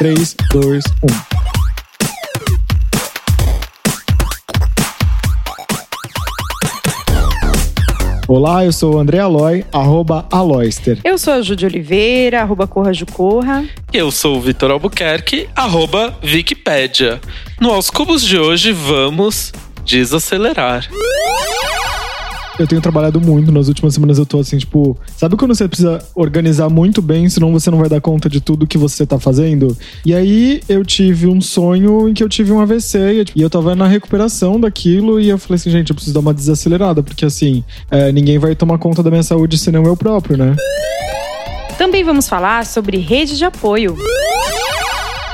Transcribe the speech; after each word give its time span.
3, 0.00 0.34
2, 0.50 0.82
1. 1.02 1.06
Olá, 8.26 8.64
eu 8.64 8.72
sou 8.72 8.94
o 8.94 8.98
André 8.98 9.18
Aloy, 9.18 9.62
arroba 9.70 10.26
Aloyster. 10.30 10.98
Eu 11.04 11.18
sou 11.18 11.34
a 11.34 11.42
Júlia 11.42 11.68
Oliveira, 11.68 12.40
arroba 12.40 12.66
Corra 12.66 12.94
Jucorra. 12.94 13.68
Eu 13.92 14.10
sou 14.10 14.38
o 14.38 14.40
Vitor 14.40 14.70
Albuquerque, 14.70 15.50
arroba 15.54 16.18
Wikipédia. 16.24 17.20
No 17.60 17.70
Aos 17.70 17.90
Cubos 17.90 18.24
de 18.24 18.38
hoje, 18.38 18.72
vamos 18.72 19.52
desacelerar 19.84 20.88
eu 22.60 22.66
tenho 22.66 22.80
trabalhado 22.80 23.20
muito. 23.20 23.50
Nas 23.50 23.68
últimas 23.68 23.94
semanas 23.94 24.18
eu 24.18 24.26
tô 24.26 24.38
assim, 24.38 24.58
tipo, 24.58 24.96
sabe 25.16 25.36
quando 25.36 25.54
você 25.54 25.66
precisa 25.66 26.02
organizar 26.14 26.68
muito 26.68 27.00
bem, 27.00 27.28
senão 27.28 27.52
você 27.52 27.70
não 27.70 27.78
vai 27.78 27.88
dar 27.88 28.00
conta 28.00 28.28
de 28.28 28.40
tudo 28.40 28.66
que 28.66 28.76
você 28.76 29.06
tá 29.06 29.18
fazendo? 29.18 29.76
E 30.04 30.14
aí 30.14 30.60
eu 30.68 30.84
tive 30.84 31.26
um 31.26 31.40
sonho 31.40 32.08
em 32.08 32.14
que 32.14 32.22
eu 32.22 32.28
tive 32.28 32.52
um 32.52 32.60
AVC 32.60 33.24
e 33.34 33.42
eu 33.42 33.50
tava 33.50 33.74
na 33.74 33.86
recuperação 33.86 34.60
daquilo 34.60 35.20
e 35.20 35.28
eu 35.28 35.38
falei 35.38 35.56
assim, 35.56 35.70
gente, 35.70 35.90
eu 35.90 35.94
preciso 35.94 36.14
dar 36.14 36.20
uma 36.20 36.34
desacelerada, 36.34 37.02
porque 37.02 37.24
assim, 37.24 37.64
é, 37.90 38.12
ninguém 38.12 38.38
vai 38.38 38.54
tomar 38.54 38.78
conta 38.78 39.02
da 39.02 39.10
minha 39.10 39.22
saúde 39.22 39.56
senão 39.56 39.84
eu 39.84 39.96
próprio, 39.96 40.36
né? 40.36 40.54
Também 41.78 42.04
vamos 42.04 42.28
falar 42.28 42.66
sobre 42.66 42.98
rede 42.98 43.38
de 43.38 43.44
apoio. 43.44 43.96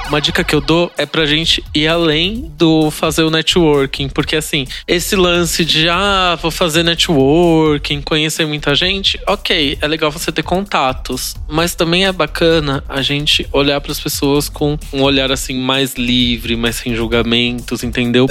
Uma 0.08 0.20
dica 0.20 0.44
que 0.44 0.54
eu 0.54 0.60
dou 0.60 0.92
é 0.96 1.04
pra 1.04 1.26
gente 1.26 1.64
ir 1.74 1.88
além 1.88 2.52
do 2.56 2.92
fazer 2.92 3.24
o 3.24 3.30
networking, 3.30 4.08
porque 4.08 4.36
assim, 4.36 4.64
esse 4.86 5.16
lance 5.16 5.64
de 5.64 5.88
ah, 5.88 6.38
vou 6.40 6.50
fazer 6.52 6.84
networking, 6.84 8.00
conhecer 8.02 8.46
muita 8.46 8.72
gente, 8.74 9.18
ok, 9.26 9.76
é 9.80 9.88
legal 9.88 10.12
você 10.12 10.30
ter 10.30 10.44
contatos, 10.44 11.34
mas 11.48 11.74
também 11.74 12.06
é 12.06 12.12
bacana 12.12 12.84
a 12.88 13.02
gente 13.02 13.48
olhar 13.52 13.80
para 13.80 13.90
as 13.90 13.98
pessoas 13.98 14.48
com 14.48 14.78
um 14.92 15.02
olhar 15.02 15.32
assim 15.32 15.58
mais 15.58 15.94
livre, 15.94 16.54
mais 16.56 16.76
sem 16.76 16.94
julgamentos, 16.94 17.82
entendeu? 17.82 18.26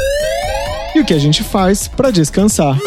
E 0.95 1.00
o 1.02 1.06
que 1.06 1.14
a 1.14 1.20
gente 1.20 1.44
faz 1.44 1.89
para 1.89 2.10
descansar? 2.10 2.80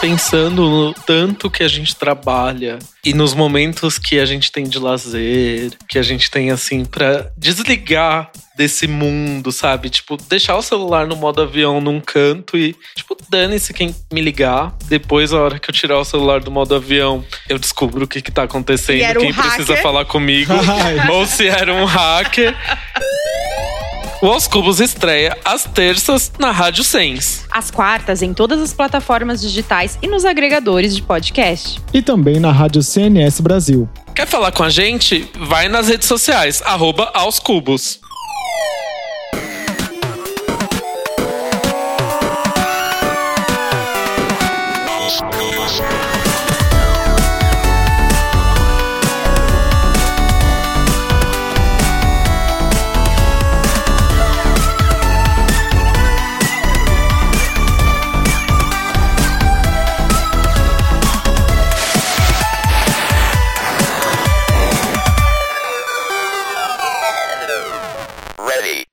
Pensando 0.00 0.62
no 0.62 0.94
tanto 0.94 1.50
que 1.50 1.62
a 1.62 1.68
gente 1.68 1.94
trabalha 1.94 2.78
e 3.04 3.12
nos 3.12 3.34
momentos 3.34 3.98
que 3.98 4.18
a 4.18 4.24
gente 4.24 4.50
tem 4.50 4.64
de 4.64 4.78
lazer, 4.78 5.72
que 5.88 5.98
a 5.98 6.02
gente 6.02 6.30
tem 6.30 6.50
assim 6.50 6.84
para 6.84 7.30
desligar 7.36 8.30
desse 8.56 8.86
mundo, 8.86 9.50
sabe? 9.50 9.88
Tipo, 9.88 10.16
deixar 10.16 10.56
o 10.56 10.62
celular 10.62 11.06
no 11.06 11.16
modo 11.16 11.40
avião 11.40 11.80
num 11.80 11.98
canto 11.98 12.58
e, 12.58 12.76
tipo, 12.94 13.16
dane-se 13.30 13.72
quem 13.72 13.94
me 14.12 14.20
ligar. 14.20 14.76
Depois, 14.86 15.32
a 15.32 15.40
hora 15.40 15.58
que 15.58 15.70
eu 15.70 15.74
tirar 15.74 15.98
o 15.98 16.04
celular 16.04 16.40
do 16.40 16.50
modo 16.50 16.74
avião, 16.74 17.24
eu 17.48 17.58
descubro 17.58 18.04
o 18.04 18.08
que 18.08 18.20
que 18.20 18.30
tá 18.30 18.42
acontecendo, 18.42 19.18
quem 19.18 19.30
um 19.30 19.34
precisa 19.34 19.76
falar 19.78 20.04
comigo, 20.04 20.52
ou 21.10 21.24
se 21.24 21.46
era 21.46 21.72
um 21.72 21.86
hacker. 21.86 22.54
O 24.22 24.26
Aos 24.26 24.46
Cubos 24.46 24.80
estreia 24.80 25.34
às 25.42 25.64
terças 25.64 26.30
na 26.38 26.50
Rádio 26.50 26.84
Sens. 26.84 27.46
Às 27.50 27.70
quartas 27.70 28.20
em 28.20 28.34
todas 28.34 28.60
as 28.60 28.70
plataformas 28.70 29.40
digitais 29.40 29.98
e 30.02 30.06
nos 30.06 30.26
agregadores 30.26 30.94
de 30.94 31.00
podcast. 31.00 31.80
E 31.90 32.02
também 32.02 32.38
na 32.38 32.52
Rádio 32.52 32.82
CNS 32.82 33.40
Brasil. 33.40 33.88
Quer 34.14 34.26
falar 34.26 34.52
com 34.52 34.62
a 34.62 34.68
gente? 34.68 35.26
Vai 35.48 35.70
nas 35.70 35.88
redes 35.88 36.06
sociais, 36.06 36.60
arroba 36.66 37.10
Aos 37.14 37.38
Cubos. 37.38 37.98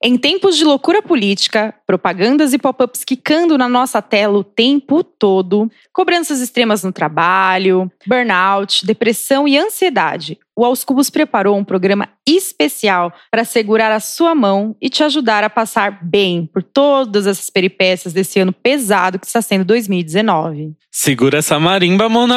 Em 0.07 0.17
tempos 0.17 0.55
de 0.55 0.63
loucura 0.63 1.01
política, 1.01 1.75
propagandas 1.85 2.53
e 2.53 2.57
pop-ups 2.57 3.03
quicando 3.03 3.57
na 3.57 3.67
nossa 3.67 4.01
tela 4.01 4.37
o 4.37 4.43
tempo 4.43 5.03
todo, 5.03 5.69
cobranças 5.91 6.39
extremas 6.39 6.81
no 6.81 6.93
trabalho, 6.93 7.91
burnout, 8.05 8.85
depressão 8.85 9.45
e 9.45 9.57
ansiedade, 9.57 10.39
o 10.57 10.65
Aos 10.65 10.83
Cubos 10.83 11.11
preparou 11.11 11.55
um 11.55 11.63
programa 11.63 12.09
especial 12.27 13.13
para 13.29 13.45
segurar 13.45 13.91
a 13.91 13.99
sua 13.99 14.33
mão 14.33 14.75
e 14.81 14.89
te 14.89 15.03
ajudar 15.03 15.43
a 15.43 15.49
passar 15.49 15.99
bem 16.03 16.49
por 16.51 16.63
todas 16.63 17.27
essas 17.27 17.47
peripécias 17.49 18.11
desse 18.11 18.39
ano 18.39 18.51
pesado 18.51 19.19
que 19.19 19.27
está 19.27 19.39
sendo 19.39 19.63
2019. 19.63 20.73
Segura 20.91 21.37
essa 21.37 21.59
marimba, 21.59 22.09
mon! 22.09 22.27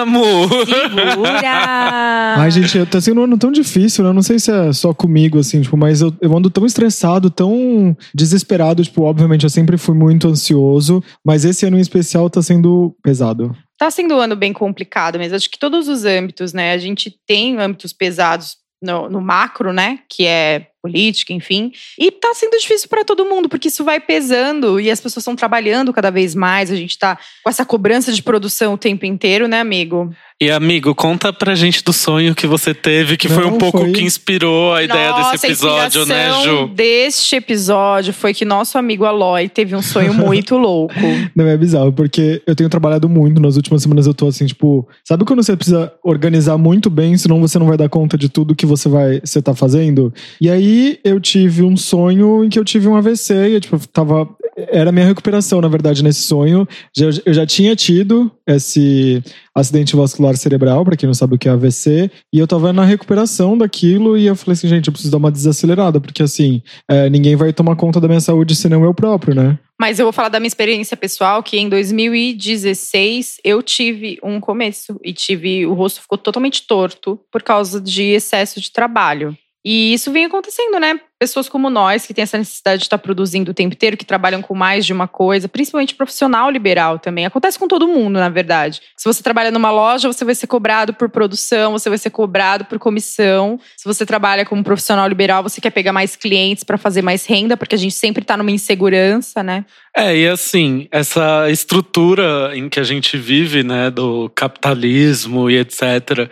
Segura! 0.67 2.37
Ai, 2.37 2.51
gente, 2.51 2.85
tá 2.85 3.01
sendo 3.01 3.23
um 3.23 3.25
ano 3.25 3.39
tão 3.39 3.51
difícil, 3.51 4.05
né? 4.05 4.11
Eu 4.11 4.15
não 4.15 4.21
sei 4.21 4.39
se 4.39 4.53
é 4.53 4.71
só 4.71 4.93
comigo, 4.93 5.39
assim, 5.39 5.63
tipo, 5.63 5.79
mas 5.79 6.03
eu, 6.03 6.15
eu 6.21 6.37
ando 6.37 6.51
tão 6.51 6.67
estressado, 6.67 7.31
tão 7.31 7.97
desesperado. 8.15 8.83
Tipo, 8.85 9.05
obviamente, 9.05 9.45
eu 9.45 9.51
sempre 9.51 9.79
fui 9.79 9.95
muito 9.95 10.29
ansioso, 10.29 11.03
mas 11.25 11.47
esse 11.47 11.65
ano 11.65 11.79
em 11.79 11.81
especial 11.81 12.29
tá 12.29 12.43
sendo 12.43 12.95
pesado. 13.03 13.57
Tá 13.81 13.91
sendo 13.91 14.15
um 14.15 14.21
ano 14.21 14.37
bem 14.37 14.53
complicado, 14.53 15.19
mas 15.19 15.33
acho 15.33 15.49
que 15.49 15.59
todos 15.59 15.89
os 15.89 16.05
âmbitos, 16.05 16.53
né? 16.53 16.73
A 16.73 16.77
gente 16.77 17.19
tem 17.27 17.59
âmbitos 17.59 17.95
pesados 17.95 18.59
no, 18.83 19.09
no 19.09 19.23
macro, 19.23 19.73
né? 19.73 20.01
Que 20.07 20.27
é 20.27 20.70
política, 20.83 21.33
enfim. 21.33 21.73
E 21.99 22.11
tá 22.11 22.33
sendo 22.35 22.59
difícil 22.59 22.89
para 22.89 23.05
todo 23.05 23.25
mundo, 23.25 23.49
porque 23.49 23.69
isso 23.69 23.85
vai 23.85 24.01
pesando 24.01 24.81
e 24.81 24.91
as 24.91 25.01
pessoas 25.01 25.23
estão 25.23 25.37
trabalhando 25.37 25.93
cada 25.93 26.11
vez 26.11 26.35
mais. 26.35 26.71
A 26.71 26.77
gente 26.77 26.99
tá 26.99 27.19
com 27.43 27.51
essa 27.51 27.65
cobrança 27.65 28.13
de 28.13 28.23
produção 28.23 28.75
o 28.75 28.79
tempo 28.79 29.05
inteiro, 29.07 29.47
né, 29.47 29.61
amigo? 29.61 30.15
E 30.43 30.51
amigo, 30.51 30.95
conta 30.95 31.35
pra 31.35 31.55
gente 31.55 31.85
do 31.85 31.93
sonho 31.93 32.35
que 32.35 32.47
você 32.47 32.73
teve, 32.73 33.19
que 33.19 33.29
Não, 33.29 33.37
foi 33.37 33.45
um 33.45 33.59
pouco 33.59 33.81
foi... 33.81 33.93
que 33.93 34.03
inspirou 34.03 34.73
a 34.73 34.83
ideia 34.83 35.11
Nossa, 35.11 35.33
desse 35.33 35.47
episódio, 35.49 36.03
a 36.03 36.07
né, 36.07 36.33
Ju? 36.43 36.69
Deste 36.69 37.37
episódio 37.37 38.15
foi 38.15 38.33
que 38.33 38.47
nosso 38.47 38.79
amigo 38.79 39.05
Aloy 39.05 39.51
teve 39.51 39.77
um 39.77 39.83
sonho 39.83 40.15
muito 40.15 40.57
louco. 40.57 40.95
Não 41.37 41.47
é 41.47 41.59
bizarro, 41.59 41.93
porque 41.93 42.43
eu 42.47 42.57
tenho 42.57 42.71
trabalhado 42.71 43.07
muito 43.07 43.39
nas 43.39 43.57
últimas 43.57 43.83
semanas, 43.83 44.07
eu 44.07 44.15
tô 44.15 44.29
assim, 44.29 44.47
tipo, 44.47 44.89
sabe 45.05 45.27
quando 45.27 45.43
você 45.43 45.55
precisa 45.55 45.93
organizar 46.03 46.57
muito 46.57 46.89
bem, 46.89 47.19
senão 47.19 47.39
você 47.39 47.59
não 47.59 47.67
vai 47.67 47.77
dar 47.77 47.91
conta 47.91 48.17
de 48.17 48.31
tudo 48.31 48.55
que 48.55 48.65
você 48.65 48.89
vai, 48.89 49.21
você 49.23 49.43
tá 49.43 49.55
fazendo? 49.55 50.11
E 50.41 50.49
aí 50.49 50.70
eu 51.05 51.21
tive 51.21 51.63
um 51.63 51.77
sonho 51.77 52.45
em 52.45 52.49
que 52.49 52.59
eu 52.59 52.65
tive 52.65 52.89
um 52.89 52.97
AVC 52.97 53.35
e 53.49 53.55
eu, 53.55 53.61
tipo, 53.61 53.79
tava 53.89 54.29
era 54.69 54.93
minha 54.93 55.07
recuperação, 55.07 55.61
na 55.61 55.69
verdade, 55.69 56.03
nesse 56.03 56.23
sonho. 56.23 56.67
Eu 56.97 57.33
já 57.33 57.47
tinha 57.47 57.75
tido 57.75 58.31
esse 58.47 59.23
acidente 59.55 59.97
vascular 59.97 60.37
cerebral, 60.37 60.85
para 60.85 60.97
quem 60.97 61.07
não 61.07 61.15
sabe 61.15 61.35
o 61.35 61.39
que 61.39 61.49
é 61.49 61.53
AVC, 61.53 62.11
e 62.33 62.39
eu 62.39 62.47
tava 62.47 62.73
na 62.73 62.85
recuperação 62.85 63.57
daquilo 63.57 64.17
e 64.17 64.27
eu 64.27 64.37
falei 64.37 64.55
assim, 64.55 64.69
gente, 64.69 64.87
eu 64.87 64.93
preciso 64.93 65.11
dar 65.11 65.19
uma 65.19 65.31
desacelerada, 65.31 66.01
porque 66.01 66.23
assim, 66.23 66.63
é, 66.89 67.09
ninguém 67.09 67.37
vai 67.37 67.53
tomar 67.53 67.77
conta 67.77 68.01
da 68.01 68.09
minha 68.09 68.21
saúde 68.21 68.55
senão 68.55 68.85
eu 68.85 68.95
próprio, 68.95 69.35
né? 69.35 69.59
Mas 69.79 69.99
eu 69.99 70.05
vou 70.05 70.13
falar 70.13 70.29
da 70.29 70.39
minha 70.39 70.49
experiência 70.49 70.97
pessoal, 70.97 71.43
que 71.43 71.57
em 71.59 71.69
2016 71.69 73.39
eu 73.43 73.63
tive 73.63 74.19
um 74.23 74.39
começo 74.39 75.01
e 75.03 75.13
tive 75.13 75.65
o 75.65 75.73
rosto 75.73 76.03
ficou 76.03 76.19
totalmente 76.19 76.67
torto 76.67 77.19
por 77.33 77.43
causa 77.43 77.81
de 77.81 78.03
excesso 78.03 78.61
de 78.61 78.71
trabalho. 78.71 79.37
E 79.65 79.93
isso 79.93 80.11
vem 80.11 80.25
acontecendo, 80.25 80.79
né? 80.81 80.99
Pessoas 81.19 81.47
como 81.47 81.69
nós, 81.69 82.07
que 82.07 82.15
têm 82.15 82.23
essa 82.23 82.39
necessidade 82.39 82.79
de 82.79 82.87
estar 82.87 82.97
produzindo 82.97 83.51
o 83.51 83.55
tempo 83.55 83.75
inteiro, 83.75 83.95
que 83.95 84.07
trabalham 84.07 84.41
com 84.41 84.55
mais 84.55 84.87
de 84.87 84.93
uma 84.93 85.07
coisa, 85.07 85.49
principalmente 85.49 85.95
profissional 85.95 86.51
liberal 86.51 86.99
também. 86.99 87.27
Acontece 87.27 87.59
com 87.59 87.69
todo 87.69 87.87
mundo, 87.87 88.19
na 88.19 88.31
verdade. 88.31 88.81
Se 88.97 89.05
você 89.05 89.23
trabalha 89.23 89.51
numa 89.51 89.71
loja, 89.71 90.11
você 90.11 90.25
vai 90.25 90.35
ser 90.35 90.47
cobrado 90.47 90.95
por 90.95 91.11
produção, 91.11 91.73
você 91.73 91.91
vai 91.91 91.99
ser 91.99 92.09
cobrado 92.09 92.65
por 92.65 92.79
comissão. 92.79 93.61
Se 93.77 93.85
você 93.85 94.07
trabalha 94.07 94.47
como 94.47 94.65
profissional 94.65 95.07
liberal, 95.07 95.43
você 95.43 95.61
quer 95.61 95.71
pegar 95.71 95.93
mais 95.93 96.17
clientes 96.17 96.65
para 96.65 96.79
fazer 96.79 97.03
mais 97.03 97.27
renda, 97.27 97.55
porque 97.55 97.75
a 97.75 97.79
gente 97.79 97.95
sempre 97.95 98.23
está 98.23 98.39
numa 98.39 98.51
insegurança, 98.51 99.43
né? 99.43 99.67
É, 99.95 100.17
e 100.17 100.27
assim, 100.27 100.89
essa 100.91 101.51
estrutura 101.51 102.53
em 102.55 102.69
que 102.71 102.81
a 102.81 102.85
gente 102.85 103.19
vive, 103.19 103.63
né, 103.63 103.91
do 103.91 104.31
capitalismo 104.31 105.51
e 105.51 105.59
etc., 105.59 106.31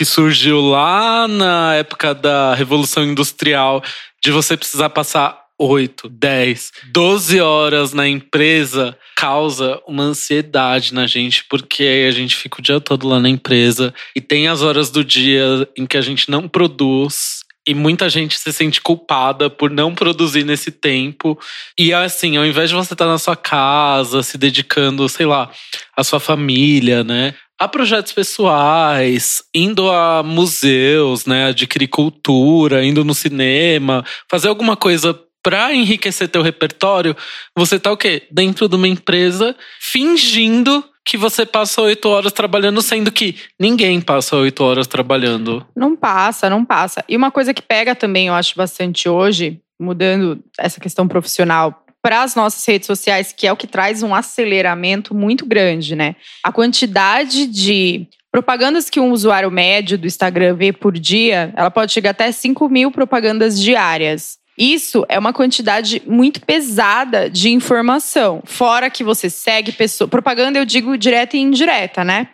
que 0.00 0.04
surgiu 0.06 0.62
lá 0.62 1.28
na 1.28 1.74
época 1.74 2.14
da 2.14 2.54
Revolução 2.54 3.04
Industrial, 3.04 3.84
de 4.24 4.30
você 4.30 4.56
precisar 4.56 4.88
passar 4.88 5.38
8, 5.58 6.08
10, 6.08 6.72
12 6.90 7.38
horas 7.42 7.92
na 7.92 8.08
empresa 8.08 8.96
causa 9.14 9.78
uma 9.86 10.04
ansiedade 10.04 10.94
na 10.94 11.06
gente, 11.06 11.44
porque 11.50 12.06
a 12.08 12.10
gente 12.12 12.34
fica 12.34 12.60
o 12.60 12.62
dia 12.62 12.80
todo 12.80 13.06
lá 13.06 13.20
na 13.20 13.28
empresa 13.28 13.92
e 14.16 14.22
tem 14.22 14.48
as 14.48 14.62
horas 14.62 14.88
do 14.88 15.04
dia 15.04 15.68
em 15.76 15.84
que 15.84 15.98
a 15.98 16.00
gente 16.00 16.30
não 16.30 16.48
produz. 16.48 17.40
E 17.68 17.74
muita 17.74 18.08
gente 18.08 18.38
se 18.38 18.50
sente 18.54 18.80
culpada 18.80 19.50
por 19.50 19.70
não 19.70 19.94
produzir 19.94 20.44
nesse 20.44 20.70
tempo. 20.70 21.38
E 21.78 21.92
assim, 21.92 22.38
ao 22.38 22.46
invés 22.46 22.70
de 22.70 22.74
você 22.74 22.94
estar 22.94 23.06
na 23.06 23.18
sua 23.18 23.36
casa, 23.36 24.22
se 24.22 24.38
dedicando, 24.38 25.06
sei 25.10 25.26
lá, 25.26 25.50
à 25.94 26.02
sua 26.02 26.18
família, 26.18 27.04
né? 27.04 27.34
A 27.60 27.68
projetos 27.68 28.12
pessoais, 28.12 29.42
indo 29.54 29.90
a 29.90 30.22
museus, 30.22 31.26
né, 31.26 31.48
adquirir 31.48 31.88
cultura, 31.88 32.82
indo 32.82 33.04
no 33.04 33.14
cinema, 33.14 34.02
fazer 34.30 34.48
alguma 34.48 34.78
coisa 34.78 35.12
para 35.42 35.74
enriquecer 35.74 36.28
teu 36.28 36.40
repertório, 36.40 37.14
você 37.54 37.78
tá 37.78 37.92
o 37.92 37.98
quê? 37.98 38.22
Dentro 38.30 38.66
de 38.66 38.76
uma 38.76 38.88
empresa 38.88 39.54
fingindo 39.78 40.82
que 41.04 41.18
você 41.18 41.44
passa 41.44 41.82
oito 41.82 42.08
horas 42.08 42.32
trabalhando, 42.32 42.80
sendo 42.80 43.12
que 43.12 43.36
ninguém 43.58 44.00
passa 44.00 44.36
oito 44.36 44.64
horas 44.64 44.86
trabalhando. 44.86 45.66
Não 45.76 45.94
passa, 45.94 46.48
não 46.48 46.64
passa. 46.64 47.04
E 47.08 47.16
uma 47.16 47.30
coisa 47.30 47.52
que 47.52 47.62
pega 47.62 47.94
também, 47.94 48.28
eu 48.28 48.34
acho 48.34 48.54
bastante 48.56 49.08
hoje, 49.08 49.60
mudando 49.78 50.42
essa 50.58 50.80
questão 50.80 51.06
profissional 51.06 51.84
para 52.02 52.22
as 52.22 52.34
nossas 52.34 52.64
redes 52.64 52.86
sociais, 52.86 53.32
que 53.32 53.46
é 53.46 53.52
o 53.52 53.56
que 53.56 53.66
traz 53.66 54.02
um 54.02 54.14
aceleramento 54.14 55.14
muito 55.14 55.44
grande, 55.44 55.94
né? 55.94 56.16
A 56.42 56.50
quantidade 56.50 57.46
de 57.46 58.06
propagandas 58.32 58.88
que 58.88 59.00
um 59.00 59.10
usuário 59.10 59.50
médio 59.50 59.98
do 59.98 60.06
Instagram 60.06 60.54
vê 60.54 60.72
por 60.72 60.98
dia, 60.98 61.52
ela 61.56 61.70
pode 61.70 61.92
chegar 61.92 62.10
até 62.10 62.30
5 62.30 62.68
mil 62.68 62.90
propagandas 62.90 63.60
diárias. 63.60 64.38
Isso 64.56 65.06
é 65.08 65.18
uma 65.18 65.32
quantidade 65.32 66.02
muito 66.06 66.40
pesada 66.40 67.30
de 67.30 67.50
informação. 67.50 68.42
Fora 68.44 68.90
que 68.90 69.02
você 69.02 69.30
segue 69.30 69.72
pessoas. 69.72 70.10
Propaganda 70.10 70.58
eu 70.58 70.66
digo 70.66 70.98
direta 70.98 71.36
e 71.36 71.40
indireta, 71.40 72.04
né? 72.04 72.28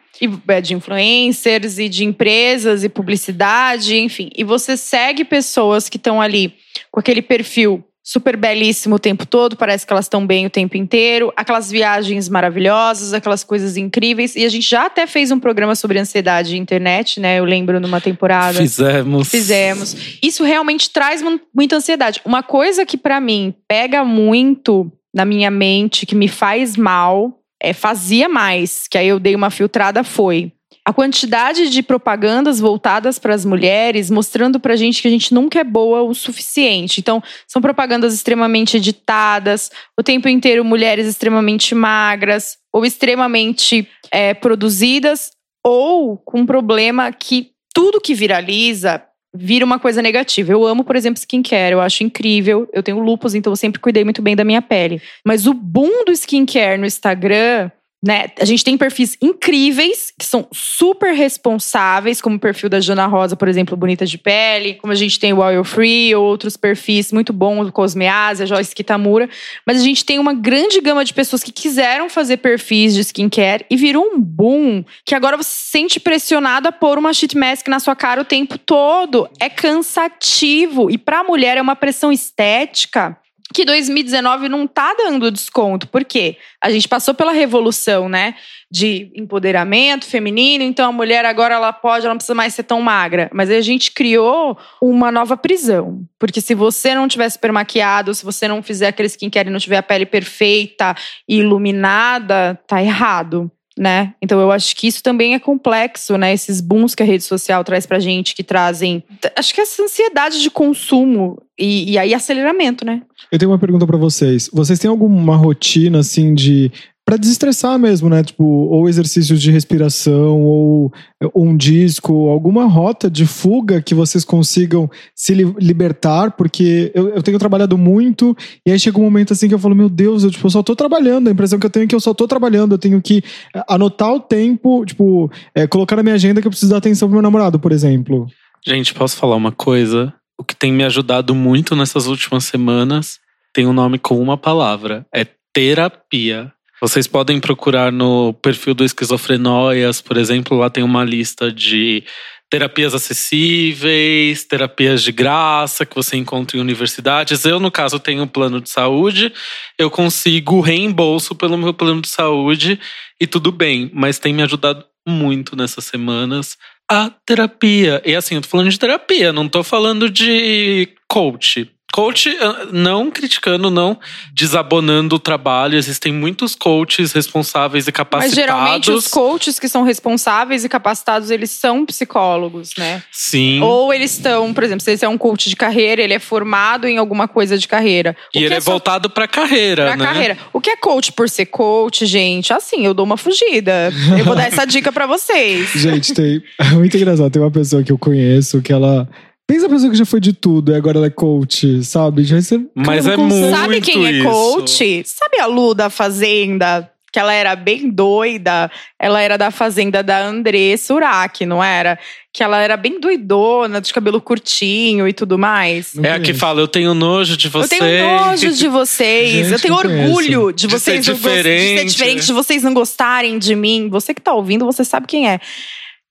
É 0.48 0.60
de 0.60 0.74
influencers 0.74 1.78
e 1.78 1.88
de 1.88 2.04
empresas 2.04 2.82
e 2.82 2.88
publicidade, 2.88 3.96
enfim. 3.96 4.30
E 4.34 4.42
você 4.42 4.76
segue 4.76 5.24
pessoas 5.24 5.88
que 5.88 5.98
estão 5.98 6.20
ali 6.20 6.54
com 6.90 6.98
aquele 6.98 7.22
perfil 7.22 7.84
super 8.06 8.36
belíssimo 8.36 8.94
o 8.94 8.98
tempo 9.00 9.26
todo, 9.26 9.56
parece 9.56 9.84
que 9.84 9.92
elas 9.92 10.04
estão 10.04 10.24
bem 10.24 10.46
o 10.46 10.50
tempo 10.50 10.76
inteiro, 10.76 11.32
aquelas 11.36 11.68
viagens 11.68 12.28
maravilhosas, 12.28 13.12
aquelas 13.12 13.42
coisas 13.42 13.76
incríveis. 13.76 14.36
E 14.36 14.44
a 14.44 14.48
gente 14.48 14.70
já 14.70 14.86
até 14.86 15.08
fez 15.08 15.32
um 15.32 15.40
programa 15.40 15.74
sobre 15.74 15.98
ansiedade 15.98 16.54
e 16.54 16.58
internet, 16.58 17.18
né? 17.18 17.40
Eu 17.40 17.44
lembro 17.44 17.80
numa 17.80 18.00
temporada. 18.00 18.58
Fizemos. 18.58 19.28
Fizemos. 19.28 19.96
Isso 20.22 20.44
realmente 20.44 20.88
traz 20.90 21.20
muita 21.52 21.76
ansiedade. 21.76 22.20
Uma 22.24 22.44
coisa 22.44 22.86
que 22.86 22.96
para 22.96 23.20
mim 23.20 23.52
pega 23.66 24.04
muito 24.04 24.88
na 25.12 25.24
minha 25.24 25.50
mente, 25.50 26.06
que 26.06 26.14
me 26.14 26.28
faz 26.28 26.76
mal, 26.76 27.40
é 27.60 27.72
fazia 27.72 28.28
mais, 28.28 28.86
que 28.86 28.96
aí 28.96 29.08
eu 29.08 29.18
dei 29.18 29.34
uma 29.34 29.50
filtrada 29.50 30.04
foi 30.04 30.52
a 30.86 30.92
quantidade 30.92 31.68
de 31.68 31.82
propagandas 31.82 32.60
voltadas 32.60 33.18
para 33.18 33.34
as 33.34 33.44
mulheres, 33.44 34.08
mostrando 34.08 34.60
para 34.60 34.74
a 34.74 34.76
gente 34.76 35.02
que 35.02 35.08
a 35.08 35.10
gente 35.10 35.34
nunca 35.34 35.58
é 35.58 35.64
boa 35.64 36.02
o 36.02 36.14
suficiente. 36.14 37.00
Então, 37.00 37.20
são 37.48 37.60
propagandas 37.60 38.14
extremamente 38.14 38.76
editadas, 38.76 39.68
o 39.98 40.02
tempo 40.04 40.28
inteiro 40.28 40.64
mulheres 40.64 41.08
extremamente 41.08 41.74
magras, 41.74 42.56
ou 42.72 42.86
extremamente 42.86 43.88
é, 44.12 44.32
produzidas, 44.32 45.32
ou 45.64 46.18
com 46.18 46.42
um 46.42 46.46
problema 46.46 47.10
que 47.10 47.50
tudo 47.74 48.00
que 48.00 48.14
viraliza 48.14 49.02
vira 49.34 49.64
uma 49.64 49.80
coisa 49.80 50.00
negativa. 50.00 50.52
Eu 50.52 50.64
amo, 50.64 50.84
por 50.84 50.94
exemplo, 50.94 51.18
skincare, 51.18 51.72
eu 51.72 51.80
acho 51.80 52.04
incrível. 52.04 52.68
Eu 52.72 52.82
tenho 52.82 53.00
lupus, 53.00 53.34
então 53.34 53.52
eu 53.52 53.56
sempre 53.56 53.80
cuidei 53.80 54.04
muito 54.04 54.22
bem 54.22 54.36
da 54.36 54.44
minha 54.44 54.62
pele. 54.62 55.02
Mas 55.26 55.48
o 55.48 55.52
boom 55.52 56.04
do 56.04 56.12
skincare 56.12 56.78
no 56.78 56.86
Instagram 56.86 57.72
né? 58.06 58.26
A 58.40 58.44
gente 58.44 58.62
tem 58.62 58.78
perfis 58.78 59.16
incríveis, 59.20 60.12
que 60.16 60.24
são 60.24 60.46
super 60.52 61.12
responsáveis, 61.12 62.20
como 62.20 62.36
o 62.36 62.40
perfil 62.40 62.68
da 62.68 62.78
Jana 62.78 63.06
Rosa, 63.06 63.34
por 63.34 63.48
exemplo, 63.48 63.76
Bonita 63.76 64.06
de 64.06 64.16
Pele, 64.16 64.74
como 64.74 64.92
a 64.92 64.96
gente 64.96 65.18
tem 65.18 65.32
o 65.32 65.40
Oil 65.40 65.64
Free, 65.64 66.14
outros 66.14 66.56
perfis 66.56 67.12
muito 67.12 67.32
bons, 67.32 67.68
o 67.68 67.72
Cosmeasa, 67.72 68.46
Joyce 68.46 68.74
Kitamura. 68.74 69.28
Mas 69.66 69.80
a 69.80 69.84
gente 69.84 70.04
tem 70.04 70.18
uma 70.20 70.32
grande 70.32 70.80
gama 70.80 71.04
de 71.04 71.12
pessoas 71.12 71.42
que 71.42 71.50
quiseram 71.50 72.08
fazer 72.08 72.36
perfis 72.36 72.94
de 72.94 73.00
skincare 73.00 73.66
e 73.68 73.76
virou 73.76 74.04
um 74.04 74.20
boom 74.20 74.84
que 75.04 75.14
agora 75.14 75.36
você 75.36 75.50
se 75.50 75.70
sente 75.70 75.98
pressionado 75.98 76.68
a 76.68 76.72
pôr 76.72 76.98
uma 76.98 77.12
sheet 77.12 77.36
mask 77.36 77.66
na 77.68 77.80
sua 77.80 77.96
cara 77.96 78.20
o 78.20 78.24
tempo 78.24 78.56
todo. 78.56 79.28
É 79.40 79.48
cansativo. 79.48 80.90
E 80.90 80.96
para 80.96 81.20
a 81.20 81.24
mulher 81.24 81.56
é 81.56 81.62
uma 81.62 81.74
pressão 81.74 82.12
estética 82.12 83.18
que 83.54 83.64
2019 83.64 84.48
não 84.48 84.66
tá 84.66 84.94
dando 84.94 85.30
desconto. 85.30 85.86
Por 85.88 86.04
quê? 86.04 86.36
A 86.60 86.70
gente 86.70 86.88
passou 86.88 87.14
pela 87.14 87.32
revolução, 87.32 88.08
né? 88.08 88.34
De 88.70 89.12
empoderamento 89.14 90.04
feminino, 90.06 90.64
então 90.64 90.88
a 90.88 90.92
mulher 90.92 91.24
agora 91.24 91.54
ela 91.54 91.72
pode, 91.72 92.04
ela 92.04 92.14
não 92.14 92.18
precisa 92.18 92.34
mais 92.34 92.54
ser 92.54 92.64
tão 92.64 92.80
magra. 92.80 93.30
Mas 93.32 93.48
a 93.50 93.60
gente 93.60 93.92
criou 93.92 94.58
uma 94.82 95.12
nova 95.12 95.36
prisão. 95.36 96.04
Porque 96.18 96.40
se 96.40 96.54
você 96.54 96.94
não 96.94 97.06
tiver 97.06 97.28
super 97.28 97.52
maquiado, 97.52 98.14
se 98.14 98.24
você 98.24 98.48
não 98.48 98.62
fizer 98.62 98.88
aquele 98.88 99.08
skincare 99.08 99.48
e 99.48 99.52
não 99.52 99.60
tiver 99.60 99.76
a 99.76 99.82
pele 99.82 100.06
perfeita 100.06 100.94
e 101.28 101.38
iluminada, 101.38 102.58
tá 102.66 102.82
errado 102.82 103.50
né? 103.78 104.14
Então 104.22 104.40
eu 104.40 104.50
acho 104.50 104.74
que 104.74 104.86
isso 104.86 105.02
também 105.02 105.34
é 105.34 105.38
complexo, 105.38 106.16
né? 106.16 106.32
Esses 106.32 106.60
booms 106.60 106.94
que 106.94 107.02
a 107.02 107.06
rede 107.06 107.24
social 107.24 107.62
traz 107.62 107.86
pra 107.86 107.98
gente, 107.98 108.34
que 108.34 108.42
trazem. 108.42 109.02
Acho 109.36 109.54
que 109.54 109.60
essa 109.60 109.82
ansiedade 109.82 110.40
de 110.40 110.50
consumo 110.50 111.38
e, 111.58 111.92
e 111.92 111.98
aí 111.98 112.14
aceleramento, 112.14 112.84
né? 112.84 113.02
Eu 113.30 113.38
tenho 113.38 113.50
uma 113.50 113.58
pergunta 113.58 113.86
para 113.86 113.96
vocês. 113.96 114.48
Vocês 114.52 114.78
têm 114.78 114.90
alguma 114.90 115.36
rotina, 115.36 115.98
assim, 115.98 116.34
de 116.34 116.70
para 117.06 117.16
desestressar 117.16 117.78
mesmo, 117.78 118.08
né? 118.08 118.24
Tipo, 118.24 118.42
ou 118.44 118.88
exercícios 118.88 119.40
de 119.40 119.52
respiração, 119.52 120.42
ou, 120.42 120.92
ou, 121.32 121.46
um 121.46 121.56
disco, 121.56 122.28
alguma 122.28 122.64
rota 122.64 123.08
de 123.08 123.24
fuga 123.24 123.80
que 123.80 123.94
vocês 123.94 124.24
consigam 124.24 124.90
se 125.14 125.32
li 125.32 125.44
libertar, 125.60 126.32
porque 126.32 126.90
eu, 126.92 127.10
eu, 127.10 127.22
tenho 127.22 127.38
trabalhado 127.38 127.78
muito, 127.78 128.36
e 128.66 128.72
aí 128.72 128.78
chega 128.78 128.98
um 128.98 129.04
momento 129.04 129.32
assim 129.32 129.46
que 129.46 129.54
eu 129.54 129.58
falo, 129.58 129.76
meu 129.76 129.88
Deus, 129.88 130.24
eu, 130.24 130.32
tipo, 130.32 130.44
eu 130.44 130.50
só 130.50 130.64
tô 130.64 130.74
trabalhando, 130.74 131.28
a 131.28 131.30
impressão 131.30 131.60
que 131.60 131.66
eu 131.66 131.70
tenho 131.70 131.84
é 131.84 131.86
que 131.86 131.94
eu 131.94 132.00
só 132.00 132.12
tô 132.12 132.26
trabalhando, 132.26 132.72
eu 132.74 132.78
tenho 132.78 133.00
que 133.00 133.22
eh, 133.54 133.62
anotar 133.68 134.12
o 134.12 134.18
tempo, 134.18 134.84
tipo, 134.84 135.30
é, 135.54 135.64
colocar 135.64 135.94
na 135.94 136.02
minha 136.02 136.16
agenda 136.16 136.40
que 136.40 136.48
eu 136.48 136.50
preciso 136.50 136.72
dar 136.72 136.78
atenção 136.78 137.06
pro 137.06 137.14
meu 137.14 137.22
namorado, 137.22 137.60
por 137.60 137.70
exemplo. 137.70 138.26
Gente, 138.66 138.92
posso 138.92 139.16
falar 139.16 139.36
uma 139.36 139.52
coisa? 139.52 140.12
O 140.36 140.42
que 140.42 140.56
tem 140.56 140.72
me 140.72 140.82
ajudado 140.82 141.36
muito 141.36 141.76
nessas 141.76 142.08
últimas 142.08 142.42
semanas 142.44 143.20
tem 143.54 143.64
um 143.64 143.72
nome 143.72 143.96
com 143.96 144.20
uma 144.20 144.36
palavra: 144.36 145.06
é 145.14 145.24
terapia. 145.52 146.52
Vocês 146.80 147.06
podem 147.06 147.40
procurar 147.40 147.90
no 147.90 148.34
perfil 148.34 148.74
do 148.74 148.84
Esquizofrenóias, 148.84 150.00
por 150.00 150.16
exemplo, 150.16 150.58
lá 150.58 150.68
tem 150.68 150.84
uma 150.84 151.04
lista 151.04 151.50
de 151.50 152.04
terapias 152.50 152.94
acessíveis, 152.94 154.44
terapias 154.44 155.02
de 155.02 155.10
graça 155.10 155.84
que 155.84 155.96
você 155.96 156.16
encontra 156.16 156.56
em 156.56 156.60
universidades. 156.60 157.44
Eu, 157.44 157.58
no 157.58 157.70
caso, 157.70 157.98
tenho 157.98 158.22
um 158.22 158.28
plano 158.28 158.60
de 158.60 158.68
saúde, 158.68 159.32
eu 159.78 159.90
consigo 159.90 160.60
reembolso 160.60 161.34
pelo 161.34 161.58
meu 161.58 161.74
plano 161.74 162.02
de 162.02 162.08
saúde 162.08 162.78
e 163.20 163.26
tudo 163.26 163.50
bem, 163.50 163.90
mas 163.92 164.18
tem 164.18 164.32
me 164.32 164.42
ajudado 164.42 164.84
muito 165.06 165.56
nessas 165.56 165.84
semanas 165.84 166.56
a 166.88 167.10
terapia. 167.24 168.00
E 168.04 168.14
assim, 168.14 168.36
eu 168.36 168.42
tô 168.42 168.48
falando 168.48 168.70
de 168.70 168.78
terapia, 168.78 169.32
não 169.32 169.48
tô 169.48 169.64
falando 169.64 170.08
de 170.08 170.88
coach. 171.08 171.70
Coach, 171.96 172.28
ah, 172.42 172.66
não 172.70 173.10
criticando, 173.10 173.70
não 173.70 173.98
desabonando 174.30 175.16
o 175.16 175.18
trabalho. 175.18 175.78
Existem 175.78 176.12
muitos 176.12 176.54
coaches 176.54 177.14
responsáveis 177.14 177.88
e 177.88 177.92
capacitados. 177.92 178.36
Mas 178.36 178.44
geralmente 178.44 178.90
os 178.90 179.08
coaches 179.08 179.58
que 179.58 179.66
são 179.66 179.82
responsáveis 179.82 180.62
e 180.62 180.68
capacitados, 180.68 181.30
eles 181.30 181.50
são 181.50 181.86
psicólogos, 181.86 182.74
né? 182.76 183.02
Sim. 183.10 183.62
Ou 183.62 183.94
eles 183.94 184.12
estão, 184.12 184.52
por 184.52 184.62
exemplo, 184.62 184.82
se 184.82 184.90
ele 184.90 184.98
é 185.00 185.08
um 185.08 185.16
coach 185.16 185.48
de 185.48 185.56
carreira, 185.56 186.02
ele 186.02 186.12
é 186.12 186.18
formado 186.18 186.86
em 186.86 186.98
alguma 186.98 187.26
coisa 187.26 187.56
de 187.56 187.66
carreira. 187.66 188.14
O 188.34 188.38
e 188.38 188.44
ele 188.44 188.52
é, 188.52 188.58
é 188.58 188.60
só... 188.60 188.72
voltado 188.72 189.08
pra 189.08 189.26
carreira, 189.26 189.86
pra 189.86 189.96
né? 189.96 190.04
carreira. 190.04 190.38
O 190.52 190.60
que 190.60 190.68
é 190.68 190.76
coach 190.76 191.12
por 191.12 191.30
ser 191.30 191.46
coach, 191.46 192.04
gente? 192.04 192.52
Assim, 192.52 192.84
eu 192.84 192.92
dou 192.92 193.06
uma 193.06 193.16
fugida. 193.16 193.90
Eu 194.18 194.22
vou 194.26 194.36
dar 194.36 194.48
essa 194.48 194.66
dica 194.68 194.92
para 194.92 195.06
vocês. 195.06 195.70
Gente, 195.70 196.12
tem. 196.12 196.42
É 196.58 196.64
muito 196.76 196.94
engraçado. 196.94 197.30
Tem 197.30 197.40
uma 197.40 197.50
pessoa 197.50 197.82
que 197.82 197.90
eu 197.90 197.96
conheço 197.96 198.60
que 198.60 198.70
ela 198.70 199.08
Pensa 199.46 199.66
a 199.66 199.68
pessoa 199.68 199.90
que 199.92 199.96
já 199.96 200.04
foi 200.04 200.18
de 200.18 200.32
tudo 200.32 200.72
e 200.72 200.74
agora 200.74 200.98
ela 200.98 201.06
é 201.06 201.10
coach, 201.10 201.82
sabe? 201.84 202.24
Já 202.24 202.40
você, 202.40 202.60
Mas 202.74 203.06
é 203.06 203.16
muito 203.16 203.56
Sabe 203.56 203.80
quem 203.80 204.04
é 204.04 204.22
coach? 204.24 205.04
Sabe 205.06 205.38
a 205.40 205.46
Lu 205.46 205.72
da 205.72 205.88
Fazenda? 205.88 206.90
Que 207.12 207.20
ela 207.20 207.32
era 207.32 207.54
bem 207.54 207.88
doida. 207.88 208.68
Ela 208.98 209.22
era 209.22 209.38
da 209.38 209.52
Fazenda 209.52 210.02
da 210.02 210.20
André 210.20 210.76
Surak, 210.76 211.46
não 211.46 211.62
era? 211.62 211.96
Que 212.32 212.42
ela 212.42 212.60
era 212.60 212.76
bem 212.76 212.98
doidona, 212.98 213.80
de 213.80 213.92
cabelo 213.92 214.20
curtinho 214.20 215.06
e 215.06 215.12
tudo 215.12 215.38
mais. 215.38 215.94
Não 215.94 216.04
é 216.04 216.14
a 216.14 216.20
que 216.20 216.34
fala, 216.34 216.60
eu 216.60 216.68
tenho 216.68 216.92
nojo 216.92 217.36
de 217.36 217.48
vocês. 217.48 217.80
Eu 217.80 217.88
tenho 217.88 218.20
nojo 218.20 218.52
de 218.52 218.68
vocês. 218.68 219.30
Gente, 219.30 219.52
eu 219.52 219.60
tenho 219.60 219.74
orgulho 219.74 220.52
de 220.52 220.66
vocês 220.66 221.06
de 221.06 221.06
ser, 221.06 221.14
diferente. 221.14 221.60
de 221.60 221.78
ser 221.78 221.84
diferente, 221.84 222.26
de 222.26 222.32
vocês 222.32 222.62
não 222.64 222.74
gostarem 222.74 223.38
de 223.38 223.54
mim. 223.54 223.88
Você 223.90 224.12
que 224.12 224.20
tá 224.20 224.34
ouvindo, 224.34 224.66
você 224.66 224.84
sabe 224.84 225.06
quem 225.06 225.30
é. 225.30 225.38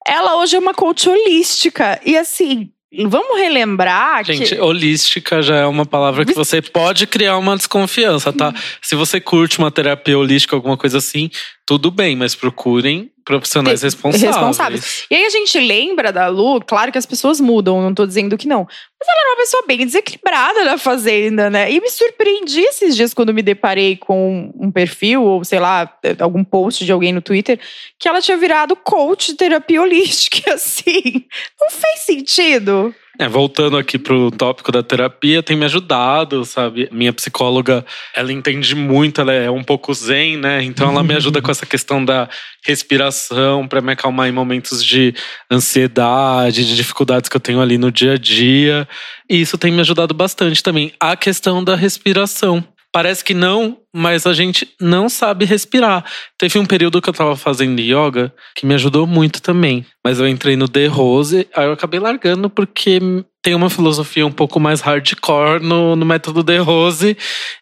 Ela 0.08 0.38
hoje 0.38 0.56
é 0.56 0.60
uma 0.60 0.74
coach 0.74 1.10
holística. 1.10 2.00
E 2.06 2.16
assim, 2.16 2.70
Vamos 3.08 3.38
relembrar 3.38 4.24
Gente, 4.24 4.56
que... 4.56 4.62
holística 4.62 5.42
já 5.42 5.58
é 5.58 5.66
uma 5.66 5.86
palavra 5.86 6.26
que 6.26 6.34
você 6.34 6.62
pode 6.62 7.06
criar 7.08 7.38
uma 7.38 7.58
desconfiança, 7.58 8.32
tá? 8.32 8.54
Se 8.82 8.96
você 8.96 9.20
curte 9.20 9.60
uma 9.60 9.72
terapia 9.72 10.18
holística, 10.18 10.56
alguma 10.56 10.78
coisa 10.78 11.00
assim, 11.00 11.30
tudo 11.66 11.90
bem, 11.90 12.16
mas 12.16 12.36
procurem 12.36 13.12
profissionais 13.26 13.82
responsáveis. 13.82 14.36
responsáveis. 14.36 15.06
E 15.10 15.16
aí 15.16 15.26
a 15.26 15.30
gente 15.32 15.60
lembra 15.60 16.12
da 16.12 16.28
Lu, 16.28 16.62
claro 16.62 16.92
que 16.92 16.98
as 16.98 17.08
pessoas 17.08 17.42
mudam, 17.42 17.82
não 17.82 17.92
tô 17.92 18.06
dizendo 18.06 18.38
que 18.38 18.48
não. 18.48 18.68
Mas 19.00 19.10
ela 19.10 19.20
era 19.20 19.30
uma 19.32 19.38
pessoa 19.38 19.64
bem 19.66 19.80
desequilibrada 19.80 20.64
na 20.64 20.78
fazenda, 20.78 21.50
né? 21.50 21.72
E 21.72 21.82
me 21.82 21.90
surpreendi 21.90 22.62
esses 22.62 22.96
dias 22.96 23.16
quando 23.16 23.34
me 23.34 23.42
deparei 23.42 23.98
com 23.98 24.54
um 24.56 24.72
perfil, 24.72 25.24
ou 25.24 25.44
sei 25.44 25.60
lá, 25.60 25.92
algum 26.20 26.44
post 26.44 26.86
de 26.86 26.92
alguém 26.92 27.12
no 27.12 27.22
Twitter, 27.22 27.60
que 27.98 28.08
ela 28.08 28.22
tinha 28.22 28.38
virado 28.38 28.76
coach 28.76 29.32
de 29.32 29.38
terapia 29.38 29.82
holística, 29.82 30.54
assim. 30.54 31.26
Não 31.60 31.72
fez 31.72 32.02
sentido. 32.02 32.94
É, 33.18 33.30
voltando 33.30 33.78
aqui 33.78 33.98
pro 33.98 34.30
tópico 34.30 34.72
da 34.72 34.84
terapia, 34.84 35.42
tem 35.42 35.56
me 35.56 35.64
ajudado, 35.66 36.44
sabe? 36.44 36.90
Minha 36.92 37.14
psicóloga, 37.14 37.86
ela 38.14 38.32
entende 38.32 38.76
muito, 38.76 39.22
ela 39.22 39.32
é 39.32 39.50
um 39.50 39.64
pouco 39.64 39.94
zen, 39.94 40.38
né? 40.38 40.62
Então 40.64 40.90
ela 40.90 41.02
me 41.02 41.14
ajuda 41.16 41.42
com 41.42 41.50
essa 41.50 41.66
questão 41.66 42.04
da 42.04 42.28
respiração 42.66 43.68
para 43.68 43.80
me 43.80 43.94
acalmar 43.94 44.28
em 44.28 44.34
momentos 44.34 44.84
de 44.84 45.14
ansiedade, 45.50 46.66
de 46.66 46.76
dificuldades 46.76 47.30
que 47.30 47.38
eu 47.38 47.42
tenho 47.42 47.62
ali 47.62 47.78
no 47.78 47.92
dia 47.92 48.14
a 48.14 48.18
dia. 48.18 48.88
E 49.30 49.40
isso 49.40 49.58
tem 49.58 49.72
me 49.72 49.80
ajudado 49.80 50.14
bastante 50.14 50.62
também. 50.62 50.92
A 51.00 51.16
questão 51.16 51.64
da 51.64 51.76
respiração. 51.76 52.64
Parece 52.96 53.26
que 53.26 53.34
não, 53.34 53.78
mas 53.94 54.26
a 54.26 54.34
gente 54.34 54.70
não 54.80 55.10
sabe 55.10 55.44
respirar. 55.44 56.06
Teve 56.38 56.58
um 56.58 56.66
período 56.66 57.02
que 57.02 57.10
eu 57.10 57.14
tava 57.14 57.36
fazendo 57.36 57.82
yoga 57.82 58.34
que 58.56 58.66
me 58.66 58.74
ajudou 58.74 59.06
muito 59.06 59.42
também. 59.42 59.86
Mas 60.02 60.18
eu 60.18 60.26
entrei 60.26 60.56
no 60.56 60.70
The 60.70 60.88
Rose, 60.88 61.46
aí 61.54 61.66
eu 61.66 61.74
acabei 61.74 62.00
largando 62.00 62.50
porque 62.50 63.02
tem 63.44 63.54
uma 63.54 63.70
filosofia 63.70 64.26
um 64.26 64.32
pouco 64.32 64.62
mais 64.62 64.80
hardcore 64.80 65.62
no, 65.62 65.98
no 65.98 66.06
método 66.06 66.42
The 66.42 66.60
Rose 66.60 67.18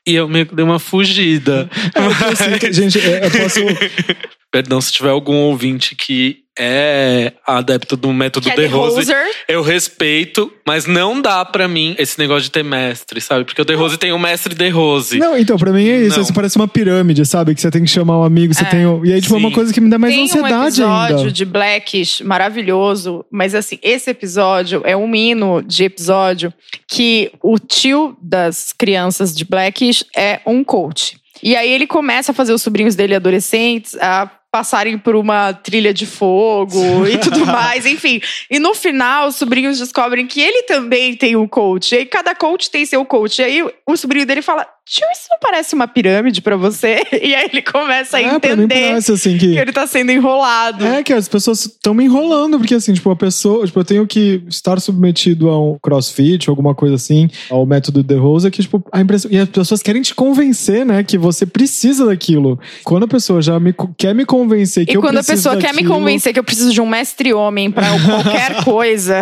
e 0.08 0.14
eu 0.14 0.30
meio 0.30 0.46
que 0.46 0.54
dei 0.54 0.64
uma 0.64 0.78
fugida. 0.78 1.68
É, 1.96 2.60
mas... 2.68 2.76
gente, 2.76 3.00
eu 3.00 3.32
posso. 3.32 3.60
Perdão 4.54 4.80
se 4.80 4.94
tiver 4.94 5.10
algum 5.10 5.38
ouvinte 5.38 5.96
que 5.96 6.43
é 6.58 7.34
adepto 7.46 7.98
do 7.98 8.14
método 8.14 8.50
The 8.50 8.68
Rose, 8.68 9.12
eu 9.48 9.62
respeito, 9.62 10.52
mas 10.66 10.86
não 10.86 11.20
dá 11.20 11.44
para 11.44 11.68
mim 11.68 11.96
esse 11.98 12.20
negócio 12.20 12.44
de 12.44 12.52
ter 12.52 12.64
mestre, 12.64 13.20
sabe? 13.20 13.44
Porque 13.44 13.62
o 13.62 13.66
The 13.66 13.74
Rose 13.74 13.98
tem 13.98 14.12
o 14.12 14.20
mestre 14.20 14.54
The 14.54 14.70
Rose. 14.70 15.18
Não, 15.18 15.38
então, 15.38 15.58
pra 15.58 15.72
mim 15.72 15.88
é 15.88 16.02
isso. 16.04 16.22
Isso 16.22 16.34
parece 16.34 16.56
uma 16.56 16.68
pirâmide, 16.68 17.26
sabe? 17.26 17.56
Que 17.56 17.62
você 17.62 17.72
tem 17.72 17.84
que 17.84 17.90
chamar 17.90 18.20
um 18.20 18.24
amigo, 18.24 18.54
você 18.54 18.64
é, 18.64 18.70
tem. 18.70 18.82
E 19.04 19.14
aí, 19.14 19.22
tipo, 19.22 19.34
é 19.34 19.38
uma 19.38 19.52
coisa 19.52 19.74
que 19.74 19.82
me 19.82 19.90
dá 19.90 19.98
mais 19.98 20.14
tem 20.14 20.26
ansiedade 20.26 20.54
um 20.54 20.68
episódio 20.68 21.18
ainda. 21.18 21.32
de 21.32 21.46
Blackish 21.46 22.22
maravilhoso, 22.22 23.26
mas 23.32 23.56
assim, 23.56 23.80
esse 23.82 24.10
episódio 24.10 24.82
é 24.86 24.96
um 24.96 25.14
hino 25.16 25.62
de 25.62 25.84
episódio 25.84 26.54
que 26.88 27.32
o 27.42 27.58
tio 27.58 28.16
das 28.22 28.74
crianças 28.74 29.36
de 29.36 29.44
Blackish 29.44 30.06
é 30.16 30.40
um 30.46 30.64
coach. 30.64 31.18
E 31.42 31.56
aí 31.56 31.70
ele 31.70 31.88
começa 31.88 32.32
a 32.32 32.36
fazer 32.36 32.54
os 32.54 32.62
sobrinhos 32.62 32.96
dele 32.96 33.16
adolescentes 33.16 33.96
a 33.96 34.32
passarem 34.54 35.00
por 35.00 35.16
uma 35.16 35.52
trilha 35.52 35.92
de 35.92 36.06
fogo 36.06 37.08
e 37.08 37.18
tudo 37.18 37.44
mais, 37.44 37.88
enfim. 37.88 38.22
E 38.52 38.60
no 38.60 38.76
final, 38.76 39.30
os 39.30 39.36
sobrinhos 39.36 39.80
descobrem 39.80 40.28
que 40.28 40.40
ele 40.40 40.62
também 40.64 41.16
tem 41.16 41.36
um 41.36 41.48
coach. 41.48 41.96
E 41.96 41.98
aí 41.98 42.06
cada 42.06 42.36
coach 42.36 42.70
tem 42.70 42.86
seu 42.86 43.04
coach. 43.04 43.40
E 43.40 43.44
aí 43.44 43.74
o 43.84 43.98
sobrinho 43.98 44.28
dele 44.28 44.44
fala: 44.44 44.68
Tio, 44.86 45.06
isso 45.14 45.28
não 45.32 45.38
parece 45.40 45.74
uma 45.74 45.88
pirâmide 45.88 46.42
para 46.42 46.58
você? 46.58 47.02
E 47.24 47.34
aí 47.34 47.48
ele 47.52 47.62
começa 47.62 48.18
a 48.18 48.22
é, 48.22 48.36
entender 48.36 48.68
parece, 48.68 49.14
assim, 49.14 49.38
que... 49.38 49.54
que... 49.54 49.58
ele 49.58 49.72
tá 49.72 49.88
sendo 49.88 50.12
enrolado. 50.12 50.86
É, 50.86 51.02
que 51.02 51.14
as 51.14 51.30
pessoas 51.30 51.66
estão 51.66 51.94
me 51.94 52.04
enrolando, 52.04 52.58
porque 52.58 52.76
assim, 52.76 52.94
tipo, 52.94 53.10
a 53.10 53.16
pessoa, 53.16 53.66
tipo, 53.66 53.80
eu 53.80 53.86
tenho 53.86 54.06
que 54.06 54.44
estar 54.50 54.80
submetido 54.82 55.50
a 55.50 55.60
um 55.60 55.78
crossfit, 55.82 56.50
alguma 56.50 56.76
coisa 56.76 56.96
assim, 56.96 57.30
ao 57.50 57.66
método 57.66 58.04
The 58.04 58.16
Rose, 58.16 58.52
que, 58.52 58.62
tipo, 58.62 58.84
a 58.92 59.00
impressão. 59.00 59.32
E 59.32 59.38
as 59.38 59.48
pessoas 59.48 59.82
querem 59.82 60.02
te 60.02 60.14
convencer, 60.14 60.86
né, 60.86 61.02
que 61.02 61.18
você 61.18 61.46
precisa 61.46 62.06
daquilo. 62.06 62.60
Quando 62.84 63.04
a 63.04 63.08
pessoa 63.08 63.42
já 63.42 63.58
me, 63.58 63.74
quer 63.98 64.14
me 64.14 64.26
convencer 64.26 64.86
que 64.86 64.92
e 64.92 64.96
eu 64.96 65.02
quando 65.02 65.18
a 65.18 65.24
pessoa 65.24 65.56
daquilo... 65.56 65.74
quer 65.74 65.82
me 65.82 65.88
convencer 65.88 66.34
que 66.34 66.40
eu 66.40 66.44
preciso 66.44 66.74
de 66.74 66.82
um 66.82 66.86
mestre 66.86 67.34
homem 67.34 67.72
para 67.72 67.88
qualquer 68.04 68.64
coisa, 68.66 69.22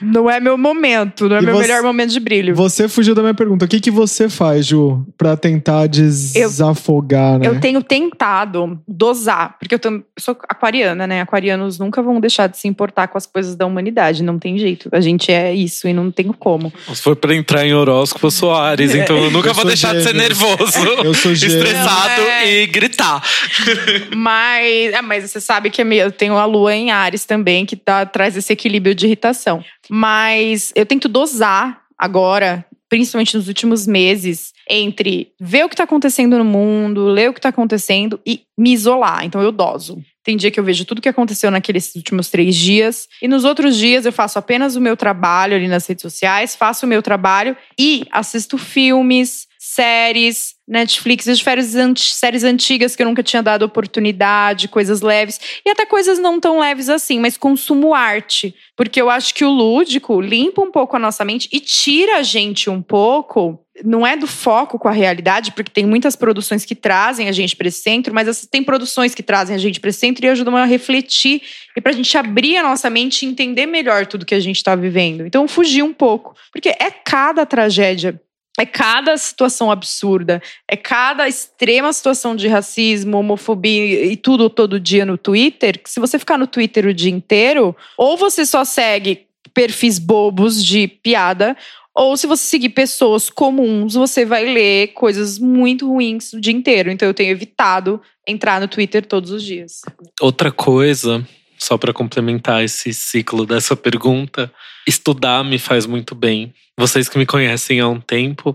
não 0.00 0.28
é 0.28 0.40
meu 0.40 0.58
momento, 0.58 1.28
não 1.28 1.36
é 1.36 1.42
e 1.42 1.44
meu 1.44 1.54
você, 1.54 1.62
melhor 1.62 1.82
momento 1.82 2.10
de 2.10 2.18
brilho. 2.18 2.56
Você 2.56 2.88
fugiu 2.88 3.14
da 3.14 3.22
minha 3.22 3.34
pergunta. 3.34 3.66
O 3.66 3.68
que, 3.68 3.78
que 3.78 3.90
você 3.90 4.28
faz, 4.28 4.66
Ju, 4.66 4.95
pra 5.16 5.36
tentar 5.36 5.86
desafogar, 5.86 7.34
eu, 7.34 7.38
né? 7.38 7.48
Eu 7.48 7.60
tenho 7.60 7.82
tentado 7.82 8.80
dosar, 8.86 9.56
porque 9.58 9.74
eu, 9.74 9.78
tô, 9.78 9.88
eu 9.88 10.04
sou 10.18 10.36
aquariana, 10.48 11.06
né? 11.06 11.20
Aquarianos 11.20 11.78
nunca 11.78 12.02
vão 12.02 12.20
deixar 12.20 12.46
de 12.46 12.58
se 12.58 12.68
importar 12.68 13.08
com 13.08 13.18
as 13.18 13.26
coisas 13.26 13.56
da 13.56 13.66
humanidade, 13.66 14.22
não 14.22 14.38
tem 14.38 14.58
jeito. 14.58 14.88
A 14.92 15.00
gente 15.00 15.32
é 15.32 15.54
isso 15.54 15.88
e 15.88 15.92
não 15.92 16.10
tem 16.10 16.32
como. 16.32 16.72
Se 16.92 17.02
for 17.02 17.16
pra 17.16 17.34
entrar 17.34 17.66
em 17.66 17.74
horóscopo, 17.74 18.26
eu 18.26 18.30
sou 18.30 18.54
Ares, 18.54 18.94
então 18.96 19.16
eu 19.16 19.30
nunca 19.30 19.50
eu 19.50 19.54
vou 19.54 19.64
deixar 19.64 19.94
de 19.94 20.02
ser 20.02 20.14
nervoso. 20.14 20.56
Eu 21.04 21.14
sou 21.14 21.34
gêmeo. 21.34 21.56
Estressado 21.56 22.22
é... 22.22 22.62
e 22.62 22.66
gritar. 22.66 23.22
Mas, 24.16 24.92
é, 24.92 25.02
mas 25.02 25.30
você 25.30 25.40
sabe 25.40 25.70
que 25.70 25.82
eu 25.82 26.10
tenho 26.10 26.36
a 26.36 26.44
lua 26.44 26.74
em 26.74 26.90
Ares 26.90 27.24
também, 27.24 27.64
que 27.64 27.76
tá, 27.76 28.04
traz 28.04 28.36
esse 28.36 28.52
equilíbrio 28.52 28.94
de 28.94 29.06
irritação. 29.06 29.64
Mas 29.88 30.72
eu 30.74 30.84
tento 30.86 31.08
dosar 31.08 31.82
agora 31.98 32.64
principalmente 32.88 33.36
nos 33.36 33.48
últimos 33.48 33.86
meses, 33.86 34.52
entre 34.68 35.32
ver 35.40 35.64
o 35.64 35.68
que 35.68 35.74
está 35.74 35.84
acontecendo 35.84 36.36
no 36.38 36.44
mundo, 36.44 37.06
ler 37.06 37.30
o 37.30 37.32
que 37.32 37.38
está 37.38 37.50
acontecendo 37.50 38.20
e 38.26 38.42
me 38.58 38.72
isolar. 38.72 39.24
Então 39.24 39.40
eu 39.42 39.52
doso. 39.52 40.02
Tem 40.24 40.36
dia 40.36 40.50
que 40.50 40.58
eu 40.58 40.64
vejo 40.64 40.84
tudo 40.84 41.00
que 41.00 41.08
aconteceu 41.08 41.50
naqueles 41.50 41.94
últimos 41.94 42.28
três 42.28 42.56
dias. 42.56 43.08
E 43.22 43.28
nos 43.28 43.44
outros 43.44 43.76
dias 43.76 44.04
eu 44.04 44.12
faço 44.12 44.38
apenas 44.38 44.74
o 44.74 44.80
meu 44.80 44.96
trabalho 44.96 45.54
ali 45.54 45.68
nas 45.68 45.86
redes 45.86 46.02
sociais, 46.02 46.56
faço 46.56 46.84
o 46.84 46.88
meu 46.88 47.00
trabalho 47.00 47.56
e 47.78 48.04
assisto 48.10 48.58
filmes, 48.58 49.46
séries, 49.66 50.54
Netflix, 50.66 51.26
de 51.26 52.00
séries 52.00 52.44
antigas 52.44 52.96
que 52.96 53.02
eu 53.02 53.06
nunca 53.06 53.22
tinha 53.22 53.42
dado 53.42 53.64
oportunidade, 53.64 54.68
coisas 54.68 55.00
leves, 55.00 55.40
e 55.64 55.70
até 55.70 55.84
coisas 55.84 56.18
não 56.18 56.40
tão 56.40 56.60
leves 56.60 56.88
assim, 56.88 57.18
mas 57.18 57.36
consumo 57.36 57.94
arte. 57.94 58.54
Porque 58.76 59.00
eu 59.00 59.10
acho 59.10 59.34
que 59.34 59.44
o 59.44 59.50
lúdico 59.50 60.20
limpa 60.20 60.62
um 60.62 60.70
pouco 60.70 60.96
a 60.96 60.98
nossa 60.98 61.24
mente 61.24 61.48
e 61.52 61.60
tira 61.60 62.18
a 62.18 62.22
gente 62.22 62.70
um 62.70 62.80
pouco. 62.80 63.60
Não 63.84 64.06
é 64.06 64.16
do 64.16 64.26
foco 64.26 64.78
com 64.78 64.88
a 64.88 64.92
realidade, 64.92 65.52
porque 65.52 65.70
tem 65.70 65.84
muitas 65.84 66.16
produções 66.16 66.64
que 66.64 66.74
trazem 66.74 67.28
a 67.28 67.32
gente 67.32 67.54
para 67.54 67.68
esse 67.68 67.80
centro, 67.80 68.14
mas 68.14 68.46
tem 68.46 68.62
produções 68.62 69.14
que 69.14 69.22
trazem 69.22 69.54
a 69.54 69.58
gente 69.58 69.80
para 69.80 69.90
esse 69.90 69.98
centro 69.98 70.24
e 70.24 70.28
ajudam 70.28 70.56
a 70.56 70.64
refletir 70.64 71.42
e 71.76 71.80
para 71.80 71.92
a 71.92 71.94
gente 71.94 72.16
abrir 72.16 72.56
a 72.56 72.62
nossa 72.62 72.88
mente 72.88 73.24
e 73.24 73.28
entender 73.28 73.66
melhor 73.66 74.06
tudo 74.06 74.24
que 74.24 74.34
a 74.34 74.40
gente 74.40 74.56
está 74.56 74.74
vivendo. 74.74 75.26
Então, 75.26 75.46
fugir 75.46 75.82
um 75.82 75.92
pouco, 75.92 76.34
porque 76.52 76.70
é 76.70 76.90
cada 76.90 77.44
tragédia 77.44 78.20
é 78.58 78.64
cada 78.64 79.16
situação 79.18 79.70
absurda, 79.70 80.42
é 80.66 80.76
cada 80.76 81.28
extrema 81.28 81.92
situação 81.92 82.34
de 82.34 82.48
racismo, 82.48 83.18
homofobia 83.18 84.06
e 84.06 84.16
tudo 84.16 84.48
todo 84.48 84.80
dia 84.80 85.04
no 85.04 85.18
Twitter, 85.18 85.82
que 85.82 85.90
se 85.90 86.00
você 86.00 86.18
ficar 86.18 86.38
no 86.38 86.46
Twitter 86.46 86.86
o 86.86 86.94
dia 86.94 87.10
inteiro, 87.10 87.76
ou 87.98 88.16
você 88.16 88.46
só 88.46 88.64
segue 88.64 89.26
perfis 89.52 89.98
bobos 89.98 90.64
de 90.64 90.88
piada, 90.88 91.56
ou 91.96 92.16
se 92.16 92.26
você 92.26 92.44
seguir 92.44 92.68
pessoas 92.70 93.30
comuns, 93.30 93.94
você 93.94 94.24
vai 94.24 94.44
ler 94.44 94.88
coisas 94.88 95.38
muito 95.38 95.88
ruins 95.88 96.32
o 96.34 96.40
dia 96.40 96.52
inteiro. 96.52 96.90
Então 96.90 97.08
eu 97.08 97.14
tenho 97.14 97.30
evitado 97.30 98.00
entrar 98.28 98.60
no 98.60 98.68
Twitter 98.68 99.04
todos 99.06 99.30
os 99.30 99.42
dias. 99.42 99.80
Outra 100.20 100.52
coisa 100.52 101.26
só 101.58 101.78
para 101.78 101.92
complementar 101.92 102.62
esse 102.62 102.92
ciclo 102.92 103.46
dessa 103.46 103.74
pergunta, 103.74 104.52
estudar 104.86 105.42
me 105.42 105.58
faz 105.58 105.86
muito 105.86 106.14
bem. 106.14 106.52
Vocês 106.78 107.08
que 107.08 107.18
me 107.18 107.24
conhecem 107.24 107.80
há 107.80 107.88
um 107.88 108.00
tempo, 108.00 108.54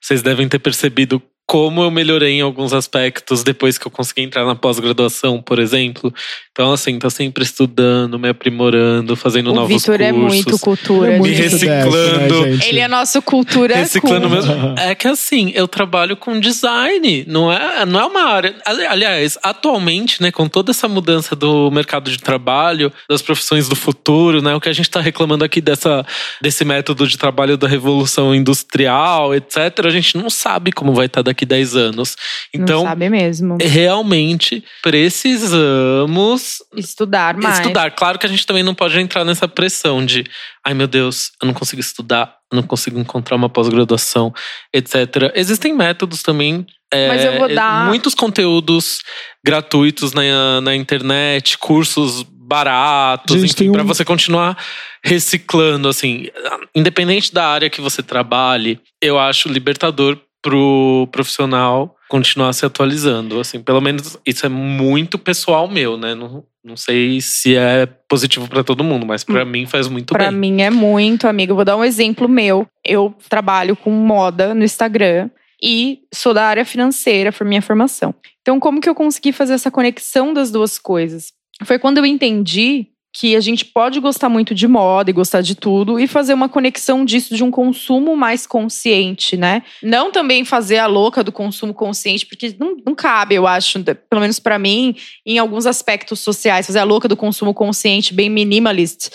vocês 0.00 0.20
devem 0.20 0.48
ter 0.48 0.58
percebido 0.58 1.22
como 1.50 1.82
eu 1.82 1.90
melhorei 1.90 2.34
em 2.34 2.42
alguns 2.42 2.72
aspectos 2.72 3.42
depois 3.42 3.76
que 3.76 3.84
eu 3.84 3.90
consegui 3.90 4.22
entrar 4.22 4.44
na 4.44 4.54
pós-graduação, 4.54 5.42
por 5.42 5.58
exemplo. 5.58 6.14
Então, 6.52 6.72
assim, 6.72 6.96
tá 6.96 7.10
sempre 7.10 7.42
estudando, 7.42 8.20
me 8.20 8.28
aprimorando, 8.28 9.16
fazendo 9.16 9.50
o 9.50 9.54
novos 9.54 9.68
Victor 9.68 9.98
cursos. 9.98 10.06
é 10.08 10.12
muito 10.12 10.58
cultura. 10.60 11.12
É 11.14 11.18
muito 11.18 11.36
me 11.36 11.42
reciclando. 11.42 12.46
né, 12.46 12.58
Ele 12.68 12.78
é 12.78 12.86
nosso 12.86 13.20
cultura 13.20 13.74
Reciclando 13.74 14.28
cool. 14.28 14.36
mesmo. 14.36 14.74
É 14.78 14.94
que 14.94 15.08
assim, 15.08 15.50
eu 15.54 15.66
trabalho 15.66 16.16
com 16.16 16.38
design, 16.38 17.24
não 17.26 17.52
é, 17.52 17.84
não 17.84 17.98
é 17.98 18.04
uma 18.04 18.22
área. 18.22 18.54
Aliás, 18.64 19.36
atualmente, 19.42 20.22
né, 20.22 20.30
com 20.30 20.48
toda 20.48 20.70
essa 20.70 20.86
mudança 20.86 21.34
do 21.34 21.68
mercado 21.70 22.10
de 22.10 22.18
trabalho, 22.18 22.92
das 23.08 23.22
profissões 23.22 23.68
do 23.68 23.74
futuro, 23.74 24.40
né, 24.40 24.54
o 24.54 24.60
que 24.60 24.68
a 24.68 24.72
gente 24.72 24.88
tá 24.88 25.00
reclamando 25.00 25.44
aqui 25.44 25.60
dessa, 25.60 26.06
desse 26.40 26.64
método 26.64 27.08
de 27.08 27.18
trabalho 27.18 27.56
da 27.56 27.66
revolução 27.66 28.32
industrial, 28.34 29.34
etc., 29.34 29.86
a 29.86 29.90
gente 29.90 30.16
não 30.16 30.30
sabe 30.30 30.70
como 30.70 30.94
vai 30.94 31.06
estar 31.06 31.22
tá 31.22 31.30
daqui 31.30 31.39
10 31.46 31.76
anos. 31.76 32.16
Então, 32.52 32.80
não 32.80 32.88
sabe 32.88 33.08
mesmo. 33.08 33.58
realmente 33.60 34.64
precisamos 34.82 36.62
Estudar 36.76 37.36
mais. 37.36 37.58
Estudar. 37.58 37.90
Claro 37.90 38.18
que 38.18 38.26
a 38.26 38.28
gente 38.28 38.46
também 38.46 38.62
não 38.62 38.74
pode 38.74 38.98
entrar 38.98 39.24
nessa 39.24 39.48
pressão 39.48 40.04
de, 40.04 40.24
ai 40.64 40.74
meu 40.74 40.86
Deus, 40.86 41.32
eu 41.40 41.46
não 41.46 41.54
consigo 41.54 41.80
estudar, 41.80 42.36
não 42.52 42.62
consigo 42.62 42.98
encontrar 42.98 43.36
uma 43.36 43.48
pós-graduação, 43.48 44.32
etc. 44.72 45.32
Existem 45.34 45.74
métodos 45.74 46.22
também. 46.22 46.66
É, 46.92 47.08
Mas 47.08 47.24
eu 47.24 47.38
vou 47.38 47.48
dar. 47.54 47.86
Muitos 47.86 48.14
conteúdos 48.14 49.00
gratuitos 49.44 50.12
na, 50.12 50.60
na 50.60 50.74
internet, 50.74 51.56
cursos 51.58 52.24
baratos, 52.50 53.44
enfim, 53.44 53.68
um... 53.68 53.72
para 53.72 53.84
você 53.84 54.04
continuar 54.04 54.58
reciclando, 55.04 55.88
assim, 55.88 56.26
independente 56.74 57.32
da 57.32 57.46
área 57.46 57.70
que 57.70 57.80
você 57.80 58.02
trabalhe, 58.02 58.80
eu 59.00 59.18
acho 59.18 59.48
libertador 59.48 60.18
pro 60.42 61.08
profissional 61.12 61.96
continuar 62.08 62.52
se 62.52 62.66
atualizando. 62.66 63.40
Assim, 63.40 63.60
pelo 63.60 63.80
menos 63.80 64.18
isso 64.26 64.44
é 64.44 64.48
muito 64.48 65.18
pessoal 65.18 65.68
meu, 65.68 65.96
né? 65.96 66.14
Não, 66.14 66.44
não 66.64 66.76
sei 66.76 67.20
se 67.20 67.56
é 67.56 67.86
positivo 67.86 68.48
para 68.48 68.64
todo 68.64 68.84
mundo, 68.84 69.06
mas 69.06 69.24
para 69.24 69.44
hum. 69.44 69.48
mim 69.48 69.66
faz 69.66 69.88
muito 69.88 70.12
pra 70.12 70.18
bem. 70.18 70.28
Para 70.28 70.36
mim 70.36 70.62
é 70.62 70.70
muito, 70.70 71.28
amigo. 71.28 71.54
Vou 71.54 71.64
dar 71.64 71.76
um 71.76 71.84
exemplo 71.84 72.28
meu. 72.28 72.66
Eu 72.84 73.14
trabalho 73.28 73.76
com 73.76 73.90
moda 73.90 74.54
no 74.54 74.64
Instagram 74.64 75.30
e 75.62 76.00
sou 76.12 76.34
da 76.34 76.44
área 76.44 76.64
financeira 76.64 77.32
por 77.32 77.46
minha 77.46 77.62
formação. 77.62 78.14
Então, 78.40 78.58
como 78.58 78.80
que 78.80 78.88
eu 78.88 78.94
consegui 78.94 79.32
fazer 79.32 79.54
essa 79.54 79.70
conexão 79.70 80.32
das 80.32 80.50
duas 80.50 80.78
coisas? 80.78 81.32
Foi 81.64 81.78
quando 81.78 81.98
eu 81.98 82.06
entendi 82.06 82.86
que 83.12 83.34
a 83.34 83.40
gente 83.40 83.64
pode 83.64 83.98
gostar 83.98 84.28
muito 84.28 84.54
de 84.54 84.68
moda 84.68 85.10
e 85.10 85.12
gostar 85.12 85.40
de 85.40 85.54
tudo 85.54 85.98
e 85.98 86.06
fazer 86.06 86.32
uma 86.32 86.48
conexão 86.48 87.04
disso 87.04 87.34
de 87.34 87.42
um 87.42 87.50
consumo 87.50 88.16
mais 88.16 88.46
consciente, 88.46 89.36
né? 89.36 89.62
Não 89.82 90.12
também 90.12 90.44
fazer 90.44 90.78
a 90.78 90.86
louca 90.86 91.24
do 91.24 91.32
consumo 91.32 91.74
consciente, 91.74 92.24
porque 92.24 92.54
não, 92.58 92.76
não 92.86 92.94
cabe, 92.94 93.34
eu 93.34 93.46
acho, 93.46 93.82
pelo 93.82 94.20
menos 94.20 94.38
para 94.38 94.58
mim, 94.58 94.94
em 95.26 95.38
alguns 95.38 95.66
aspectos 95.66 96.20
sociais, 96.20 96.66
fazer 96.66 96.78
a 96.78 96.84
louca 96.84 97.08
do 97.08 97.16
consumo 97.16 97.52
consciente 97.52 98.14
bem 98.14 98.30
minimalist, 98.30 99.08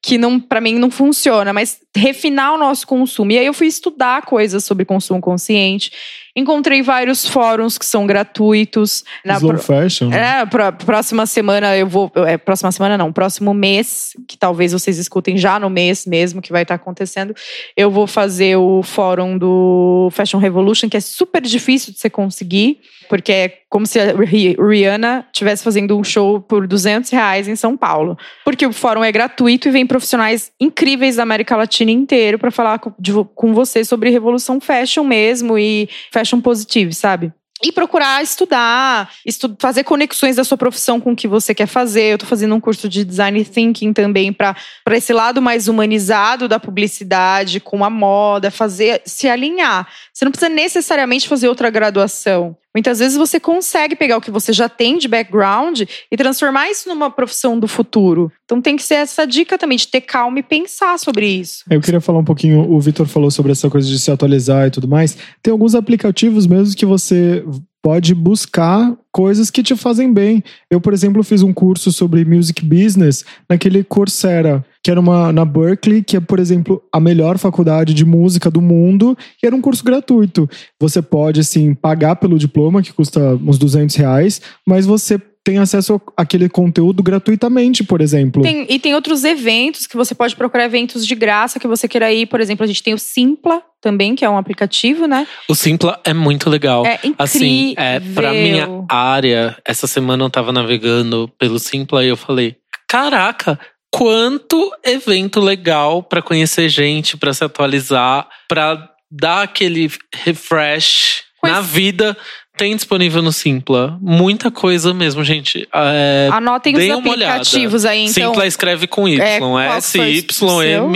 que 0.00 0.16
não 0.16 0.40
para 0.40 0.60
mim 0.60 0.78
não 0.78 0.90
funciona, 0.90 1.52
mas 1.52 1.78
refinar 1.94 2.54
o 2.54 2.58
nosso 2.58 2.86
consumo. 2.86 3.32
E 3.32 3.38
aí 3.38 3.44
eu 3.44 3.54
fui 3.54 3.66
estudar 3.66 4.22
coisas 4.22 4.64
sobre 4.64 4.86
consumo 4.86 5.20
consciente 5.20 5.92
Encontrei 6.34 6.80
vários 6.80 7.26
fóruns 7.26 7.76
que 7.76 7.84
são 7.84 8.06
gratuitos. 8.06 9.04
Na 9.24 9.34
Slow 9.34 9.52
pro... 9.52 9.62
fashion. 9.62 10.12
É, 10.12 10.46
pra, 10.46 10.72
próxima 10.72 11.26
semana 11.26 11.76
eu 11.76 11.86
vou. 11.86 12.10
É, 12.26 12.38
próxima 12.38 12.72
semana 12.72 12.96
não, 12.96 13.12
próximo 13.12 13.52
mês, 13.52 14.16
que 14.26 14.38
talvez 14.38 14.72
vocês 14.72 14.98
escutem 14.98 15.36
já 15.36 15.58
no 15.58 15.68
mês 15.68 16.06
mesmo 16.06 16.40
que 16.40 16.50
vai 16.50 16.62
estar 16.62 16.78
tá 16.78 16.82
acontecendo, 16.82 17.34
eu 17.76 17.90
vou 17.90 18.06
fazer 18.06 18.56
o 18.56 18.82
fórum 18.82 19.36
do 19.36 20.08
Fashion 20.12 20.38
Revolution, 20.38 20.88
que 20.88 20.96
é 20.96 21.00
super 21.00 21.42
difícil 21.42 21.92
de 21.92 21.98
você 21.98 22.08
conseguir, 22.08 22.80
porque 23.08 23.32
é 23.32 23.48
como 23.68 23.86
se 23.86 23.98
a 23.98 24.12
Rihanna 24.14 25.26
estivesse 25.32 25.64
fazendo 25.64 25.98
um 25.98 26.04
show 26.04 26.38
por 26.38 26.66
200 26.66 27.10
reais 27.10 27.48
em 27.48 27.56
São 27.56 27.74
Paulo. 27.74 28.18
Porque 28.44 28.66
o 28.66 28.72
fórum 28.72 29.02
é 29.02 29.10
gratuito 29.10 29.66
e 29.66 29.70
vem 29.70 29.86
profissionais 29.86 30.52
incríveis 30.60 31.16
da 31.16 31.22
América 31.22 31.56
Latina 31.56 31.90
inteiro 31.90 32.38
para 32.38 32.50
falar 32.50 32.78
com, 32.78 32.92
de, 32.98 33.12
com 33.34 33.54
você 33.54 33.82
sobre 33.82 34.10
revolução 34.10 34.60
fashion 34.60 35.04
mesmo 35.04 35.58
e 35.58 35.88
fashion 36.12 36.21
fashion 36.22 36.40
positive, 36.40 36.94
sabe? 36.94 37.32
E 37.64 37.70
procurar 37.70 38.20
estudar, 38.22 39.08
estu 39.24 39.56
fazer 39.60 39.84
conexões 39.84 40.34
da 40.34 40.42
sua 40.42 40.58
profissão 40.58 41.00
com 41.00 41.12
o 41.12 41.16
que 41.16 41.28
você 41.28 41.54
quer 41.54 41.66
fazer. 41.66 42.10
Eu 42.10 42.14
estou 42.16 42.28
fazendo 42.28 42.54
um 42.56 42.60
curso 42.60 42.88
de 42.88 43.04
design 43.04 43.44
thinking 43.44 43.92
também 43.92 44.32
para 44.32 44.56
esse 44.90 45.12
lado 45.12 45.40
mais 45.40 45.68
humanizado 45.68 46.48
da 46.48 46.58
publicidade, 46.58 47.60
com 47.60 47.84
a 47.84 47.90
moda, 47.90 48.50
fazer 48.50 49.00
se 49.04 49.28
alinhar. 49.28 49.86
Você 50.12 50.24
não 50.24 50.32
precisa 50.32 50.48
necessariamente 50.48 51.28
fazer 51.28 51.48
outra 51.48 51.70
graduação. 51.70 52.56
Muitas 52.74 52.98
vezes 52.98 53.16
você 53.16 53.38
consegue 53.38 53.94
pegar 53.94 54.16
o 54.16 54.20
que 54.20 54.30
você 54.30 54.52
já 54.52 54.68
tem 54.68 54.96
de 54.96 55.06
background 55.06 55.82
e 56.10 56.16
transformar 56.16 56.70
isso 56.70 56.88
numa 56.88 57.10
profissão 57.10 57.58
do 57.58 57.68
futuro. 57.68 58.32
Então 58.44 58.60
tem 58.60 58.76
que 58.76 58.82
ser 58.82 58.94
essa 58.94 59.26
dica 59.26 59.58
também 59.58 59.76
de 59.76 59.88
ter 59.88 60.00
calma 60.00 60.38
e 60.38 60.42
pensar 60.42 60.98
sobre 60.98 61.26
isso. 61.26 61.64
Eu 61.70 61.80
queria 61.80 62.00
falar 62.00 62.20
um 62.20 62.24
pouquinho, 62.24 62.70
o 62.70 62.80
Vitor 62.80 63.06
falou 63.06 63.30
sobre 63.30 63.52
essa 63.52 63.68
coisa 63.68 63.88
de 63.88 63.98
se 63.98 64.10
atualizar 64.10 64.66
e 64.66 64.70
tudo 64.70 64.88
mais. 64.88 65.16
Tem 65.42 65.52
alguns 65.52 65.74
aplicativos 65.74 66.46
mesmo 66.46 66.74
que 66.74 66.86
você 66.86 67.44
pode 67.82 68.14
buscar 68.14 68.96
coisas 69.10 69.50
que 69.50 69.62
te 69.62 69.74
fazem 69.74 70.12
bem. 70.12 70.42
Eu, 70.70 70.80
por 70.80 70.94
exemplo, 70.94 71.22
fiz 71.24 71.42
um 71.42 71.52
curso 71.52 71.90
sobre 71.90 72.24
music 72.24 72.64
business 72.64 73.24
naquele 73.48 73.82
Coursera, 73.82 74.64
que 74.82 74.90
era 74.90 74.98
uma 74.98 75.32
na 75.32 75.44
Berkeley, 75.44 76.02
que 76.02 76.16
é, 76.16 76.20
por 76.20 76.38
exemplo, 76.38 76.82
a 76.92 76.98
melhor 76.98 77.38
faculdade 77.38 77.94
de 77.94 78.04
música 78.04 78.50
do 78.50 78.60
mundo, 78.60 79.16
e 79.42 79.46
era 79.46 79.54
um 79.54 79.60
curso 79.60 79.84
gratuito. 79.84 80.48
Você 80.80 81.00
pode, 81.00 81.40
assim, 81.40 81.74
pagar 81.74 82.16
pelo 82.16 82.38
diploma, 82.38 82.82
que 82.82 82.92
custa 82.92 83.34
uns 83.36 83.58
200 83.58 83.94
reais, 83.96 84.40
mas 84.66 84.84
você 84.84 85.20
tem 85.44 85.58
acesso 85.58 86.00
àquele 86.16 86.48
conteúdo 86.48 87.02
gratuitamente, 87.02 87.82
por 87.82 88.00
exemplo. 88.00 88.42
Tem, 88.42 88.66
e 88.68 88.78
tem 88.78 88.94
outros 88.94 89.24
eventos 89.24 89.86
que 89.86 89.96
você 89.96 90.14
pode 90.14 90.36
procurar 90.36 90.64
eventos 90.64 91.06
de 91.06 91.14
graça 91.14 91.58
que 91.58 91.66
você 91.66 91.88
queira 91.88 92.12
ir. 92.12 92.26
Por 92.26 92.40
exemplo, 92.40 92.62
a 92.62 92.66
gente 92.66 92.82
tem 92.82 92.94
o 92.94 92.98
Simpla 92.98 93.60
também, 93.80 94.14
que 94.14 94.24
é 94.24 94.30
um 94.30 94.38
aplicativo, 94.38 95.06
né? 95.06 95.26
O 95.48 95.54
Simpla 95.54 96.00
é 96.04 96.14
muito 96.14 96.48
legal. 96.48 96.86
É 96.86 96.94
incrível. 96.94 97.16
Assim, 97.18 97.74
é, 97.76 97.98
pra 97.98 98.32
minha 98.32 98.84
área, 98.88 99.56
essa 99.64 99.88
semana 99.88 100.24
eu 100.24 100.30
tava 100.30 100.52
navegando 100.52 101.28
pelo 101.38 101.58
Simpla 101.58 102.04
e 102.04 102.08
eu 102.08 102.16
falei: 102.16 102.56
caraca, 102.88 103.58
quanto 103.92 104.72
evento 104.82 105.38
legal 105.38 106.02
para 106.02 106.22
conhecer 106.22 106.68
gente, 106.68 107.16
para 107.16 107.32
se 107.34 107.44
atualizar, 107.44 108.26
para 108.48 108.88
dar 109.10 109.42
aquele 109.42 109.92
refresh 110.24 111.22
pois. 111.40 111.52
na 111.52 111.60
vida 111.60 112.16
tem 112.56 112.74
disponível 112.74 113.22
no 113.22 113.32
Simpla. 113.32 113.98
Muita 114.00 114.50
coisa 114.50 114.94
mesmo, 114.94 115.22
gente. 115.22 115.68
É, 115.74 116.28
Anotem 116.32 116.74
os 116.76 116.90
aplicativos 116.90 117.84
aí, 117.84 118.06
então. 118.06 118.30
Simpla 118.30 118.46
escreve 118.46 118.86
com 118.86 119.06
Y. 119.08 119.20
É, 119.20 119.38
S-Y-M-P-L-A. 119.78 120.88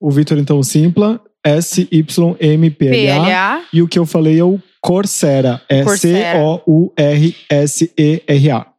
O 0.00 0.10
Vitor, 0.10 0.38
então, 0.38 0.62
Simpla, 0.62 1.20
S-Y-M-P-L-A. 1.44 2.42
E 3.72 3.82
o 3.82 3.88
que 3.88 3.98
eu 3.98 4.06
falei 4.06 4.38
é 4.38 4.44
o 4.44 4.60
Coursera. 4.80 5.60
É 5.68 5.84
C-O-U-R-S-E-R-A. 5.84 6.56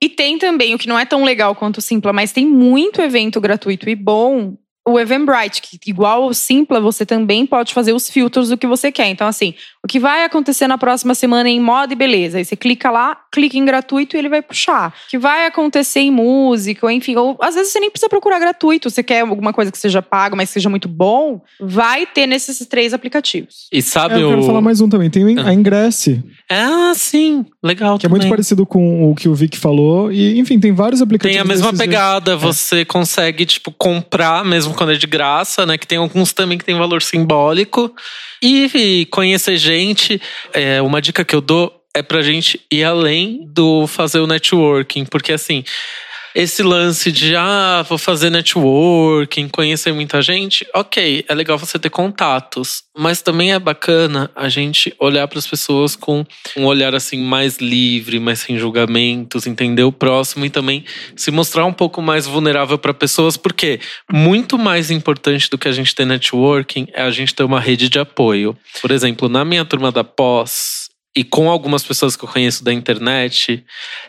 E 0.02 0.10
tem 0.10 0.38
também, 0.38 0.74
o 0.74 0.78
que 0.78 0.88
não 0.88 0.98
é 0.98 1.06
tão 1.06 1.24
legal 1.24 1.56
quanto 1.56 1.78
o 1.78 1.82
Simpla, 1.82 2.14
mas 2.14 2.32
tem 2.32 2.46
muito 2.46 3.02
evento 3.02 3.42
gratuito 3.42 3.90
e 3.90 3.96
bom 3.96 4.56
o 4.91 4.99
Eventbrite, 4.99 5.62
que 5.62 5.78
igual 5.89 6.25
o 6.25 6.34
Simpla, 6.34 6.80
você 6.80 7.06
também 7.06 7.45
pode 7.45 7.73
fazer 7.73 7.93
os 7.93 8.10
filtros 8.10 8.49
do 8.49 8.58
que 8.58 8.67
você 8.67 8.91
quer. 8.91 9.08
Então, 9.08 9.28
assim, 9.28 9.54
o 9.84 9.88
que 9.88 9.99
vai 9.99 10.23
acontecer 10.25 10.67
na 10.67 10.78
próxima 10.78 11.15
semana 11.15 11.49
em 11.49 11.60
moda 11.60 11.93
e 11.93 11.95
beleza. 11.95 12.38
Aí 12.38 12.45
você 12.45 12.56
clica 12.56 12.91
lá, 12.91 13.17
clica 13.32 13.58
em 13.58 13.65
gratuito 13.65 14.15
e 14.15 14.19
ele 14.19 14.30
vai 14.30 14.41
puxar. 14.41 14.89
O 14.89 15.10
que 15.10 15.17
vai 15.17 15.45
acontecer 15.45 16.02
em 16.02 16.12
música, 16.12 16.86
ou 16.86 16.91
enfim, 16.91 17.15
ou 17.15 17.38
às 17.41 17.56
vezes 17.56 17.71
você 17.71 17.80
nem 17.80 17.89
precisa 17.89 18.10
procurar 18.10 18.39
gratuito. 18.39 18.89
Você 18.89 19.04
quer 19.04 19.21
alguma 19.21 19.54
coisa 19.54 19.71
que 19.71 19.78
seja 19.78 20.02
paga, 20.02 20.36
mas 20.36 20.49
seja 20.49 20.69
muito 20.69 20.88
bom, 20.88 21.41
vai 21.60 22.06
ter 22.06 22.28
nesses 22.28 22.60
três 22.67 22.93
aplicativos. 22.93 23.67
E 23.71 23.82
sabe 23.82 24.15
é, 24.15 24.23
eu 24.23 24.28
o. 24.28 24.30
quero 24.32 24.43
falar 24.43 24.62
mais 24.62 24.82
um 24.82 24.89
também. 24.89 25.10
Tem 25.10 25.39
a 25.39 25.54
Ingresse. 25.54 26.23
Ah, 26.52 26.94
sim. 26.96 27.46
Legal. 27.64 27.98
Que 27.98 28.08
também. 28.08 28.18
é 28.18 28.20
muito 28.22 28.30
parecido 28.30 28.66
com 28.66 29.12
o 29.12 29.16
que 29.16 29.30
o 29.30 29.36
Vic 29.36 29.56
falou. 29.58 30.12
E, 30.12 30.40
enfim, 30.40 30.60
tem 30.60 30.74
vários 30.74 31.02
aplicativos. 31.02 31.36
Tem 31.36 31.42
a 31.42 31.46
mesma 31.46 31.72
pegada. 31.72 32.36
Você 32.36 32.82
é. 32.82 32.86
consegue, 32.86 33.46
tipo, 33.46 33.72
comprar 33.72 34.44
mesmo 34.44 34.74
quando 34.74 34.92
é 34.92 34.96
de 34.96 35.06
graça, 35.06 35.66
né? 35.66 35.78
Que 35.78 35.86
tem 35.86 36.00
alguns 36.00 36.34
também 36.34 36.58
que 36.58 36.66
tem 36.66 36.76
valor 36.76 37.04
simbólico. 37.04 37.94
E 38.42 39.08
conhecer 39.12 39.58
gente, 39.58 40.20
é, 40.52 40.82
uma 40.82 41.02
dica 41.02 41.24
que 41.24 41.36
eu 41.36 41.42
dou 41.42 41.80
é 41.94 42.02
pra 42.02 42.22
gente 42.22 42.60
ir 42.72 42.84
além 42.84 43.46
do 43.48 43.86
fazer 43.88 44.20
o 44.20 44.28
networking, 44.28 45.06
porque 45.06 45.34
assim, 45.34 45.64
esse 46.36 46.63
lance 46.63 47.12
de, 47.12 47.36
ah, 47.36 47.84
vou 47.88 47.98
fazer 47.98 48.30
networking, 48.30 49.48
conhecer 49.48 49.92
muita 49.94 50.22
gente, 50.22 50.65
ok, 50.76 51.26
é 51.28 51.34
legal 51.34 51.58
você 51.58 51.80
ter 51.80 51.89
contatos, 51.89 52.84
mas 52.98 53.22
também 53.22 53.54
é 53.54 53.60
bacana 53.60 54.30
a 54.36 54.48
gente 54.50 54.94
olhar 55.00 55.28
para 55.28 55.39
as 55.39 55.48
pessoas 55.48 55.96
com 55.96 56.26
um 56.56 56.65
olhar 56.65 56.94
assim 56.94 57.22
mais 57.22 57.58
livre, 57.58 58.20
mais 58.20 58.39
sem 58.39 58.58
julgamentos, 58.58 59.48
entender 59.48 59.84
o 59.84 59.92
próximo 59.92 60.46
e 60.46 60.50
também 60.50 60.84
se 61.15 61.32
mostrar 61.32 61.65
um 61.65 61.74
pouco 61.74 62.02
mais 62.02 62.26
vulnerável 62.26 62.78
para 62.78 62.94
pessoas, 62.94 63.38
porque 63.38 63.80
muito 64.12 64.58
mais 64.58 64.92
importante 64.92 65.50
do 65.50 65.58
que 65.58 65.68
a 65.68 65.72
gente 65.72 65.96
ter 65.96 66.06
networking 66.06 66.88
é 66.94 67.02
a 67.02 67.12
gente 67.12 67.34
ter 67.34 67.44
uma 67.44 67.60
rede 67.60 67.89
de 67.89 68.00
apoio. 68.00 68.58
Por 68.82 68.92
exemplo, 68.92 69.28
na 69.28 69.44
minha 69.44 69.65
turma 69.65 69.92
da 69.92 70.04
pós, 70.04 70.89
e 71.15 71.24
com 71.24 71.50
algumas 71.50 71.84
pessoas 71.84 72.15
que 72.15 72.24
eu 72.24 72.30
conheço 72.30 72.63
da 72.63 72.72
internet, 72.72 73.65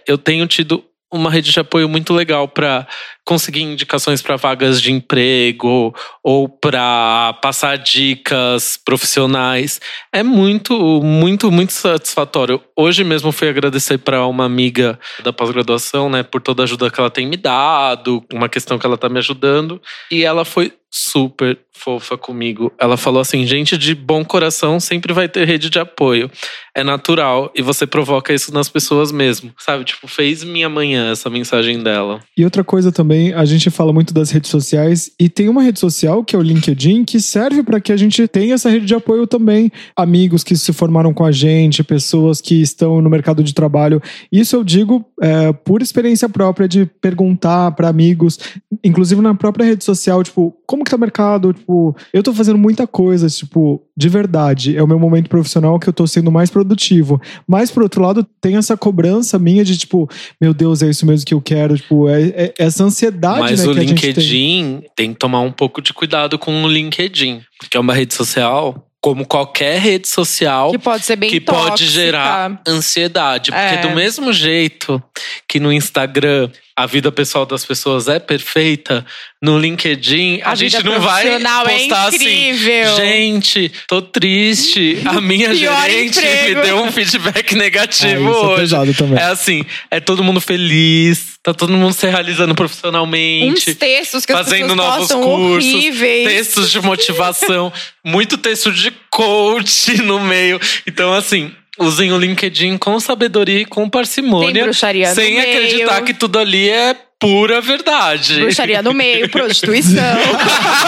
eu 0.06 0.18
tenho 0.18 0.46
tido 0.46 0.84
uma 1.12 1.30
rede 1.30 1.50
de 1.50 1.60
apoio 1.60 1.88
muito 1.88 2.12
legal 2.12 2.46
para 2.46 2.86
conseguir 3.30 3.62
indicações 3.62 4.20
para 4.20 4.34
vagas 4.34 4.82
de 4.82 4.90
emprego 4.90 5.94
ou 6.20 6.48
para 6.48 7.38
passar 7.40 7.78
dicas 7.78 8.76
profissionais. 8.76 9.80
É 10.12 10.20
muito, 10.20 11.00
muito, 11.00 11.48
muito 11.48 11.72
satisfatório. 11.72 12.60
Hoje 12.74 13.04
mesmo 13.04 13.30
fui 13.30 13.48
agradecer 13.48 13.98
para 13.98 14.26
uma 14.26 14.44
amiga 14.44 14.98
da 15.22 15.32
pós-graduação, 15.32 16.10
né, 16.10 16.24
por 16.24 16.40
toda 16.40 16.62
a 16.62 16.64
ajuda 16.64 16.90
que 16.90 16.98
ela 16.98 17.08
tem 17.08 17.24
me 17.24 17.36
dado, 17.36 18.20
uma 18.32 18.48
questão 18.48 18.80
que 18.80 18.84
ela 18.84 18.96
está 18.96 19.08
me 19.08 19.18
ajudando, 19.18 19.80
e 20.10 20.24
ela 20.24 20.44
foi 20.44 20.72
super 20.90 21.56
fofa 21.72 22.18
comigo. 22.18 22.72
Ela 22.78 22.96
falou 22.96 23.20
assim: 23.20 23.46
gente 23.46 23.78
de 23.78 23.94
bom 23.94 24.24
coração 24.24 24.80
sempre 24.80 25.12
vai 25.12 25.28
ter 25.28 25.46
rede 25.46 25.70
de 25.70 25.78
apoio. 25.78 26.30
É 26.74 26.82
natural 26.82 27.50
e 27.54 27.62
você 27.62 27.86
provoca 27.86 28.32
isso 28.32 28.52
nas 28.52 28.68
pessoas 28.68 29.10
mesmo, 29.10 29.52
sabe? 29.58 29.84
Tipo, 29.84 30.06
fez 30.06 30.44
minha 30.44 30.68
manhã 30.68 31.10
essa 31.10 31.30
mensagem 31.30 31.82
dela. 31.82 32.20
E 32.36 32.44
outra 32.44 32.62
coisa 32.62 32.92
também 32.92 33.19
também, 33.20 33.34
a 33.34 33.44
gente 33.44 33.68
fala 33.70 33.92
muito 33.92 34.14
das 34.14 34.30
redes 34.30 34.50
sociais 34.50 35.10
e 35.18 35.28
tem 35.28 35.48
uma 35.48 35.62
rede 35.62 35.78
social 35.78 36.24
que 36.24 36.34
é 36.34 36.38
o 36.38 36.42
LinkedIn 36.42 37.04
que 37.04 37.20
serve 37.20 37.62
para 37.62 37.80
que 37.80 37.92
a 37.92 37.96
gente 37.96 38.26
tenha 38.26 38.54
essa 38.54 38.70
rede 38.70 38.86
de 38.86 38.94
apoio 38.94 39.26
também. 39.26 39.70
Amigos 39.94 40.42
que 40.42 40.56
se 40.56 40.72
formaram 40.72 41.12
com 41.12 41.24
a 41.24 41.30
gente, 41.30 41.84
pessoas 41.84 42.40
que 42.40 42.60
estão 42.60 43.02
no 43.02 43.10
mercado 43.10 43.42
de 43.42 43.52
trabalho. 43.52 44.00
Isso 44.32 44.56
eu 44.56 44.64
digo 44.64 45.04
é, 45.20 45.52
por 45.52 45.82
experiência 45.82 46.28
própria 46.28 46.66
de 46.66 46.86
perguntar 46.86 47.72
para 47.72 47.88
amigos, 47.88 48.38
inclusive 48.82 49.20
na 49.20 49.34
própria 49.34 49.66
rede 49.66 49.84
social, 49.84 50.22
tipo, 50.22 50.56
como 50.66 50.84
que 50.84 50.90
tá 50.90 50.96
o 50.96 51.00
mercado? 51.00 51.52
Tipo, 51.52 51.96
eu 52.12 52.22
tô 52.22 52.32
fazendo 52.32 52.56
muita 52.58 52.86
coisa, 52.86 53.28
tipo, 53.28 53.82
de 53.96 54.08
verdade. 54.08 54.76
É 54.76 54.82
o 54.82 54.86
meu 54.86 54.98
momento 54.98 55.28
profissional 55.28 55.78
que 55.78 55.88
eu 55.88 55.92
tô 55.92 56.06
sendo 56.06 56.30
mais 56.30 56.48
produtivo. 56.48 57.20
Mas, 57.46 57.70
por 57.70 57.82
outro 57.82 58.00
lado, 58.00 58.24
tem 58.40 58.56
essa 58.56 58.76
cobrança 58.76 59.38
minha 59.38 59.64
de, 59.64 59.76
tipo, 59.76 60.08
meu 60.40 60.54
Deus, 60.54 60.80
é 60.80 60.88
isso 60.88 61.04
mesmo 61.04 61.26
que 61.26 61.34
eu 61.34 61.40
quero. 61.40 61.76
Tipo, 61.76 62.08
é, 62.08 62.22
é 62.28 62.54
essa 62.56 62.84
ansiedade, 62.84 62.99
Mas 63.40 63.64
né, 63.64 63.70
o 63.70 63.74
que 63.74 63.80
a 63.80 63.82
gente 63.82 64.06
LinkedIn 64.06 64.80
tem. 64.80 64.90
tem. 64.96 65.12
que 65.12 65.18
tomar 65.18 65.40
um 65.40 65.52
pouco 65.52 65.80
de 65.80 65.92
cuidado 65.92 66.38
com 66.38 66.62
o 66.64 66.68
LinkedIn. 66.68 67.42
Porque 67.58 67.76
é 67.76 67.80
uma 67.80 67.94
rede 67.94 68.14
social, 68.14 68.86
como 69.00 69.26
qualquer 69.26 69.80
rede 69.80 70.08
social, 70.08 70.70
Que 70.72 70.78
pode 70.78 71.04
ser 71.04 71.16
bem 71.16 71.30
que 71.30 71.40
pode 71.40 71.68
tóxica. 71.68 71.90
gerar 71.90 72.62
ansiedade. 72.66 73.50
Porque 73.50 73.74
É. 73.74 73.78
do 73.78 73.90
mesmo 73.90 74.32
jeito 74.32 75.02
que 75.48 75.58
no 75.60 75.72
Instagram 75.72 76.50
a 76.82 76.86
vida 76.86 77.10
pessoal 77.12 77.44
das 77.44 77.64
pessoas 77.64 78.08
é 78.08 78.18
perfeita, 78.18 79.04
no 79.42 79.58
LinkedIn 79.58 80.40
a, 80.42 80.50
A 80.50 80.54
gente 80.54 80.82
não 80.84 81.00
vai 81.00 81.22
profissional 81.22 81.66
é 81.66 81.78
postar 81.78 82.14
incrível. 82.14 82.94
assim, 82.94 82.96
gente, 82.96 83.72
tô 83.88 84.02
triste, 84.02 84.98
a 85.06 85.20
minha 85.20 85.52
gerente 85.54 86.18
emprego." 86.18 86.60
me 86.60 86.66
deu 86.66 86.82
um 86.82 86.92
feedback 86.92 87.54
Ah, 87.54 87.56
negativo 87.58 88.28
é 88.28 88.30
hoje. 88.30 88.94
também. 88.94 89.18
É 89.18 89.24
assim, 89.24 89.64
é 89.90 89.98
todo 90.00 90.22
mundo 90.22 90.40
feliz, 90.40 91.38
tá 91.42 91.52
todo 91.54 91.72
mundo 91.72 91.92
se 91.92 92.06
realizando 92.06 92.52
Uns 92.52 92.56
profissionalmente. 92.56 93.74
textos 93.74 94.26
que 94.26 94.32
as 94.32 94.38
fazendo 94.46 94.74
pessoas 94.76 94.76
novos 94.76 95.12
cursos, 95.12 95.74
horríveis. 95.74 96.28
textos 96.28 96.70
de 96.70 96.80
motivação, 96.80 97.72
muito 98.04 98.36
texto 98.36 98.72
de 98.72 98.90
coach 99.10 100.00
no 100.02 100.20
meio. 100.20 100.60
Então, 100.86 101.12
assim, 101.14 101.52
usem 101.78 102.12
o 102.12 102.18
LinkedIn 102.18 102.76
com 102.78 102.98
sabedoria 102.98 103.60
e 103.60 103.64
com 103.64 103.88
parcimônia, 103.88 104.72
sem 105.14 105.34
meio. 105.34 105.48
acreditar 105.48 106.02
que 106.02 106.14
tudo 106.14 106.38
ali 106.38 106.68
é 106.68 106.96
pura 107.20 107.60
verdade. 107.60 108.40
Bruxaria 108.40 108.82
no 108.82 108.94
meio, 108.94 109.28
prostituição. 109.28 110.02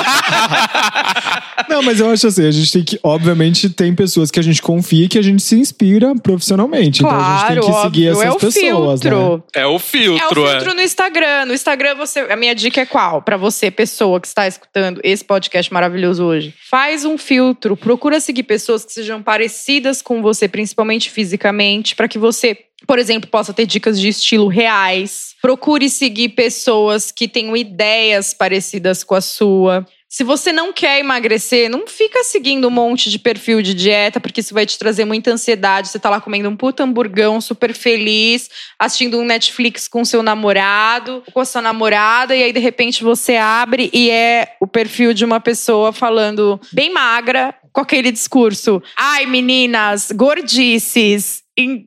Não, 1.68 1.82
mas 1.82 2.00
eu 2.00 2.10
acho 2.10 2.26
assim, 2.26 2.46
a 2.46 2.50
gente 2.50 2.72
tem 2.72 2.82
que, 2.82 2.98
obviamente, 3.02 3.68
tem 3.68 3.94
pessoas 3.94 4.30
que 4.30 4.40
a 4.40 4.42
gente 4.42 4.60
confia 4.60 5.04
e 5.04 5.08
que 5.08 5.18
a 5.18 5.22
gente 5.22 5.42
se 5.42 5.54
inspira 5.54 6.14
profissionalmente. 6.16 7.00
então 7.00 7.10
a 7.10 7.14
claro, 7.14 7.54
gente 7.54 7.64
tem 7.64 7.74
que 7.74 7.82
seguir 7.82 8.10
óbvio. 8.10 8.22
essas 8.22 8.24
é 8.24 8.30
o 8.30 8.38
pessoas, 8.38 9.00
né? 9.02 9.10
filtro. 9.10 9.44
É 9.54 9.60
o 9.60 9.62
É 9.62 9.66
o 9.66 9.78
filtro, 9.78 10.46
é. 10.46 10.50
filtro 10.50 10.74
no 10.74 10.82
Instagram. 10.82 11.44
No 11.46 11.54
Instagram, 11.54 11.94
você, 11.94 12.20
a 12.20 12.36
minha 12.36 12.54
dica 12.54 12.80
é 12.80 12.86
qual? 12.86 13.22
Pra 13.22 13.36
você, 13.36 13.70
pessoa 13.70 14.20
que 14.20 14.26
está 14.26 14.46
escutando 14.46 15.00
esse 15.04 15.24
podcast 15.24 15.72
maravilhoso 15.72 16.24
hoje. 16.24 16.54
Faz 16.70 17.04
um 17.04 17.18
filtro. 17.18 17.76
Procura 17.76 18.20
seguir 18.20 18.42
pessoas 18.44 18.84
que 18.84 18.92
sejam 18.92 19.22
parecidas 19.22 20.00
com 20.00 20.22
você, 20.22 20.48
principalmente 20.48 21.10
fisicamente, 21.10 21.94
pra 21.94 22.08
que 22.08 22.18
você, 22.18 22.56
por 22.86 22.98
exemplo, 22.98 23.30
possa 23.30 23.52
ter 23.52 23.66
dicas 23.66 24.00
de 24.00 24.08
estilo 24.08 24.48
reais. 24.48 25.34
Procure 25.40 25.88
seguir 25.88 26.30
pessoas 26.30 27.10
que 27.10 27.28
tenham 27.28 27.56
ideias 27.56 28.34
parecidas 28.34 29.02
com 29.04 29.14
a 29.14 29.20
sua. 29.20 29.86
Se 30.12 30.24
você 30.24 30.52
não 30.52 30.74
quer 30.74 31.00
emagrecer, 31.00 31.70
não 31.70 31.86
fica 31.86 32.22
seguindo 32.22 32.68
um 32.68 32.70
monte 32.70 33.08
de 33.08 33.18
perfil 33.18 33.62
de 33.62 33.72
dieta, 33.72 34.20
porque 34.20 34.40
isso 34.40 34.52
vai 34.52 34.66
te 34.66 34.78
trazer 34.78 35.06
muita 35.06 35.30
ansiedade. 35.30 35.88
Você 35.88 35.98
tá 35.98 36.10
lá 36.10 36.20
comendo 36.20 36.50
um 36.50 36.54
puta 36.54 36.84
hamburgão 36.84 37.40
super 37.40 37.72
feliz, 37.72 38.50
assistindo 38.78 39.18
um 39.18 39.24
Netflix 39.24 39.88
com 39.88 40.04
seu 40.04 40.22
namorado, 40.22 41.22
com 41.32 41.40
a 41.40 41.46
sua 41.46 41.62
namorada, 41.62 42.36
e 42.36 42.42
aí 42.42 42.52
de 42.52 42.60
repente 42.60 43.02
você 43.02 43.36
abre 43.36 43.88
e 43.90 44.10
é 44.10 44.54
o 44.60 44.66
perfil 44.66 45.14
de 45.14 45.24
uma 45.24 45.40
pessoa 45.40 45.94
falando 45.94 46.60
bem 46.70 46.92
magra, 46.92 47.54
com 47.72 47.80
aquele 47.80 48.10
discurso: 48.12 48.82
ai 48.96 49.26
meninas, 49.26 50.10
gordices, 50.12 51.42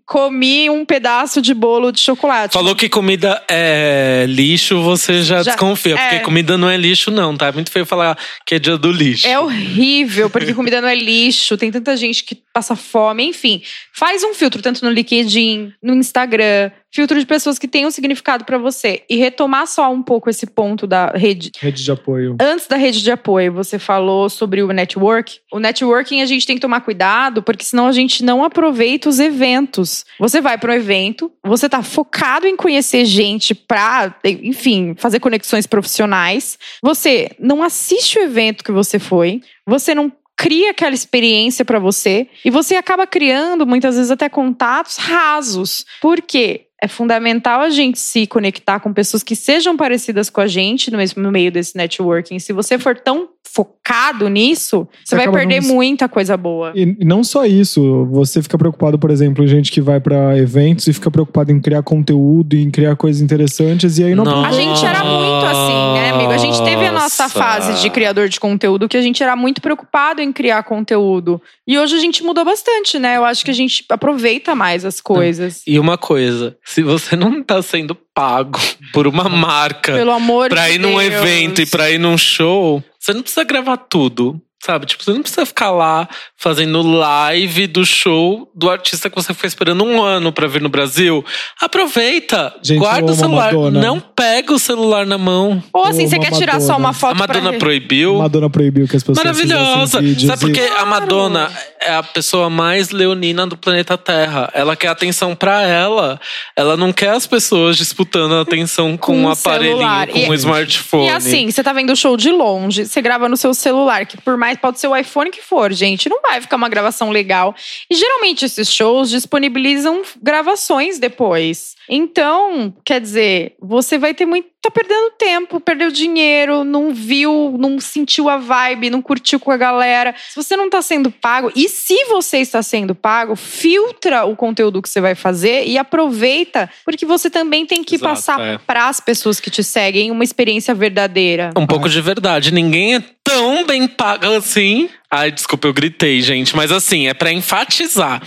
comi 0.06 0.70
um 0.70 0.86
pedaço 0.86 1.42
de 1.42 1.54
bolo 1.54 1.92
de 1.92 2.00
chocolate. 2.00 2.54
Falou 2.54 2.76
que 2.76 2.88
comida 2.88 3.44
é 3.50 4.26
lixo, 4.28 4.82
você 4.82 5.24
já, 5.24 5.42
Já- 5.42 5.52
desconfia. 5.52 5.96
é. 5.96 5.98
Porque 6.10 6.20
comida 6.24 6.58
não 6.58 6.70
é 6.70 6.78
lixo, 6.78 7.10
não, 7.10 7.36
tá? 7.36 7.48
É 7.48 7.52
muito 7.52 7.72
feio 7.72 7.86
falar 7.86 8.18
que 8.46 8.56
é 8.56 8.60
dia 8.60 8.78
do 8.78 8.92
lixo. 8.92 9.28
É 9.28 9.40
horrível, 9.40 10.30
porque 10.30 10.54
comida 10.54 10.80
não 10.82 10.88
é 10.88 10.96
lixo, 10.96 11.58
tem 11.58 11.72
tanta 11.72 11.98
gente 11.98 12.24
que 12.24 12.38
passa 12.54 12.76
fome, 12.76 13.24
enfim. 13.26 13.62
Faz 13.94 14.24
um 14.24 14.34
filtro 14.34 14.62
tanto 14.62 14.86
no 14.86 14.92
LinkedIn, 14.92 15.74
no 15.82 15.96
Instagram, 15.96 16.72
filtro 16.96 17.20
de 17.20 17.26
pessoas 17.26 17.60
que 17.60 17.68
tenham 17.68 17.92
significado 17.92 18.46
pra 18.46 18.58
você 18.58 19.04
e 19.10 19.18
retomar 19.18 19.68
só 19.68 19.92
um 19.92 20.02
pouco 20.02 20.30
esse 20.30 20.48
ponto 20.48 20.88
da 20.88 21.08
rede. 21.08 21.52
Rede 21.60 21.84
de 21.84 21.92
apoio. 21.92 22.38
Antes 22.40 22.68
da 22.68 22.78
rede 22.78 23.04
de 23.04 23.12
apoio, 23.12 23.52
você 23.52 23.78
falou 23.78 24.30
sobre 24.30 24.64
o 24.64 24.72
network. 24.72 25.40
O 25.52 25.60
networking 25.60 26.22
a 26.22 26.26
gente 26.26 26.48
tem 26.48 26.56
que 26.56 26.62
tomar 26.62 26.80
cuidado, 26.80 27.44
porque 27.44 27.66
senão 27.66 27.88
a 27.88 27.92
gente 27.92 28.24
não 28.24 28.46
aproveita 28.46 29.10
os 29.10 29.20
eventos. 29.20 30.06
Você 30.18 30.40
vai 30.40 30.58
para 30.58 30.72
um 30.72 30.76
evento, 30.76 31.30
você 31.44 31.68
tá 31.68 31.84
focado 31.84 32.48
em 32.48 32.56
conhecer 32.56 33.04
gente 33.04 33.54
pra, 33.54 34.16
enfim, 34.24 34.96
fazer 34.98 35.20
conexões 35.20 35.68
profissionais. 35.68 36.58
Você 36.82 37.30
não 37.38 37.62
assiste 37.62 38.18
o 38.18 38.22
evento 38.22 38.64
que 38.64 38.72
você 38.72 39.00
foi, 39.00 39.42
você 39.68 39.94
não 39.94 40.10
cria 40.38 40.72
aquela 40.72 40.96
experiência 40.96 41.66
pra 41.66 41.80
você 41.80 42.28
e 42.44 42.50
você 42.50 42.76
acaba 42.76 43.08
criando 43.08 43.66
muitas 43.66 43.96
vezes 43.96 44.12
até 44.12 44.30
contatos 44.30 44.98
rasos. 44.98 45.86
Por 46.02 46.22
quê? 46.22 46.68
É 46.86 46.88
fundamental 46.88 47.62
a 47.62 47.70
gente 47.72 47.98
se 47.98 48.28
conectar 48.28 48.80
com 48.80 48.94
pessoas 48.94 49.24
que 49.24 49.36
sejam 49.36 49.76
parecidas 49.76 50.30
com 50.30 50.40
a 50.40 50.46
gente 50.46 50.92
no 50.92 51.32
meio 51.32 51.52
desse 51.52 51.76
networking. 51.76 52.38
Se 52.38 52.54
você 52.54 52.78
for 52.78 52.96
tão 52.96 53.30
focado 53.46 54.28
nisso, 54.28 54.88
você, 55.04 55.16
Você 55.16 55.16
vai 55.16 55.32
perder 55.32 55.62
não- 55.62 55.74
muita 55.76 56.10
coisa 56.10 56.36
boa. 56.36 56.74
E 56.76 56.98
não 57.06 57.24
só 57.24 57.46
isso, 57.46 58.06
você 58.12 58.42
fica 58.42 58.58
preocupado, 58.58 59.00
por 59.00 59.10
exemplo, 59.12 59.44
em 59.44 59.48
gente 59.48 59.72
que 59.72 59.80
vai 59.80 60.00
pra 60.00 60.38
eventos 60.38 60.88
e 60.88 60.94
fica 60.94 61.10
preocupado 61.10 61.52
em 61.52 61.60
criar 61.62 61.84
conteúdo, 61.84 62.56
em 62.56 62.70
criar 62.70 62.96
coisas 62.96 63.22
interessantes, 63.22 63.98
e 63.98 64.04
aí 64.04 64.16
não 64.16 64.24
Nossa. 64.26 64.48
A 64.48 64.52
gente 64.52 64.86
era 64.86 65.04
muito 65.04 65.46
assim, 65.46 65.94
né, 65.94 66.10
amigo? 66.10 66.32
A 66.32 66.38
gente 66.38 66.62
teve 66.64 66.86
a 66.86 66.92
nossa 66.92 67.30
fase 67.30 67.82
de 67.82 67.90
criador 67.90 68.28
de 68.28 68.40
conteúdo 68.40 68.90
que 68.90 68.98
a 68.98 69.02
gente 69.02 69.22
era 69.24 69.36
muito 69.36 69.62
preocupado 69.62 70.22
em 70.22 70.34
criar 70.34 70.64
conteúdo. 70.64 71.42
E 71.68 71.78
hoje 71.78 71.96
a 71.96 72.00
gente 72.00 72.24
mudou 72.24 72.44
bastante, 72.44 73.00
né? 73.00 73.18
Eu 73.18 73.24
acho 73.26 73.46
que 73.46 73.52
a 73.52 73.54
gente 73.54 73.86
aproveita 73.90 74.54
mais 74.56 74.84
as 74.86 75.00
coisas. 75.00 75.62
E 75.66 75.80
uma 75.80 75.98
coisa, 75.98 76.58
se 76.64 76.82
você 76.84 77.16
não 77.16 77.42
tá 77.44 77.62
sendo 77.62 77.96
pago 78.14 78.60
por 78.94 79.08
uma 79.08 79.28
marca 79.30 79.94
Pelo 79.94 80.12
amor 80.12 80.50
pra 80.50 80.68
de 80.68 80.76
ir 80.76 80.80
num 80.80 80.98
Deus. 80.98 81.04
evento 81.04 81.62
e 81.62 81.66
pra 81.66 81.90
ir 81.92 81.98
num 82.00 82.18
show, 82.18 82.82
você 83.06 83.14
não 83.14 83.22
precisa 83.22 83.44
gravar 83.44 83.78
tudo. 83.78 84.42
Sabe? 84.64 84.88
Tipo, 84.88 85.04
você 85.04 85.12
não 85.14 85.22
precisa 85.22 85.46
ficar 85.46 85.70
lá 85.70 86.08
fazendo 86.38 86.82
live 86.82 87.68
do 87.68 87.86
show 87.86 88.50
do 88.56 88.68
artista 88.70 89.10
que 89.12 89.16
você 89.16 89.32
foi 89.32 89.48
esperando 89.48 89.84
um 89.84 90.02
ano 90.02 90.32
pra 90.32 90.48
vir 90.48 90.60
no 90.62 90.70
Brasil. 90.70 91.24
Aproveita. 91.62 92.54
Gente, 92.64 92.80
guarda 92.80 93.12
o 93.12 93.14
a 93.14 93.18
celular. 93.18 93.54
Madonna. 93.54 93.82
Não 93.82 94.00
pega 94.00 94.54
o 94.54 94.58
celular 94.60 95.06
na 95.06 95.18
mão. 95.18 95.62
Ou 95.74 95.84
assim, 95.86 96.08
você 96.08 96.18
quer 96.18 96.32
tirar 96.32 96.60
só 96.62 96.74
Madonna. 96.74 96.78
uma 96.80 96.90
A 96.90 96.94
foto 96.94 97.18
Madonna 97.18 97.50
pra... 97.52 97.60
proibiu. 97.60 98.18
Madonna 98.20 98.50
proibiu 98.50 98.88
que 98.88 98.96
as 98.96 99.04
pessoas 99.04 99.18
Maravilhosa. 99.24 100.00
Sabe 100.26 100.40
por 100.40 100.52
quê? 100.52 100.62
e- 100.62 100.78
A 100.80 100.86
Madonna 100.86 101.52
é 101.82 101.94
a 101.94 102.02
pessoa 102.04 102.50
mais 102.50 102.90
leonina 102.92 103.46
do 103.46 103.58
planeta 103.58 103.98
Terra. 103.98 104.50
Ela 104.54 104.76
quer 104.76 104.88
atenção 104.88 105.36
pra 105.36 105.62
ela. 105.64 106.20
Ela 106.56 106.76
não 106.78 106.92
quer 106.94 107.10
as 107.10 107.28
pessoas 107.28 107.78
disputando 107.78 108.34
a 108.36 108.42
atenção 108.42 108.98
com, 108.98 109.14
Com 109.14 109.22
um 109.24 109.30
aparelhinho, 109.30 109.78
celular. 109.78 110.08
com 110.08 110.18
E- 110.18 110.30
um 110.30 110.34
smartphone. 110.34 111.06
E 111.08 111.10
assim, 111.10 111.52
você 111.52 111.62
tá 111.64 111.74
vendo 111.74 111.92
o 111.92 111.96
show 111.96 112.16
de 112.18 112.32
longe, 112.32 112.86
você 112.86 113.02
grava 113.02 113.28
no 113.30 113.38
seu 113.38 113.54
celular, 113.54 114.06
que 114.06 114.18
por 114.18 114.38
mais 114.38 114.55
pode 114.58 114.80
ser 114.80 114.88
o 114.88 114.96
iPhone 114.96 115.32
que 115.32 115.42
for, 115.42 115.72
gente, 115.72 116.10
não 116.10 116.22
vai 116.22 116.42
ficar 116.42 116.56
uma 116.56 116.70
gravação 116.70 117.10
legal. 117.10 117.56
E 117.90 117.96
geralmente 117.96 118.46
esses 118.46 118.72
shows 118.72 119.10
disponibilizam 119.10 120.02
gravações 120.22 121.00
depois. 121.00 121.76
Então, 121.90 122.74
quer 122.84 123.00
dizer, 123.00 123.56
você 123.60 123.98
vai 123.98 124.14
ter 124.14 124.26
muito. 124.26 124.56
Tá 124.66 124.72
perdendo 124.72 125.12
tempo, 125.12 125.60
perdeu 125.60 125.92
dinheiro, 125.92 126.64
não 126.64 126.92
viu, 126.92 127.56
não 127.60 127.80
sentiu 127.80 128.28
a 128.28 128.38
vibe, 128.38 128.90
não 128.90 129.00
curtiu 129.00 129.40
com 129.40 129.52
a 129.52 129.58
galera. 129.58 130.16
Se 130.18 130.36
você 130.36 130.58
não 130.58 130.72
tá 130.72 130.82
sendo 130.82 131.12
pago, 131.12 131.52
e 131.56 131.70
se 131.70 132.06
você 132.06 132.40
está 132.40 132.64
sendo 132.64 132.96
pago, 132.96 133.36
filtra 133.36 134.26
o 134.26 134.36
conteúdo 134.36 134.82
que 134.82 134.90
você 134.90 135.00
vai 135.00 135.14
fazer 135.14 135.68
e 135.68 135.78
aproveita, 135.78 136.68
porque 136.84 137.06
você 137.06 137.30
também 137.30 137.64
tem 137.64 137.84
que 137.84 137.94
Exato, 137.94 138.10
passar 138.12 138.42
é. 138.42 138.58
para 138.58 138.88
as 138.88 139.00
pessoas 139.00 139.40
que 139.40 139.52
te 139.52 139.64
seguem 139.64 140.10
uma 140.10 140.24
experiência 140.24 140.74
verdadeira. 140.74 141.52
Um 141.56 141.68
pouco 141.68 141.88
de 141.88 142.02
verdade. 142.02 142.52
Ninguém 142.52 142.96
é 142.96 143.04
tão 143.26 143.66
bem 143.66 143.88
pago 143.88 144.28
assim. 144.36 144.88
Ai, 145.10 145.32
desculpa, 145.32 145.68
eu 145.68 145.74
gritei, 145.74 146.22
gente. 146.22 146.56
Mas 146.56 146.72
assim, 146.72 147.08
é 147.08 147.14
para 147.14 147.32
enfatizar. 147.32 148.22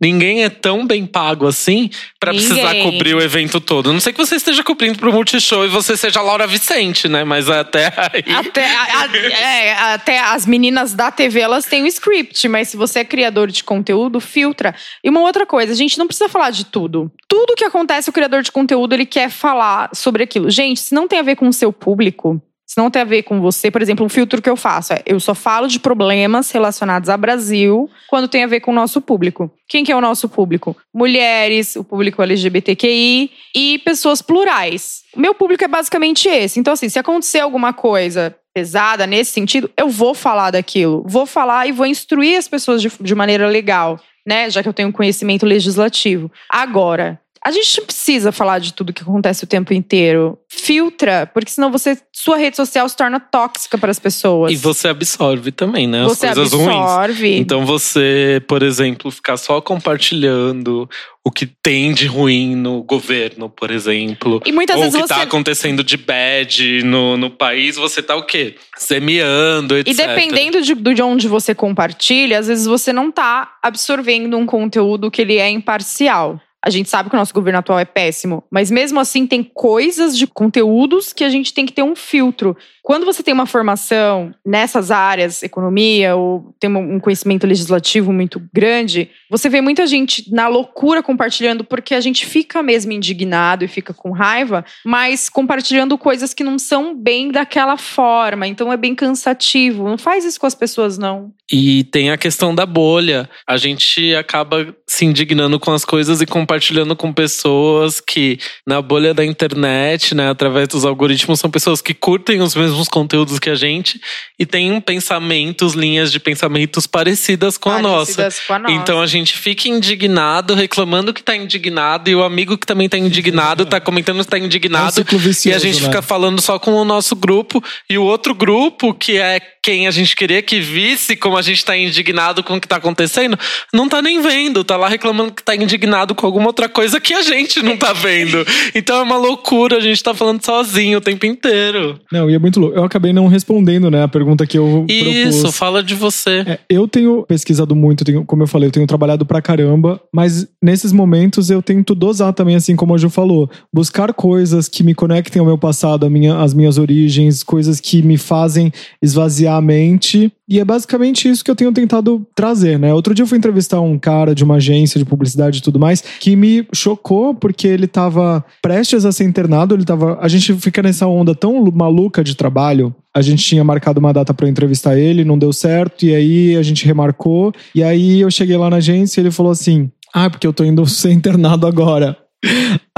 Ninguém 0.00 0.44
é 0.44 0.48
tão 0.48 0.86
bem 0.86 1.04
pago 1.04 1.46
assim 1.46 1.90
para 2.18 2.32
precisar 2.32 2.74
cobrir 2.82 3.14
o 3.14 3.20
evento 3.20 3.60
todo. 3.60 3.92
Não 3.92 4.00
sei 4.00 4.12
que 4.12 4.18
você 4.18 4.36
esteja 4.36 4.62
cobrindo 4.62 4.98
pro 4.98 5.12
Multishow 5.12 5.64
e 5.64 5.68
você 5.68 5.96
seja 5.96 6.22
Laura 6.22 6.46
Vicente, 6.46 7.08
né? 7.08 7.24
Mas 7.24 7.50
até 7.50 7.86
aí. 7.96 8.24
Até, 8.34 8.74
a, 8.74 8.82
a, 8.82 9.16
é, 9.16 9.72
até 9.94 10.20
as 10.20 10.46
meninas 10.46 10.94
da 10.94 11.10
TV, 11.10 11.40
elas 11.40 11.66
têm 11.66 11.82
um 11.82 11.86
script, 11.86 12.46
mas 12.48 12.68
se 12.68 12.76
você 12.76 13.00
é 13.00 13.04
criador 13.04 13.50
de 13.50 13.64
conteúdo, 13.64 14.20
filtra. 14.20 14.74
E 15.02 15.10
uma 15.10 15.20
outra 15.20 15.44
coisa, 15.44 15.72
a 15.72 15.76
gente 15.76 15.98
não 15.98 16.06
precisa 16.06 16.28
falar 16.28 16.50
de 16.50 16.64
tudo. 16.64 17.10
Tudo 17.28 17.56
que 17.56 17.64
acontece, 17.64 18.08
o 18.08 18.12
criador 18.12 18.42
de 18.42 18.52
conteúdo, 18.52 18.94
ele 18.94 19.06
quer 19.06 19.28
falar 19.28 19.90
sobre 19.92 20.22
aquilo. 20.22 20.48
Gente, 20.50 20.80
se 20.80 20.94
não 20.94 21.08
tem 21.08 21.18
a 21.18 21.22
ver 21.22 21.36
com 21.36 21.48
o 21.48 21.52
seu 21.52 21.72
público, 21.72 22.40
se 22.68 22.76
não 22.76 22.90
tem 22.90 23.00
a 23.00 23.04
ver 23.06 23.22
com 23.22 23.40
você, 23.40 23.70
por 23.70 23.80
exemplo, 23.80 24.04
um 24.04 24.10
filtro 24.10 24.42
que 24.42 24.50
eu 24.50 24.56
faço 24.56 24.92
é 24.92 25.02
eu 25.06 25.18
só 25.18 25.34
falo 25.34 25.66
de 25.66 25.80
problemas 25.80 26.50
relacionados 26.50 27.08
ao 27.08 27.16
Brasil 27.16 27.88
quando 28.08 28.28
tem 28.28 28.44
a 28.44 28.46
ver 28.46 28.60
com 28.60 28.70
o 28.70 28.74
nosso 28.74 29.00
público. 29.00 29.50
Quem 29.66 29.82
que 29.82 29.90
é 29.90 29.96
o 29.96 30.02
nosso 30.02 30.28
público? 30.28 30.76
Mulheres, 30.94 31.76
o 31.76 31.82
público 31.82 32.22
LGBTQI 32.22 33.30
e 33.56 33.78
pessoas 33.78 34.20
plurais. 34.20 35.00
O 35.16 35.20
meu 35.20 35.34
público 35.34 35.64
é 35.64 35.68
basicamente 35.68 36.28
esse. 36.28 36.60
Então, 36.60 36.74
assim, 36.74 36.90
se 36.90 36.98
acontecer 36.98 37.40
alguma 37.40 37.72
coisa 37.72 38.36
pesada 38.52 39.06
nesse 39.06 39.32
sentido, 39.32 39.70
eu 39.74 39.88
vou 39.88 40.14
falar 40.14 40.50
daquilo. 40.50 41.02
Vou 41.06 41.24
falar 41.24 41.66
e 41.66 41.72
vou 41.72 41.86
instruir 41.86 42.36
as 42.36 42.48
pessoas 42.48 42.82
de, 42.82 42.90
de 43.00 43.14
maneira 43.14 43.46
legal, 43.46 43.98
né? 44.26 44.50
Já 44.50 44.62
que 44.62 44.68
eu 44.68 44.74
tenho 44.74 44.92
conhecimento 44.92 45.46
legislativo. 45.46 46.30
Agora, 46.50 47.18
a 47.48 47.50
gente 47.50 47.80
precisa 47.80 48.30
falar 48.30 48.58
de 48.58 48.74
tudo 48.74 48.92
que 48.92 49.00
acontece 49.00 49.42
o 49.42 49.46
tempo 49.46 49.72
inteiro. 49.72 50.38
Filtra, 50.48 51.26
porque 51.32 51.50
senão 51.50 51.72
você, 51.72 51.96
sua 52.12 52.36
rede 52.36 52.56
social 52.56 52.86
se 52.86 52.94
torna 52.94 53.18
tóxica 53.18 53.78
para 53.78 53.90
as 53.90 53.98
pessoas. 53.98 54.52
E 54.52 54.56
você 54.56 54.88
absorve 54.88 55.50
também, 55.50 55.86
né? 55.86 56.02
As 56.02 56.08
você 56.08 56.26
coisas 56.26 56.52
absorve. 56.52 57.28
ruins. 57.30 57.40
Então 57.40 57.64
você, 57.64 58.42
por 58.46 58.62
exemplo, 58.62 59.10
ficar 59.10 59.38
só 59.38 59.62
compartilhando 59.62 60.88
o 61.24 61.30
que 61.30 61.46
tem 61.46 61.94
de 61.94 62.06
ruim 62.06 62.54
no 62.54 62.82
governo, 62.82 63.48
por 63.48 63.70
exemplo. 63.70 64.42
E 64.44 64.52
muitas 64.52 64.76
ou 64.76 64.82
vezes 64.82 64.98
o 64.98 65.02
que 65.02 65.08
você... 65.08 65.14
tá 65.14 65.22
acontecendo 65.22 65.82
de 65.82 65.96
bad 65.96 66.82
no, 66.84 67.16
no 67.16 67.30
país, 67.30 67.76
você 67.76 68.02
tá 68.02 68.14
o 68.14 68.26
quê? 68.26 68.56
Semeando, 68.76 69.76
etc. 69.76 69.92
E 69.92 70.06
dependendo 70.06 70.60
de, 70.60 70.74
de 70.74 71.02
onde 71.02 71.28
você 71.28 71.54
compartilha, 71.54 72.38
às 72.38 72.46
vezes 72.46 72.66
você 72.66 72.92
não 72.92 73.10
tá 73.10 73.56
absorvendo 73.62 74.36
um 74.36 74.44
conteúdo 74.44 75.10
que 75.10 75.22
ele 75.22 75.38
é 75.38 75.48
imparcial. 75.48 76.38
A 76.68 76.70
gente 76.70 76.90
sabe 76.90 77.08
que 77.08 77.16
o 77.16 77.18
nosso 77.18 77.32
governo 77.32 77.60
atual 77.60 77.78
é 77.78 77.86
péssimo, 77.86 78.44
mas 78.50 78.70
mesmo 78.70 79.00
assim 79.00 79.26
tem 79.26 79.42
coisas 79.42 80.14
de 80.18 80.26
conteúdos 80.26 81.14
que 81.14 81.24
a 81.24 81.30
gente 81.30 81.54
tem 81.54 81.64
que 81.64 81.72
ter 81.72 81.82
um 81.82 81.96
filtro. 81.96 82.54
Quando 82.82 83.06
você 83.06 83.22
tem 83.22 83.32
uma 83.32 83.46
formação 83.46 84.34
nessas 84.44 84.90
áreas, 84.90 85.42
economia, 85.42 86.14
ou 86.14 86.54
tem 86.60 86.68
um 86.74 87.00
conhecimento 87.00 87.46
legislativo 87.46 88.12
muito 88.12 88.40
grande, 88.52 89.10
você 89.30 89.48
vê 89.48 89.62
muita 89.62 89.86
gente 89.86 90.30
na 90.30 90.46
loucura 90.46 91.02
compartilhando 91.02 91.64
porque 91.64 91.94
a 91.94 92.00
gente 92.02 92.26
fica 92.26 92.62
mesmo 92.62 92.92
indignado 92.92 93.64
e 93.64 93.68
fica 93.68 93.94
com 93.94 94.10
raiva, 94.10 94.62
mas 94.84 95.30
compartilhando 95.30 95.96
coisas 95.96 96.34
que 96.34 96.44
não 96.44 96.58
são 96.58 96.94
bem 96.94 97.30
daquela 97.30 97.78
forma. 97.78 98.46
Então 98.46 98.70
é 98.70 98.76
bem 98.76 98.94
cansativo. 98.94 99.88
Não 99.88 99.96
faz 99.96 100.26
isso 100.26 100.38
com 100.38 100.46
as 100.46 100.54
pessoas, 100.54 100.98
não. 100.98 101.32
E 101.50 101.84
tem 101.84 102.10
a 102.10 102.18
questão 102.18 102.54
da 102.54 102.66
bolha. 102.66 103.28
A 103.46 103.56
gente 103.56 104.14
acaba 104.14 104.74
se 104.86 105.04
indignando 105.04 105.58
com 105.58 105.72
as 105.72 105.84
coisas 105.84 106.20
e 106.20 106.26
compartilhando 106.26 106.57
com 106.96 107.12
pessoas 107.12 108.00
que, 108.00 108.38
na 108.66 108.80
bolha 108.80 109.14
da 109.14 109.24
internet, 109.24 110.14
né, 110.14 110.30
através 110.30 110.68
dos 110.68 110.84
algoritmos, 110.84 111.40
são 111.40 111.50
pessoas 111.50 111.80
que 111.80 111.94
curtem 111.94 112.40
os 112.40 112.54
mesmos 112.54 112.88
conteúdos 112.88 113.38
que 113.38 113.50
a 113.50 113.54
gente 113.54 114.00
e 114.38 114.46
tem 114.46 114.80
pensamentos, 114.80 115.74
linhas 115.74 116.12
de 116.12 116.20
pensamentos 116.20 116.86
parecidas 116.86 117.58
com 117.58 117.70
parecidas 117.70 117.92
a 117.92 118.28
nossa. 118.28 118.46
Com 118.46 118.54
a 118.54 118.58
nossa. 118.58 118.74
Então 118.74 119.00
a 119.00 119.06
gente 119.06 119.36
fica 119.36 119.68
indignado, 119.68 120.54
reclamando 120.54 121.12
que 121.12 121.22
tá 121.22 121.34
indignado, 121.34 122.08
e 122.08 122.14
o 122.14 122.22
amigo 122.22 122.56
que 122.56 122.66
também 122.66 122.88
tá 122.88 122.96
indignado 122.96 123.66
tá 123.66 123.80
comentando 123.80 124.24
que 124.24 124.30
tá 124.30 124.38
indignado. 124.38 125.00
É 125.00 125.14
um 125.14 125.18
vicioso, 125.18 125.48
e 125.48 125.52
a 125.54 125.58
gente 125.58 125.80
né? 125.80 125.88
fica 125.88 126.02
falando 126.02 126.40
só 126.40 126.58
com 126.58 126.72
o 126.72 126.84
nosso 126.84 127.16
grupo, 127.16 127.62
e 127.88 127.98
o 127.98 128.02
outro 128.04 128.34
grupo, 128.34 128.94
que 128.94 129.18
é 129.18 129.40
quem 129.68 129.86
a 129.86 129.90
gente 129.90 130.16
queria 130.16 130.40
que 130.40 130.60
visse 130.60 131.14
como 131.16 131.36
a 131.36 131.42
gente 131.42 131.64
tá 131.64 131.76
indignado 131.76 132.42
com 132.42 132.56
o 132.56 132.60
que 132.60 132.66
tá 132.66 132.76
acontecendo, 132.76 133.38
não 133.72 133.88
tá 133.88 134.00
nem 134.00 134.20
vendo, 134.22 134.64
tá 134.64 134.76
lá 134.76 134.88
reclamando 134.88 135.32
que 135.32 135.42
tá 135.42 135.54
indignado 135.54 136.14
com 136.14 136.24
alguma 136.24 136.37
outra 136.46 136.68
coisa 136.68 137.00
que 137.00 137.12
a 137.14 137.22
gente 137.22 137.62
não 137.62 137.76
tá 137.76 137.92
vendo. 137.92 138.44
Então 138.74 138.98
é 138.98 139.02
uma 139.02 139.16
loucura, 139.16 139.76
a 139.76 139.80
gente 139.80 140.02
tá 140.02 140.14
falando 140.14 140.44
sozinho 140.44 140.98
o 140.98 141.00
tempo 141.00 141.26
inteiro. 141.26 141.98
Não, 142.12 142.30
e 142.30 142.34
é 142.34 142.38
muito 142.38 142.60
louco. 142.60 142.76
Eu 142.76 142.84
acabei 142.84 143.12
não 143.12 143.26
respondendo, 143.26 143.90
né, 143.90 144.02
a 144.02 144.08
pergunta 144.08 144.46
que 144.46 144.58
eu 144.58 144.84
Isso, 144.88 145.40
propus. 145.40 145.56
fala 145.56 145.82
de 145.82 145.94
você. 145.94 146.44
É, 146.46 146.58
eu 146.68 146.86
tenho 146.86 147.24
pesquisado 147.24 147.74
muito, 147.74 148.04
tenho, 148.04 148.24
como 148.24 148.42
eu 148.42 148.46
falei, 148.46 148.68
eu 148.68 148.72
tenho 148.72 148.86
trabalhado 148.86 149.24
pra 149.26 149.42
caramba, 149.42 150.00
mas 150.12 150.46
nesses 150.62 150.92
momentos 150.92 151.50
eu 151.50 151.62
tento 151.62 151.94
dosar 151.94 152.32
também, 152.32 152.56
assim 152.56 152.76
como 152.76 152.94
a 152.94 152.98
Ju 152.98 153.10
falou, 153.10 153.50
buscar 153.72 154.12
coisas 154.12 154.68
que 154.68 154.82
me 154.82 154.94
conectem 154.94 155.40
ao 155.40 155.46
meu 155.46 155.58
passado, 155.58 156.06
a 156.06 156.10
minha, 156.10 156.38
as 156.38 156.54
minhas 156.54 156.78
origens, 156.78 157.42
coisas 157.42 157.80
que 157.80 158.02
me 158.02 158.16
fazem 158.16 158.72
esvaziar 159.02 159.56
a 159.56 159.60
mente. 159.60 160.32
E 160.48 160.58
é 160.58 160.64
basicamente 160.64 161.28
isso 161.28 161.44
que 161.44 161.50
eu 161.50 161.56
tenho 161.56 161.70
tentado 161.72 162.26
trazer, 162.34 162.78
né? 162.78 162.94
Outro 162.94 163.14
dia 163.14 163.22
eu 163.22 163.26
fui 163.26 163.36
entrevistar 163.36 163.80
um 163.80 163.98
cara 163.98 164.34
de 164.34 164.42
uma 164.42 164.56
agência 164.56 164.98
de 164.98 165.04
publicidade 165.04 165.58
e 165.58 165.62
tudo 165.62 165.78
mais, 165.78 166.00
que 166.00 166.34
me 166.34 166.66
chocou 166.74 167.34
porque 167.34 167.68
ele 167.68 167.86
tava 167.86 168.42
prestes 168.62 169.04
a 169.04 169.12
ser 169.12 169.24
internado, 169.24 169.74
ele 169.74 169.84
tava. 169.84 170.18
A 170.20 170.28
gente 170.28 170.54
fica 170.54 170.82
nessa 170.82 171.06
onda 171.06 171.34
tão 171.34 171.62
maluca 171.70 172.24
de 172.24 172.34
trabalho. 172.34 172.94
A 173.14 173.20
gente 173.20 173.44
tinha 173.44 173.62
marcado 173.62 174.00
uma 174.00 174.12
data 174.12 174.32
para 174.32 174.48
entrevistar 174.48 174.96
ele, 174.96 175.24
não 175.24 175.38
deu 175.38 175.52
certo, 175.52 176.06
e 176.06 176.14
aí 176.14 176.56
a 176.56 176.62
gente 176.62 176.86
remarcou. 176.86 177.52
E 177.74 177.82
aí 177.82 178.20
eu 178.20 178.30
cheguei 178.30 178.56
lá 178.56 178.70
na 178.70 178.76
agência 178.76 179.20
e 179.20 179.22
ele 179.22 179.30
falou 179.30 179.52
assim: 179.52 179.90
Ah, 180.14 180.30
porque 180.30 180.46
eu 180.46 180.52
tô 180.52 180.64
indo 180.64 180.84
ser 180.88 181.12
internado 181.12 181.66
agora. 181.66 182.16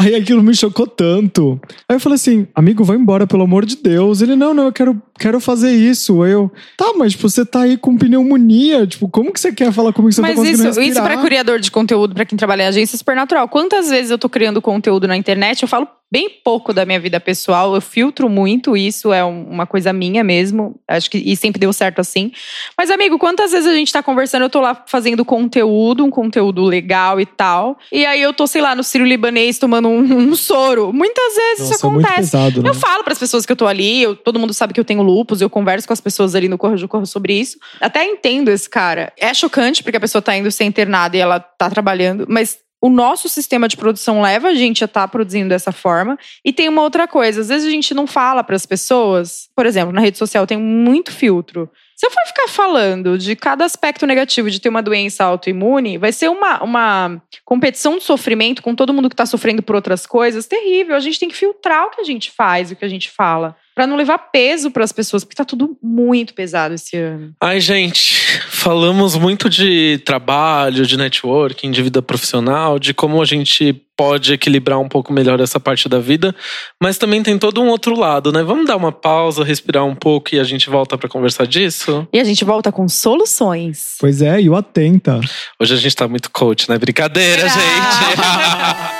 Aí 0.01 0.15
aquilo 0.15 0.43
me 0.43 0.55
chocou 0.55 0.87
tanto. 0.87 1.61
Aí 1.89 1.97
eu 1.97 2.01
falei 2.01 2.15
assim, 2.17 2.47
amigo, 2.55 2.83
vai 2.83 2.97
embora, 2.97 3.27
pelo 3.27 3.43
amor 3.43 3.67
de 3.67 3.77
Deus. 3.77 4.23
Ele, 4.23 4.35
não, 4.35 4.55
não, 4.55 4.65
eu 4.65 4.73
quero, 4.73 5.01
quero 5.19 5.39
fazer 5.41 5.73
isso. 5.73 6.25
Eu, 6.25 6.51
tá, 6.77 6.93
mas 6.97 7.13
tipo, 7.13 7.29
você 7.29 7.45
tá 7.45 7.61
aí 7.63 7.77
com 7.77 7.97
pneumonia. 7.99 8.87
Tipo, 8.87 9.09
como 9.09 9.33
que 9.33 9.39
você 9.39 9.53
quer 9.53 9.73
falar 9.73 9.93
comigo 9.93 10.09
que 10.09 10.15
você 10.15 10.23
Mas 10.23 10.37
não 10.37 10.45
tá 10.45 10.51
isso, 10.51 10.63
respirar? 10.63 10.89
isso 10.91 11.03
pra 11.03 11.17
criador 11.19 11.61
de 11.61 11.71
conteúdo, 11.71 12.15
pra 12.15 12.25
quem 12.25 12.39
trabalha 12.39 12.63
em 12.63 12.67
agência, 12.69 12.97
é 12.97 12.99
super 12.99 13.15
natural. 13.15 13.47
Quantas 13.49 13.91
vezes 13.91 14.11
eu 14.11 14.19
tô 14.19 14.29
criando 14.29 14.63
conteúdo 14.63 15.07
na 15.07 15.17
internet, 15.17 15.63
eu 15.63 15.69
falo 15.69 15.87
bem 16.13 16.29
pouco 16.43 16.73
da 16.75 16.85
minha 16.85 16.99
vida 16.99 17.21
pessoal, 17.21 17.73
eu 17.73 17.81
filtro 17.81 18.29
muito 18.29 18.77
isso, 18.77 19.13
é 19.13 19.25
um- 19.25 19.45
uma 19.49 19.65
coisa 19.65 19.93
minha 19.93 20.25
mesmo. 20.25 20.75
Acho 20.89 21.09
que 21.09 21.19
e 21.19 21.37
sempre 21.37 21.61
deu 21.61 21.73
certo 21.73 22.01
assim. 22.01 22.33
Mas, 22.77 22.91
amigo, 22.91 23.17
quantas 23.17 23.53
vezes 23.53 23.69
a 23.69 23.75
gente 23.75 23.93
tá 23.93 24.03
conversando, 24.03 24.43
eu 24.43 24.51
tô 24.51 24.61
lá 24.61 24.83
fazendo 24.89 25.25
conteúdo, 25.25 26.05
um 26.05 26.11
conteúdo 26.11 26.65
legal 26.65 27.21
e 27.21 27.27
tal. 27.27 27.79
E 27.93 28.05
aí 28.05 28.21
eu 28.21 28.33
tô, 28.33 28.45
sei 28.49 28.61
lá, 28.61 28.75
no 28.75 28.83
Ciro 28.83 29.05
Libanês 29.05 29.57
tomando 29.57 29.89
um, 29.91 30.31
um 30.31 30.35
soro. 30.37 30.93
Muitas 30.93 31.35
vezes 31.35 31.61
isso 31.65 31.73
Nossa, 31.73 31.87
é 31.87 31.91
muito 31.91 32.07
acontece. 32.07 32.31
pesado, 32.33 32.63
né? 32.63 32.69
Eu 32.71 32.75
falo 32.75 33.03
para 33.05 33.13
as 33.13 33.19
pessoas 33.19 33.45
que 33.45 33.53
eu 33.53 33.57
tô 33.57 33.67
ali, 33.67 34.03
eu- 34.03 34.17
todo 34.17 34.39
mundo 34.39 34.55
sabe 34.55 34.73
que 34.73 34.81
eu 34.81 34.85
tenho 34.85 35.03
lupus, 35.03 35.41
eu 35.41 35.51
converso 35.51 35.87
com 35.87 35.93
as 35.93 36.01
pessoas 36.01 36.35
ali 36.35 36.49
no 36.49 36.57
Corro 36.59 36.77
de 36.77 36.87
Corro 36.89 37.07
sobre 37.07 37.33
isso. 37.39 37.59
Até 37.81 38.05
entendo 38.05 38.49
esse 38.51 38.69
cara. 38.69 39.13
É 39.19 39.33
chocante 39.35 39.83
porque 39.83 39.97
a 39.97 40.01
pessoa 40.01 40.23
tá 40.23 40.37
indo 40.37 40.51
ser 40.51 40.65
internada 40.65 41.17
e 41.17 41.21
ela 41.21 41.41
tá 41.41 41.69
trabalhando, 41.71 42.27
mas 42.29 42.59
o 42.83 42.89
nosso 42.89 43.29
sistema 43.29 43.69
de 43.69 43.77
produção 43.77 44.23
leva 44.23 44.49
a 44.49 44.55
gente 44.55 44.83
a 44.83 44.87
estar 44.87 45.07
produzindo 45.09 45.51
dessa 45.51 45.71
forma. 45.71 46.19
E 46.43 46.51
tem 46.53 46.67
uma 46.69 46.81
outra 46.81 47.07
coisa, 47.07 47.43
às 47.43 47.49
vezes 47.49 47.69
a 47.69 47.71
gente 47.71 47.93
não 47.93 48.07
fala 48.07 48.43
para 48.43 48.57
as 48.57 48.65
pessoas. 48.65 49.49
Por 49.55 49.67
exemplo, 49.67 49.93
na 49.93 50.01
rede 50.01 50.17
social 50.17 50.47
tem 50.47 50.57
muito 50.59 51.13
filtro. 51.13 51.69
Se 52.01 52.07
eu 52.07 52.11
for 52.11 52.27
ficar 52.29 52.49
falando 52.49 53.19
de 53.19 53.37
cada 53.37 53.63
aspecto 53.63 54.07
negativo 54.07 54.51
de 54.51 54.59
ter 54.59 54.71
uma 54.71 54.83
doença 54.83 55.23
autoimune, 55.23 55.99
vai 55.99 56.11
ser 56.13 56.31
uma, 56.31 56.65
uma 56.65 57.23
competição 57.45 57.99
de 57.99 58.05
sofrimento 58.05 58.63
com 58.63 58.75
todo 58.75 58.95
mundo 58.95 59.11
que 59.11 59.13
está 59.13 59.27
sofrendo 59.27 59.63
por 59.63 59.77
outras 59.77 60.07
coisas 60.07 60.47
terrível. 60.47 60.97
A 60.97 61.01
gente 61.01 61.21
tem 61.21 61.29
que 61.29 61.37
filtrar 61.37 61.85
o 61.85 61.91
que 61.91 62.01
a 62.01 62.05
gente 62.05 62.31
faz, 62.31 62.71
o 62.71 62.77
que 62.77 62.87
a 62.87 62.89
gente 62.89 63.11
fala, 63.11 63.55
Pra 63.81 63.87
não 63.87 63.97
levar 63.97 64.19
peso 64.19 64.71
para 64.71 64.85
as 64.85 64.93
pessoas, 64.93 65.25
porque 65.25 65.35
tá 65.35 65.43
tudo 65.43 65.75
muito 65.83 66.35
pesado 66.35 66.75
esse 66.75 66.99
ano. 66.99 67.33
Ai, 67.41 67.63
gente, 67.63 68.15
falamos 68.51 69.17
muito 69.17 69.49
de 69.49 69.97
trabalho, 70.05 70.85
de 70.85 70.99
networking, 70.99 71.71
de 71.71 71.83
vida 71.83 72.03
profissional, 72.03 72.79
de 72.79 72.93
como 72.93 73.23
a 73.23 73.25
gente 73.25 73.73
pode 73.97 74.35
equilibrar 74.35 74.79
um 74.79 74.87
pouco 74.87 75.15
melhor 75.15 75.41
essa 75.41 75.59
parte 75.59 75.89
da 75.89 75.99
vida, 75.99 76.37
mas 76.79 76.99
também 76.99 77.23
tem 77.23 77.39
todo 77.39 77.63
um 77.63 77.69
outro 77.69 77.99
lado, 77.99 78.31
né? 78.31 78.43
Vamos 78.43 78.67
dar 78.67 78.77
uma 78.77 78.93
pausa, 78.93 79.43
respirar 79.43 79.87
um 79.87 79.95
pouco 79.95 80.35
e 80.35 80.39
a 80.39 80.45
gente 80.45 80.69
volta 80.69 80.99
pra 80.99 81.09
conversar 81.09 81.47
disso? 81.47 82.07
E 82.13 82.21
a 82.21 82.25
gente 82.25 82.45
volta 82.45 82.71
com 82.71 82.87
soluções. 82.87 83.95
Pois 83.99 84.21
é, 84.21 84.43
e 84.43 84.51
o 84.51 84.57
Atenta. 84.57 85.21
Hoje 85.59 85.73
a 85.73 85.79
gente 85.79 85.97
tá 85.97 86.07
muito 86.07 86.31
coach, 86.31 86.69
né? 86.69 86.77
Brincadeira, 86.77 87.49
Será? 87.49 87.55
gente! 87.55 89.00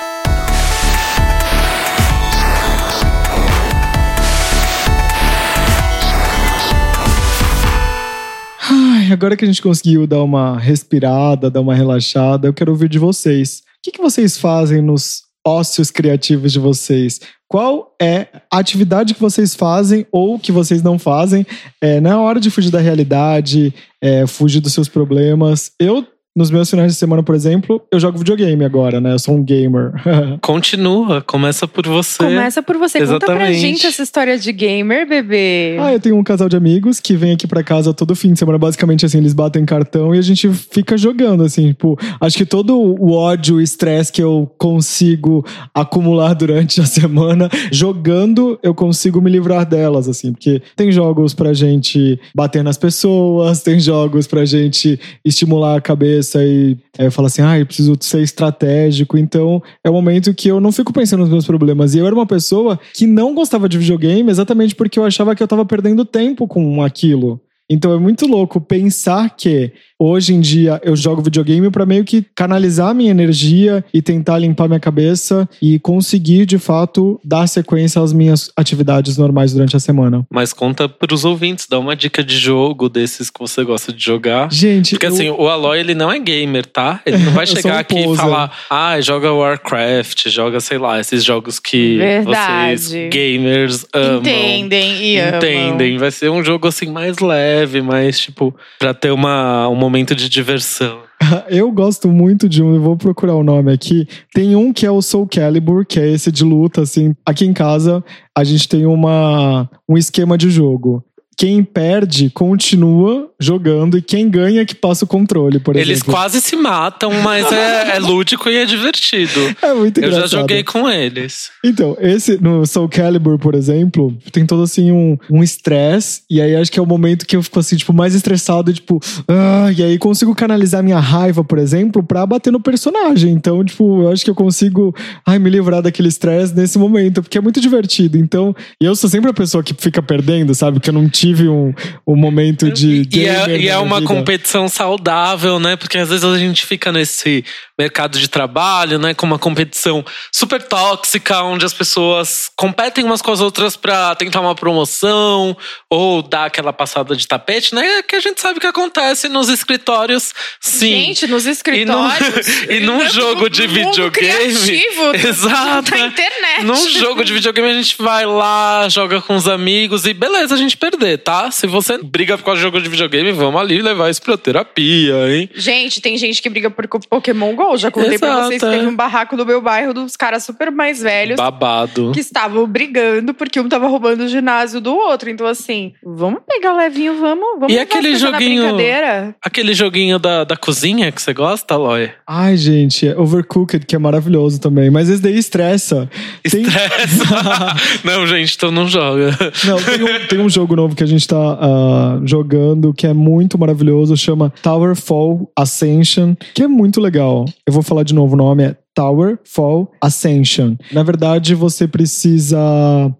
agora 9.11 9.35
que 9.35 9.45
a 9.45 9.47
gente 9.47 9.61
conseguiu 9.61 10.07
dar 10.07 10.23
uma 10.23 10.57
respirada, 10.57 11.49
dar 11.49 11.61
uma 11.61 11.75
relaxada, 11.75 12.47
eu 12.47 12.53
quero 12.53 12.71
ouvir 12.71 12.89
de 12.89 12.99
vocês. 12.99 13.59
O 13.59 13.81
que, 13.83 13.91
que 13.91 14.01
vocês 14.01 14.37
fazem 14.37 14.81
nos 14.81 15.23
ócios 15.45 15.89
criativos 15.89 16.51
de 16.51 16.59
vocês? 16.59 17.19
qual 17.51 17.93
é 18.01 18.27
a 18.49 18.59
atividade 18.59 19.13
que 19.13 19.19
vocês 19.19 19.53
fazem 19.53 20.07
ou 20.09 20.39
que 20.39 20.53
vocês 20.53 20.81
não 20.81 20.97
fazem 20.97 21.45
é, 21.81 21.99
na 21.99 22.17
hora 22.17 22.39
de 22.39 22.49
fugir 22.49 22.71
da 22.71 22.79
realidade, 22.79 23.73
é, 24.01 24.25
fugir 24.25 24.61
dos 24.61 24.71
seus 24.71 24.87
problemas. 24.87 25.69
Eu 25.77 26.07
nos 26.35 26.49
meus 26.49 26.69
finais 26.69 26.93
de 26.93 26.97
semana, 26.97 27.21
por 27.21 27.35
exemplo, 27.35 27.81
eu 27.91 27.99
jogo 27.99 28.17
videogame 28.17 28.63
agora, 28.63 29.01
né? 29.01 29.13
Eu 29.13 29.19
sou 29.19 29.35
um 29.35 29.43
gamer. 29.43 29.91
Continua, 30.41 31.21
começa 31.21 31.67
por 31.67 31.85
você. 31.85 32.23
Começa 32.23 32.63
por 32.63 32.77
você. 32.77 32.99
Conta 32.99 33.19
pra 33.19 33.35
Exatamente. 33.35 33.59
gente 33.59 33.85
essa 33.85 34.01
história 34.01 34.37
de 34.37 34.51
gamer, 34.53 35.07
bebê. 35.07 35.77
ah, 35.79 35.91
eu 35.91 35.99
tenho 35.99 36.15
um 36.15 36.23
casal 36.23 36.47
de 36.47 36.55
amigos 36.55 37.01
que 37.01 37.17
vem 37.17 37.33
aqui 37.33 37.47
pra 37.47 37.63
casa 37.63 37.93
todo 37.93 38.15
fim 38.15 38.31
de 38.31 38.39
semana. 38.39 38.57
Basicamente, 38.57 39.05
assim, 39.05 39.17
eles 39.17 39.33
batem 39.33 39.65
cartão 39.65 40.15
e 40.15 40.19
a 40.19 40.21
gente 40.21 40.49
fica 40.49 40.97
jogando, 40.97 41.43
assim. 41.43 41.67
Tipo, 41.67 41.99
acho 42.21 42.37
que 42.37 42.45
todo 42.45 42.79
o 42.79 43.11
ódio 43.11 43.59
e 43.59 43.63
estresse 43.63 44.11
que 44.11 44.23
eu 44.23 44.49
consigo 44.57 45.45
acumular 45.73 46.33
durante 46.33 46.79
a 46.79 46.85
semana, 46.85 47.49
jogando, 47.71 48.57
eu 48.63 48.73
consigo 48.73 49.19
me 49.19 49.29
livrar 49.29 49.65
delas, 49.65 50.07
assim. 50.07 50.31
Porque 50.31 50.61
tem 50.77 50.93
jogos 50.93 51.33
pra 51.33 51.51
gente 51.53 52.17
bater 52.33 52.63
nas 52.63 52.77
pessoas, 52.77 53.61
tem 53.61 53.81
jogos 53.81 54.27
pra 54.27 54.45
gente 54.45 54.97
estimular 55.25 55.75
a 55.75 55.81
cabeça 55.81 56.20
e 56.23 56.77
é, 56.97 57.09
falar 57.09 57.27
assim, 57.27 57.41
ah, 57.41 57.59
eu 57.59 57.65
preciso 57.65 57.95
ser 57.99 58.21
estratégico. 58.21 59.17
Então, 59.17 59.61
é 59.83 59.89
o 59.89 59.93
momento 59.93 60.33
que 60.33 60.47
eu 60.49 60.59
não 60.59 60.71
fico 60.71 60.93
pensando 60.93 61.21
nos 61.21 61.29
meus 61.29 61.45
problemas. 61.45 61.93
E 61.93 61.99
eu 61.99 62.05
era 62.05 62.15
uma 62.15 62.25
pessoa 62.25 62.79
que 62.93 63.07
não 63.07 63.33
gostava 63.33 63.67
de 63.67 63.77
videogame 63.77 64.29
exatamente 64.29 64.75
porque 64.75 64.99
eu 64.99 65.05
achava 65.05 65.35
que 65.35 65.41
eu 65.41 65.47
tava 65.47 65.65
perdendo 65.65 66.05
tempo 66.05 66.47
com 66.47 66.81
aquilo. 66.83 67.39
Então 67.73 67.93
é 67.93 67.97
muito 67.97 68.27
louco 68.27 68.59
pensar 68.59 69.29
que 69.35 69.71
hoje 69.97 70.33
em 70.33 70.39
dia 70.41 70.81
eu 70.83 70.95
jogo 70.95 71.21
videogame 71.21 71.69
pra 71.69 71.85
meio 71.85 72.03
que 72.03 72.25
canalizar 72.35 72.93
minha 72.93 73.11
energia 73.11 73.85
e 73.93 74.01
tentar 74.01 74.39
limpar 74.39 74.67
minha 74.67 74.79
cabeça 74.79 75.47
e 75.61 75.77
conseguir 75.79 76.45
de 76.47 76.57
fato 76.57 77.19
dar 77.23 77.45
sequência 77.47 78.01
às 78.01 78.11
minhas 78.11 78.51
atividades 78.57 79.15
normais 79.17 79.53
durante 79.53 79.75
a 79.75 79.79
semana. 79.79 80.25
Mas 80.29 80.51
conta 80.53 80.89
pros 80.89 81.23
ouvintes, 81.23 81.67
dá 81.69 81.77
uma 81.79 81.95
dica 81.95 82.23
de 82.23 82.35
jogo 82.35 82.89
desses 82.89 83.29
que 83.29 83.39
você 83.39 83.63
gosta 83.63 83.93
de 83.93 84.03
jogar. 84.03 84.51
Gente, 84.51 84.91
Porque 84.91 85.05
eu- 85.05 85.13
assim, 85.13 85.29
o 85.29 85.47
Aloy 85.47 85.79
ele 85.79 85.93
não 85.95 86.11
é 86.11 86.17
gamer, 86.19 86.65
tá? 86.65 86.99
Ele 87.05 87.19
não 87.19 87.31
vai 87.31 87.45
chegar 87.47 87.75
um 87.75 87.79
aqui 87.79 87.99
e 87.99 88.03
poser. 88.03 88.21
falar, 88.25 88.51
ah, 88.69 88.99
joga 88.99 89.31
Warcraft, 89.31 90.27
joga, 90.29 90.59
sei 90.59 90.77
lá, 90.79 90.99
esses 90.99 91.23
jogos 91.23 91.59
que 91.59 91.97
Verdade. 91.97 92.81
vocês 92.81 93.09
gamers 93.13 93.85
amam. 93.93 94.17
Entendem 94.19 95.03
e 95.03 95.19
amam. 95.19 95.37
Entendem. 95.37 95.97
Vai 95.99 96.09
ser 96.11 96.29
um 96.31 96.43
jogo 96.43 96.67
assim 96.67 96.87
mais 96.91 97.19
leve, 97.19 97.60
mais 97.81 98.19
tipo, 98.19 98.55
pra 98.79 98.93
ter 98.93 99.11
uma, 99.11 99.67
um 99.67 99.75
momento 99.75 100.15
de 100.15 100.29
diversão. 100.29 101.01
Eu 101.49 101.71
gosto 101.71 102.07
muito 102.07 102.49
de 102.49 102.63
um, 102.63 102.73
eu 102.73 102.81
vou 102.81 102.97
procurar 102.97 103.35
o 103.35 103.43
nome 103.43 103.71
aqui. 103.71 104.07
Tem 104.33 104.55
um 104.55 104.73
que 104.73 104.85
é 104.85 104.91
o 104.91 105.01
Soul 105.01 105.27
Calibur, 105.27 105.85
que 105.85 105.99
é 105.99 106.09
esse 106.09 106.31
de 106.31 106.43
luta, 106.43 106.81
assim. 106.81 107.15
Aqui 107.25 107.45
em 107.45 107.53
casa, 107.53 108.03
a 108.35 108.43
gente 108.43 108.67
tem 108.67 108.85
uma, 108.85 109.69
um 109.87 109.97
esquema 109.97 110.37
de 110.37 110.49
jogo. 110.49 111.03
Quem 111.37 111.63
perde 111.63 112.29
continua 112.29 113.29
jogando 113.39 113.97
e 113.97 114.01
quem 114.01 114.29
ganha 114.29 114.63
que 114.65 114.75
passa 114.75 115.05
o 115.05 115.07
controle, 115.07 115.59
por 115.59 115.75
Eles 115.75 115.97
exemplo. 115.97 116.13
quase 116.13 116.39
se 116.39 116.55
matam, 116.55 117.11
mas 117.23 117.51
é, 117.51 117.95
é 117.95 117.99
lúdico 117.99 118.47
e 118.49 118.57
é 118.57 118.65
divertido. 118.65 119.39
É 119.61 119.73
muito 119.73 119.99
Eu 119.99 120.07
engraçado. 120.07 120.29
já 120.29 120.37
joguei 120.39 120.63
com 120.63 120.89
eles. 120.89 121.49
Então, 121.63 121.95
esse 121.99 122.37
no 122.41 122.65
Soul 122.65 122.87
Calibur, 122.89 123.37
por 123.39 123.55
exemplo, 123.55 124.15
tem 124.31 124.45
todo 124.45 124.63
assim 124.63 124.91
um 124.91 125.17
um 125.29 125.41
estresse, 125.43 126.21
e 126.29 126.41
aí 126.41 126.55
acho 126.55 126.71
que 126.71 126.79
é 126.79 126.81
o 126.81 126.85
momento 126.85 127.25
que 127.25 127.35
eu 127.35 127.41
fico 127.43 127.59
assim, 127.59 127.75
tipo, 127.75 127.93
mais 127.93 128.13
estressado, 128.13 128.71
tipo, 128.73 128.99
ah, 129.27 129.71
e 129.75 129.81
aí 129.83 129.97
consigo 129.97 130.35
canalizar 130.35 130.83
minha 130.83 130.99
raiva, 130.99 131.43
por 131.43 131.57
exemplo, 131.57 132.03
pra 132.03 132.25
bater 132.25 132.51
no 132.51 132.59
personagem. 132.59 133.31
Então, 133.31 133.63
tipo, 133.63 134.03
eu 134.03 134.11
acho 134.11 134.23
que 134.23 134.29
eu 134.29 134.35
consigo, 134.35 134.93
ai, 135.25 135.39
me 135.39 135.49
livrar 135.49 135.81
daquele 135.81 136.07
estresse 136.09 136.53
nesse 136.55 136.77
momento, 136.77 137.21
porque 137.21 137.37
é 137.37 137.41
muito 137.41 137.59
divertido. 137.61 138.17
Então, 138.17 138.55
e 138.79 138.85
eu 138.85 138.95
sou 138.95 139.09
sempre 139.09 139.29
a 139.29 139.33
pessoa 139.33 139.63
que 139.63 139.73
fica 139.77 140.01
perdendo, 140.01 140.53
sabe? 140.53 140.79
Que 140.79 140.89
eu 140.89 140.93
não 140.93 141.07
tive 141.21 141.47
um, 141.47 141.71
um 142.07 142.15
momento 142.15 142.71
de. 142.71 143.07
E 143.13 143.25
é, 143.27 143.57
e 143.59 143.67
é 143.67 143.73
na 143.73 143.81
uma 143.81 143.99
vida. 143.99 144.07
competição 144.11 144.67
saudável, 144.67 145.59
né? 145.59 145.75
Porque 145.75 145.99
às 145.99 146.09
vezes 146.09 146.23
a 146.25 146.35
gente 146.37 146.65
fica 146.65 146.91
nesse 146.91 147.45
mercado 147.77 148.17
de 148.19 148.27
trabalho, 148.27 148.97
né? 148.97 149.13
Com 149.13 149.27
uma 149.27 149.37
competição 149.37 150.03
super 150.31 150.61
tóxica, 150.63 151.43
onde 151.43 151.63
as 151.63 151.73
pessoas 151.73 152.49
competem 152.55 153.03
umas 153.03 153.21
com 153.21 153.31
as 153.31 153.39
outras 153.39 153.75
pra 153.75 154.15
tentar 154.15 154.41
uma 154.41 154.55
promoção 154.55 155.55
ou 155.89 156.23
dar 156.23 156.45
aquela 156.45 156.73
passada 156.73 157.15
de 157.15 157.27
tapete, 157.27 157.75
né? 157.75 158.01
Que 158.01 158.15
a 158.15 158.19
gente 158.19 158.41
sabe 158.41 158.59
que 158.59 158.67
acontece 158.67 159.29
nos 159.29 159.47
escritórios, 159.47 160.33
sim. 160.59 161.05
Gente, 161.05 161.27
nos 161.27 161.45
escritórios. 161.45 162.47
E 162.67 162.79
num 162.79 162.97
no- 163.03 163.09
jogo 163.09 163.47
de 163.49 163.67
videogame. 163.67 164.11
criativo 164.55 165.15
Exato. 165.27 165.91
Da 165.91 165.99
internet. 165.99 166.63
Num 166.63 166.89
jogo 166.89 167.23
de 167.23 167.31
videogame 167.33 167.69
a 167.69 167.73
gente 167.73 167.95
vai 167.99 168.25
lá, 168.25 168.87
joga 168.89 169.21
com 169.21 169.35
os 169.35 169.47
amigos 169.47 170.05
e 170.05 170.13
beleza, 170.13 170.55
a 170.55 170.57
gente 170.57 170.77
tá? 171.17 171.51
Se 171.51 171.67
você 171.67 171.97
briga 171.97 172.37
por 172.37 172.43
causa 172.45 172.57
de 172.59 172.63
jogo 172.63 172.81
de 172.81 172.89
videogame, 172.89 173.31
vamos 173.31 173.59
ali 173.59 173.81
levar 173.81 174.09
isso 174.09 174.21
pra 174.21 174.37
terapia, 174.37 175.13
hein? 175.35 175.49
Gente, 175.53 176.01
tem 176.01 176.17
gente 176.17 176.41
que 176.41 176.49
briga 176.49 176.69
por 176.69 176.87
Pokémon 176.87 177.55
GO. 177.55 177.77
Já 177.77 177.89
contei 177.91 178.17
pra 178.17 178.29
Exato, 178.29 178.47
vocês 178.47 178.61
que 178.61 178.67
é. 178.67 178.71
teve 178.71 178.87
um 178.87 178.95
barraco 178.95 179.35
no 179.35 179.45
meu 179.45 179.61
bairro 179.61 179.93
dos 179.93 180.15
caras 180.15 180.43
super 180.43 180.71
mais 180.71 181.01
velhos 181.01 181.37
Babado. 181.37 182.11
que 182.13 182.19
estavam 182.19 182.65
brigando 182.67 183.33
porque 183.33 183.59
um 183.59 183.67
tava 183.69 183.87
roubando 183.87 184.21
o 184.23 184.27
ginásio 184.27 184.79
do 184.81 184.93
outro. 184.95 185.29
Então, 185.29 185.45
assim, 185.47 185.93
vamos 186.03 186.41
pegar 186.47 186.73
o 186.73 186.77
levinho, 186.77 187.19
vamos. 187.19 187.59
vamos 187.59 187.73
E 187.73 187.79
aquele 187.79 188.15
joguinho- 188.15 188.61
brincadeira. 188.63 189.35
Aquele 189.43 189.73
joguinho 189.73 190.19
da, 190.19 190.43
da 190.43 190.55
cozinha 190.57 191.11
que 191.11 191.21
você 191.21 191.33
gosta, 191.33 191.73
Aloy? 191.73 192.11
Ai, 192.27 192.55
gente, 192.57 193.07
é 193.07 193.17
Overcooked, 193.17 193.85
que 193.85 193.95
é 193.95 193.99
maravilhoso 193.99 194.59
também. 194.59 194.89
Mas 194.89 195.09
esse 195.09 195.21
daí 195.21 195.37
estressa. 195.37 196.09
Tem- 196.49 196.61
Estressa. 196.61 197.75
não, 198.03 198.25
gente, 198.27 198.55
então 198.55 198.71
não 198.71 198.87
joga. 198.87 199.31
Não, 199.65 199.77
tem 199.81 200.03
um, 200.03 200.27
tem 200.27 200.39
um 200.39 200.49
jogo 200.49 200.75
novo 200.75 200.95
que 200.95 201.00
a 201.03 201.07
gente 201.07 201.27
tá 201.27 201.57
ah, 201.59 202.19
jogando 202.23 202.93
que 202.93 203.07
é 203.07 203.13
muito 203.13 203.57
maravilhoso, 203.57 204.15
chama 204.15 204.51
Tower 204.61 204.95
Fall 204.95 205.49
Ascension, 205.55 206.35
que 206.53 206.63
é 206.63 206.67
muito 206.67 206.99
legal. 206.99 207.45
Eu 207.65 207.73
vou 207.73 207.81
falar 207.81 208.03
de 208.03 208.13
novo 208.13 208.33
o 208.33 208.37
nome, 208.37 208.63
é 208.63 208.75
Tower 208.93 209.39
Fall 209.43 209.91
Ascension. 210.01 210.75
Na 210.91 211.03
verdade, 211.03 211.55
você 211.55 211.87
precisa 211.87 212.57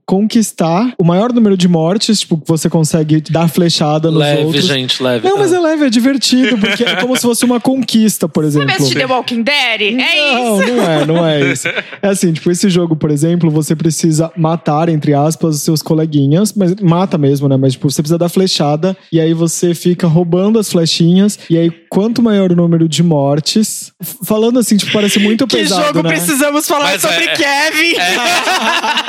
conquistar 0.06 0.94
o 1.00 1.04
maior 1.04 1.32
número 1.34 1.56
de 1.56 1.68
mortes, 1.68 2.20
tipo, 2.22 2.38
que 2.38 2.48
você 2.48 2.70
consegue 2.70 3.22
dar 3.22 3.48
flechada 3.48 4.10
nos 4.10 4.20
leve, 4.20 4.44
outros. 4.44 4.66
gente, 4.66 5.02
leve. 5.02 5.28
Não, 5.28 5.38
mas 5.38 5.54
é 5.54 5.60
leve, 5.60 5.86
é 5.86 5.90
divertido, 5.90 6.58
porque 6.58 6.84
é 6.84 6.96
como 6.98 7.16
se 7.16 7.22
fosse 7.22 7.46
uma 7.46 7.60
conquista, 7.60 8.28
por 8.28 8.44
exemplo. 8.44 8.70
Sabe 8.70 8.82
assistir 8.82 9.00
The 9.00 9.06
Walking 9.06 9.44
Dead? 9.44 9.82
É 9.82 10.34
Não, 10.34 10.62
isso. 10.62 10.74
não 10.74 10.84
é, 10.84 11.06
não 11.06 11.26
é 11.26 11.52
isso. 11.52 11.68
É 12.02 12.08
assim, 12.08 12.34
tipo, 12.34 12.52
esse 12.52 12.70
jogo, 12.70 12.96
por 12.96 13.10
exemplo, 13.12 13.50
você 13.50 13.76
precisa 13.76 14.32
matar, 14.36 14.90
entre 14.90 15.14
aspas, 15.14 15.56
os 15.56 15.62
seus 15.62 15.82
coleguinhas, 15.82 16.54
mas 16.54 16.76
mata 16.76 17.18
mesmo, 17.18 17.48
né? 17.48 17.58
Mas, 17.58 17.74
tipo, 17.74 17.90
você 17.90 18.02
precisa 18.02 18.18
dar 18.18 18.30
flechada, 18.30 18.96
e 19.12 19.20
aí 19.20 19.34
você 19.34 19.74
fica 19.74 20.08
roubando 20.08 20.60
as 20.60 20.70
flechinhas, 20.72 21.40
e 21.50 21.58
aí, 21.58 21.72
quanto 21.90 22.22
maior 22.22 22.52
o 22.52 22.56
número 22.56 22.88
de 22.88 23.04
mortes. 23.04 23.92
Falando 24.24 24.60
assim, 24.60 24.78
tipo, 24.78 24.92
parece 24.92 25.20
muito 25.20 25.46
Que 25.48 25.61
pesado, 25.63 25.86
jogo 25.88 26.04
né? 26.04 26.10
precisamos 26.10 26.67
falar 26.67 26.86
Mas 26.86 27.02
sobre 27.02 27.26
é- 27.26 27.36
Kevin? 27.36 27.95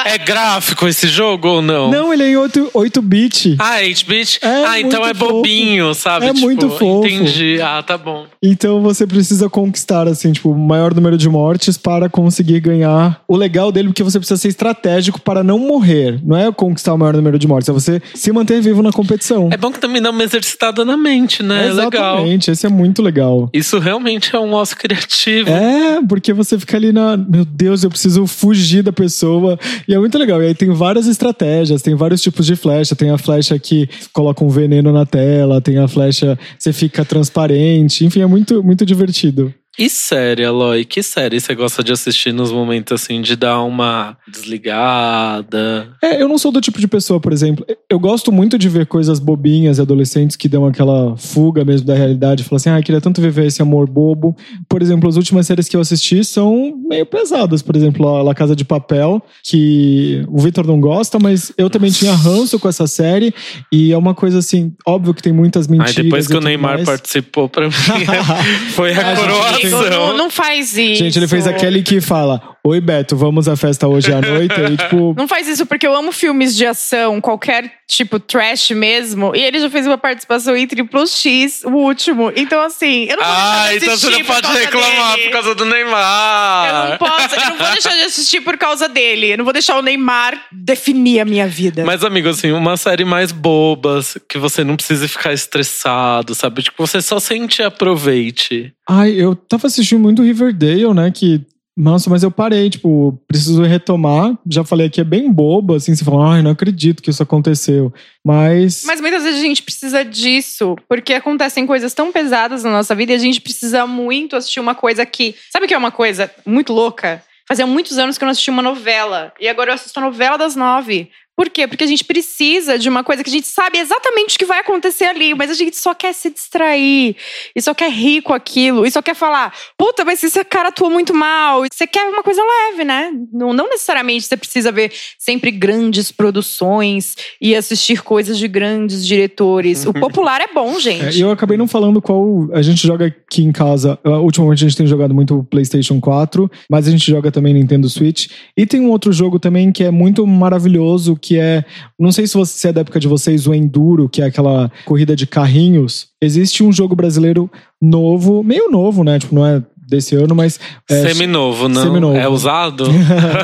É 0.05 0.19
gráfico 0.19 0.87
esse 0.89 1.09
jogo 1.09 1.49
ou 1.49 1.63
não? 1.63 1.91
Não, 1.91 2.13
ele 2.13 2.25
é 2.25 2.31
em 2.31 2.37
8, 2.37 2.71
8-bit. 2.75 3.57
Ah, 3.59 3.81
8-bit? 3.81 4.39
É 4.43 4.65
ah, 4.67 4.81
então 4.81 5.07
é 5.07 5.15
bobinho, 5.15 5.95
sabe? 5.95 6.27
É 6.27 6.33
Tipo, 6.33 6.47
muito 6.47 6.69
fofo. 6.71 7.07
Entendi. 7.07 7.61
Ah, 7.63 7.83
tá 7.83 7.97
bom. 7.97 8.27
Então 8.43 8.83
você 8.83 9.07
precisa 9.07 9.49
conquistar, 9.49 10.09
assim, 10.09 10.33
tipo, 10.33 10.51
o 10.51 10.59
maior 10.59 10.95
número 10.95 11.17
de 11.17 11.29
mortes 11.29 11.77
para 11.79 12.09
conseguir 12.09 12.61
ganhar. 12.61 13.21
O 13.29 13.37
legal 13.37 13.71
dele 13.71 13.91
é 13.91 13.93
que 13.93 14.03
você 14.03 14.19
precisa 14.19 14.41
ser 14.41 14.49
estratégico 14.49 15.21
para 15.21 15.43
não 15.45 15.59
morrer. 15.59 16.19
Não 16.25 16.37
é 16.37 16.51
conquistar 16.53 16.95
o 16.95 16.99
maior 16.99 17.15
número 17.15 17.39
de 17.39 17.47
mortes, 17.47 17.69
é 17.69 17.73
você 17.73 18.03
se 18.15 18.33
manter 18.33 18.61
vivo 18.61 18.83
na 18.83 18.91
competição. 18.93 19.49
É 19.53 19.57
bom 19.57 19.71
que 19.71 19.79
também 19.79 20.03
dá 20.03 20.11
uma 20.11 20.23
exercitada 20.25 20.85
na 20.85 20.97
mente, 20.97 21.43
né? 21.43 21.69
É 21.69 21.73
legal. 21.73 22.17
Exatamente, 22.17 22.51
esse 22.51 22.67
é 22.67 22.69
muito 22.69 23.03
legal. 23.03 23.49
Isso 23.53 23.79
realmente 23.79 24.35
é 24.35 24.39
um 24.39 24.55
osso 24.55 24.77
criativo. 24.77 25.51
É, 25.51 26.01
porque 26.09 26.33
você 26.33 26.42
fica 26.45 26.77
ali 26.77 26.93
na. 26.93 27.17
Meu 27.17 27.45
Deus, 27.45 27.83
eu 27.83 27.91
preciso 27.91 28.27
fugir 28.27 28.83
da 28.83 28.93
pessoa. 28.93 29.59
E 29.87 29.95
é 29.95 29.99
muito 29.99 30.19
legal. 30.19 30.43
E 30.43 30.47
aí 30.47 30.55
tem 30.55 30.71
várias 30.71 31.07
estratégias, 31.07 31.83
tem 31.83 31.95
vários 31.95 32.23
tipos 32.23 32.47
de 32.47 32.57
flecha. 32.57 32.97
Tem 32.97 33.11
a 33.11 33.19
flecha 33.19 33.59
que 33.59 33.89
coloca 34.13 34.45
um 34.45 34.49
veneno 34.49 34.93
na 34.93 35.07
tela, 35.07 35.61
tem 35.61 35.79
a 35.79 35.89
flecha 35.89 36.39
você 36.59 36.73
fica 36.73 37.05
transparente. 37.05 38.05
Enfim, 38.05 38.21
é 38.21 38.27
muito, 38.27 38.63
muito 38.63 38.85
divertido. 38.85 39.53
E 39.79 39.89
série, 39.89 40.45
Aloy? 40.45 40.85
Que 40.85 41.03
série 41.03 41.41
você 41.41 41.55
gosta 41.55 41.83
de 41.83 41.93
assistir 41.93 42.31
nos 42.31 42.53
momentos 42.53 42.93
assim 42.93 43.23
de 43.23 43.35
dar 43.35 43.63
uma 43.63 44.19
desligada? 44.29 45.89
É, 46.03 46.21
eu 46.21 46.29
não 46.29 46.37
sou 46.37 46.53
do 46.53 46.61
tipo 46.61 46.79
de 46.79 46.87
pessoa, 46.87 47.19
por 47.19 47.33
exemplo. 47.33 47.65
Eu 47.89 47.99
gosto 47.99 48.31
muito 48.31 48.59
de 48.59 48.69
ver 48.69 48.85
coisas 48.85 49.19
bobinhas 49.19 49.79
e 49.79 49.81
adolescentes 49.81 50.37
que 50.37 50.47
dão 50.47 50.67
aquela 50.67 51.17
fuga 51.17 51.65
mesmo 51.65 51.87
da 51.87 51.95
realidade. 51.95 52.45
Falar 52.45 52.57
assim, 52.59 52.69
ah, 52.69 52.83
queria 52.83 53.01
tanto 53.01 53.23
viver 53.23 53.47
esse 53.47 53.63
amor 53.63 53.89
bobo. 53.89 54.37
Por 54.69 54.83
exemplo, 54.83 55.09
as 55.09 55.17
últimas 55.17 55.47
séries 55.47 55.71
que 55.71 55.77
eu 55.77 55.81
assisti 55.81 56.23
são 56.23 56.75
meio 56.87 57.07
pesadas. 57.07 57.63
Por 57.63 57.75
exemplo, 57.75 58.07
a 58.09 58.23
La 58.23 58.35
Casa 58.35 58.55
de 58.55 58.67
Papel, 58.67 59.23
que 59.43 60.23
o 60.29 60.39
Victor 60.39 60.67
não 60.67 60.79
gosta, 60.79 61.19
mas 61.19 61.51
eu 61.57 61.71
também 61.71 61.91
tinha 61.91 62.13
ranço 62.13 62.59
com 62.59 62.69
essa 62.69 62.87
série. 62.87 63.33
E 63.73 63.91
é 63.91 63.97
uma 63.97 64.15
coisa 64.15 64.41
assim, 64.41 64.75
óbvio 64.87 65.15
que 65.15 65.23
tem 65.23 65.33
muitas 65.33 65.67
mentiras. 65.67 65.97
Aí 65.97 66.05
depois 66.05 66.27
que 66.27 66.37
o 66.37 66.41
Neymar 66.43 66.75
mais. 66.75 66.85
participou 66.85 67.49
pra 67.49 67.69
mim, 67.69 67.73
foi 68.77 68.93
a. 68.93 69.13
Amigo, 69.13 69.62
não, 69.71 70.17
não 70.17 70.31
faz 70.31 70.77
isso. 70.77 71.03
Gente, 71.03 71.19
ele 71.19 71.29
fez 71.29 71.47
aquele 71.47 71.83
que 71.83 72.01
fala: 72.01 72.41
Oi, 72.65 72.81
Beto, 72.81 73.17
vamos 73.17 73.49
à 73.49 73.57
festa 73.57 73.89
hoje 73.89 74.13
à 74.13 74.21
noite? 74.21 74.55
E, 74.55 74.77
tipo, 74.77 75.15
Não 75.19 75.27
faz 75.27 75.49
isso 75.49 75.67
porque 75.67 75.85
eu 75.85 75.97
amo 75.97 76.13
filmes 76.13 76.55
de 76.57 76.65
ação, 76.65 77.21
qualquer 77.21 77.69
tipo 77.89 78.21
trash 78.21 78.71
mesmo. 78.71 79.35
E 79.35 79.41
ele 79.43 79.59
já 79.59 79.69
fez 79.69 79.85
uma 79.85 79.99
participação 79.99 80.57
em 80.57 80.65
Triplo 80.69 81.05
X, 81.05 81.63
o 81.65 81.71
último. 81.73 82.33
Então, 82.37 82.63
assim, 82.63 83.07
eu 83.11 83.17
não 83.17 83.25
vou 83.25 83.33
Ah, 83.35 83.67
deixar 83.69 83.71
de 83.71 83.77
então 83.85 83.97
você 83.99 84.07
assistir 84.07 84.19
não 84.21 84.25
por 84.27 84.35
pode 84.35 84.43
causa 84.47 84.59
reclamar 84.61 85.15
dele. 85.17 85.23
por 85.27 85.33
causa 85.33 85.55
do 85.57 85.65
Eu 85.65 85.67
não 85.69 85.77
Neymar. 85.77 86.99
posso, 86.99 87.35
eu 87.35 87.51
não 87.51 87.57
vou 87.59 87.73
deixar 87.73 87.91
de 87.97 88.03
assistir 88.03 88.41
por 88.43 88.57
causa 88.57 88.89
dele. 88.89 89.33
Eu 89.33 89.39
não 89.39 89.45
vou 89.45 89.53
deixar 89.53 89.77
o 89.77 89.83
Neymar 89.83 90.41
definir 90.53 91.19
a 91.19 91.25
minha 91.25 91.49
vida. 91.49 91.85
Mas, 91.85 92.05
amigo, 92.05 92.29
assim, 92.29 92.53
uma 92.53 92.77
série 92.77 93.05
mais 93.05 93.33
bobas, 93.33 94.17
que 94.29 94.39
você 94.39 94.63
não 94.63 94.77
precisa 94.77 95.09
ficar 95.09 95.33
estressado, 95.33 96.33
sabe? 96.33 96.63
Tipo, 96.63 96.87
você 96.87 97.03
só 97.03 97.19
sente 97.19 97.61
e 97.61 97.65
aproveite. 97.65 98.73
ai, 98.89 99.11
eu 99.13 99.35
tava 99.35 99.67
assistindo 99.67 99.99
muito 100.01 100.23
Riverdale, 100.23 100.95
né? 100.95 101.11
Que. 101.13 101.41
Nossa, 101.77 102.11
mas 102.11 102.23
eu 102.23 102.31
parei, 102.31 102.69
tipo, 102.69 103.19
preciso 103.27 103.63
retomar. 103.63 104.37
Já 104.49 104.63
falei 104.63 104.91
que 104.91 105.01
é 105.01 105.05
bem 105.05 105.33
bobo, 105.33 105.75
assim, 105.75 105.95
você 105.95 106.05
fala, 106.05 106.35
ai, 106.35 106.43
não 106.43 106.51
acredito 106.51 107.03
que 107.03 107.09
isso 107.09 107.23
aconteceu. 107.23 107.93
Mas. 108.25 108.83
Mas 108.85 109.01
muitas 109.01 109.23
vezes 109.23 109.41
a 109.41 109.43
gente 109.43 109.63
precisa 109.63 110.05
disso, 110.05 110.77
porque 110.89 111.15
acontecem 111.15 111.67
coisas 111.67 111.95
tão 111.95 112.13
pesadas 112.13 112.63
na 112.63 112.71
nossa 112.71 112.95
vida 112.95 113.13
e 113.13 113.15
a 113.15 113.19
gente 113.19 113.41
precisa 113.41 113.87
muito 113.87 114.37
assistir 114.37 114.61
uma 114.61 114.75
coisa 114.75 115.07
que. 115.07 115.35
Sabe 115.51 115.65
o 115.65 115.69
que 115.69 115.75
é 115.75 115.79
uma 115.79 115.91
coisa 115.91 116.31
muito 116.45 116.73
louca? 116.73 117.23
Fazia 117.49 117.67
muitos 117.67 117.99
anos 117.99 118.17
que 118.17 118.25
eu 118.25 118.27
não 118.27 118.33
assisti 118.33 118.51
uma 118.51 118.63
novela. 118.63 119.33
E 119.41 119.49
agora 119.49 119.71
eu 119.71 119.75
assisto 119.75 119.99
a 119.99 120.03
novela 120.03 120.37
das 120.37 120.55
nove. 120.55 121.11
Por 121.37 121.49
quê? 121.49 121.67
Porque 121.67 121.85
a 121.85 121.87
gente 121.87 122.05
precisa 122.05 122.79
de 122.79 122.89
uma 122.89 123.03
coisa 123.03 123.25
que 123.25 123.31
a 123.31 123.33
gente 123.33 123.47
sabe 123.47 123.79
exatamente 123.79 124.37
o 124.37 124.39
que 124.39 124.45
vai 124.45 124.61
acontecer 124.61 125.05
ali, 125.07 125.35
mas 125.35 125.51
a 125.51 125.55
gente 125.55 125.77
só 125.77 125.95
quer 125.95 126.13
se 126.13 126.31
distrair, 126.31 127.17
e 127.57 127.63
só 127.63 127.73
quer 127.75 127.91
rir 127.91 128.23
com 128.23 128.33
aquilo, 128.35 128.85
e 128.87 128.91
só 128.91 129.01
quer 129.01 129.15
falar, 129.15 129.55
puta, 129.79 130.05
mas 130.05 130.23
esse 130.23 130.45
cara 130.45 130.69
atua 130.69 130.91
muito 130.91 131.15
mal. 131.15 131.63
Você 131.73 131.87
quer 131.87 132.05
uma 132.09 132.23
coisa 132.23 132.43
leve, 132.43 132.85
né? 132.85 133.11
Não, 133.33 133.53
não 133.53 133.69
necessariamente 133.69 134.25
você 134.27 134.37
precisa 134.37 134.71
ver 134.71 134.93
sempre 135.19 135.51
grandes 135.51 136.13
produções 136.13 137.17
e 137.41 137.55
assistir 137.57 138.03
coisas 138.03 138.39
de 138.39 138.47
grandes 138.49 139.07
diretores. 139.07 139.87
O 139.87 139.93
popular 139.95 140.41
é 140.41 140.53
bom, 140.53 140.77
É, 140.77 140.81
gente. 140.81 141.19
e 141.19 141.21
eu 141.21 141.31
acabei 141.31 141.57
não 141.57 141.67
falando 141.67 142.01
qual 142.03 142.49
a 142.53 142.63
gente 142.63 142.87
joga 142.87 143.07
aqui 143.07 143.43
em 143.43 143.53
casa. 143.53 143.99
Uh, 144.05 144.23
Ultimamente 144.23 144.65
a 144.65 144.69
gente 144.69 144.77
tem 144.77 144.87
jogado 144.87 145.15
muito 145.15 145.45
PlayStation 145.51 146.01
4, 146.01 146.51
mas 146.71 146.87
a 146.87 146.91
gente 146.91 147.11
joga 147.11 147.31
também 147.31 147.55
Nintendo 147.55 147.89
Switch. 147.89 148.29
E 148.57 148.67
tem 148.67 148.81
um 148.81 148.91
outro 148.91 149.13
jogo 149.13 149.39
também 149.39 149.73
que 149.73 149.83
é 149.85 149.91
muito 149.91 150.27
maravilhoso, 150.27 151.17
que 151.23 151.39
é, 151.39 151.65
não 151.99 152.11
sei 152.11 152.27
se 152.27 152.35
você 152.35 152.53
se 152.59 152.69
é 152.69 152.73
da 152.73 152.81
época 152.81 153.01
de 153.01 153.09
vocês, 153.09 153.47
o 153.47 153.55
Enduro, 153.55 154.09
que 154.09 154.21
é 154.21 154.27
aquela 154.27 154.71
corrida 154.85 155.15
de 155.15 155.27
carrinhos. 155.27 156.09
Existe 156.21 156.63
um 156.63 156.73
jogo 156.73 156.97
brasileiro 156.97 157.51
novo, 157.81 158.43
meio 158.43 158.71
novo, 158.71 159.05
né? 159.05 159.19
Tipo, 159.19 159.35
não 159.37 159.47
é 159.47 159.63
desse 159.93 160.17
ano, 160.17 160.35
mas 160.35 160.59
é, 160.89 161.09
Seminovo, 161.13 161.69
não? 161.69 161.83
seminovo. 161.83 162.17
É 162.17 162.27
usado? 162.27 162.85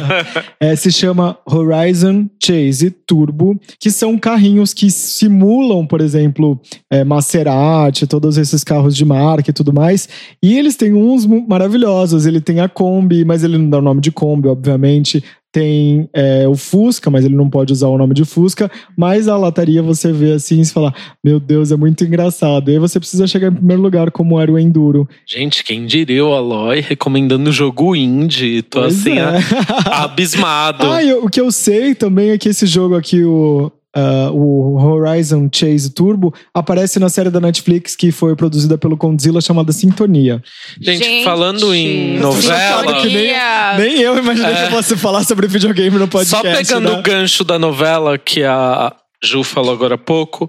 é, 0.59 0.75
se 0.75 0.91
chama 0.91 1.37
Horizon 1.45 2.27
Chase 2.43 2.91
Turbo, 2.91 3.61
que 3.79 3.91
são 3.91 4.17
carrinhos 4.19 4.73
que 4.73 4.91
simulam, 4.91 5.87
por 5.87 6.01
exemplo, 6.01 6.59
é, 6.91 7.05
Maserati, 7.05 8.07
todos 8.07 8.39
esses 8.39 8.65
carros 8.65 8.97
de 8.97 9.05
marca 9.05 9.51
e 9.51 9.53
tudo 9.53 9.73
mais. 9.73 10.09
E 10.43 10.59
eles 10.59 10.77
têm 10.77 10.95
uns 10.95 11.27
maravilhosos. 11.27 12.25
Ele 12.25 12.41
tem 12.41 12.61
a 12.61 12.69
Kombi, 12.69 13.25
mas 13.25 13.45
ele 13.45 13.59
não 13.59 13.69
dá 13.69 13.79
o 13.79 13.83
nome 13.83 14.01
de 14.01 14.11
Kombi, 14.11 14.49
obviamente. 14.49 15.23
Tem 15.51 16.09
é, 16.13 16.47
o 16.47 16.55
Fusca, 16.55 17.11
mas 17.11 17.25
ele 17.25 17.35
não 17.35 17.49
pode 17.49 17.73
usar 17.73 17.89
o 17.89 17.97
nome 17.97 18.13
de 18.13 18.25
Fusca. 18.25 18.71
Mas 18.97 19.29
a 19.29 19.37
lataria 19.37 19.83
você 19.83 20.13
vê 20.13 20.33
assim 20.33 20.61
e 20.61 20.67
fala: 20.67 20.93
Meu 21.25 21.41
Deus, 21.41 21.73
é 21.73 21.77
muito 21.77 22.05
engraçado. 22.05 22.71
E 22.71 22.75
aí 22.75 22.79
você 22.79 23.01
precisa 23.01 23.27
chegar 23.27 23.51
em 23.51 23.55
primeiro 23.55 23.81
lugar, 23.83 24.11
como 24.11 24.39
era 24.39 24.53
o 24.53 24.59
Enduro. 24.59 25.09
Gente, 25.27 25.65
quem 25.65 25.87
diria 25.87 26.25
o 26.25 26.35
Aloy 26.35 26.81
recomendando 26.81 27.51
jogo 27.51 27.97
indie? 27.97 28.63
Tô 28.63 28.81
Pois 28.81 29.01
assim, 29.01 29.19
é. 29.19 29.39
abismado. 29.87 30.87
Ah, 30.99 31.03
e 31.03 31.13
o 31.13 31.29
que 31.29 31.41
eu 31.41 31.53
sei 31.53 31.95
também 31.95 32.31
é 32.31 32.39
que 32.39 32.49
esse 32.49 32.67
jogo 32.67 32.97
aqui, 32.97 33.23
o, 33.23 33.71
ah, 33.99 34.31
o 34.33 34.77
Horizon 34.77 35.49
Chase 35.53 35.91
Turbo, 35.91 36.33
aparece 36.55 37.01
na 37.01 37.09
série 37.09 37.31
da 37.31 37.41
Netflix 37.41 37.97
que 37.97 38.13
foi 38.13 38.37
produzida 38.37 38.79
pelo 38.79 38.97
Condzilla 38.97 39.41
chamada 39.41 39.73
Sintonia. 39.73 40.41
Gente, 40.81 41.25
falando 41.25 41.75
em 41.75 42.19
novela, 42.19 43.01
Que 43.01 43.09
nem- 43.09 43.33
Nem 43.79 44.01
eu 44.01 44.17
imaginei 44.17 44.55
que 44.55 44.63
eu 44.63 44.71
fosse 44.71 44.97
falar 44.97 45.25
sobre 45.25 45.49
videogame 45.49 45.99
no 45.99 46.07
podcast. 46.07 46.47
É. 46.47 46.53
Só 46.53 46.59
pegando 46.59 46.93
né? 46.93 46.99
o 46.99 47.03
gancho 47.03 47.43
da 47.43 47.59
novela 47.59 48.17
que 48.17 48.45
a 48.45 48.95
Ju 49.23 49.43
falou 49.43 49.73
agora 49.73 49.97
há 49.97 49.99
pouco, 49.99 50.49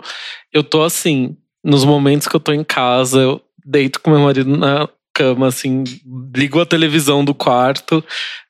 eu 0.54 0.64
tô 0.64 0.84
assim, 0.84 1.36
nos 1.64 1.84
momentos 1.84 2.28
que 2.28 2.36
eu 2.36 2.40
tô 2.40 2.54
em 2.54 2.64
casa, 2.64 3.20
eu 3.20 3.42
deito 3.66 4.00
com 4.00 4.12
meu 4.12 4.20
marido 4.20 4.56
na 4.56 4.88
cama, 5.20 5.48
assim, 5.48 5.84
ligo 6.34 6.62
a 6.62 6.66
televisão 6.66 7.26
do 7.26 7.34
quarto 7.34 8.02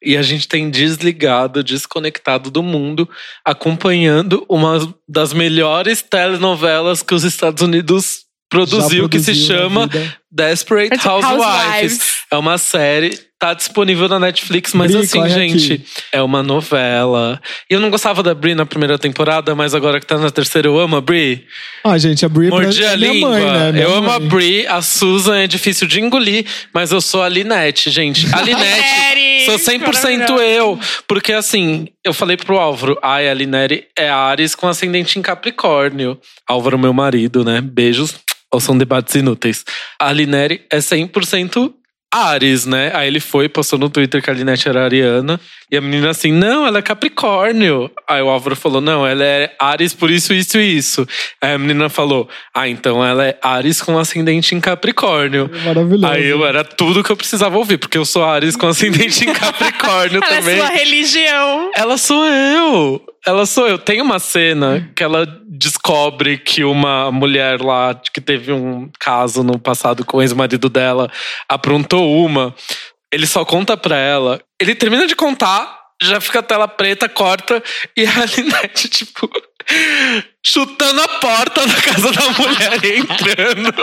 e 0.04 0.16
a 0.16 0.22
gente 0.22 0.48
tem 0.48 0.70
desligado, 0.70 1.64
desconectado 1.64 2.52
do 2.52 2.62
mundo, 2.62 3.10
acompanhando 3.44 4.46
uma 4.48 4.78
das 5.08 5.34
melhores 5.34 6.04
telenovelas 6.04 7.02
que 7.02 7.16
os 7.16 7.24
Estados 7.24 7.64
Unidos 7.64 8.20
produziu, 8.48 9.04
Já 9.04 9.10
que 9.10 9.20
se 9.20 9.26
produziu 9.26 9.48
chama. 9.48 9.90
Desperate 10.32 11.08
Housewives. 11.08 12.18
É 12.32 12.38
uma 12.38 12.60
série, 12.60 13.20
tá 13.40 13.54
disponível 13.54 14.10
na 14.10 14.20
Netflix, 14.20 14.74
mas 14.74 14.92
Bri, 14.92 15.02
assim, 15.02 15.30
gente, 15.30 15.74
aqui. 15.74 15.86
é 16.12 16.22
uma 16.22 16.44
novela. 16.44 17.42
E 17.70 17.74
eu 17.74 17.80
não 17.80 17.90
gostava 17.90 18.22
da 18.22 18.36
Brie 18.36 18.54
na 18.54 18.66
primeira 18.66 19.00
temporada, 19.00 19.56
mas 19.56 19.74
agora 19.74 19.98
que 19.98 20.06
tá 20.06 20.18
na 20.18 20.30
terceira, 20.30 20.68
eu 20.68 20.78
amo 20.78 20.98
a 20.98 21.02
Brie. 21.02 21.46
Ah, 21.84 21.98
gente, 21.98 22.26
a 22.26 22.30
Brie 22.30 22.50
Mordi 22.50 22.84
é 22.84 22.94
a 22.94 22.98
minha 22.98 23.14
língua. 23.14 23.30
mãe, 23.30 23.46
né? 23.46 23.72
Minha 23.72 23.84
eu 23.86 23.96
amo 23.96 24.12
a 24.12 24.20
mãe. 24.20 24.28
Brie, 24.28 24.68
a 24.68 24.82
Susan 24.82 25.38
é 25.38 25.48
difícil 25.48 25.88
de 25.88 26.02
engolir, 26.02 26.46
mas 26.74 26.92
eu 26.92 27.00
sou 27.00 27.24
a 27.24 27.30
Linette, 27.30 27.90
gente. 27.90 28.28
A 28.36 28.42
Linette, 28.44 29.46
sou 29.46 29.56
100% 29.58 30.38
eu. 30.42 30.78
Porque 31.08 31.32
assim, 31.32 31.88
eu 32.04 32.14
falei 32.14 32.36
pro 32.36 32.58
Álvaro, 32.58 33.00
ai, 33.02 33.30
a 33.30 33.34
Linette 33.34 33.86
é 33.98 34.10
Ares 34.10 34.54
com 34.54 34.68
ascendente 34.68 35.18
em 35.18 35.22
Capricórnio. 35.22 36.20
Álvaro, 36.46 36.78
meu 36.78 36.92
marido, 36.92 37.46
né? 37.46 37.62
Beijos. 37.62 38.16
Ou 38.52 38.60
são 38.60 38.76
debates 38.76 39.14
inúteis. 39.14 39.64
A 40.00 40.12
Linette 40.12 40.66
é 40.72 40.80
100% 40.80 41.72
Ares, 42.12 42.66
né? 42.66 42.92
Aí 42.96 43.08
ele 43.08 43.20
foi, 43.20 43.48
postou 43.48 43.78
no 43.78 43.90
Twitter 43.90 44.22
que 44.22 44.30
a 44.30 44.34
Linette 44.34 44.68
era 44.68 44.84
ariana. 44.84 45.40
E 45.72 45.78
a 45.78 45.82
menina 45.82 46.10
assim, 46.10 46.32
não, 46.32 46.66
ela 46.66 46.80
é 46.80 46.82
Capricórnio. 46.82 47.92
Aí 48.08 48.22
o 48.22 48.30
Álvaro 48.30 48.56
falou, 48.56 48.82
não, 48.82 49.06
ela 49.06 49.24
é 49.24 49.54
Ares 49.60 49.94
por 49.94 50.10
isso, 50.10 50.34
isso 50.34 50.58
e 50.58 50.78
isso. 50.78 51.08
Aí 51.40 51.54
a 51.54 51.58
menina 51.60 51.88
falou, 51.90 52.28
ah, 52.54 52.68
então 52.68 53.06
ela 53.06 53.28
é 53.28 53.38
Ares 53.44 53.80
com 53.80 53.98
ascendente 54.00 54.56
em 54.56 54.60
Capricórnio. 54.60 55.52
Maravilhoso. 55.64 56.08
Aí 56.08 56.26
eu 56.26 56.44
era 56.44 56.64
tudo 56.64 57.04
que 57.04 57.12
eu 57.12 57.18
precisava 57.18 57.56
ouvir, 57.58 57.78
porque 57.78 57.98
eu 57.98 58.06
sou 58.06 58.24
Ares 58.24 58.56
com 58.56 58.68
ascendente 58.68 59.30
em 59.30 59.34
Capricórnio 59.34 60.22
Ela 60.26 60.36
também. 60.38 60.56
é 60.56 60.58
sua 60.58 60.70
religião. 60.70 61.72
Ela 61.76 61.98
sou 61.98 62.26
eu. 62.26 63.02
Ela 63.28 63.46
sou 63.46 63.68
eu. 63.68 63.78
Tem 63.78 64.02
uma 64.02 64.18
cena 64.18 64.90
que 64.96 65.04
ela 65.04 65.28
descobre 65.60 66.38
que 66.38 66.64
uma 66.64 67.12
mulher 67.12 67.60
lá 67.62 67.94
que 67.94 68.22
teve 68.22 68.52
um 68.54 68.90
caso 68.98 69.44
no 69.44 69.60
passado 69.60 70.06
com 70.06 70.18
o 70.18 70.22
ex-marido 70.22 70.70
dela 70.70 71.12
aprontou 71.50 72.26
uma. 72.26 72.56
Ele 73.12 73.28
só 73.28 73.44
conta 73.44 73.76
pra 73.76 73.98
ela. 73.98 74.40
Ele 74.62 74.74
termina 74.74 75.06
de 75.06 75.16
contar, 75.16 75.78
já 76.02 76.22
fica 76.22 76.40
a 76.40 76.44
tela 76.44 76.68
preta, 76.68 77.10
corta 77.10 77.62
e 77.98 78.06
a 78.06 78.24
Linette, 78.38 78.88
tipo, 78.88 79.30
chutando 80.46 81.02
a 81.02 81.08
porta 81.20 81.68
da 81.68 81.82
casa 81.82 82.12
da 82.12 82.30
mulher 82.32 82.86
e 82.86 83.00
entrando. 83.00 83.74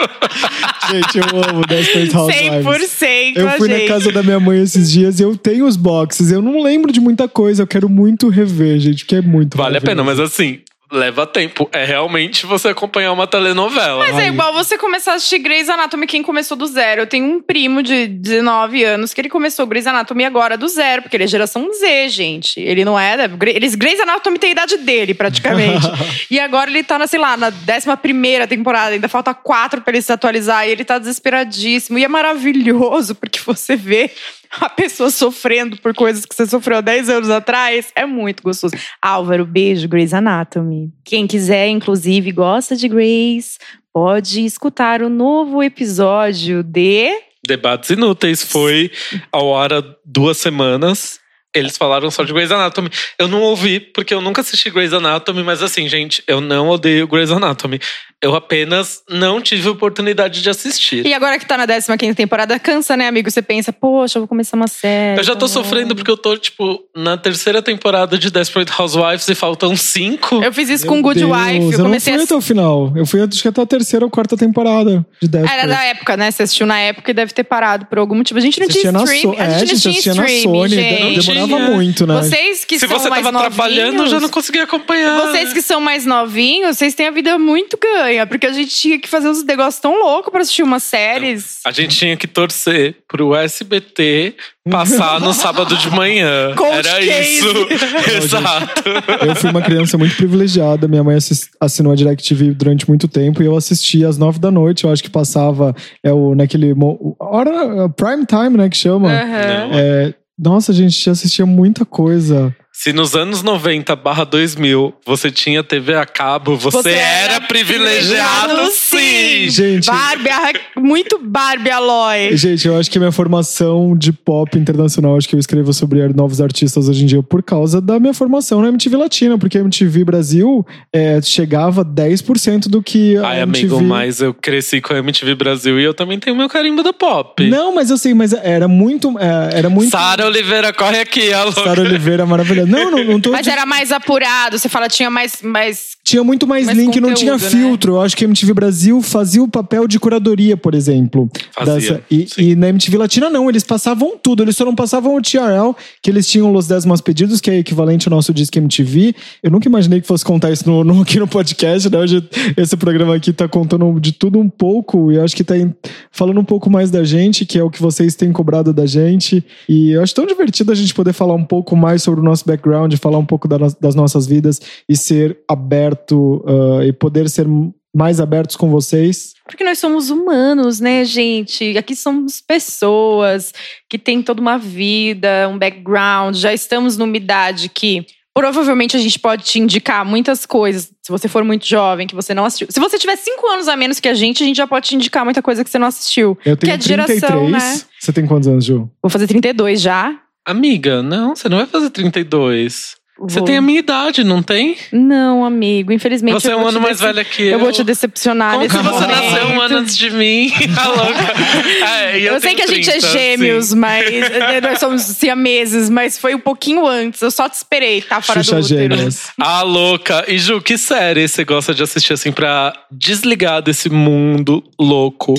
Gente, 0.91 1.18
eu 1.18 1.43
amo 1.51 1.66
Desperate 1.66 2.16
Housewives. 2.16 2.91
100% 2.91 3.37
Eu 3.37 3.51
fui 3.51 3.68
a 3.68 3.72
na 3.72 3.79
gente. 3.79 3.89
casa 3.89 4.12
da 4.12 4.22
minha 4.22 4.41
mãe 4.41 4.62
esses 4.62 4.91
dias 4.91 5.20
e 5.20 5.24
eu 5.24 5.37
tenho 5.37 5.66
os 5.66 5.77
boxes. 5.77 6.31
Eu 6.31 6.41
não 6.41 6.62
lembro 6.62 6.91
de 6.93 7.01
muita 7.01 7.29
coisa. 7.29 7.64
Eu 7.64 7.66
quero 7.66 7.89
muito 7.89 8.29
rever, 8.29 8.79
gente, 8.79 9.05
porque 9.05 9.16
é 9.16 9.20
muito 9.20 9.59
Vale 9.59 9.77
a 9.77 9.81
pena, 9.81 10.03
mas 10.05 10.20
assim, 10.20 10.61
leva 10.91 11.26
tempo. 11.26 11.68
É 11.72 11.84
realmente 11.84 12.47
você 12.47 12.68
acompanhar 12.68 13.12
uma 13.12 13.26
telenovela. 13.26 14.07
Mas 14.07 14.18
é 14.18 14.28
igual 14.28 14.53
você 14.53 14.78
começar 14.78 15.12
a 15.12 15.14
assistir 15.16 15.39
Grey's 15.39 15.68
Anatomy 15.68 16.07
quem 16.07 16.22
começou 16.22 16.57
do 16.57 16.66
zero. 16.66 17.03
Eu 17.03 17.07
tenho 17.07 17.26
um 17.26 17.41
primo 17.41 17.82
de 17.82 18.07
19 18.07 18.84
anos 18.84 19.12
que 19.12 19.20
ele 19.20 19.28
começou 19.28 19.66
Grey's 19.66 19.87
Anatomy 19.87 20.24
agora 20.24 20.57
do 20.57 20.68
zero, 20.68 21.03
porque 21.03 21.16
ele 21.16 21.24
é 21.24 21.26
geração 21.26 21.68
Z, 21.72 22.09
gente. 22.09 22.61
Ele 22.61 22.84
não 22.84 22.99
é. 22.99 23.16
da- 23.28 23.47
Eles, 23.49 23.74
Grey's 23.74 24.01
Anatomy 24.01 24.39
tem 24.39 24.51
a 24.51 24.53
idade 24.53 24.76
dele, 24.78 25.14
praticamente. 25.14 25.87
e 26.30 26.39
agora 26.39 26.70
ele 26.70 26.82
tá, 26.82 26.99
na, 26.99 27.07
sei 27.07 27.18
lá, 27.18 27.37
na 27.37 27.49
11 27.49 28.47
temporada, 28.49 28.91
ainda 28.93 29.09
falta 29.09 29.34
quatro 29.34 29.80
pra 29.80 29.93
ele 29.93 30.03
se 30.03 30.12
atualizar, 30.12 30.66
e 30.66 30.70
ele 30.70 30.84
tá 30.84 30.99
desesperadíssimo. 30.99 31.99
E 31.99 32.05
é 32.05 32.09
maravilhoso, 32.09 33.14
porque 33.14 33.41
você 33.45 33.76
vê 33.76 34.11
a 34.61 34.68
pessoa 34.68 35.11
sofrendo 35.11 35.76
por 35.78 35.94
coisas 35.94 36.24
que 36.24 36.34
você 36.34 36.46
sofreu 36.46 36.78
há 36.78 36.80
10 36.80 37.09
anos 37.09 37.30
atrás. 37.30 37.92
É 37.94 38.07
muito 38.07 38.42
gostoso. 38.42 38.74
Álvaro, 39.00 39.44
beijo, 39.44 39.88
Grey's 39.88 40.14
Anatomy. 40.14 40.92
Quem 41.04 41.26
quiser, 41.26 41.68
inclusive, 41.68 42.32
gosta 42.32 42.76
de 42.76 42.88
Grey's, 42.88 43.59
pode 43.92 44.44
escutar 44.44 45.02
o 45.02 45.09
novo 45.09 45.62
episódio 45.62 46.62
de. 46.62 47.11
Debates 47.46 47.90
Inúteis 47.90 48.42
foi 48.42 48.90
ar 49.32 49.72
há 49.72 49.82
duas 50.04 50.36
semanas. 50.36 51.20
Eles 51.59 51.76
falaram 51.76 52.11
só 52.11 52.22
de 52.24 52.32
Grey's 52.32 52.50
Anatomy. 52.50 52.90
Eu 53.18 53.28
não 53.28 53.42
ouvi, 53.42 53.80
porque 53.80 54.12
eu 54.12 54.20
nunca 54.20 54.40
assisti 54.40 54.70
Grey's 54.70 54.92
Anatomy, 54.92 55.42
mas 55.42 55.62
assim, 55.62 55.88
gente, 55.88 56.22
eu 56.26 56.40
não 56.40 56.68
odeio 56.68 57.07
Grey's 57.07 57.30
Anatomy. 57.30 57.80
Eu 58.22 58.34
apenas 58.34 59.02
não 59.11 59.42
tive 59.42 59.68
oportunidade 59.68 60.40
de 60.42 60.48
assistir. 60.48 61.07
E 61.07 61.12
agora 61.12 61.38
que 61.38 61.46
tá 61.46 61.57
na 61.57 61.66
15 61.66 62.14
temporada, 62.14 62.59
cansa, 62.59 62.96
né, 62.96 63.07
amigo? 63.09 63.30
Você 63.30 63.42
pensa, 63.42 63.72
poxa, 63.72 64.18
eu 64.18 64.22
vou 64.22 64.28
começar 64.28 64.57
uma 64.57 64.66
série. 64.68 65.20
Eu 65.20 65.24
já 65.24 65.34
tô 65.34 65.46
tá 65.46 65.52
sofrendo 65.52 65.94
porque 65.94 66.11
eu 66.11 66.16
tô, 66.16 66.36
tipo, 66.36 66.80
na 66.96 67.16
terceira 67.18 67.61
temporada 67.61 68.18
de 68.18 68.30
Desperate 68.30 68.72
Housewives 68.76 69.28
e 69.28 69.34
faltam 69.34 69.76
cinco. 69.76 70.42
Eu 70.42 70.52
fiz 70.52 70.70
isso 70.70 70.86
Meu 70.86 70.94
com 70.94 71.02
Good 71.02 71.20
Deus, 71.20 71.30
Wife. 71.30 71.64
Eu 71.66 71.72
Eu 71.72 71.84
comecei 71.84 72.14
não 72.16 72.22
a 72.22 72.26
fui 72.26 72.34
até 72.34 72.34
o 72.36 72.40
final. 72.40 72.92
Eu 72.96 73.07
fui 73.07 73.20
acho 73.20 73.42
que 73.42 73.48
até 73.48 73.61
a 73.62 73.66
terceira 73.66 74.04
ou 74.07 74.11
quarta 74.11 74.36
temporada 74.36 75.07
de 75.20 75.28
Desperate. 75.28 75.59
Era 75.59 75.68
da 75.68 75.84
época, 75.84 76.16
né? 76.16 76.30
Você 76.30 76.42
assistiu 76.42 76.66
na 76.66 76.78
época 76.78 77.11
e 77.11 77.14
deve 77.14 77.32
ter 77.34 77.44
parado 77.44 77.84
por 77.86 77.98
algum 77.98 78.14
motivo. 78.14 78.38
A 78.38 78.42
gente 78.42 78.59
não 78.59 78.66
Assistia 78.66 78.90
tinha 78.90 78.92
na 78.92 79.04
stream. 79.04 79.34
So- 79.34 79.40
a 79.40 79.44
é, 79.44 79.50
gente 79.50 79.52
a 79.57 79.61
não 79.61 79.66
gente 79.66 79.80
tinha 79.80 79.90
assistia 79.92 80.14
na 80.14 80.24
stream, 80.26 80.54
Sony. 80.54 80.68
gente. 80.70 81.20
Demorava 81.20 81.45
Tinha. 81.47 81.70
muito, 81.70 82.07
né? 82.07 82.14
Vocês 82.16 82.64
que 82.64 82.78
Se 82.78 82.86
são 82.88 82.99
você 82.99 83.09
mais 83.09 83.24
tava 83.24 83.38
trabalhando, 83.38 83.78
eu 83.78 83.90
já 83.92 83.97
não 83.99 84.05
novinhos- 84.12 84.30
conseguia 84.30 84.64
acompanhar. 84.64 85.20
Vocês 85.20 85.53
que 85.53 85.62
são 85.62 85.80
mais 85.80 86.05
novinhos, 86.05 86.76
vocês 86.78 86.94
têm 86.94 87.07
a 87.09 87.11
vida 87.11 87.38
muito 87.38 87.78
ganha, 87.78 88.26
porque 88.26 88.47
a 88.47 88.53
gente 88.53 88.74
tinha 88.74 88.99
que 88.99 89.09
fazer 89.09 89.28
uns 89.28 89.44
negócios 89.44 89.80
tão 89.80 89.99
loucos 90.03 90.30
pra 90.30 90.40
assistir 90.42 90.62
umas 90.62 90.82
séries. 90.82 91.61
A 91.64 91.70
gente 91.70 91.97
tinha 91.97 92.16
que 92.16 92.26
torcer 92.26 92.97
pro 93.09 93.34
SBT 93.34 94.34
passar 94.70 95.20
no 95.20 95.32
sábado 95.32 95.76
de 95.76 95.88
manhã. 95.90 96.55
Cold 96.57 96.72
Era 96.76 96.99
case. 96.99 97.38
isso. 97.38 97.47
Exato. 98.22 98.82
Eu 99.26 99.34
fui 99.36 99.51
uma 99.51 99.62
criança 99.62 99.97
muito 99.97 100.16
privilegiada. 100.16 100.88
Minha 100.88 101.05
mãe 101.05 101.16
assinou 101.61 101.92
a 101.92 101.97
DirecTV 101.97 102.51
durante 102.53 102.88
muito 102.88 103.07
tempo 103.09 103.42
e 103.42 103.47
eu 103.47 103.57
assistia 103.57 104.09
às 104.09 104.18
nove 104.18 104.38
da 104.38 104.51
noite. 104.51 104.84
Eu 104.84 104.90
acho 104.92 105.03
que 105.03 105.11
passava 105.11 105.74
é 106.03 106.12
o, 106.12 106.34
naquele. 106.34 106.74
Hora, 107.20 107.88
prime 107.90 108.26
time, 108.26 108.57
né? 108.57 108.68
Que 108.68 108.76
chama. 108.76 109.09
Aham. 109.09 109.70
É, 109.72 110.14
nossa, 110.39 110.72
gente 110.72 111.09
assistia 111.09 111.47
muita 111.47 111.84
coisa. 111.84 112.55
Se 112.79 112.93
nos 112.93 113.16
anos 113.16 113.43
90 113.43 113.97
barra 113.97 114.24
2000 114.24 114.93
você 115.05 115.31
tinha 115.31 115.64
TV 115.64 115.95
a 115.95 116.05
cabo, 116.05 116.59
você, 116.59 116.91
era, 116.91 117.41
privilegiado 117.41 118.70
sim! 118.70 119.49
Gente, 119.49 119.87
Barbie, 119.87 120.61
muito 120.77 121.18
Barbie 121.18 121.70
Aloy. 121.70 122.37
Gente, 122.37 122.68
eu 122.68 122.79
acho 122.79 122.91
que 122.91 122.99
minha 122.99 123.11
formação 123.11 123.97
de 123.97 124.12
pop 124.12 124.59
internacional, 124.59 125.16
acho 125.16 125.27
que 125.27 125.35
eu 125.35 125.41
escrevo 125.41 125.72
sobre 125.72 126.07
novos 126.09 126.39
artistas 126.39 126.87
hoje 126.87 127.05
em 127.05 127.07
dia 127.07 127.22
por 127.22 127.43
causa 127.43 127.81
da 127.81 127.99
minha 127.99 128.12
formação 128.12 128.61
na 128.61 128.68
MTV 128.68 128.97
Latina, 128.99 129.39
porque 129.39 129.57
a 129.57 129.62
MTV 129.62 130.05
Brasil 130.05 130.64
é, 130.93 131.18
chegava 131.22 131.81
a 131.81 131.85
10% 131.85 132.68
do 132.68 132.83
que 132.83 133.16
a 133.16 133.27
Ai, 133.27 133.41
MTV... 133.41 133.74
amigo, 133.74 133.89
mas 133.89 134.20
eu 134.20 134.35
cresci 134.35 134.83
com 134.83 134.93
a 134.93 134.99
MTV 134.99 135.35
Brasil 135.35 135.81
e 135.81 135.83
eu 135.83 135.95
também 135.95 136.18
tenho 136.18 136.37
meu 136.37 136.49
carimbo 136.49 136.83
da 136.83 136.93
pop. 136.93 137.49
Não, 137.49 137.74
mas 137.74 137.89
eu 137.89 137.97
sei, 137.97 138.12
mas 138.12 138.35
era 138.35 138.68
muito... 138.68 139.18
é, 139.18 139.61
era 139.61 139.70
muito... 139.70 139.91
Sara 139.91 140.27
Oliveira, 140.27 140.74
corre 140.74 141.01
aqui, 141.01 141.33
alô. 141.33 141.53
Sara 141.53 141.81
Oliveira, 141.81 142.27
maravilhosa. 142.27 142.65
Não, 142.66 142.90
não, 142.90 143.04
não 143.04 143.20
tô... 143.20 143.30
Mas 143.32 143.46
era 143.46 143.64
mais 143.66 143.92
apurado, 143.92 144.58
você 144.58 144.68
fala, 144.68 144.88
tinha 144.88 145.10
mais. 145.10 145.40
mais... 145.42 145.96
Tinha 146.04 146.22
muito 146.22 146.46
mais, 146.46 146.66
Mais 146.66 146.78
link, 146.78 147.00
não 147.00 147.14
tinha 147.14 147.32
conteúdo, 147.32 147.52
né? 147.54 147.60
filtro. 147.62 147.92
Eu 147.94 148.00
acho 148.00 148.16
que 148.16 148.24
a 148.24 148.28
MTV 148.28 148.54
Brasil 148.54 149.02
fazia 149.02 149.42
o 149.42 149.48
papel 149.48 149.88
de 149.88 149.98
curadoria, 149.98 150.56
por 150.56 150.74
exemplo. 150.74 151.28
Fazia, 151.52 152.02
e, 152.10 152.26
sim. 152.28 152.42
e 152.50 152.54
na 152.54 152.68
MTV 152.68 152.96
Latina, 152.96 153.28
não. 153.28 153.48
Eles 153.48 153.64
passavam 153.64 154.16
tudo. 154.16 154.42
Eles 154.42 154.56
só 154.56 154.64
não 154.64 154.74
passavam 154.74 155.16
o 155.16 155.20
TRL, 155.20 155.74
que 156.00 156.08
eles 156.10 156.28
tinham 156.28 156.52
Los 156.52 156.68
10 156.68 156.84
Mais 156.86 157.00
Pedidos, 157.00 157.40
que 157.40 157.50
é 157.50 157.58
equivalente 157.58 158.08
ao 158.08 158.14
nosso 158.14 158.32
Disque 158.32 158.58
MTV. 158.58 159.14
Eu 159.42 159.50
nunca 159.50 159.68
imaginei 159.68 160.00
que 160.00 160.06
fosse 160.06 160.24
contar 160.24 160.52
isso 160.52 160.68
no, 160.68 160.84
no- 160.84 161.02
aqui 161.02 161.18
no 161.18 161.26
podcast, 161.26 161.90
né? 161.90 161.98
Hoje 161.98 162.22
esse 162.56 162.76
programa 162.76 163.16
aqui 163.16 163.32
tá 163.32 163.48
contando 163.48 163.98
de 163.98 164.12
tudo 164.12 164.38
um 164.38 164.48
pouco. 164.48 165.10
E 165.10 165.16
eu 165.16 165.24
acho 165.24 165.34
que 165.34 165.42
tá 165.42 165.56
em- 165.58 165.74
falando 166.12 166.38
um 166.40 166.44
pouco 166.44 166.70
mais 166.70 166.88
da 166.90 167.02
gente, 167.02 167.44
que 167.44 167.58
é 167.58 167.62
o 167.64 167.70
que 167.70 167.82
vocês 167.82 168.14
têm 168.14 168.32
cobrado 168.32 168.72
da 168.72 168.86
gente. 168.86 169.44
E 169.68 169.90
eu 169.90 170.02
acho 170.02 170.14
tão 170.14 170.24
divertido 170.26 170.70
a 170.70 170.74
gente 170.74 170.94
poder 170.94 171.12
falar 171.12 171.34
um 171.34 171.44
pouco 171.44 171.74
mais 171.74 172.02
sobre 172.02 172.20
o 172.20 172.24
nosso 172.24 172.46
background, 172.57 172.94
falar 172.96 173.18
um 173.18 173.26
pouco 173.26 173.46
da 173.46 173.57
das 173.80 173.94
nossas 173.94 174.26
vidas 174.26 174.61
e 174.88 174.96
ser 174.96 175.38
aberto 175.48 176.44
ah, 176.46 176.84
e 176.84 176.92
poder 176.92 177.28
ser 177.28 177.46
mais 177.94 178.20
abertos 178.20 178.57
com 178.57 178.68
vocês. 178.70 179.32
Porque 179.46 179.64
nós 179.64 179.78
somos 179.78 180.11
humanos, 180.11 180.80
né, 180.80 181.02
gente? 181.04 181.78
Aqui 181.78 181.96
somos 181.96 182.42
pessoas 182.42 183.52
que 183.88 183.98
têm 183.98 184.22
toda 184.22 184.40
uma 184.40 184.59
vida, 184.59 185.48
um 185.48 185.59
background. 185.59 186.36
Já 186.36 186.52
estamos 186.52 186.98
numa 186.98 187.16
idade 187.16 187.70
que 187.70 188.04
provavelmente 188.34 188.94
a 188.96 189.00
gente 189.00 189.18
pode 189.18 189.44
te 189.44 189.59
indicar 189.59 190.04
muitas 190.04 190.44
coisas. 190.44 190.92
Se 191.02 191.11
você 191.11 191.26
for 191.26 191.42
muito 191.42 191.66
jovem, 191.66 192.07
que 192.07 192.14
você 192.14 192.34
não 192.34 192.44
assistiu. 192.44 192.66
Se 192.70 192.78
você 192.78 192.98
tiver 192.98 193.16
cinco 193.16 193.46
anos 193.46 193.66
a 193.66 193.74
menos 193.76 193.98
que 193.98 194.09
a 194.09 194.14
gente, 194.14 194.42
a 194.42 194.46
gente 194.46 194.57
já 194.57 194.66
pode 194.66 194.88
te 194.88 194.94
indicar 194.94 195.24
muita 195.24 195.40
coisa 195.40 195.64
que 195.64 195.70
você 195.70 195.78
não 195.78 195.86
assistiu. 195.86 196.36
Eu 196.44 196.54
Que 196.54 196.66
tenho 196.66 196.74
é 196.74 196.76
de 196.76 196.86
geração, 196.86 197.16
33. 197.16 197.50
né? 197.50 197.80
Você 197.98 198.12
tem 198.12 198.26
quantos 198.26 198.46
anos, 198.46 198.64
Ju? 198.64 198.90
Vou 199.02 199.09
fazer 199.09 199.26
32 199.26 199.80
já. 199.80 200.20
Amiga, 200.47 201.03
não, 201.03 201.34
você 201.34 201.49
não 201.49 201.59
vai 201.59 201.66
fazer 201.66 201.90
32. 201.90 202.94
Você 203.18 203.42
tem 203.42 203.57
a 203.57 203.62
minha 203.62 203.78
idade, 203.78 204.22
não 204.22 204.42
tem? 204.42 204.76
Não, 204.92 205.42
amigo. 205.42 205.90
Infelizmente. 205.90 206.34
Você 206.34 206.51
é 206.51 206.53
eu 206.53 206.59
um 206.59 206.68
ano 206.68 206.78
mais 206.78 207.01
velha 207.01 207.24
que 207.24 207.44
eu. 207.44 207.53
Eu 207.53 207.59
vou 207.59 207.72
te 207.72 207.82
decepcionar 207.82 208.53
Como 208.53 208.62
nesse 208.62 208.76
que 208.76 208.82
você 208.82 209.07
momento. 209.07 209.09
nasceu 209.09 209.47
um 209.47 209.61
ano 209.61 209.76
antes 209.78 209.97
de 209.97 210.11
mim? 210.11 210.53
Tá 210.74 210.88
louca? 210.88 211.34
É, 211.86 212.20
e 212.20 212.26
Eu, 212.26 212.38
sei 212.40 212.55
que 212.55 212.62
a 212.62 212.66
gente 212.66 212.84
30, 212.90 213.07
é 213.07 213.11
gêmeos, 213.11 213.66
sim. 213.68 213.76
mas 213.76 214.07
eh, 214.12 214.61
nós 214.61 214.78
somos 214.78 215.01
siameses, 215.03 215.88
mas 215.88 216.18
foi 216.18 216.34
um 216.34 216.38
pouquinho 216.38 216.86
antes. 216.86 217.22
Eu 217.22 217.30
só 217.30 217.49
te 217.49 217.55
esperei, 217.55 218.03
tá 218.03 218.20
fora 218.20 218.42
Xuxa 218.42 218.61
do 218.61 218.64
útero. 218.66 218.97
Gêmeas. 218.97 219.30
Ah, 219.40 219.62
louca. 219.62 220.24
E 220.28 220.38
Ju, 220.38 220.61
que 220.61 220.76
série 220.76 221.26
você 221.26 221.42
gosta 221.42 221.74
de 221.74 221.82
assistir 221.82 222.12
assim 222.12 222.30
pra 222.32 222.72
desligar 222.92 223.62
desse 223.62 223.88
mundo 223.88 224.62
louco, 224.78 225.32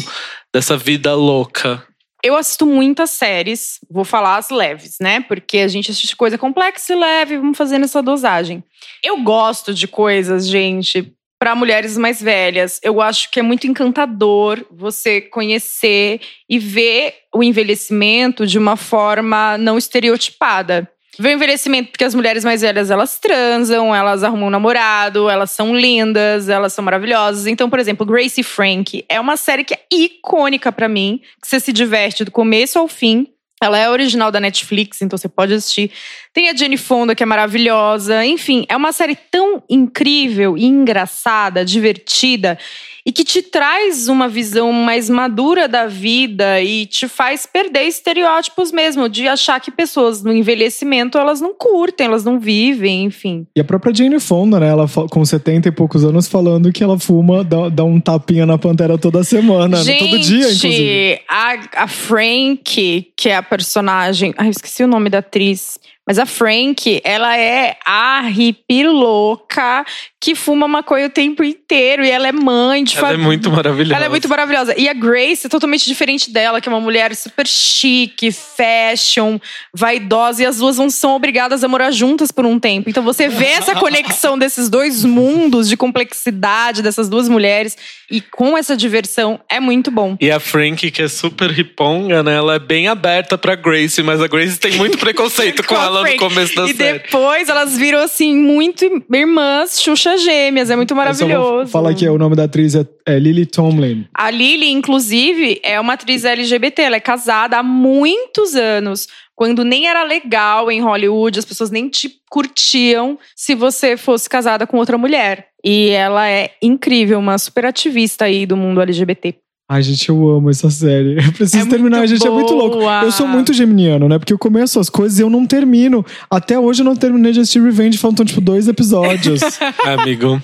dessa 0.51 0.75
vida 0.75 1.13
louca? 1.13 1.83
Eu 2.23 2.35
assisto 2.35 2.65
muitas 2.65 3.11
séries, 3.11 3.79
vou 3.89 4.03
falar 4.03 4.37
as 4.37 4.49
leves, 4.49 4.97
né? 4.99 5.21
Porque 5.21 5.59
a 5.59 5.67
gente 5.67 5.91
assiste 5.91 6.15
coisa 6.15 6.37
complexa 6.37 6.93
e 6.93 6.95
leve, 6.95 7.37
vamos 7.37 7.57
fazendo 7.57 7.83
essa 7.83 8.01
dosagem. 8.01 8.63
Eu 9.03 9.21
gosto 9.21 9.73
de 9.73 9.87
coisas, 9.87 10.47
gente, 10.47 11.13
para 11.39 11.55
mulheres 11.55 11.97
mais 11.97 12.21
velhas. 12.21 12.79
Eu 12.83 13.01
acho 13.01 13.29
que 13.29 13.39
é 13.39 13.43
muito 13.43 13.67
encantador 13.67 14.65
você 14.71 15.21
conhecer 15.21 16.21
e 16.49 16.57
ver 16.57 17.13
o 17.33 17.43
envelhecimento 17.43 18.47
de 18.47 18.57
uma 18.57 18.75
forma 18.75 19.57
não 19.57 19.77
estereotipada. 19.77 20.89
Ver 21.19 21.29
o 21.29 21.31
envelhecimento 21.31 21.89
porque 21.91 22.03
as 22.03 22.13
mulheres 22.13 22.43
mais 22.43 22.61
velhas 22.61 22.91
elas 22.91 23.17
transam, 23.17 23.93
elas 23.93 24.23
arrumam 24.23 24.47
um 24.47 24.51
namorado, 24.51 25.29
elas 25.29 25.51
são 25.51 25.75
lindas, 25.75 26.47
elas 26.47 26.73
são 26.73 26.85
maravilhosas. 26.85 27.47
Então, 27.47 27.69
por 27.69 27.79
exemplo, 27.79 28.05
Gracie 28.05 28.43
Frank 28.43 29.03
é 29.09 29.19
uma 29.19 29.35
série 29.35 29.63
que 29.63 29.73
é 29.73 29.79
icônica 29.91 30.71
pra 30.71 30.87
mim, 30.87 31.19
que 31.41 31.47
você 31.47 31.59
se 31.59 31.73
diverte 31.73 32.23
do 32.23 32.31
começo 32.31 32.77
ao 32.77 32.87
fim. 32.87 33.27
Ela 33.59 33.79
é 33.79 33.89
original 33.89 34.31
da 34.31 34.39
Netflix, 34.39 35.01
então 35.01 35.17
você 35.17 35.27
pode 35.27 35.51
assistir. 35.51 35.91
Tem 36.31 36.47
a 36.47 36.55
Jenny 36.55 36.77
Fonda, 36.77 37.15
que 37.15 37.23
é 37.23 37.25
maravilhosa. 37.25 38.23
Enfim, 38.23 38.65
é 38.69 38.77
uma 38.77 38.91
série 38.91 39.15
tão 39.15 39.63
incrível 39.67 40.55
e 40.55 40.65
engraçada, 40.65 41.65
divertida 41.65 42.59
e 43.07 43.11
que 43.13 43.23
te 43.23 43.41
traz 43.41 44.09
uma 44.09 44.27
visão 44.27 44.73
mais 44.73 45.09
madura 45.09 45.65
da 45.65 45.87
vida 45.87 46.61
e 46.61 46.85
te 46.85 47.07
faz 47.07 47.45
perder 47.45 47.83
estereótipos 47.83 48.69
mesmo, 48.69 49.07
de 49.07 49.29
achar 49.29 49.61
que 49.61 49.71
pessoas 49.71 50.21
no 50.21 50.33
envelhecimento 50.33 51.17
elas 51.17 51.39
não 51.39 51.55
curtem, 51.55 52.07
elas 52.07 52.25
não 52.25 52.37
vivem, 52.37 53.05
enfim. 53.05 53.47
E 53.55 53.61
a 53.61 53.63
própria 53.63 53.95
Jane 53.95 54.19
Fonda, 54.19 54.59
né? 54.59 54.67
Ela 54.67 54.85
com 55.09 55.23
70 55.23 55.69
e 55.69 55.71
poucos 55.71 56.03
anos 56.03 56.27
falando 56.27 56.69
que 56.73 56.83
ela 56.83 56.99
fuma, 56.99 57.45
dá, 57.45 57.69
dá 57.69 57.85
um 57.85 57.97
tapinha 57.97 58.45
na 58.45 58.57
pantera 58.57 58.97
toda 58.97 59.23
semana, 59.23 59.77
né? 59.77 59.83
Gente, 59.85 60.09
todo 60.09 60.19
dia, 60.19 60.51
inclusive. 60.51 61.21
A, 61.29 61.83
a 61.83 61.87
Frank, 61.87 63.13
que 63.15 63.29
é 63.29 63.37
a 63.37 63.43
personagem. 63.43 64.33
Ai, 64.37 64.47
eu 64.47 64.51
esqueci 64.51 64.83
o 64.83 64.87
nome 64.87 65.09
da 65.09 65.19
atriz. 65.19 65.79
Mas 66.07 66.17
a 66.17 66.25
Frank, 66.25 67.01
ela 67.03 67.37
é 67.37 67.75
a 67.85 68.21
hippie 68.21 68.85
louca 68.87 69.85
que 70.21 70.33
fuma 70.35 70.65
maconha 70.65 71.07
o 71.07 71.09
tempo 71.09 71.43
inteiro. 71.43 72.03
E 72.05 72.09
ela 72.09 72.29
é 72.29 72.31
mãe 72.31 72.81
de 72.83 72.97
Ela 72.97 73.11
é 73.11 73.17
muito 73.17 73.51
maravilhosa. 73.51 73.95
Ela 73.95 74.05
é 74.05 74.09
muito 74.09 74.29
maravilhosa. 74.29 74.73
E 74.79 74.87
a 74.87 74.93
Grace 74.93 75.45
é 75.45 75.49
totalmente 75.49 75.85
diferente 75.85 76.31
dela, 76.31 76.61
que 76.61 76.69
é 76.69 76.71
uma 76.71 76.79
mulher 76.79 77.13
super 77.13 77.45
chique, 77.45 78.31
fashion, 78.31 79.37
vaidosa. 79.73 80.43
E 80.43 80.45
as 80.45 80.57
duas 80.57 80.77
não 80.77 80.89
são 80.89 81.13
obrigadas 81.13 81.61
a 81.61 81.67
morar 81.67 81.91
juntas 81.91 82.31
por 82.31 82.45
um 82.45 82.57
tempo. 82.57 82.89
Então 82.89 83.03
você 83.03 83.27
vê 83.27 83.47
essa 83.47 83.75
conexão 83.79 84.37
desses 84.37 84.69
dois 84.69 85.03
mundos 85.03 85.67
de 85.67 85.75
complexidade 85.75 86.81
dessas 86.81 87.09
duas 87.09 87.27
mulheres. 87.27 87.77
E 88.09 88.21
com 88.21 88.57
essa 88.57 88.77
diversão, 88.77 89.41
é 89.49 89.59
muito 89.59 89.91
bom. 89.91 90.15
E 90.21 90.31
a 90.31 90.39
Frank, 90.39 90.89
que 90.89 91.01
é 91.01 91.09
super 91.09 91.51
riponga, 91.51 92.23
né? 92.23 92.35
Ela 92.35 92.55
é 92.55 92.59
bem 92.59 92.87
aberta 92.87 93.37
pra 93.37 93.55
Grace, 93.55 94.01
mas 94.01 94.21
a 94.21 94.27
Grace 94.27 94.57
tem 94.57 94.71
muito 94.77 94.97
preconceito 94.99 95.63
com 95.65 95.75
a 95.75 95.96
no 96.03 96.17
começo 96.17 96.55
da 96.55 96.65
E 96.65 96.73
série. 96.73 96.99
depois 96.99 97.49
elas 97.49 97.77
viram, 97.77 97.99
assim, 97.99 98.35
muito 98.35 98.85
irmãs 99.13 99.81
Xuxa 99.81 100.17
gêmeas. 100.17 100.69
É 100.69 100.75
muito 100.75 100.95
maravilhoso. 100.95 101.71
falar 101.71 101.93
que 101.93 102.07
o 102.07 102.17
nome 102.17 102.35
da 102.35 102.43
atriz 102.43 102.75
é, 102.75 102.85
é 103.05 103.19
Lily 103.19 103.45
Tomlin. 103.45 104.07
A 104.13 104.29
Lily, 104.31 104.71
inclusive, 104.71 105.59
é 105.63 105.79
uma 105.79 105.93
atriz 105.93 106.23
LGBT. 106.25 106.81
Ela 106.83 106.95
é 106.97 106.99
casada 106.99 107.57
há 107.57 107.63
muitos 107.63 108.55
anos. 108.55 109.07
Quando 109.35 109.63
nem 109.63 109.87
era 109.87 110.03
legal 110.03 110.71
em 110.71 110.81
Hollywood, 110.81 111.37
as 111.37 111.45
pessoas 111.45 111.69
nem 111.69 111.87
te 111.87 112.09
curtiam 112.29 113.19
se 113.35 113.53
você 113.53 113.95
fosse 113.95 114.27
casada 114.27 114.65
com 114.65 114.77
outra 114.77 114.97
mulher. 114.97 115.49
E 115.63 115.89
ela 115.89 116.27
é 116.27 116.51
incrível, 116.61 117.19
uma 117.19 117.37
super 117.37 117.65
ativista 117.65 118.25
aí 118.25 118.45
do 118.45 118.57
mundo 118.57 118.81
LGBT. 118.81 119.35
Ai, 119.69 119.83
gente, 119.83 120.07
eu 120.07 120.29
amo 120.29 120.49
essa 120.49 120.69
série. 120.69 121.17
Eu 121.19 121.31
preciso 121.33 121.65
É 121.65 121.69
terminar, 121.69 121.97
muito 121.97 122.09
gente, 122.09 122.25
é 122.25 122.29
muito 122.29 122.53
louco. 122.53 122.77
boa. 122.77 123.03
Eu 123.03 123.11
sou 123.11 123.27
muito 123.27 123.51
geminiano, 123.51 124.07
né? 124.07 124.17
Porque 124.17 124.31
eu 124.31 124.37
começo 124.37 124.79
as 124.79 124.89
coisas 124.89 125.19
e 125.19 125.21
eu 125.21 125.29
não 125.29 125.45
termino. 125.45 126.05
Até 126.29 126.57
hoje 126.57 126.81
eu 126.81 126.85
não 126.85 126.95
terminei 126.95 127.33
de 127.33 127.41
assistir 127.41 127.61
Revenge, 127.61 127.97
faltam, 127.97 128.25
tipo, 128.25 128.39
dois 128.39 128.67
episódios. 128.69 129.41
Amigo. 129.83 130.41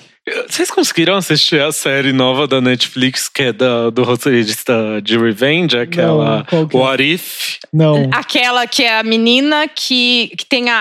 Vocês 0.48 0.70
conseguiram 0.70 1.16
assistir 1.16 1.60
a 1.60 1.70
série 1.70 2.10
nova 2.10 2.46
da 2.46 2.58
Netflix, 2.58 3.28
que 3.28 3.42
é 3.42 3.52
da, 3.52 3.90
do 3.90 4.02
roteirista 4.04 4.74
de 5.02 5.18
Revenge? 5.18 5.76
Aquela 5.76 6.46
Não, 6.50 6.60
é? 6.72 6.76
What 6.76 7.02
If? 7.02 7.56
não. 7.70 8.08
Aquela 8.10 8.66
que 8.66 8.82
é 8.84 8.98
a 9.00 9.02
menina 9.02 9.68
que, 9.68 10.32
que 10.38 10.46
tem 10.46 10.70
a, 10.70 10.78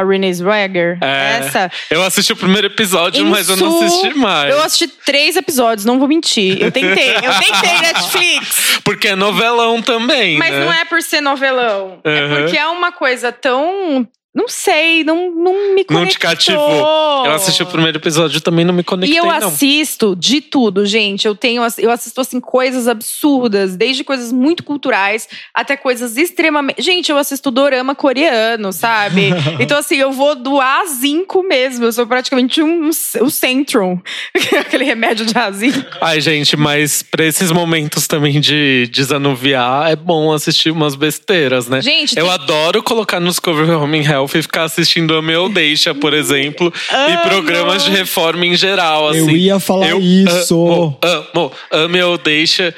a 0.00 0.04
Renée 0.04 0.34
Zellweger. 0.34 0.98
É. 1.00 1.38
Essa. 1.38 1.72
Eu 1.90 2.02
assisti 2.02 2.34
o 2.34 2.36
primeiro 2.36 2.66
episódio, 2.66 3.24
mas 3.24 3.48
eu 3.48 3.56
não 3.56 3.82
assisti 3.82 4.12
mais. 4.14 4.52
Eu 4.54 4.62
assisti 4.62 4.88
três 4.88 5.36
episódios, 5.36 5.86
não 5.86 5.98
vou 5.98 6.06
mentir. 6.06 6.60
Eu 6.60 6.70
tentei, 6.70 7.16
eu 7.16 7.32
tentei 7.40 7.78
Netflix. 7.80 8.80
Porque 8.84 9.08
é 9.08 9.16
novelão 9.16 9.80
também, 9.80 10.36
Mas 10.36 10.50
né? 10.52 10.64
não 10.66 10.72
é 10.72 10.84
por 10.84 11.00
ser 11.02 11.22
novelão. 11.22 11.98
É 12.04 12.22
Uhum. 12.22 12.36
porque 12.42 12.58
é 12.58 12.66
uma 12.66 12.92
coisa 12.92 13.32
tão. 13.32 14.06
Não 14.34 14.48
sei, 14.48 15.04
não, 15.04 15.30
não 15.30 15.74
me 15.74 15.84
conectou. 15.84 15.98
Não 16.00 16.06
te 16.06 16.18
cativou. 16.18 17.26
Eu 17.26 17.32
assisti 17.32 17.62
o 17.62 17.66
primeiro 17.66 17.98
episódio 17.98 18.38
e 18.38 18.40
também 18.40 18.64
não 18.64 18.72
me 18.72 18.82
conectei, 18.82 19.14
E 19.14 19.18
eu 19.18 19.26
não. 19.26 19.48
assisto 19.48 20.16
de 20.16 20.40
tudo, 20.40 20.86
gente. 20.86 21.26
Eu 21.26 21.34
tenho, 21.34 21.62
eu 21.78 21.90
assisto 21.90 22.18
assim 22.18 22.40
coisas 22.40 22.88
absurdas, 22.88 23.76
desde 23.76 24.02
coisas 24.02 24.32
muito 24.32 24.62
culturais 24.64 25.28
até 25.52 25.76
coisas 25.76 26.16
extremamente. 26.16 26.80
Gente, 26.80 27.10
eu 27.12 27.18
assisto 27.18 27.50
dorama 27.50 27.94
coreano, 27.94 28.72
sabe? 28.72 29.30
então 29.60 29.76
assim, 29.76 29.96
eu 29.96 30.10
vou 30.12 30.34
do 30.34 30.58
azinco 30.58 31.42
mesmo. 31.42 31.84
Eu 31.84 31.92
sou 31.92 32.06
praticamente 32.06 32.62
um, 32.62 32.88
um, 32.88 33.30
Centrum, 33.30 34.00
aquele 34.58 34.84
remédio 34.84 35.26
de 35.26 35.36
azinco. 35.36 35.78
Ai, 36.00 36.22
gente, 36.22 36.56
mas 36.56 37.02
pra 37.02 37.24
esses 37.26 37.50
momentos 37.52 38.06
também 38.06 38.40
de 38.40 38.86
desanuviar, 38.90 39.90
é 39.90 39.96
bom 39.96 40.32
assistir 40.32 40.70
umas 40.70 40.94
besteiras, 40.94 41.68
né? 41.68 41.82
Gente, 41.82 42.16
eu 42.18 42.24
tem- 42.24 42.32
adoro 42.34 42.82
colocar 42.82 43.20
no 43.20 43.28
Discovery 43.28 43.70
Home 43.72 43.98
and 44.00 44.21
Health 44.22 44.34
e 44.34 44.42
ficar 44.42 44.64
assistindo 44.64 45.14
Ame 45.14 45.34
ou 45.36 45.48
Deixa, 45.48 45.94
por 45.94 46.14
exemplo, 46.14 46.72
e 46.90 47.28
programas 47.28 47.84
de 47.84 47.90
reforma 47.90 48.46
em 48.46 48.54
geral, 48.54 49.14
Eu 49.14 49.24
assim. 49.24 49.34
ia 49.34 49.58
falar 49.60 49.88
Eu 49.88 50.00
isso. 50.00 50.54
Amo, 50.66 50.98
amo. 51.02 51.52
Ame 51.70 52.02
ou 52.02 52.16
Deixa. 52.18 52.74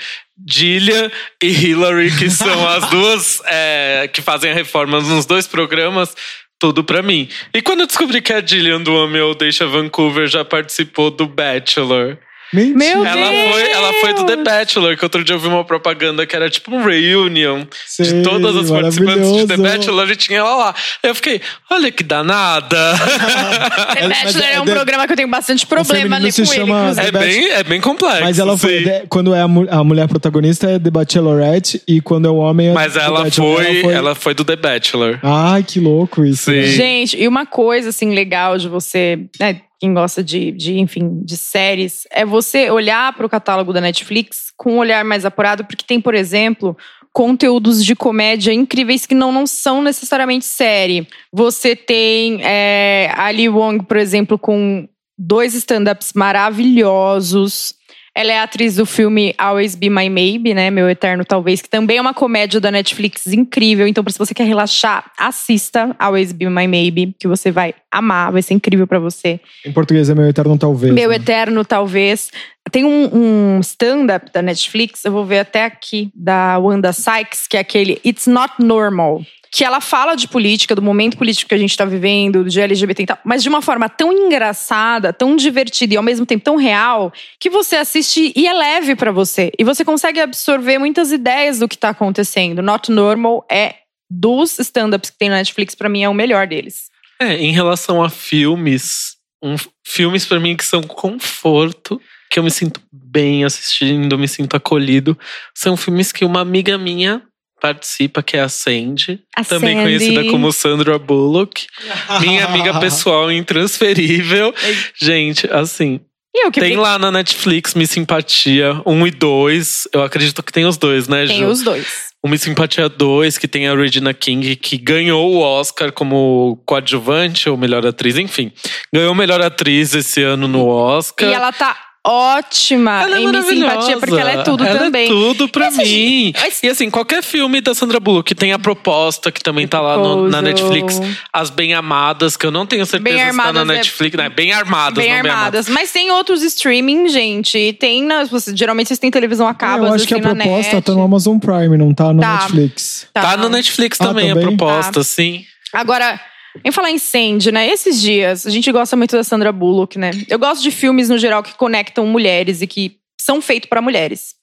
Gillian 0.48 1.10
e 1.42 1.46
Hillary, 1.46 2.10
que 2.16 2.28
são 2.28 2.66
as 2.68 2.90
duas 2.90 3.40
é, 3.46 4.10
que 4.12 4.20
fazem 4.20 4.50
a 4.50 4.54
reforma 4.54 5.00
nos 5.00 5.26
dois 5.26 5.46
programas, 5.46 6.14
tudo 6.58 6.82
pra 6.82 7.02
mim. 7.02 7.28
E 7.54 7.62
quando 7.62 7.80
eu 7.80 7.86
descobri 7.86 8.20
que 8.20 8.32
a 8.32 8.44
Gillian 8.44 8.80
do 8.80 8.96
Ame 8.96 9.20
ou 9.20 9.34
Deixa 9.34 9.64
Vancouver 9.66 10.26
já 10.26 10.44
participou 10.44 11.10
do 11.10 11.26
Bachelor, 11.26 12.18
Mentira. 12.54 12.78
Meu 12.78 13.04
ela 13.06 13.30
Deus! 13.30 13.52
foi, 13.52 13.70
ela 13.70 13.92
foi 13.94 14.14
do 14.14 14.24
The 14.24 14.36
Bachelor, 14.36 14.96
que 14.96 15.04
outro 15.04 15.24
dia 15.24 15.34
eu 15.34 15.38
vi 15.40 15.48
uma 15.48 15.64
propaganda 15.64 16.26
que 16.26 16.34
era 16.36 16.48
tipo 16.48 16.74
um 16.74 16.84
reunion 16.84 17.64
Sei, 17.86 18.06
de 18.06 18.22
todas 18.22 18.54
as 18.56 18.70
participantes 18.70 19.32
de 19.32 19.46
The. 19.46 19.56
Bachelor 19.56 20.10
e 20.10 20.16
tinha 20.16 20.38
ela 20.38 20.56
lá. 20.56 20.74
Aí 21.02 21.10
eu 21.10 21.14
fiquei, 21.14 21.40
olha 21.70 21.90
que 21.90 22.02
danada. 22.02 22.94
The 23.94 24.08
Mas 24.08 24.22
Bachelor 24.24 24.48
é 24.48 24.60
um 24.60 24.64
é- 24.64 24.74
programa 24.74 25.06
que 25.06 25.12
eu 25.12 25.16
tenho 25.16 25.28
bastante 25.28 25.66
problema 25.66 26.16
ali 26.16 26.32
com 26.32 26.40
ele. 26.42 26.46
chama- 26.46 26.80
inclusive. 26.90 27.06
é, 27.06 27.12
bem, 27.12 27.50
é 27.50 27.62
bem 27.62 27.80
complexo. 27.80 28.22
Mas 28.22 28.38
ela 28.38 28.56
foi. 28.56 28.84
de- 28.84 29.06
Quando 29.08 29.34
é 29.34 29.40
a, 29.40 29.48
mu- 29.48 29.66
a 29.70 29.82
mulher 29.84 30.06
protagonista 30.08 30.70
é 30.70 30.78
The 30.78 30.90
Bachelorette 30.90 31.82
e 31.88 32.00
quando 32.00 32.26
é 32.26 32.30
o 32.30 32.36
homem 32.36 32.68
é 32.68 32.72
Mas 32.72 32.94
The 32.94 33.00
ela 33.00 33.24
Bachelor. 33.24 33.62
foi, 33.62 33.92
ela 33.92 34.14
foi 34.14 34.34
do 34.34 34.44
The 34.44 34.56
Bachelor. 34.56 35.18
Ai, 35.22 35.62
que 35.62 35.80
louco 35.80 36.24
isso. 36.24 36.44
Sim. 36.44 36.52
né? 36.60 36.62
Gente, 36.66 37.16
e 37.20 37.26
uma 37.28 37.46
coisa 37.46 37.88
assim 37.90 38.14
legal 38.14 38.58
de 38.58 38.68
você, 38.68 39.18
né, 39.40 39.60
quem 39.84 39.92
gosta 39.92 40.24
de, 40.24 40.50
de, 40.50 40.78
enfim, 40.78 41.20
de 41.22 41.36
séries, 41.36 42.06
é 42.10 42.24
você 42.24 42.70
olhar 42.70 43.12
para 43.12 43.26
o 43.26 43.28
catálogo 43.28 43.70
da 43.70 43.82
Netflix 43.82 44.50
com 44.56 44.72
um 44.72 44.78
olhar 44.78 45.04
mais 45.04 45.26
apurado, 45.26 45.62
porque 45.66 45.84
tem, 45.86 46.00
por 46.00 46.14
exemplo, 46.14 46.74
conteúdos 47.12 47.84
de 47.84 47.94
comédia 47.94 48.50
incríveis 48.50 49.04
que 49.04 49.14
não, 49.14 49.30
não 49.30 49.46
são 49.46 49.82
necessariamente 49.82 50.46
série. 50.46 51.06
Você 51.30 51.76
tem 51.76 52.40
é, 52.42 53.12
Ali 53.14 53.46
Wong, 53.46 53.84
por 53.84 53.98
exemplo, 53.98 54.38
com 54.38 54.88
dois 55.18 55.54
stand-ups 55.54 56.14
maravilhosos. 56.14 57.74
Ela 58.16 58.32
é 58.32 58.38
atriz 58.38 58.76
do 58.76 58.86
filme 58.86 59.34
Always 59.36 59.74
Be 59.74 59.90
My 59.90 60.08
Maybe, 60.08 60.54
né? 60.54 60.70
Meu 60.70 60.88
Eterno 60.88 61.24
Talvez, 61.24 61.60
que 61.60 61.68
também 61.68 61.96
é 61.96 62.00
uma 62.00 62.14
comédia 62.14 62.60
da 62.60 62.70
Netflix 62.70 63.26
incrível. 63.26 63.88
Então, 63.88 64.04
se 64.08 64.16
você 64.16 64.32
quer 64.32 64.44
relaxar, 64.44 65.10
assista 65.18 65.96
Always 65.98 66.30
Be 66.30 66.48
My 66.48 66.68
Maybe, 66.68 67.14
que 67.18 67.26
você 67.26 67.50
vai 67.50 67.74
amar, 67.90 68.30
vai 68.30 68.40
ser 68.40 68.54
incrível 68.54 68.86
pra 68.86 69.00
você. 69.00 69.40
Em 69.66 69.72
português 69.72 70.08
é 70.08 70.14
meu 70.14 70.28
eterno 70.28 70.56
talvez. 70.56 70.94
Meu 70.94 71.10
né? 71.10 71.16
Eterno 71.16 71.64
Talvez. 71.64 72.30
Tem 72.70 72.84
um, 72.84 73.56
um 73.56 73.60
stand-up 73.60 74.32
da 74.32 74.40
Netflix, 74.40 75.04
eu 75.04 75.12
vou 75.12 75.24
ver 75.24 75.40
até 75.40 75.64
aqui, 75.64 76.10
da 76.14 76.58
Wanda 76.58 76.92
Sykes, 76.92 77.46
que 77.48 77.56
é 77.56 77.60
aquele 77.60 78.00
It's 78.04 78.26
Not 78.26 78.54
Normal. 78.58 79.22
Que 79.54 79.64
ela 79.64 79.80
fala 79.80 80.16
de 80.16 80.26
política, 80.26 80.74
do 80.74 80.82
momento 80.82 81.16
político 81.16 81.48
que 81.48 81.54
a 81.54 81.58
gente 81.58 81.76
tá 81.76 81.84
vivendo, 81.84 82.44
de 82.44 82.60
LGBT 82.60 83.02
e 83.02 83.06
tal, 83.06 83.18
mas 83.24 83.42
de 83.42 83.48
uma 83.48 83.62
forma 83.62 83.88
tão 83.88 84.12
engraçada, 84.12 85.12
tão 85.12 85.36
divertida 85.36 85.94
e 85.94 85.96
ao 85.96 86.02
mesmo 86.02 86.26
tempo 86.26 86.42
tão 86.44 86.56
real, 86.56 87.12
que 87.38 87.48
você 87.48 87.76
assiste 87.76 88.32
e 88.34 88.46
é 88.48 88.52
leve 88.52 88.96
pra 88.96 89.12
você. 89.12 89.52
E 89.58 89.62
você 89.62 89.84
consegue 89.84 90.18
absorver 90.20 90.78
muitas 90.78 91.12
ideias 91.12 91.60
do 91.60 91.68
que 91.68 91.78
tá 91.78 91.90
acontecendo. 91.90 92.62
Not 92.62 92.90
Normal 92.90 93.46
é 93.50 93.76
dos 94.10 94.58
stand-ups 94.58 95.10
que 95.10 95.18
tem 95.18 95.28
na 95.28 95.36
Netflix, 95.36 95.74
pra 95.74 95.88
mim, 95.88 96.02
é 96.02 96.08
o 96.08 96.14
melhor 96.14 96.46
deles. 96.46 96.90
É, 97.20 97.34
em 97.36 97.52
relação 97.52 98.02
a 98.02 98.10
filmes, 98.10 99.16
um- 99.42 99.56
filmes 99.86 100.26
pra 100.26 100.40
mim 100.40 100.56
que 100.56 100.64
são 100.64 100.82
conforto, 100.82 102.00
que 102.30 102.38
eu 102.38 102.42
me 102.42 102.50
sinto 102.50 102.80
bem 102.92 103.44
assistindo, 103.44 104.18
me 104.18 104.26
sinto 104.26 104.56
acolhido, 104.56 105.16
são 105.54 105.76
filmes 105.76 106.10
que 106.10 106.24
uma 106.24 106.40
amiga 106.40 106.76
minha 106.76 107.22
participa, 107.64 108.22
que 108.22 108.36
é 108.36 108.40
a 108.40 108.48
Sandy, 108.50 109.20
A 109.34 109.42
também 109.42 109.74
Sandy. 109.74 109.84
conhecida 109.84 110.30
como 110.30 110.52
Sandra 110.52 110.98
Bullock, 110.98 111.66
minha 112.20 112.44
amiga 112.44 112.78
pessoal 112.78 113.32
intransferível. 113.32 114.54
Gente, 115.00 115.50
assim, 115.50 115.98
eu 116.34 116.50
que 116.50 116.60
tem 116.60 116.76
lá 116.76 116.98
na 116.98 117.10
Netflix 117.10 117.72
Me 117.72 117.86
Simpatia 117.86 118.82
1 118.84 119.06
e 119.06 119.10
2. 119.10 119.88
Eu 119.94 120.02
acredito 120.02 120.42
que 120.42 120.52
tem 120.52 120.66
os 120.66 120.76
dois, 120.76 121.08
né, 121.08 121.26
tem 121.26 121.38
Ju? 121.38 121.46
os 121.46 121.62
dois. 121.62 122.12
O 122.22 122.28
Miss 122.28 122.42
Simpatia 122.42 122.88
2, 122.88 123.38
que 123.38 123.48
tem 123.48 123.66
a 123.66 123.74
Regina 123.74 124.12
King, 124.12 124.56
que 124.56 124.76
ganhou 124.76 125.34
o 125.34 125.40
Oscar 125.40 125.90
como 125.92 126.62
coadjuvante 126.66 127.48
ou 127.48 127.56
melhor 127.56 127.86
atriz, 127.86 128.16
enfim. 128.18 128.50
Ganhou 128.92 129.14
melhor 129.14 129.40
atriz 129.40 129.94
esse 129.94 130.22
ano 130.22 130.48
no 130.48 130.66
Oscar. 130.66 131.28
E 131.28 131.32
ela 131.32 131.52
tá 131.52 131.76
ótima 132.06 133.02
Ela 133.02 133.16
é 133.16 133.20
em 133.22 133.26
Me 133.26 133.42
Simpatia, 133.42 133.98
porque 133.98 134.14
ela 134.14 134.30
é 134.32 134.42
tudo 134.42 134.64
Ela 134.64 134.78
também. 134.78 135.04
É 135.06 135.08
tudo 135.08 135.48
pra 135.48 135.66
Essa 135.66 135.82
mim. 135.82 136.32
Mas- 136.38 136.62
E 136.62 136.68
assim, 136.68 136.90
qualquer 136.90 137.22
filme 137.22 137.60
da 137.60 137.74
Sandra 137.74 137.98
Bullock 137.98 138.28
que 138.28 138.34
tem 138.34 138.52
a 138.52 138.58
proposta, 138.58 139.32
que 139.32 139.42
também 139.42 139.66
tá 139.66 139.80
lá 139.80 139.96
no- 139.96 140.28
na. 140.28 140.44
Netflix, 140.44 141.00
As 141.32 141.48
Bem 141.50 141.72
Amadas, 141.74 142.36
que 142.36 142.44
eu 142.46 142.50
não 142.50 142.66
tenho 142.66 142.84
certeza 142.84 143.02
Bem 143.16 143.30
se 143.30 143.36
tá 143.36 143.42
na 143.42 143.48
Armadas 143.48 143.70
é- 143.70 143.78
Netflix. 143.78 144.16
né? 144.16 144.28
Bem 144.28 144.52
Armadas, 144.52 144.94
Bem 145.02 145.14
não 145.14 145.22
Bem 145.22 145.30
armadas. 145.32 145.68
Mas 145.68 145.90
tem 145.90 146.10
outros 146.10 146.42
streaming, 146.42 147.08
gente. 147.08 147.56
E 147.56 147.72
Tem 147.72 148.02
na, 148.04 148.24
geralmente 148.54 148.88
vocês 148.88 148.98
têm 148.98 149.10
televisão 149.10 149.48
a 149.48 149.54
cabo, 149.54 149.86
eu 149.86 149.94
acho 149.94 150.06
que 150.06 150.14
a 150.14 150.18
proposta 150.20 150.76
net. 150.76 150.82
tá 150.82 150.92
no 150.92 151.02
Amazon 151.02 151.38
Prime, 151.38 151.76
não 151.78 151.94
tá 151.94 152.12
na 152.12 152.22
Tá. 152.22 152.32
Netflix. 152.42 153.06
Tá 153.12 153.36
no 153.36 153.48
Netflix 153.48 153.98
Ah, 154.00 154.06
também, 154.06 154.30
a 154.30 154.34
também? 154.34 154.56
proposta, 154.56 155.02
sim. 155.02 155.44
Agora, 155.72 156.20
em 156.62 156.70
falar 156.70 156.96
Sandy, 156.98 157.50
né? 157.50 157.68
Esses 157.68 158.00
dias, 158.00 158.46
a 158.46 158.50
gente 158.50 158.70
gosta 158.70 158.96
muito 158.96 159.16
da 159.16 159.24
Sandra 159.24 159.50
Bullock, 159.50 159.98
né? 159.98 160.10
Eu 160.28 160.38
gosto 160.38 160.62
de 160.62 160.70
filmes, 160.70 161.08
no 161.08 161.18
geral, 161.18 161.42
que 161.42 161.54
conectam 161.54 162.06
mulheres 162.06 162.62
e 162.62 162.66
que 162.66 162.98
são 163.20 163.40
feitos 163.40 163.68
pra 163.68 163.80
mulheres. 163.80 164.34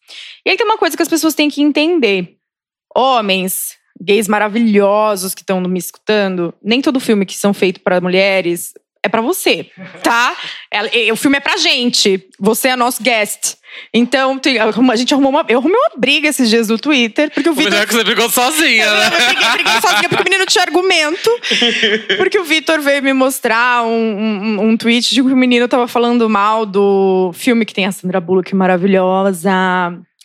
E 0.46 0.50
aí 0.50 0.58
tem 0.58 0.66
uma 0.66 0.78
coisa 0.78 0.98
que 0.98 1.04
as 1.04 1.10
pessoas 1.10 1.36
têm 1.36 1.50
que 1.50 1.62
entender. 1.62 2.38
Homens, 2.96 3.76
gays 4.02 4.28
maravilhosos 4.28 5.34
que 5.34 5.42
estão 5.42 5.62
me 5.62 5.80
escutando, 5.80 6.54
nem 6.62 6.82
todo 6.82 7.00
filme 7.00 7.26
que 7.26 7.38
são 7.38 7.54
feitos 7.54 7.82
pra 7.84 8.02
mulheres 8.02 8.74
é 9.04 9.10
pra 9.10 9.22
você, 9.22 9.70
tá? 10.04 10.36
O 11.12 11.16
filme 11.18 11.38
é 11.38 11.40
pra 11.42 11.58
gente. 11.58 12.24
Você 12.40 12.70
é 12.70 12.76
nosso 12.78 13.04
guest. 13.04 13.56
Então, 13.94 14.40
a 14.92 14.96
gente 14.96 15.14
arrumou 15.14 15.32
uma. 15.32 15.46
Eu 15.48 15.60
arrumei 15.60 15.78
uma 15.78 16.00
briga 16.00 16.30
esses 16.30 16.50
dias 16.50 16.68
no 16.70 16.78
Twitter, 16.78 17.30
porque 17.32 17.50
o 17.50 17.54
Vitor 17.54 17.72
melhor 17.72 17.84
é 17.84 17.88
que 17.88 17.94
você 17.94 18.04
brigou 18.04 18.30
sozinha, 18.30 18.86
eu 18.86 18.96
né? 18.96 19.10
briguei, 19.10 19.50
briguei 19.52 19.82
sozinha 19.82 20.10
porque 20.10 20.22
o 20.22 20.24
menino 20.24 20.46
tinha 20.46 20.64
argumento. 20.64 21.30
Porque 22.18 22.40
o 22.40 22.44
Vitor 22.44 22.80
veio 22.82 23.04
me 23.04 23.14
mostrar 23.14 23.84
um, 23.84 23.90
um, 23.90 24.70
um 24.70 24.78
tweet 24.78 25.14
de 25.14 25.22
que 25.22 25.34
o 25.34 25.38
menino 25.38 25.68
tava 25.68 25.88
falando 25.88 26.30
mal 26.30 26.66
do 26.66 27.32
filme 27.34 27.66
que 27.66 27.74
tem 27.74 27.86
a 27.86 27.92
Sandra 27.92 28.22
Bullock 28.22 28.56
maravilhosa. 28.56 29.52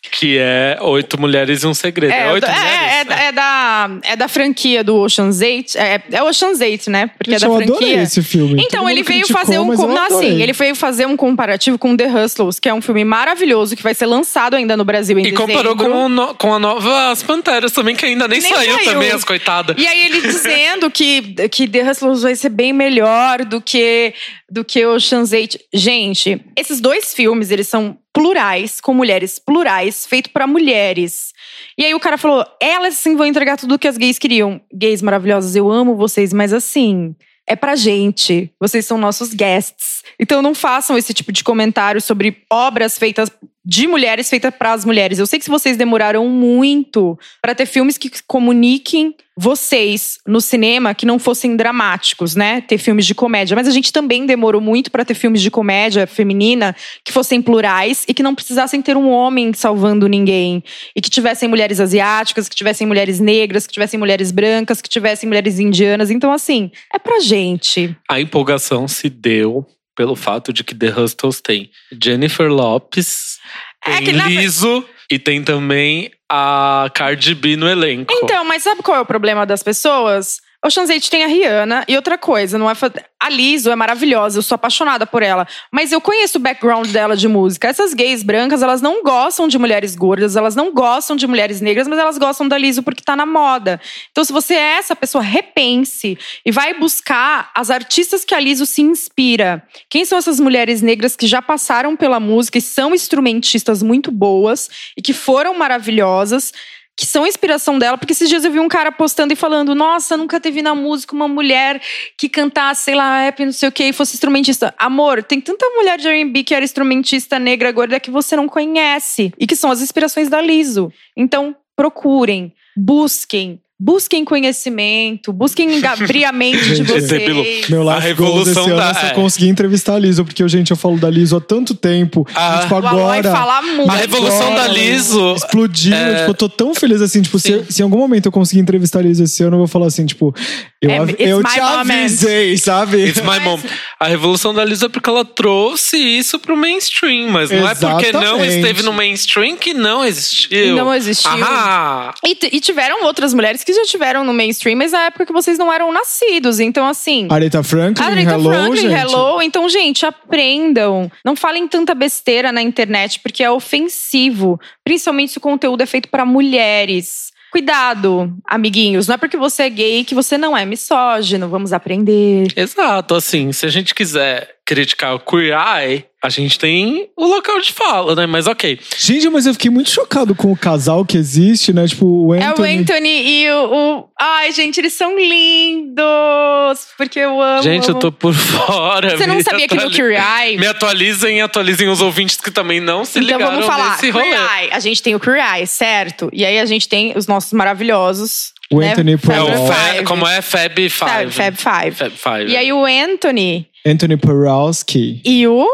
Que 0.09 0.39
é 0.39 0.79
Oito 0.81 1.21
Mulheres 1.21 1.63
e 1.65 1.67
um 1.67 1.75
Segredo. 1.75 2.13
É, 2.13 2.29
É, 2.29 2.33
Oito 2.33 2.47
é, 2.47 2.49
Mulheres? 2.55 2.93
é, 2.95 3.05
da, 3.05 3.17
é, 3.23 3.33
da, 3.33 3.91
é 4.05 4.17
da 4.17 4.29
franquia 4.29 4.85
do 4.85 4.97
Ocean's 4.97 5.41
8. 5.41 5.77
É, 5.77 6.01
é 6.13 6.23
Ocean's 6.23 6.61
8, 6.61 6.89
né? 6.91 7.09
Porque 7.19 7.33
Gente, 7.33 7.45
é 7.45 7.47
da 7.49 7.53
eu 7.53 7.57
franquia. 7.57 7.75
adorei 7.77 7.95
esse 8.03 8.23
filme. 8.23 8.63
Então, 8.65 8.83
Todo 8.83 8.91
ele 8.91 9.03
veio 9.03 9.21
criticou, 9.23 9.43
fazer 9.43 9.59
um. 9.59 9.67
com- 9.75 9.83
eu 9.83 9.89
Não, 9.89 10.03
assim, 10.07 10.41
ele 10.41 10.53
veio 10.53 10.75
fazer 10.77 11.07
um 11.07 11.17
comparativo 11.17 11.77
com 11.77 11.97
The 11.97 12.07
Hustlers, 12.07 12.61
que 12.61 12.69
é 12.69 12.73
um 12.75 12.81
filme 12.81 13.05
maravilhoso 13.05 13.75
que 13.77 13.83
vai 13.83 13.95
ser 13.95 14.07
lançado 14.07 14.55
ainda 14.55 14.77
no 14.77 14.85
Brasil 14.85 15.19
em 15.19 15.27
E 15.27 15.33
comparou 15.33 15.75
dezembro. 15.75 15.99
com, 15.99 16.05
o 16.07 16.09
no- 16.09 16.35
com 16.37 16.55
a 16.55 16.59
nova 16.59 17.11
As 17.11 17.23
Panteras 17.25 17.73
também, 17.73 17.97
que 17.97 18.07
ainda 18.07 18.29
nem, 18.29 18.41
Nem 18.41 18.53
saiu, 18.55 18.75
saiu. 18.75 18.85
também, 18.85 19.11
as 19.11 19.25
coitadas. 19.25 19.77
E 19.77 19.87
aí 19.87 20.07
ele 20.07 20.21
dizendo 20.21 20.89
que, 20.91 21.21
que 21.51 21.67
The 21.67 21.91
Hustlers 21.91 22.23
vai 22.23 22.37
ser 22.37 22.51
bem 22.51 22.73
melhor 22.73 23.45
do 23.45 23.61
que 23.61 24.15
do 24.49 24.65
que 24.65 24.87
Ocean's 24.87 25.33
8. 25.33 25.59
Gente, 25.75 26.41
esses 26.57 26.81
dois 26.81 27.13
filmes, 27.13 27.51
eles 27.51 27.67
são 27.67 27.99
plurais, 28.17 28.81
com 28.81 28.95
mulheres 28.95 29.39
plurais, 29.39 30.07
feito 30.07 30.31
pra 30.31 30.47
mulheres. 30.47 31.35
E 31.77 31.85
aí 31.85 31.95
o 31.95 32.01
cara 32.01 32.17
falou, 32.17 32.47
elas 32.59 32.95
sim 32.95 33.15
vão 33.15 33.27
entregar 33.27 33.59
tudo 33.59 33.79
que 33.79 33.87
as 33.87 33.99
gays 33.99 34.19
queriam. 34.19 34.59
Gays 34.73 35.03
maravilhosas, 35.03 35.55
eu 35.55 35.71
amo 35.71 35.95
vocês, 35.95 36.33
mas 36.33 36.55
assim, 36.55 37.15
é 37.47 37.55
pra 37.55 37.77
gente. 37.77 38.51
Vocês 38.59 38.87
são 38.87 38.97
nossos 38.97 39.35
guests. 39.35 40.03
Então 40.19 40.41
não 40.41 40.55
façam 40.55 40.97
esse 40.97 41.13
tipo 41.13 41.31
de 41.31 41.45
comentário 41.45 42.01
sobre 42.01 42.39
obras 42.51 42.97
feitas 42.97 43.31
de 43.67 43.89
mulheres 43.89 44.31
feitas 44.31 44.55
para 44.55 44.73
as 44.73 44.85
mulheres. 44.85 45.19
Eu 45.19 45.27
sei 45.27 45.41
que 45.41 45.51
vocês 45.51 45.77
demoraram 45.77 46.29
muito 46.29 47.19
para 47.43 47.53
ter 47.53 47.67
filmes 47.67 47.99
que 47.99 48.09
comuniquem 48.25 49.13
vocês 49.37 50.19
no 50.27 50.41
cinema 50.41 50.95
que 50.95 51.05
não 51.05 51.19
fossem 51.19 51.57
dramáticos, 51.57 52.35
né? 52.37 52.61
Ter 52.63 52.79
filmes 52.79 53.05
de 53.05 53.15
comédia, 53.15 53.57
mas 53.57 53.67
a 53.67 53.71
gente 53.73 53.93
também 53.93 54.25
demorou 54.25 54.61
muito 54.61 54.91
para 54.91 55.05
ter 55.05 55.15
filmes 55.15 55.43
de 55.43 55.51
comédia 55.51 56.07
feminina 56.07 56.75
que 57.05 57.13
fossem 57.13 57.43
plurais 57.43 58.05
e 58.09 58.15
que 58.15 58.23
não 58.23 58.35
precisassem 58.35 58.81
ter 58.81 58.97
um 58.97 59.11
homem 59.11 59.53
salvando 59.53 60.07
ninguém 60.07 60.63
e 60.95 61.03
que 61.03 61.11
tivessem 61.11 61.49
mulheres 61.49 61.81
asiáticas, 61.81 62.49
que 62.49 62.55
tivessem 62.55 62.87
mulheres 62.87 63.19
negras, 63.21 63.67
que 63.67 63.73
tivessem 63.73 63.99
mulheres 63.99 64.31
brancas, 64.31 64.81
que 64.81 64.89
tivessem 64.89 65.29
mulheres 65.29 65.59
indianas. 65.59 66.09
Então 66.09 66.33
assim, 66.33 66.71
é 66.95 66.99
pra 66.99 67.19
gente. 67.21 67.95
A 68.09 68.21
empolgação 68.21 68.87
se 68.87 69.11
deu 69.11 69.67
pelo 69.97 70.15
fato 70.15 70.53
de 70.53 70.63
que 70.63 70.75
The 70.75 70.91
Hustles 70.91 71.41
tem 71.41 71.71
Jennifer 72.03 72.49
Lopes, 72.49 73.39
É 73.85 73.97
tem 74.03 74.15
na- 74.15 74.29
Liso 74.29 74.85
e 75.11 75.19
tem 75.19 75.43
também 75.43 76.11
a 76.29 76.89
Cardi 76.95 77.35
B 77.35 77.57
no 77.57 77.69
elenco. 77.69 78.13
Então, 78.13 78.45
mas 78.45 78.63
sabe 78.63 78.83
qual 78.83 78.97
é 78.99 79.01
o 79.01 79.07
problema 79.07 79.47
das 79.47 79.63
pessoas? 79.63 80.41
Ocean's 80.67 80.91
8 80.91 81.11
tem 81.11 81.23
a 81.25 81.27
Rihanna 81.27 81.85
e 81.87 81.95
outra 81.97 82.19
coisa, 82.19 82.59
não 82.59 82.69
é 82.69 82.75
fa- 82.75 82.93
a 83.19 83.29
Lizzo 83.29 83.71
é 83.71 83.77
maravilhosa, 83.77 84.39
eu 84.39 84.43
sou 84.43 84.57
apaixonada 84.57 85.07
por 85.07 85.23
ela, 85.23 85.47
mas 85.73 85.91
eu 85.93 86.01
conheço 86.01 86.39
o 86.39 86.41
background 86.41 86.89
dela 86.89 87.17
de 87.17 87.27
música. 87.29 87.69
Essas 87.69 87.95
gays 87.95 88.23
brancas, 88.23 88.63
elas 88.63 88.83
não 88.83 89.03
gostam 89.03 89.49
de 89.49 89.59
mulheres 89.59 89.95
gordas, 89.97 90.37
elas 90.37 90.55
não 90.55 90.73
gostam 90.73 91.17
de 91.17 91.27
mulheres 91.27 91.61
negras, 91.61 91.89
mas 91.89 91.99
elas 91.99 92.19
gostam 92.19 92.47
da 92.47 92.59
Lizzo 92.59 92.83
porque 92.83 93.03
tá 93.03 93.17
na 93.17 93.25
moda. 93.25 93.81
Então, 94.11 94.23
se 94.25 94.33
você 94.33 94.55
é 94.55 94.77
essa 94.79 94.95
pessoa, 94.95 95.23
repense 95.23 96.19
e 96.45 96.51
vai 96.53 96.75
buscar 96.75 97.51
as 97.55 97.71
artistas 97.71 98.25
que 98.25 98.35
a 98.35 98.41
Lizzo 98.41 98.67
se 98.67 98.83
inspira. 98.83 99.63
Quem 99.89 100.05
são 100.05 100.19
essas 100.19 100.39
mulheres 100.39 100.83
negras 100.83 101.17
que 101.17 101.27
já 101.27 101.41
passaram 101.41 101.97
pela 101.97 102.21
música 102.21 102.59
e 102.59 102.63
são 102.63 102.95
instrumentistas 102.95 103.83
muito 103.83 104.11
boas 104.11 104.69
e 104.97 105.03
que 105.03 105.13
foram 105.13 105.57
maravilhosas? 105.57 106.53
Que 106.97 107.05
são 107.05 107.27
inspiração 107.27 107.79
dela, 107.79 107.99
porque 107.99 108.13
esses 108.13 108.29
dias 108.29 108.45
eu 108.45 108.51
vi 108.51 108.59
um 108.59 108.69
cara 108.69 108.91
postando 108.91 109.33
e 109.33 109.37
falando: 109.37 109.75
Nossa, 109.75 110.17
nunca 110.17 110.41
teve 110.41 110.63
na 110.63 110.75
música 110.75 111.15
uma 111.15 111.29
mulher 111.29 111.81
que 112.17 112.29
cantasse, 112.29 112.85
sei 112.85 112.95
lá, 112.95 113.21
rap, 113.21 113.45
não 113.45 113.53
sei 113.53 113.69
o 113.69 113.73
que, 113.73 113.85
e 113.85 113.93
fosse 113.93 114.15
instrumentista. 114.15 114.75
Amor, 114.79 115.23
tem 115.23 115.41
tanta 115.41 115.69
mulher 115.71 115.99
de 115.99 116.09
RB 116.09 116.43
que 116.43 116.55
era 116.55 116.65
instrumentista 116.65 117.39
negra 117.39 117.71
gorda 117.71 118.01
que 118.01 118.11
você 118.11 118.35
não 118.35 118.49
conhece 118.49 119.33
e 119.39 119.47
que 119.47 119.55
são 119.55 119.71
as 119.71 119.83
inspirações 119.83 120.31
da 120.31 120.41
Liso. 120.41 120.91
Então, 121.15 121.55
procurem, 121.77 122.55
busquem. 122.75 123.61
Busquem 123.79 124.25
conhecimento, 124.25 125.35
busquem 125.35 125.85
abrir 125.85 126.25
a 126.25 126.33
mente 126.33 126.77
de 126.77 126.83
vocês. 126.85 127.69
Meu 127.69 127.87
A 127.91 127.99
revolução 127.99 128.33
goals 128.35 128.49
esse 128.49 128.59
ano 128.71 128.77
da- 128.77 128.89
é 128.91 128.95
só 128.95 129.07
é. 129.09 129.11
conseguir 129.11 129.49
entrevistar 129.49 129.97
a 129.97 129.99
Liso, 129.99 130.25
porque, 130.25 130.49
gente, 130.49 130.71
eu 130.71 130.77
falo 130.79 130.97
da 130.97 131.11
Liso 131.11 131.37
há 131.37 131.41
tanto 131.43 131.75
tempo. 131.75 132.27
Ah. 132.35 132.61
tipo, 132.63 132.75
agora. 132.75 133.31
fala 133.31 133.61
muito. 133.61 133.91
A 133.91 133.97
revolução 133.97 134.47
agora, 134.53 134.63
da 134.63 134.69
Liso. 134.69 135.35
Explodiu. 135.35 135.95
É. 135.95 136.15
Tipo, 136.21 136.31
eu 136.31 136.35
tô 136.35 136.49
tão 136.49 136.75
feliz 136.75 137.03
assim. 137.03 137.21
Tipo, 137.21 137.39
se, 137.39 137.65
se 137.69 137.83
em 137.83 137.85
algum 137.85 137.99
momento 137.99 138.25
eu 138.27 138.33
conseguir 138.33 138.63
entrevistar 138.63 139.01
a 139.01 139.03
Liso 139.03 139.23
esse 139.23 139.43
ano, 139.43 139.57
eu 139.57 139.59
vou 139.59 139.69
falar 139.69 139.89
assim, 139.89 140.07
tipo, 140.07 140.35
eu, 140.81 140.91
É, 140.91 140.99
eu 141.19 141.45
te 141.45 141.61
moment. 141.61 141.81
avisei, 141.81 142.57
sabe? 142.57 142.97
It's 143.09 143.21
my 143.23 143.41
mom. 143.41 143.59
A 144.01 144.07
revolução 144.07 144.55
da 144.55 144.65
Lisa 144.65 144.87
é 144.87 144.89
porque 144.89 145.11
ela 145.11 145.25
trouxe 145.25 145.99
isso 145.99 146.39
pro 146.39 146.57
mainstream, 146.57 147.29
mas 147.31 147.51
não 147.51 147.69
é 147.69 147.75
porque 147.75 148.11
não 148.11 148.23
Exatamente. 148.23 148.55
esteve 148.57 148.83
no 148.85 148.93
mainstream 148.95 149.55
que 149.59 149.75
não 149.75 150.03
existiu. 150.03 150.75
Não 150.77 150.95
existiu. 150.95 151.31
Ah, 151.45 152.15
E, 152.25 152.39
e 152.57 152.61
tiveram 152.61 153.05
outras 153.05 153.35
mulheres 153.35 153.66
que 153.67 153.73
já 153.73 153.83
tiveram 153.83 154.25
no 154.25 154.33
mainstream, 154.33 154.77
mas 154.77 154.93
na 154.93 155.07
época 155.07 155.27
que 155.27 155.33
vocês 155.33 155.59
não 155.59 155.73
eram 155.73 155.93
nascidos. 155.93 156.61
Então, 156.61 156.87
assim. 156.87 157.27
Aretha 157.29 157.63
Franklin, 157.65 158.05
Aretha 158.05 158.31
hello, 158.35 158.45
Franklin, 158.45 158.81
gente. 158.83 158.95
hello. 158.95 159.43
Então, 159.43 159.69
gente, 159.69 160.07
aprendam. 160.07 161.11
Não 161.25 161.35
falem 161.35 161.67
tanta 161.67 161.93
besteira 161.93 162.53
na 162.53 162.63
internet, 162.63 163.19
porque 163.19 163.43
é 163.43 163.51
ofensivo. 163.51 164.61
Principalmente 164.85 165.33
se 165.33 165.39
o 165.39 165.41
conteúdo 165.41 165.83
é 165.83 165.87
feito 165.87 166.09
para 166.09 166.25
mulheres. 166.25 167.35
Cuidado, 167.51 168.33
amiguinhos. 168.47 169.09
Não 169.09 169.15
é 169.15 169.19
porque 169.19 169.37
você 169.37 169.65
é 169.65 169.71
gay 169.71 170.05
que 170.05 170.15
você 170.15 170.37
não 170.39 170.57
é 170.57 170.65
misógino. 170.65 171.49
Vamos 171.49 171.73
aprender. 171.73 172.49
exato. 172.55 173.15
Assim, 173.15 173.51
se 173.51 173.67
a 173.67 173.69
gente 173.69 173.95
quiser 173.95 174.57
criticar 174.65 175.15
o 175.15 175.21
Queer 175.21 175.57
Eye, 175.57 176.05
a 176.27 176.29
gente 176.29 176.59
tem 176.59 177.09
o 177.17 177.27
local 177.27 177.61
de 177.61 177.73
fala, 177.73 178.15
né? 178.15 178.27
Mas 178.27 178.47
ok. 178.47 178.79
Gente, 178.99 179.29
mas 179.29 179.47
eu 179.47 179.53
fiquei 179.55 179.71
muito 179.71 179.91
chocado 179.91 180.35
com 180.35 180.51
o 180.53 180.57
casal 180.57 181.05
que 181.05 181.17
existe, 181.17 181.73
né? 181.73 181.87
Tipo, 181.87 182.05
o 182.27 182.35
É 182.35 182.41
o 182.49 182.51
Anthony. 182.51 182.79
Anthony 182.79 183.09
e 183.43 183.51
o, 183.51 183.75
o- 184.01 184.05
Ai, 184.19 184.51
gente, 184.53 184.81
eles 184.81 184.93
são 184.95 185.17
lindos! 185.17 186.89
Porque 186.97 187.19
eu 187.19 187.41
amo. 187.41 187.63
Gente, 187.63 187.89
eu 187.89 187.95
tô 187.95 188.11
por 188.11 188.35
fora. 188.35 189.17
Você 189.17 189.27
não 189.27 189.41
sabia 189.43 189.69
que 189.69 189.75
no 189.75 189.91
Eye. 190.11 190.59
Me 190.59 190.67
atualizem 190.67 191.39
e 191.39 191.41
atualizem 191.41 191.89
os 191.89 192.01
ouvintes 192.01 192.37
que 192.37 192.51
também 192.51 192.81
não 192.81 193.05
se 193.05 193.19
Então 193.19 193.37
ligaram 193.39 193.53
vamos 193.53 193.67
falar. 193.67 193.91
nesse 193.93 194.11
rolê. 194.11 194.35
A 194.71 194.81
gente 194.81 195.03
tem 195.03 195.15
o 195.15 195.21
Eye, 195.25 195.67
certo? 195.67 196.29
E 196.33 196.45
aí 196.45 196.59
a 196.59 196.67
gente 196.67 196.89
tem 196.89 197.13
os 197.17 197.27
nossos 197.27 197.53
maravilhosos. 197.53 198.53
O 198.71 198.81
né? 198.81 198.91
Anthony 198.93 199.17
Fab 199.17 199.49
É 199.97 200.03
como 200.03 200.27
é 200.27 200.43
Fab 200.43 200.75
Five. 200.75 200.91
Fab, 200.91 201.31
Fab 201.31 201.57
Five. 201.57 201.93
Fab 201.97 202.11
Five. 202.17 202.51
E 202.51 202.57
aí 202.57 202.73
o 202.73 202.85
Anthony 202.85 203.67
Anthony 203.87 204.17
Porowski. 204.17 205.21
e 205.25 205.47
o. 205.47 205.65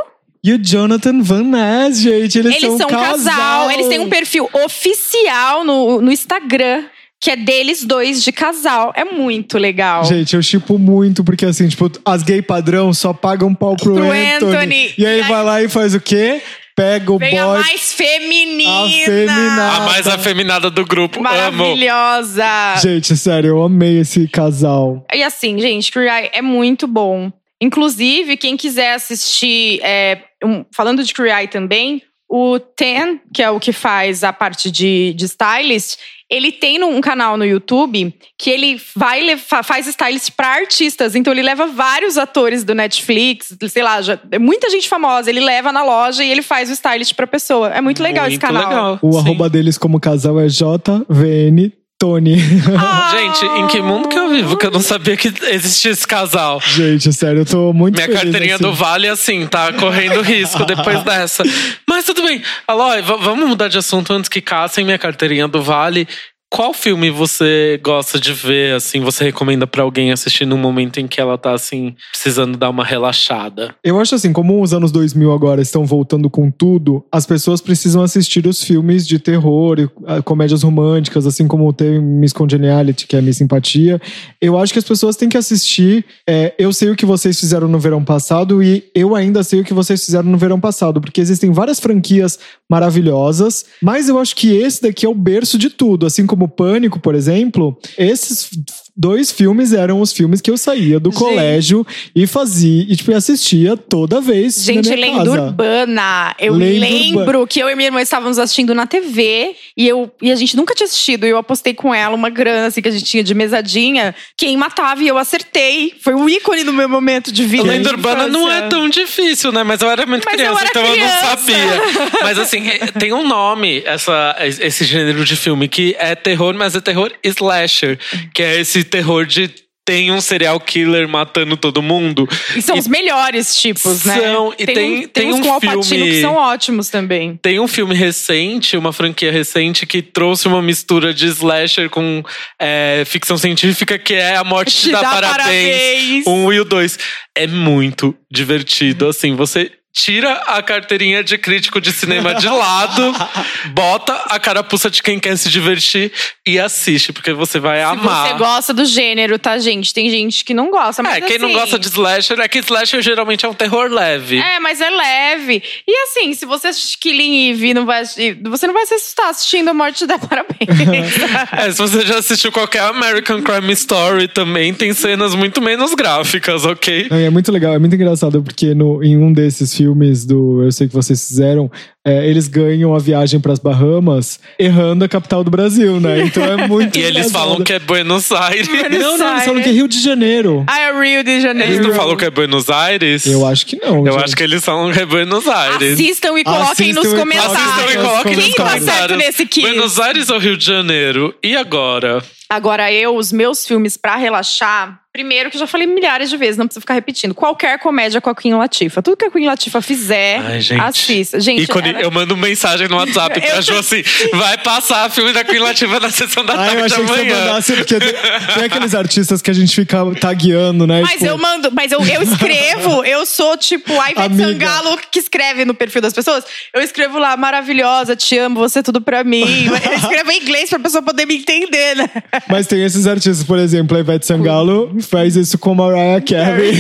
E 0.45 0.53
o 0.53 0.59
Jonathan 0.59 1.23
Van 1.23 1.45
Ness, 1.45 2.01
gente. 2.01 2.39
Eles, 2.39 2.57
Eles 2.57 2.77
são 2.77 2.87
um 2.87 2.91
casal. 2.91 3.71
Eles 3.71 3.87
têm 3.89 4.01
um 4.01 4.09
perfil 4.09 4.49
oficial 4.65 5.65
no, 5.65 6.01
no 6.01 6.11
Instagram. 6.13 6.85
Que 7.21 7.31
é 7.31 7.37
deles 7.37 7.85
dois 7.85 8.25
de 8.25 8.33
casal. 8.33 8.93
É 8.97 9.05
muito 9.05 9.57
legal. 9.57 10.05
Gente, 10.05 10.35
eu 10.35 10.43
chipo 10.43 10.77
muito, 10.77 11.23
porque 11.23 11.47
assim, 11.47 11.69
tipo, 11.69 11.89
as 12.05 12.25
gay 12.25 12.43
padrão 12.43 12.93
só 12.93 13.13
pagam 13.13 13.55
pau 13.55 13.77
pro, 13.77 13.95
Pro 13.95 14.07
Anthony. 14.11 14.57
Anthony. 14.57 14.95
E 14.99 15.07
aí 15.07 15.19
E 15.19 15.23
aí- 15.23 15.29
vai 15.29 15.45
lá 15.45 15.63
e 15.63 15.69
faz 15.69 15.95
o 15.95 16.01
quê? 16.01 16.43
Pega 16.75 17.13
o 17.13 17.19
Vem 17.19 17.39
a 17.39 17.45
boy. 17.47 17.61
mais 17.61 17.93
feminina. 17.93 18.87
Afeminada. 19.05 19.77
A 19.77 19.81
mais 19.87 20.07
afeminada 20.09 20.69
do 20.71 20.85
grupo. 20.85 21.21
Amo. 21.21 21.29
Maravilhosa. 21.29 22.45
Gente, 22.83 23.17
sério, 23.17 23.51
eu 23.51 23.63
amei 23.63 24.01
esse 24.01 24.27
casal. 24.27 25.07
E 25.15 25.23
assim, 25.23 25.61
gente, 25.61 25.97
Eye 25.97 26.31
é 26.33 26.43
muito 26.43 26.89
bom. 26.89 27.31
Inclusive, 27.63 28.37
quem 28.37 28.57
quiser 28.57 28.95
assistir, 28.95 29.81
é, 29.85 30.23
um- 30.45 30.65
falando 30.75 31.05
de 31.05 31.13
Eye 31.23 31.47
também, 31.49 32.03
o 32.29 32.59
Ten, 32.59 33.21
que 33.33 33.43
é 33.43 33.49
o 33.51 33.61
que 33.61 33.73
faz 33.73 34.25
a 34.25 34.33
parte 34.33 34.71
de, 34.71 35.13
de 35.15 35.27
stylist, 35.27 35.97
ele 36.31 36.51
tem 36.51 36.83
um 36.83 36.99
canal 37.01 37.37
no 37.37 37.45
YouTube 37.45 38.13
que 38.39 38.49
ele 38.51 38.81
vai 38.97 39.37
faz 39.37 39.87
stylist 39.87 40.31
para 40.35 40.49
artistas. 40.49 41.15
Então 41.15 41.31
ele 41.33 41.43
leva 41.43 41.67
vários 41.67 42.17
atores 42.17 42.65
do 42.65 42.75
Netflix, 42.75 43.55
sei 43.69 43.83
lá, 43.83 44.01
já- 44.01 44.19
muita 44.41 44.71
gente 44.71 44.89
famosa. 44.89 45.29
Ele 45.29 45.41
leva 45.41 45.71
na 45.71 45.85
loja 45.85 46.25
e 46.25 46.31
ele 46.31 46.41
faz 46.43 46.71
o 46.71 46.73
stylist 46.73 47.15
pra 47.15 47.27
pessoa. 47.27 47.69
É 47.69 47.83
muito 47.83 48.03
legal 48.03 48.25
esse 48.27 48.39
Muito 48.39 48.47
canal. 48.47 48.67
legal. 48.69 48.99
O 49.03 49.13
Sim. 49.13 49.19
arroba 49.19 49.51
deles 49.51 49.77
como 49.77 50.01
casal 50.01 50.41
é 50.41 50.47
JVN 50.49 51.71
Tony. 52.03 52.35
Ah! 52.77 53.11
Gente, 53.13 53.45
em 53.61 53.67
que 53.69 53.81
mundo 53.81 54.09
que 54.09 54.19
eu 54.19 54.29
vivo 54.29 54.57
que 54.57 54.67
eu 54.67 54.71
não 54.73 54.81
sabia 54.81 55.17
que 55.17 55.33
existia 55.45 55.93
esse 55.93 56.07
casal? 56.07 56.61
gente, 56.61 57.13
sério, 57.13 57.43
eu 57.43 57.47
tô 57.47 57.73
muito 57.73 57.95
Minha 57.95 58.07
feliz. 58.09 58.23
carteirinha 58.23 58.55
assim. 58.57 58.65
do 58.65 58.73
Vale, 58.73 59.07
assim, 59.09 59.47
tá 59.47 59.73
correndo 59.73 60.21
risco 60.21 60.65
depois 60.65 61.03
dessa. 61.05 61.45
Mas 61.89 62.05
tudo 62.05 62.23
bem. 62.25 62.43
Aloy, 62.67 63.03
vamos 63.03 63.49
mudar 63.49 63.69
de 63.69 63.79
assunto 63.79 64.13
antes 64.13 64.29
que 64.29 64.41
caçem 64.41 64.85
minha 64.85 64.99
carteirinha 64.99 65.47
do 65.47 65.63
Vale. 65.63 66.09
Qual 66.53 66.75
filme 66.75 67.11
você 67.11 67.81
gosta 67.83 68.21
de 68.21 68.31
ver, 68.35 68.75
assim, 68.75 69.01
você 69.01 69.25
recomenda 69.25 69.67
pra 69.67 69.85
alguém 69.85 70.13
assistir 70.13 70.45
num 70.45 70.59
momento 70.59 71.01
em 71.01 71.09
que 71.09 71.19
ela 71.19 71.39
tá, 71.39 71.55
assim, 71.55 71.95
precisando 72.11 72.59
dar 72.59 72.69
uma 72.69 72.85
relaxada? 72.85 73.75
Eu 73.83 73.99
acho 73.99 74.15
assim, 74.15 74.35
como 74.35 74.63
os 74.63 74.75
anos 74.75 74.93
2000 74.93 75.33
agora 75.33 75.63
estão 75.63 75.87
voltando 75.87 76.29
com 76.29 76.51
tudo, 76.51 77.03
as 77.11 77.25
pessoas 77.25 77.63
precisam 77.63 78.03
assistir 78.03 78.47
os 78.47 78.63
filmes 78.63 79.07
de 79.07 79.19
terror 79.19 79.81
e 79.81 79.89
ah, 80.07 80.21
comédias 80.21 80.63
românticas, 80.63 81.27
assim 81.27 81.49
como 81.49 81.73
tem 81.73 81.99
Miss 81.99 82.35
Congeniality, 82.35 83.07
que 83.07 83.17
é 83.17 83.23
Miss 83.23 83.39
Simpatia. 83.39 83.99
Eu 84.39 84.59
acho 84.59 84.75
que 84.75 84.79
as 84.79 84.85
pessoas 84.85 85.17
têm 85.17 85.31
que 85.31 85.39
assistir. 85.39 86.05
é, 86.29 86.53
eu 86.59 86.71
sei 86.71 86.91
o 86.91 86.97
que 86.97 87.07
vocês 87.07 87.41
fizeram 87.41 87.67
no 87.67 87.79
verão 87.79 88.05
passado 88.05 88.63
e 88.63 88.85
eu 88.95 89.15
ainda 89.15 89.43
sei 89.43 89.63
o 89.63 89.65
que 89.65 89.73
vocês 89.73 90.05
fizeram 90.05 90.29
no 90.29 90.37
verão 90.37 90.61
passado, 90.61 91.01
porque 91.01 91.23
existem 91.23 91.51
várias 91.51 91.81
franquias 91.81 92.39
maravilhosas, 92.69 93.65
mas 93.83 94.11
eu 94.11 94.19
acho 94.19 94.37
que 94.37 94.55
esse 94.55 94.83
daqui 94.83 95.07
é 95.07 95.09
o 95.09 95.15
berço 95.15 95.57
de 95.57 95.71
tudo, 95.71 96.05
assim 96.05 96.27
como 96.27 96.42
como 96.43 96.49
Pânico, 96.49 97.01
por 97.01 97.15
exemplo, 97.15 97.79
esses 97.97 98.51
dois 98.97 99.31
filmes 99.31 99.73
eram 99.73 100.01
os 100.01 100.13
filmes 100.13 100.41
que 100.41 100.51
eu 100.51 100.57
saía 100.57 101.01
do 101.01 101.11
Gente. 101.11 101.19
colégio 101.19 101.87
e 102.15 102.27
fazia, 102.27 102.83
e 102.89 102.95
tipo, 102.97 103.13
assistia 103.15 103.77
toda 103.77 104.21
vez 104.21 104.63
Gente, 104.63 104.89
na 104.91 104.97
minha 104.97 105.07
lenda 105.09 105.25
casa. 105.31 105.43
urbana. 105.47 106.35
Eu 106.39 106.55
Lenda 106.55 106.81
lembro 106.87 107.47
que 107.47 107.61
eu 107.61 107.69
e 107.69 107.75
minha 107.75 107.89
irmã 107.89 108.01
estávamos 108.01 108.39
assistindo 108.39 108.75
na 108.75 108.87
TV 108.87 109.55
e, 109.77 109.89
eu, 109.89 110.11
e 110.21 110.31
a 110.31 110.37
gente 110.37 110.57
nunca 110.57 110.75
tinha 110.75 110.87
assistido. 110.87 111.27
E 111.27 111.31
eu 111.31 111.39
apostei 111.39 111.75
com 111.75 111.95
ela 111.95 112.15
uma 112.15 112.29
grana 112.31 112.67
assim, 112.67 112.83
que 112.83 112.89
a 112.89 112.93
gente 112.93 113.05
tinha 113.05 113.23
de 113.25 113.35
mesadinha. 113.35 114.15
Quem 114.37 114.57
matava 114.57 115.03
e 115.03 115.09
eu 115.09 115.17
acertei. 115.19 115.95
Foi 116.01 116.15
o 116.15 116.29
ícone 116.29 116.65
do 116.65 116.73
meu 116.73 116.89
momento 116.89 117.33
de 117.33 117.45
vida. 117.45 117.65
A 117.65 117.67
lenda 117.67 117.91
urbana 117.91 118.27
não 118.29 118.51
é 118.51 118.69
tão 118.69 118.89
difícil, 118.89 119.53
né? 119.53 119.63
Mas 119.63 119.81
eu 119.81 119.91
era 119.91 120.05
muito 120.07 120.25
Mas 120.25 120.39
eu 120.41 120.55
criança, 120.55 120.61
era 120.61 120.71
então 120.71 120.85
eu 120.85 120.93
criança. 120.93 121.23
não 121.23 121.39
sabia. 121.39 122.21
Mas 122.23 122.39
assim, 122.39 122.63
tem 122.99 123.13
um 123.13 123.27
nome, 123.27 123.83
essa, 123.85 124.37
esse 124.41 124.85
gênero 124.85 125.25
de 125.25 125.37
filme, 125.37 125.69
que 125.69 125.97
é 125.99 126.15
terror, 126.15 126.55
mas 126.55 126.75
é 126.75 126.81
terror 126.81 127.11
slasher. 127.25 127.99
Que 128.35 128.43
é 128.43 128.61
esse 128.61 128.82
terror 128.85 129.27
de 129.27 129.51
tem 129.85 130.13
um 130.13 130.21
serial 130.21 130.61
killer 130.61 131.09
matando 131.09 131.57
todo 131.57 131.83
mundo. 131.83 132.29
E 132.55 132.63
são 132.63 132.77
E 132.77 132.79
os 132.79 132.87
melhores 132.87 133.57
tipos, 133.61 134.05
né? 134.05 134.15
São, 134.21 134.55
e 134.57 134.65
tem- 134.65 135.05
um- 135.07 135.09
tem 135.09 135.27
uns 135.33 135.41
um 135.41 135.43
com 135.43 135.61
filme- 135.83 136.09
que 136.13 136.21
são 136.21 136.35
ótimos 136.37 136.89
também. 136.89 137.37
Tem 137.43 137.59
um 137.59 137.67
filme 137.67 137.93
recente, 137.93 138.77
uma 138.77 138.93
franquia 138.93 139.33
recente, 139.33 139.85
que 139.85 140.01
trouxe 140.01 140.47
uma 140.47 140.63
mistura 140.63 141.13
de 141.13 141.27
slasher 141.27 141.91
com 141.91 142.23
é, 142.61 143.03
ficção 143.05 143.37
científica, 143.37 143.99
que 143.99 144.15
é 144.15 144.37
A 144.37 144.45
Morte 144.45 144.71
Te, 144.77 144.83
Te 144.83 144.91
Dá, 144.93 145.01
dá 145.03 145.11
Parabéns. 145.11 145.35
parabéns. 145.43 146.27
Um 146.29 146.53
e 146.53 146.61
o 146.61 146.65
dois. 146.65 146.97
É 147.37 147.49
muito 147.49 148.15
divertido, 148.31 149.09
assim, 149.09 149.35
você 149.35 149.69
tira 149.93 150.33
a 150.47 150.63
carteirinha 150.63 151.23
de 151.23 151.37
crítico 151.37 151.81
de 151.81 151.93
cinema 151.93 152.35
de 152.35 152.49
lado, 152.49 153.13
bota 153.75 154.15
a 154.31 154.39
carapuça 154.41 154.91
de 154.91 155.03
quem 155.03 155.21
quer 155.21 155.37
se 155.37 155.51
divertir 155.51 156.11
e 156.47 156.59
assiste, 156.59 157.13
porque 157.13 157.33
você 157.33 157.59
vai 157.59 157.79
Se 157.79 157.85
amar. 157.85 158.29
você 158.29 158.35
gosta 158.39 158.73
do 158.75 158.85
gênero, 158.85 159.39
tá, 159.39 159.59
gente? 159.59 159.93
Tem 159.93 160.09
gente 160.09 160.45
que 160.45 160.55
não 160.55 160.71
gosta, 160.71 161.03
mas 161.03 161.17
é, 161.17 161.21
quem 161.21 161.39
não 161.39 161.49
assim- 161.49 161.59
gosta 161.59 161.79
de 161.79 161.87
slasher, 161.89 162.41
é 162.41 162.49
que 162.49 162.59
slasher 162.61 163.03
geralmente 163.03 163.45
é 163.45 163.49
um 163.49 163.55
terror 163.55 163.91
leve. 163.91 164.39
É, 164.39 164.59
mas 164.61 164.81
é 164.81 164.89
leve. 164.89 165.63
E 165.87 166.03
assim, 166.05 166.33
se 166.33 166.47
você 166.47 166.69
assistir 166.69 166.99
Killing 166.99 167.51
Eve, 167.51 167.75
não 167.75 167.85
vai 167.85 168.03
você 168.05 168.67
não 168.67 168.75
vai 168.75 168.87
se 168.87 168.95
assustar 168.95 169.29
assistindo 169.29 169.69
A 169.69 169.75
Morte 169.75 170.07
da 170.07 170.19
Parabéns. 170.19 170.53
É, 171.53 171.71
se 171.71 171.79
você 171.79 172.01
já 172.07 172.19
assistiu 172.19 172.51
qualquer 172.51 172.81
American 172.83 173.43
Crime 173.43 173.73
Story 173.73 174.27
também, 174.29 174.73
tem 174.73 174.93
cenas 174.95 175.35
muito 175.35 175.61
menos 175.61 175.95
gráficas, 175.95 176.65
ok? 176.65 177.09
Não, 177.11 177.21
e 177.21 177.25
é 177.25 177.31
muito 177.31 177.51
legal, 177.53 177.75
é 177.75 177.79
muito 177.79 177.95
engraçado, 177.95 178.43
porque 178.43 178.75
no, 178.75 179.03
em 179.03 179.17
um 179.17 179.33
desses 179.33 179.75
filmes 179.75 179.82
do 180.27 180.63
Eu 180.63 180.73
Sei 180.73 180.87
Que 180.89 180.95
Vocês 180.95 181.27
Fizeram, 181.27 181.71
é, 182.05 182.27
eles 182.29 182.49
ganham 182.49 182.95
a 182.95 182.99
viagem 182.99 183.39
pras 183.41 183.59
Bahamas 183.59 184.41
errando 184.59 185.05
a 185.05 185.09
capital 185.09 185.43
do 185.45 185.51
Brasil, 185.51 186.01
né? 186.01 186.23
Então 186.23 186.43
é 186.45 186.67
muito 186.69 186.99
E 186.99 187.03
eles 187.03 187.31
falam 187.31 187.63
que 187.63 187.73
é 187.73 187.79
Buenos 187.79 188.31
Aires. 188.33 188.69
Não, 188.69 189.19
não, 189.19 189.33
eles 189.33 189.45
falam 189.45 189.63
que 189.63 189.69
é 189.69 189.73
Rio 189.73 189.89
de 189.89 190.01
Janeiro. 190.03 190.65
ah, 190.69 190.81
é 190.81 190.93
Rio 190.93 191.25
de 191.25 191.41
Janeiro. 191.41 191.73
Eles 191.73 191.87
não 191.87 191.95
falam 191.95 192.17
que 192.17 192.25
é 192.25 192.31
Buenos 192.31 192.69
Aires? 192.71 193.27
Eu 193.27 193.47
acho 193.47 193.67
que 193.67 193.77
não. 193.77 194.07
Eu 194.07 194.13
gente. 194.15 194.25
acho 194.25 194.37
que 194.37 194.43
eles 194.43 194.65
falam 194.65 194.93
que 194.93 195.01
é 195.01 195.07
Buenos 195.07 195.47
Aires. 195.47 195.93
Assistam 195.95 196.39
e 196.39 196.45
coloquem 196.45 196.91
Assistam 196.91 197.03
nos 197.03 197.13
e 197.13 197.17
comentários. 197.17 197.57
Assistam 197.57 197.93
e 197.93 198.05
coloquem 198.05 198.37
nos 198.37 198.45
Quem 198.45 198.55
tá 198.55 198.65
comentários. 198.65 198.99
certo 198.99 199.17
nesse 199.17 199.47
quiz? 199.47 199.65
Buenos 199.65 200.01
Aires 200.01 200.31
ou 200.31 200.39
Rio 200.39 200.57
de 200.57 200.65
Janeiro? 200.65 201.35
E 201.43 201.57
agora? 201.57 202.23
Agora, 202.51 202.93
eu, 202.93 203.17
os 203.17 203.33
meus 203.33 203.67
filmes 203.67 203.97
pra 203.97 204.17
relaxar, 204.17 205.01
primeiro 205.13 205.51
que 205.51 205.57
eu 205.57 205.61
já 205.61 205.67
falei 205.67 205.87
milhares 205.87 206.31
de 206.31 206.37
vezes, 206.37 206.57
não 206.57 206.67
precisa 206.67 206.81
ficar 206.81 206.95
repetindo. 206.95 207.35
Qualquer 207.35 207.79
comédia 207.79 208.21
com 208.21 208.31
a 208.31 208.35
Queen 208.35 208.55
Latifa. 208.55 209.03
Tudo 209.03 209.17
que 209.17 209.27
a 209.27 209.31
Queen 209.31 209.47
Latifa 209.47 209.83
fizer, 209.83 210.39
Ai, 210.41 210.61
gente. 210.61 210.81
assista. 210.81 211.39
Gente, 211.39 211.65
Ícone, 211.65 211.91
ela- 211.91 212.01
eu 212.01 212.11
mando 212.11 212.37
mensagem 212.37 212.89
no 212.89 212.97
WhatsApp 212.97 213.39
pra 213.41 213.57
Eu 213.57 213.63
Ju 213.63 213.75
assim: 213.79 214.03
vai 214.33 214.57
passar 214.59 215.11
filme 215.11 215.33
da 215.33 215.45
Queen 215.45 215.59
Latifah 215.61 216.01
na 216.01 216.11
sessão 216.11 216.45
da 216.47 216.55
eu 216.55 216.57
tarde 216.59 216.83
achei 216.83 216.97
que 216.99 217.03
você 217.05 217.21
amanhã. 217.21 217.39
mandasse, 217.39 217.73
porque 217.75 217.99
tem, 217.99 218.65
aqueles 218.65 218.95
artistas 218.95 219.43
que 219.43 219.51
a 219.51 219.55
gente 219.55 219.75
fica 219.75 219.99
tagueando, 220.21 220.87
né? 220.87 221.03
Mas 221.03 221.13
Tipo, 221.13 221.27
eu 221.27 221.39
mando, 221.39 221.71
mas 221.73 221.93
eu, 221.93 222.01
eu 222.01 222.23
escrevo, 222.23 223.05
eu 223.07 223.27
sou 223.27 223.57
tipo 223.57 223.93
a 224.01 224.11
Ivete 224.11 224.27
Amiga. 224.27 224.45
Sangalo 224.67 224.99
que 225.11 225.19
escreve 225.19 225.65
no 225.65 225.75
perfil 225.75 226.01
das 226.01 226.13
pessoas. 226.15 226.45
Eu 226.73 226.81
escrevo 226.81 227.19
lá, 227.19 227.37
maravilhosa, 227.37 228.17
te 228.17 228.39
amo, 228.39 228.59
você 228.61 228.79
é 228.79 228.83
tudo 228.83 229.01
pra 229.01 229.23
mim. 229.23 229.67
Eu 229.93 229.99
escrevo 229.99 230.31
em 230.31 230.41
inglês 230.41 230.71
pra 230.71 230.79
pessoa 230.79 231.03
poder 231.03 231.27
me 231.27 231.37
entender, 231.37 231.97
né? 231.97 232.09
Mas 232.49 232.67
tem 232.67 232.83
esses 232.83 233.07
artistas, 233.07 233.45
por 233.47 233.59
exemplo, 233.59 233.97
a 233.97 234.01
Ivete 234.01 234.25
Sangalo 234.27 234.91
faz 235.03 235.37
isso 235.37 235.59
com 235.59 235.73
a 235.73 235.75
Mariah 235.75 236.21
Carey. 236.21 236.73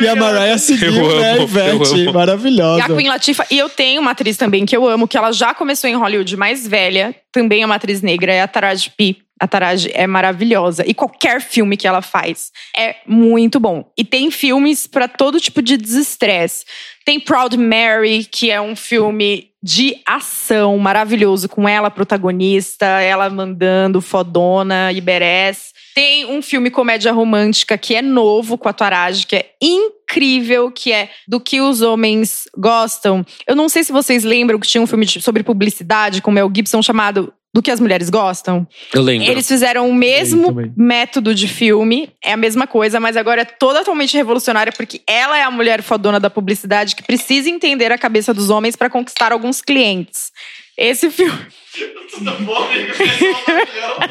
É 0.00 0.04
e 0.04 0.08
a. 0.08 0.14
Mariah 0.16 0.58
seguiu, 0.58 0.94
Eu 0.94 1.20
né, 1.20 1.32
amo, 1.32 1.42
Ivete? 1.42 1.68
eu 1.68 1.82
amo. 1.84 1.96
E 1.96 2.12
Maravilhosa. 2.12 2.84
a 2.84 2.88
Queen 2.88 3.08
Latifah, 3.08 3.46
e 3.50 3.58
eu 3.58 3.68
tenho 3.68 4.00
uma 4.00 4.10
atriz 4.12 4.36
também 4.36 4.64
que 4.66 4.76
eu 4.76 4.88
amo, 4.88 5.08
que 5.08 5.16
ela 5.16 5.32
já 5.32 5.54
começou 5.54 5.88
em 5.88 5.94
Hollywood 5.94 6.36
mais 6.36 6.66
velha, 6.66 7.14
também 7.32 7.62
é 7.62 7.66
uma 7.66 7.74
atriz 7.76 8.02
negra, 8.02 8.32
é 8.32 8.42
a 8.42 8.48
Taraji 8.48 8.90
P. 8.96 9.16
A 9.40 9.48
Taraji 9.48 9.90
é 9.92 10.06
maravilhosa. 10.06 10.84
E 10.86 10.94
qualquer 10.94 11.40
filme 11.40 11.76
que 11.76 11.88
ela 11.88 12.00
faz 12.00 12.50
é 12.76 12.96
muito 13.06 13.58
bom. 13.58 13.84
E 13.98 14.04
tem 14.04 14.30
filmes 14.30 14.86
pra 14.86 15.08
todo 15.08 15.40
tipo 15.40 15.60
de 15.60 15.76
desestresse. 15.76 16.64
Tem 17.04 17.18
Proud 17.18 17.56
Mary, 17.58 18.24
que 18.30 18.50
é 18.50 18.60
um 18.60 18.76
filme 18.76 19.48
de 19.62 19.96
ação 20.06 20.78
maravilhoso, 20.78 21.48
com 21.48 21.68
ela 21.68 21.90
protagonista, 21.90 22.86
ela 22.86 23.28
mandando, 23.28 24.00
fodona, 24.00 24.92
Iberés. 24.92 25.73
Tem 25.94 26.26
um 26.26 26.42
filme 26.42 26.70
comédia 26.70 27.12
romântica 27.12 27.78
que 27.78 27.94
é 27.94 28.02
novo 28.02 28.58
com 28.58 28.68
a 28.68 28.72
Taraji, 28.72 29.26
que 29.26 29.36
é 29.36 29.50
incrível, 29.62 30.70
que 30.70 30.92
é 30.92 31.08
do 31.28 31.38
que 31.40 31.60
os 31.60 31.80
homens 31.82 32.44
gostam. 32.56 33.24
Eu 33.46 33.54
não 33.54 33.68
sei 33.68 33.84
se 33.84 33.92
vocês 33.92 34.24
lembram 34.24 34.58
que 34.58 34.66
tinha 34.66 34.82
um 34.82 34.86
filme 34.86 35.06
de- 35.06 35.22
sobre 35.22 35.42
publicidade 35.42 36.20
com 36.20 36.30
Mel 36.30 36.50
Gibson 36.54 36.82
chamado 36.82 37.32
Do 37.54 37.62
que 37.62 37.70
as 37.70 37.78
mulheres 37.78 38.10
gostam. 38.10 38.66
Eu 38.92 39.00
lembro. 39.00 39.30
Eles 39.30 39.46
fizeram 39.46 39.88
o 39.88 39.94
mesmo 39.94 40.48
método 40.76 41.32
de 41.32 41.46
filme, 41.46 42.10
é 42.20 42.32
a 42.32 42.36
mesma 42.36 42.66
coisa, 42.66 42.98
mas 42.98 43.16
agora 43.16 43.42
é 43.42 43.44
totalmente 43.44 44.16
revolucionária 44.16 44.72
porque 44.76 45.00
ela 45.06 45.38
é 45.38 45.42
a 45.44 45.52
mulher 45.52 45.80
fodona 45.80 46.18
da 46.18 46.28
publicidade 46.28 46.96
que 46.96 47.04
precisa 47.04 47.48
entender 47.48 47.92
a 47.92 47.96
cabeça 47.98 48.34
dos 48.34 48.50
homens 48.50 48.74
para 48.74 48.90
conquistar 48.90 49.30
alguns 49.30 49.62
clientes. 49.62 50.32
Esse 50.76 51.08
filme. 51.08 51.38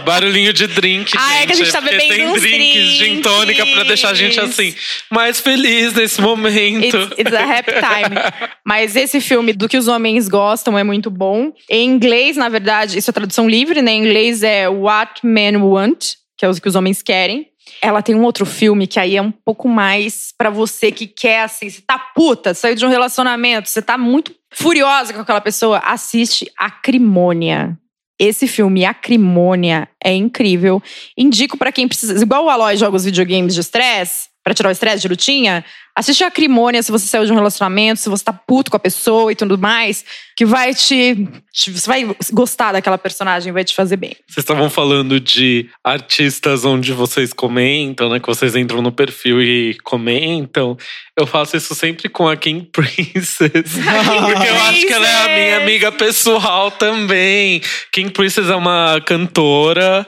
Barulhinho 0.05 0.53
de 0.53 0.67
drink. 0.67 1.13
Ah, 1.17 1.41
é 1.41 1.45
que 1.45 1.53
a 1.53 1.55
gente 1.55 1.71
tá 1.71 1.81
porque 1.81 1.95
bebendo 1.95 2.13
tem 2.13 2.27
uns 2.27 2.41
drinks, 2.41 2.91
gin 2.97 3.21
tônica 3.21 3.65
pra 3.65 3.83
deixar 3.83 4.09
a 4.09 4.13
gente 4.13 4.35
drinks. 4.35 4.59
assim, 4.59 4.75
mais 5.09 5.39
feliz 5.39 5.93
nesse 5.93 6.21
momento. 6.21 6.97
It's, 6.97 7.19
it's 7.19 7.33
a 7.33 7.43
happy 7.43 7.71
time. 7.71 8.15
Mas 8.65 8.95
esse 8.95 9.21
filme 9.21 9.53
do 9.53 9.69
que 9.69 9.77
os 9.77 9.87
homens 9.87 10.27
gostam 10.27 10.77
é 10.77 10.83
muito 10.83 11.09
bom. 11.09 11.53
Em 11.69 11.89
inglês, 11.89 12.35
na 12.35 12.49
verdade, 12.49 12.97
isso 12.97 13.09
é 13.09 13.13
tradução 13.13 13.49
livre, 13.49 13.81
né? 13.81 13.91
Em 13.91 13.99
inglês 13.99 14.43
é 14.43 14.67
What 14.67 15.25
Men 15.25 15.57
Want, 15.57 16.15
que 16.37 16.45
é 16.45 16.49
o 16.49 16.53
que 16.53 16.67
os 16.67 16.75
homens 16.75 17.01
querem. 17.01 17.47
Ela 17.81 18.01
tem 18.01 18.15
um 18.15 18.23
outro 18.23 18.45
filme 18.45 18.87
que 18.87 18.99
aí 18.99 19.15
é 19.15 19.21
um 19.21 19.31
pouco 19.31 19.67
mais 19.67 20.33
pra 20.37 20.49
você 20.49 20.91
que 20.91 21.07
quer, 21.07 21.43
assim, 21.43 21.69
você 21.69 21.81
tá 21.81 21.97
puta, 21.97 22.53
saiu 22.53 22.75
de 22.75 22.85
um 22.85 22.89
relacionamento, 22.89 23.69
você 23.69 23.81
tá 23.81 23.97
muito 23.97 24.33
furiosa 24.53 25.13
com 25.13 25.21
aquela 25.21 25.41
pessoa, 25.41 25.79
assiste 25.79 26.51
Acrimônia. 26.57 27.77
Esse 28.19 28.47
filme, 28.47 28.85
Acrimônia, 28.85 29.89
é 30.01 30.13
incrível. 30.13 30.81
Indico 31.17 31.57
pra 31.57 31.71
quem 31.71 31.87
precisa. 31.87 32.21
Igual 32.21 32.45
o 32.45 32.49
Aloy 32.49 32.77
joga 32.77 32.95
os 32.95 33.05
videogames 33.05 33.53
de 33.53 33.61
estresse, 33.61 34.29
pra 34.43 34.53
tirar 34.53 34.69
o 34.69 34.71
estresse 34.71 35.01
de 35.01 35.07
lutinha, 35.07 35.63
assiste 35.95 36.23
Acrimônia 36.23 36.83
se 36.83 36.91
você 36.91 37.05
saiu 37.07 37.25
de 37.25 37.31
um 37.31 37.35
relacionamento, 37.35 37.99
se 38.01 38.09
você 38.09 38.23
tá 38.23 38.33
puto 38.33 38.69
com 38.69 38.75
a 38.77 38.79
pessoa 38.79 39.31
e 39.31 39.35
tudo 39.35 39.57
mais, 39.57 40.03
que 40.35 40.45
vai 40.45 40.73
te. 40.73 41.27
te- 41.53 41.71
Você 41.71 41.87
vai 41.87 42.15
gostar 42.31 42.71
daquela 42.73 42.97
personagem, 42.97 43.53
vai 43.53 43.63
te 43.63 43.73
fazer 43.73 43.95
bem. 43.97 44.11
Vocês 44.27 44.43
estavam 44.43 44.69
falando 44.69 45.19
de 45.19 45.69
artistas 45.83 46.65
onde 46.65 46.91
vocês 46.91 47.31
comentam, 47.31 48.09
né? 48.09 48.19
Que 48.19 48.27
vocês 48.27 48.55
entram 48.55 48.81
no 48.81 48.91
perfil 48.91 49.41
e 49.41 49.77
comentam. 49.83 50.75
Eu 51.17 51.25
faço 51.27 51.55
isso 51.55 51.73
sempre 51.75 52.09
com 52.09 52.27
a 52.27 52.35
Kim 52.35 52.61
Princess. 52.73 53.39
porque 53.39 54.47
eu 54.49 54.61
acho 54.63 54.87
que 54.87 54.93
ela 54.93 55.07
é 55.07 55.23
a 55.23 55.27
minha 55.37 55.57
amiga 55.57 55.91
pessoal 55.91 56.69
também. 56.71 57.61
Kim 57.93 58.09
Princess 58.09 58.49
é 58.49 58.55
uma 58.55 58.99
cantora 59.05 60.05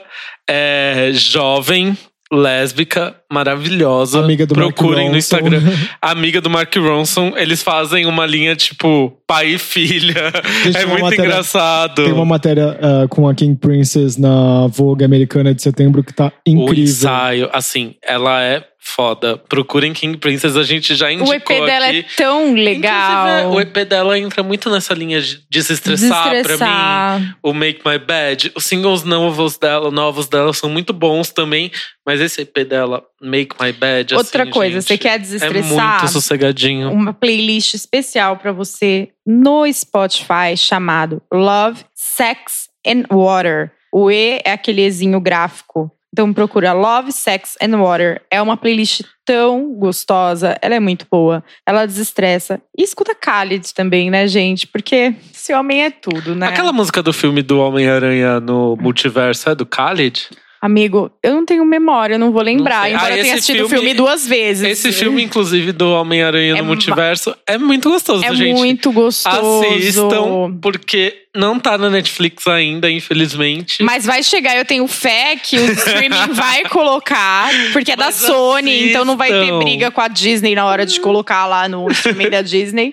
é, 0.48 1.10
jovem. 1.14 1.96
Lésbica, 2.32 3.14
maravilhosa. 3.32 4.18
Amiga 4.20 4.46
do 4.46 4.56
Mark 4.56 4.74
Procurem 4.74 5.06
no 5.08 5.14
Ronson. 5.14 5.18
Instagram. 5.18 5.60
Amiga 6.02 6.40
do 6.40 6.50
Mark 6.50 6.74
Ronson. 6.76 7.32
Eles 7.36 7.62
fazem 7.62 8.04
uma 8.06 8.26
linha 8.26 8.56
tipo 8.56 9.16
pai 9.26 9.54
e 9.54 9.58
filha. 9.58 10.32
Gente, 10.64 10.76
é 10.76 10.86
muito 10.86 11.02
matéria- 11.02 11.24
engraçado. 11.24 11.94
Tem 12.04 12.12
uma 12.12 12.24
matéria 12.24 12.78
ah, 12.80 13.06
com 13.08 13.28
a 13.28 13.34
King 13.34 13.56
Princess 13.56 14.16
na 14.16 14.66
Vogue 14.68 15.04
americana 15.04 15.54
de 15.54 15.62
setembro 15.62 16.02
que 16.02 16.12
tá 16.12 16.32
O 16.46 16.50
incrível. 16.50 16.84
ensaio, 16.84 17.48
assim, 17.52 17.94
ela 18.02 18.42
é 18.42 18.64
foda. 18.88 19.36
Procurem 19.36 19.92
King 19.92 20.16
Princess, 20.16 20.56
a 20.56 20.62
gente 20.62 20.94
já 20.94 21.10
indicou 21.10 21.32
O 21.32 21.34
EP 21.34 21.46
dela 21.48 21.86
aqui. 21.86 21.98
é 21.98 22.04
tão 22.16 22.54
legal. 22.54 23.28
Inclusive, 23.40 23.56
o 23.56 23.60
EP 23.60 23.88
dela 23.88 24.18
entra 24.18 24.42
muito 24.42 24.70
nessa 24.70 24.94
linha 24.94 25.20
de 25.20 25.40
desestressar, 25.50 26.22
pra 26.22 26.30
mim. 26.30 26.36
Desestressar. 26.42 27.38
O 27.42 27.52
Make 27.52 27.80
My 27.84 27.98
Bed. 27.98 28.52
Os 28.54 28.64
singles 28.64 29.02
novos 29.02 29.58
dela, 29.58 29.90
novos 29.90 30.28
dela 30.28 30.52
são 30.52 30.70
muito 30.70 30.92
bons 30.92 31.30
também. 31.30 31.70
Mas 32.06 32.20
esse 32.20 32.42
EP 32.42 32.64
dela, 32.66 33.02
Make 33.20 33.56
My 33.60 33.72
Bed, 33.72 34.14
Outra 34.14 34.44
assim, 34.44 34.52
coisa, 34.52 34.74
gente, 34.80 34.84
você 34.86 34.96
quer 34.98 35.14
É 35.14 35.18
desestressar? 35.18 36.00
muito 36.00 36.12
sossegadinho. 36.12 36.90
uma 36.92 37.12
playlist 37.12 37.74
especial 37.74 38.36
pra 38.36 38.52
você 38.52 39.08
no 39.26 39.64
Spotify 39.72 40.56
chamado 40.56 41.20
Love, 41.32 41.84
Sex 41.94 42.68
and 42.86 43.02
Water. 43.10 43.72
O 43.92 44.10
E 44.10 44.40
é 44.44 44.52
aquele 44.52 44.82
Ezinho 44.82 45.20
gráfico. 45.20 45.90
Então 46.16 46.32
procura 46.32 46.72
Love, 46.72 47.12
Sex 47.12 47.58
and 47.60 47.76
Water. 47.76 48.22
É 48.30 48.40
uma 48.40 48.56
playlist 48.56 49.02
tão 49.22 49.74
gostosa, 49.74 50.56
ela 50.62 50.74
é 50.74 50.80
muito 50.80 51.06
boa. 51.10 51.44
Ela 51.66 51.84
desestressa. 51.84 52.58
E 52.74 52.82
escuta 52.82 53.14
Khalid 53.14 53.74
também, 53.74 54.10
né, 54.10 54.26
gente? 54.26 54.66
Porque 54.66 55.14
esse 55.30 55.52
homem 55.52 55.84
é 55.84 55.90
tudo, 55.90 56.34
né? 56.34 56.46
Aquela 56.46 56.72
música 56.72 57.02
do 57.02 57.12
filme 57.12 57.42
do 57.42 57.60
Homem-Aranha 57.60 58.40
no 58.40 58.78
multiverso 58.80 59.50
é 59.50 59.54
do 59.54 59.66
Khalid? 59.66 60.30
Amigo, 60.66 61.12
eu 61.22 61.32
não 61.32 61.46
tenho 61.46 61.64
memória, 61.64 62.16
eu 62.16 62.18
não 62.18 62.32
vou 62.32 62.42
lembrar. 62.42 62.82
sei. 62.82 62.92
embora 62.94 63.14
Ah, 63.14 63.16
eu 63.18 63.22
tenha 63.22 63.34
assistido 63.34 63.64
o 63.64 63.68
filme- 63.68 63.84
filme 63.84 63.94
duas 63.94 64.26
vezes. 64.26 64.64
Esse 64.64 64.90
filme, 64.90 65.22
inclusive, 65.22 65.70
do 65.70 65.92
Homem-Aranha 65.92 66.54
É 66.54 66.58
no 66.58 66.64
multiverso, 66.64 67.36
é 67.46 67.56
muito 67.56 67.88
gostoso, 67.88 68.24
é 68.24 68.34
gente. 68.34 68.56
muito 68.56 68.90
gostoso. 68.90 69.64
Assistam, 69.64 70.58
porque 70.60 71.14
não 71.36 71.60
tá 71.60 71.78
na 71.78 71.88
Netflix 71.88 72.48
ainda, 72.48 72.90
infelizmente. 72.90 73.80
Mas 73.82 74.04
vai 74.04 74.24
chegar, 74.24 74.56
eu 74.56 74.64
tenho 74.64 74.86
fé 74.88 75.36
que 75.36 75.56
o 75.56 75.70
streaming 75.72 76.32
vai 76.34 76.64
colocar, 76.64 77.48
porque 77.72 77.92
é 77.92 77.96
da 77.96 78.06
Mas 78.06 78.16
Sony, 78.16 78.88
então 78.90 79.04
não 79.04 79.16
vai 79.16 79.28
ter 79.30 79.36
assistam. 79.38 79.58
briga 79.60 79.90
com 79.92 80.00
a 80.00 80.08
Disney 80.08 80.56
na 80.56 80.66
hora 80.66 80.84
de 80.84 80.98
colocar 81.00 81.46
lá 81.46 81.68
no 81.68 81.88
streaming 81.92 82.30
da 82.30 82.42
Disney. 82.42 82.90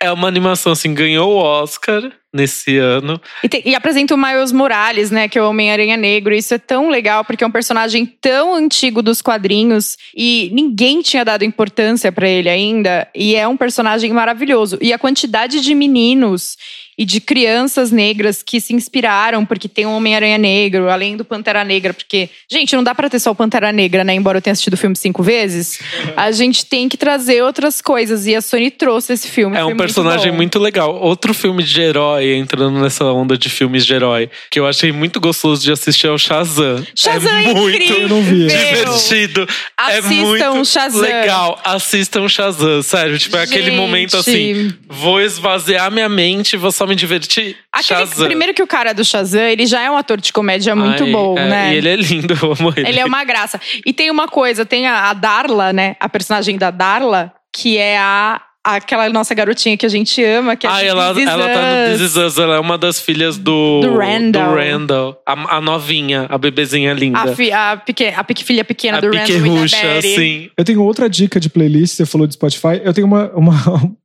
É 0.00 0.12
uma 0.12 0.28
animação, 0.28 0.70
assim, 0.70 0.94
ganhou 0.94 1.32
o 1.32 1.36
Oscar 1.38 2.00
nesse 2.32 2.76
ano. 2.78 3.20
E, 3.42 3.48
tem- 3.48 3.62
e 3.64 3.74
apresenta 3.74 4.14
o 4.14 4.18
Miles 4.18 4.52
Morales, 4.52 5.10
né, 5.10 5.28
que 5.28 5.38
é 5.38 5.42
o 5.42 5.48
Homem-Aranha 5.48 5.96
Negro. 5.96 6.34
Isso 6.34 6.54
é 6.54 6.58
tão 6.58 6.88
legal, 6.90 7.24
porque 7.24 7.42
é 7.42 7.46
um 7.46 7.50
personagem 7.50 8.04
tão 8.04 8.54
antigo 8.54 9.02
dos 9.02 9.22
quadrinhos 9.22 9.96
e 10.14 10.50
ninguém 10.52 11.00
tinha 11.00 11.24
dado 11.24 11.44
importância 11.44 12.12
pra 12.12 12.28
ele 12.28 12.48
ainda. 12.48 13.08
E 13.14 13.34
é 13.34 13.48
um 13.48 13.56
personagem 13.56 14.12
maravilhoso. 14.12 14.78
E 14.80 14.92
a 14.92 14.98
quantidade 14.98 15.60
de 15.60 15.74
meninos 15.74 16.56
e 16.98 17.04
de 17.04 17.20
crianças 17.20 17.92
negras 17.92 18.42
que 18.42 18.60
se 18.60 18.74
inspiraram, 18.74 19.46
porque 19.46 19.68
tem 19.68 19.86
um 19.86 19.94
Homem-Aranha 19.94 20.36
Negro, 20.36 20.90
além 20.90 21.16
do 21.16 21.24
Pantera 21.24 21.62
Negra, 21.62 21.94
porque, 21.94 22.28
gente, 22.50 22.74
não 22.74 22.82
dá 22.82 22.92
pra 22.92 23.08
ter 23.08 23.20
só 23.20 23.30
o 23.30 23.34
Pantera 23.36 23.70
Negra, 23.70 24.02
né? 24.02 24.14
Embora 24.14 24.38
eu 24.38 24.42
tenha 24.42 24.52
assistido 24.52 24.74
o 24.74 24.76
filme 24.76 24.96
cinco 24.96 25.22
vezes, 25.22 25.78
a 26.16 26.32
gente 26.32 26.66
tem 26.66 26.88
que 26.88 26.96
trazer 26.96 27.40
outras 27.42 27.80
coisas. 27.80 28.26
E 28.26 28.34
a 28.34 28.42
Sony 28.42 28.70
trouxe 28.70 29.12
esse 29.12 29.28
filme. 29.28 29.56
É 29.56 29.64
um 29.64 29.76
personagem 29.76 30.32
bom. 30.32 30.38
muito 30.38 30.58
legal. 30.58 30.92
Outro 31.00 31.32
filme 31.32 31.62
de 31.62 31.80
herói, 31.80 32.34
entrando 32.34 32.80
nessa 32.80 33.04
onda 33.04 33.38
de 33.38 33.48
filmes 33.48 33.86
de 33.86 33.94
herói, 33.94 34.28
que 34.50 34.58
eu 34.58 34.66
achei 34.66 34.90
muito 34.90 35.20
gostoso 35.20 35.62
de 35.62 35.70
assistir 35.70 36.08
é 36.08 36.10
o 36.10 36.18
Shazam. 36.18 36.84
Shazam 36.96 37.32
é 37.36 37.44
é 37.44 37.54
muito 37.54 37.76
incrível. 37.82 38.22
Divertido. 38.22 39.46
é 39.88 39.98
Assistam 39.98 40.24
muito 40.24 40.64
Shazam. 40.64 41.00
legal. 41.00 41.60
Assistam 41.62 42.28
Shazam. 42.28 42.82
Sério, 42.82 43.16
tipo, 43.18 43.36
é 43.36 43.42
aquele 43.42 43.66
Gente. 43.70 43.76
momento 43.76 44.16
assim: 44.16 44.72
vou 44.88 45.20
esvaziar 45.20 45.92
minha 45.92 46.08
mente, 46.08 46.56
vou 46.56 46.72
só 46.72 46.87
me 46.88 46.96
divertir. 46.96 47.56
Aquele- 47.72 48.00
Shazam. 48.06 48.26
primeiro 48.26 48.52
que 48.54 48.62
o 48.62 48.66
cara 48.66 48.92
do 48.92 49.04
Shazam, 49.04 49.42
ele 49.42 49.66
já 49.66 49.80
é 49.82 49.90
um 49.90 49.96
ator 49.96 50.20
de 50.20 50.32
comédia 50.32 50.74
muito 50.74 51.04
Ai, 51.04 51.12
bom, 51.12 51.38
é, 51.38 51.48
né? 51.48 51.74
E 51.74 51.76
ele 51.76 51.88
é 51.88 51.96
lindo, 51.96 52.34
eu 52.42 52.52
amo 52.58 52.72
ele. 52.76 52.88
Ele 52.88 53.00
é 53.00 53.04
uma 53.04 53.22
graça. 53.24 53.60
E 53.86 53.92
tem 53.92 54.10
uma 54.10 54.26
coisa, 54.28 54.64
tem 54.64 54.86
a, 54.86 55.10
a 55.10 55.12
Darla, 55.14 55.72
né? 55.72 55.94
A 56.00 56.08
personagem 56.08 56.56
da 56.56 56.70
Darla, 56.70 57.32
que 57.54 57.76
é 57.76 57.98
a 57.98 58.40
aquela 58.64 59.08
nossa 59.08 59.34
garotinha 59.34 59.78
que 59.78 59.86
a 59.86 59.88
gente 59.88 60.22
ama, 60.22 60.54
que 60.54 60.66
é 60.66 60.70
Ah, 60.70 60.74
a 60.74 60.84
ela, 60.84 61.14
This 61.14 61.22
Is 61.22 61.28
ela 61.30 61.48
tá 61.48 61.60
no. 61.86 61.92
This 61.92 62.00
Is 62.10 62.16
Us, 62.16 62.38
ela 62.38 62.56
é 62.56 62.60
uma 62.60 62.76
das 62.76 63.00
filhas 63.00 63.38
do, 63.38 63.80
Do 63.80 63.96
Randall. 63.96 64.50
do 64.50 64.54
Randall. 64.56 65.22
A, 65.26 65.56
a 65.56 65.60
novinha, 65.60 66.26
a 66.28 66.36
bebezinha 66.36 66.92
linda. 66.92 67.18
A, 67.18 67.34
fi, 67.34 67.50
a, 67.50 67.78
peque- 67.78 68.12
a 68.14 68.24
filha 68.44 68.64
pequena 68.64 68.98
a 68.98 69.00
do 69.00 69.06
Randall 69.06 69.62
Betty. 69.62 69.76
assim. 69.76 70.50
Eu 70.54 70.64
tenho 70.64 70.82
outra 70.82 71.08
dica 71.08 71.40
de 71.40 71.48
playlist, 71.48 71.94
você 71.96 72.04
falou 72.04 72.26
de 72.26 72.34
Spotify. 72.34 72.78
Eu 72.84 72.92
tenho 72.92 73.06
uma, 73.06 73.30
uma, 73.34 73.54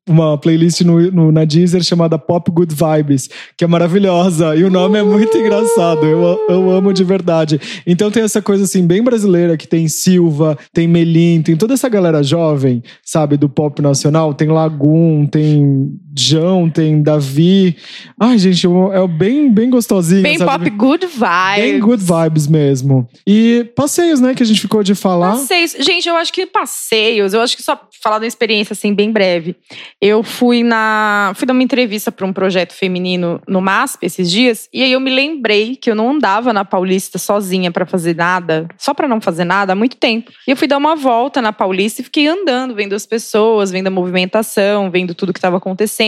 uma 0.08 0.38
playlist 0.38 0.82
no, 0.82 1.00
no- 1.12 1.32
na 1.32 1.46
Deezer 1.46 1.82
chamada 1.84 2.18
Pop 2.20 2.52
Good 2.52 2.76
Vibes, 2.76 3.30
que 3.58 3.64
é 3.64 3.68
maravilhosa. 3.68 4.56
E 4.56 4.64
o 4.64 4.70
nome 4.70 5.00
é 5.00 5.04
muito 5.04 5.38
engraçado. 5.38 6.06
Eu, 6.06 6.38
eu 6.50 6.70
amo 6.72 6.92
de 6.94 7.04
verdade. 7.04 7.60
Então 7.88 8.12
tem 8.12 8.24
essa 8.24 8.42
coisa 8.42 8.66
assim, 8.66 8.86
bem 8.86 9.02
brasileira, 9.02 9.56
que 9.56 9.68
tem 9.68 9.88
Silva, 9.88 10.58
tem 10.74 10.88
Melim, 10.88 11.42
tem 11.42 11.56
toda 11.56 11.74
essa 11.74 11.88
galera 11.88 12.22
jovem, 12.22 12.84
sabe, 13.04 13.38
do 13.38 13.48
pop 13.48 13.82
nacional. 13.82 14.34
Tem 14.34 14.48
Lagum, 14.50 15.26
tem 15.26 15.92
João, 16.16 16.70
tem 16.70 17.02
Davi. 17.02 17.76
Ai, 18.20 18.38
gente, 18.38 18.68
é 18.68 19.08
bem, 19.08 19.52
bem 19.52 19.70
gostosinho. 19.70 20.22
Bem 20.22 20.38
sabe? 20.38 20.70
pop 20.70 20.78
good 20.78 21.06
vibes. 21.08 21.56
Bem 21.58 21.80
good 21.80 22.04
vibes 22.04 22.48
mesmo. 22.48 23.08
E 23.26 23.72
passeios, 23.76 24.20
né, 24.20 24.36
que 24.36 24.44
a 24.44 24.46
gente 24.46 24.62
ficou 24.62 24.84
de 24.84 24.94
falar. 24.94 25.32
Passeios. 25.32 25.76
Gente, 25.80 26.08
eu 26.08 26.16
acho 26.16 26.32
que 26.32 26.46
passeios, 26.46 27.34
eu 27.34 27.42
acho 27.42 27.58
que 27.58 27.64
só 27.64 27.80
falar 28.02 28.20
da 28.20 28.28
experiência 28.28 28.74
assim 28.74 28.94
bem 28.94 29.12
breve. 29.12 29.56
Eu 30.00 30.22
fui 30.22 30.64
na, 30.64 31.32
fui 31.36 31.48
dar 31.48 31.54
uma 31.54 31.64
entrevista 31.64 32.12
para 32.12 32.26
um 32.26 32.34
projeto 32.34 32.74
feminino 32.74 33.42
no 33.48 33.62
MASP 33.62 34.06
esses 34.06 34.30
dias, 34.30 34.70
e 34.72 34.84
aí 34.84 34.92
eu 34.92 35.00
me 35.00 35.10
lembrei 35.10 35.76
que 35.76 35.90
eu 35.90 35.96
não 35.96 36.12
andava 36.12 36.54
na 36.54 36.64
Paulista 36.64 37.18
sozinha 37.18 37.72
para 37.72 37.86
fazer 37.86 38.16
nada, 38.16 38.68
só 38.78 38.94
para 38.94 39.08
não 39.08 39.20
fazer 39.20 39.46
nada 39.46 39.74
há 39.74 39.76
muito 39.76 39.98
tempo. 39.98 40.32
E 40.48 40.52
eu 40.52 40.58
fui 40.58 40.68
dar 40.68 40.78
uma 40.78 40.96
volta 40.96 41.42
na 41.42 41.52
Paulista 41.52 42.02
e 42.02 42.04
fiquei 42.04 42.28
andando, 42.28 42.76
vendo 42.76 42.94
as 42.94 43.06
pessoas, 43.06 43.72
vendo 43.72 43.88
a 43.88 43.92
movimentação, 43.92 44.92
vendo 44.92 45.16
tudo 45.16 45.34
que 45.34 45.40
estava 45.40 45.58
acontecendo. 45.58 46.03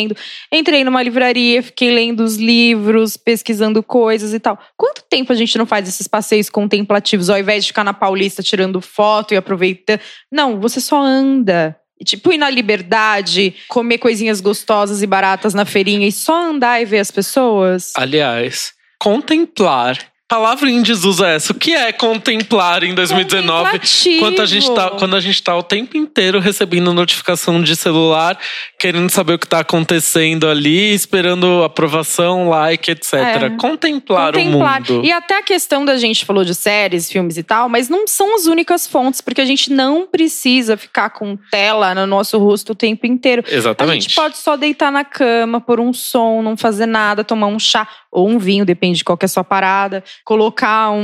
Entrei 0.51 0.83
numa 0.83 1.01
livraria, 1.01 1.63
fiquei 1.63 1.91
lendo 1.91 2.21
os 2.21 2.37
livros, 2.37 3.17
pesquisando 3.17 3.81
coisas 3.81 4.33
e 4.33 4.39
tal. 4.39 4.59
Quanto 4.77 5.03
tempo 5.09 5.31
a 5.31 5.35
gente 5.35 5.57
não 5.57 5.65
faz 5.65 5.87
esses 5.87 6.07
passeios 6.07 6.49
contemplativos 6.49 7.29
ao 7.29 7.37
invés 7.37 7.63
de 7.63 7.69
ficar 7.69 7.83
na 7.83 7.93
Paulista 7.93 8.43
tirando 8.43 8.81
foto 8.81 9.33
e 9.33 9.37
aproveitando? 9.37 9.99
Não, 10.31 10.59
você 10.59 10.81
só 10.81 11.01
anda. 11.01 11.75
Tipo, 12.03 12.33
ir 12.33 12.37
na 12.37 12.49
liberdade, 12.49 13.55
comer 13.69 13.99
coisinhas 13.99 14.41
gostosas 14.41 15.01
e 15.01 15.07
baratas 15.07 15.53
na 15.53 15.63
feirinha 15.63 16.07
e 16.07 16.11
só 16.11 16.49
andar 16.49 16.81
e 16.81 16.85
ver 16.85 16.99
as 16.99 17.09
pessoas. 17.09 17.93
Aliás, 17.95 18.73
contemplar. 18.99 19.97
Palavra 20.27 20.71
em 20.71 20.81
desuso 20.81 21.23
é 21.23 21.35
essa. 21.35 21.53
O 21.53 21.55
que 21.55 21.75
é 21.75 21.91
contemplar 21.93 22.83
em 22.83 22.95
2019? 22.95 23.63
Contemplativo. 23.63 24.19
Quando 24.19 24.41
a, 24.41 24.45
gente 24.47 24.73
tá, 24.73 24.89
quando 24.89 25.15
a 25.15 25.19
gente 25.19 25.43
tá 25.43 25.55
o 25.55 25.61
tempo 25.61 25.95
inteiro 25.95 26.39
recebendo 26.39 26.91
notificação 26.95 27.61
de 27.61 27.75
celular, 27.75 28.35
querendo 28.79 29.07
saber 29.11 29.33
o 29.33 29.39
que 29.39 29.47
tá 29.47 29.59
acontecendo 29.59 30.47
ali, 30.47 30.95
esperando 30.95 31.63
aprovação, 31.63 32.49
like, 32.49 32.89
etc. 32.89 33.13
É. 33.13 33.49
Contemplar, 33.51 34.33
Contemplar. 34.33 34.81
o 34.89 34.93
mundo. 34.93 35.05
E 35.05 35.11
até 35.11 35.37
a 35.37 35.43
questão 35.43 35.85
da 35.85 35.95
gente 35.95 36.25
falou 36.25 36.43
de 36.43 36.55
séries, 36.55 37.11
filmes 37.11 37.37
e 37.37 37.43
tal, 37.43 37.69
mas 37.69 37.87
não 37.87 38.07
são 38.07 38.33
as 38.33 38.47
únicas 38.47 38.87
fontes, 38.87 39.21
porque 39.21 39.41
a 39.41 39.45
gente 39.45 39.71
não 39.71 40.07
precisa 40.07 40.75
ficar 40.75 41.11
com 41.11 41.37
tela 41.51 41.93
no 41.93 42.07
nosso 42.07 42.39
rosto 42.39 42.71
o 42.71 42.75
tempo 42.75 43.05
inteiro. 43.05 43.43
A 43.47 43.53
Exatamente. 43.53 44.05
gente 44.05 44.15
pode 44.15 44.39
só 44.39 44.57
deitar 44.57 44.91
na 44.91 45.03
cama, 45.03 45.61
pôr 45.61 45.79
um 45.79 45.93
som, 45.93 46.41
não 46.41 46.57
fazer 46.57 46.87
nada, 46.87 47.23
tomar 47.23 47.45
um 47.45 47.59
chá 47.59 47.87
ou 48.11 48.29
um 48.29 48.39
vinho, 48.39 48.65
depende 48.65 48.99
de 48.99 49.03
qual 49.03 49.17
que 49.17 49.25
é 49.25 49.27
a 49.27 49.29
sua 49.29 49.43
parada, 49.43 50.03
colocar 50.23 50.91
um- 50.91 50.97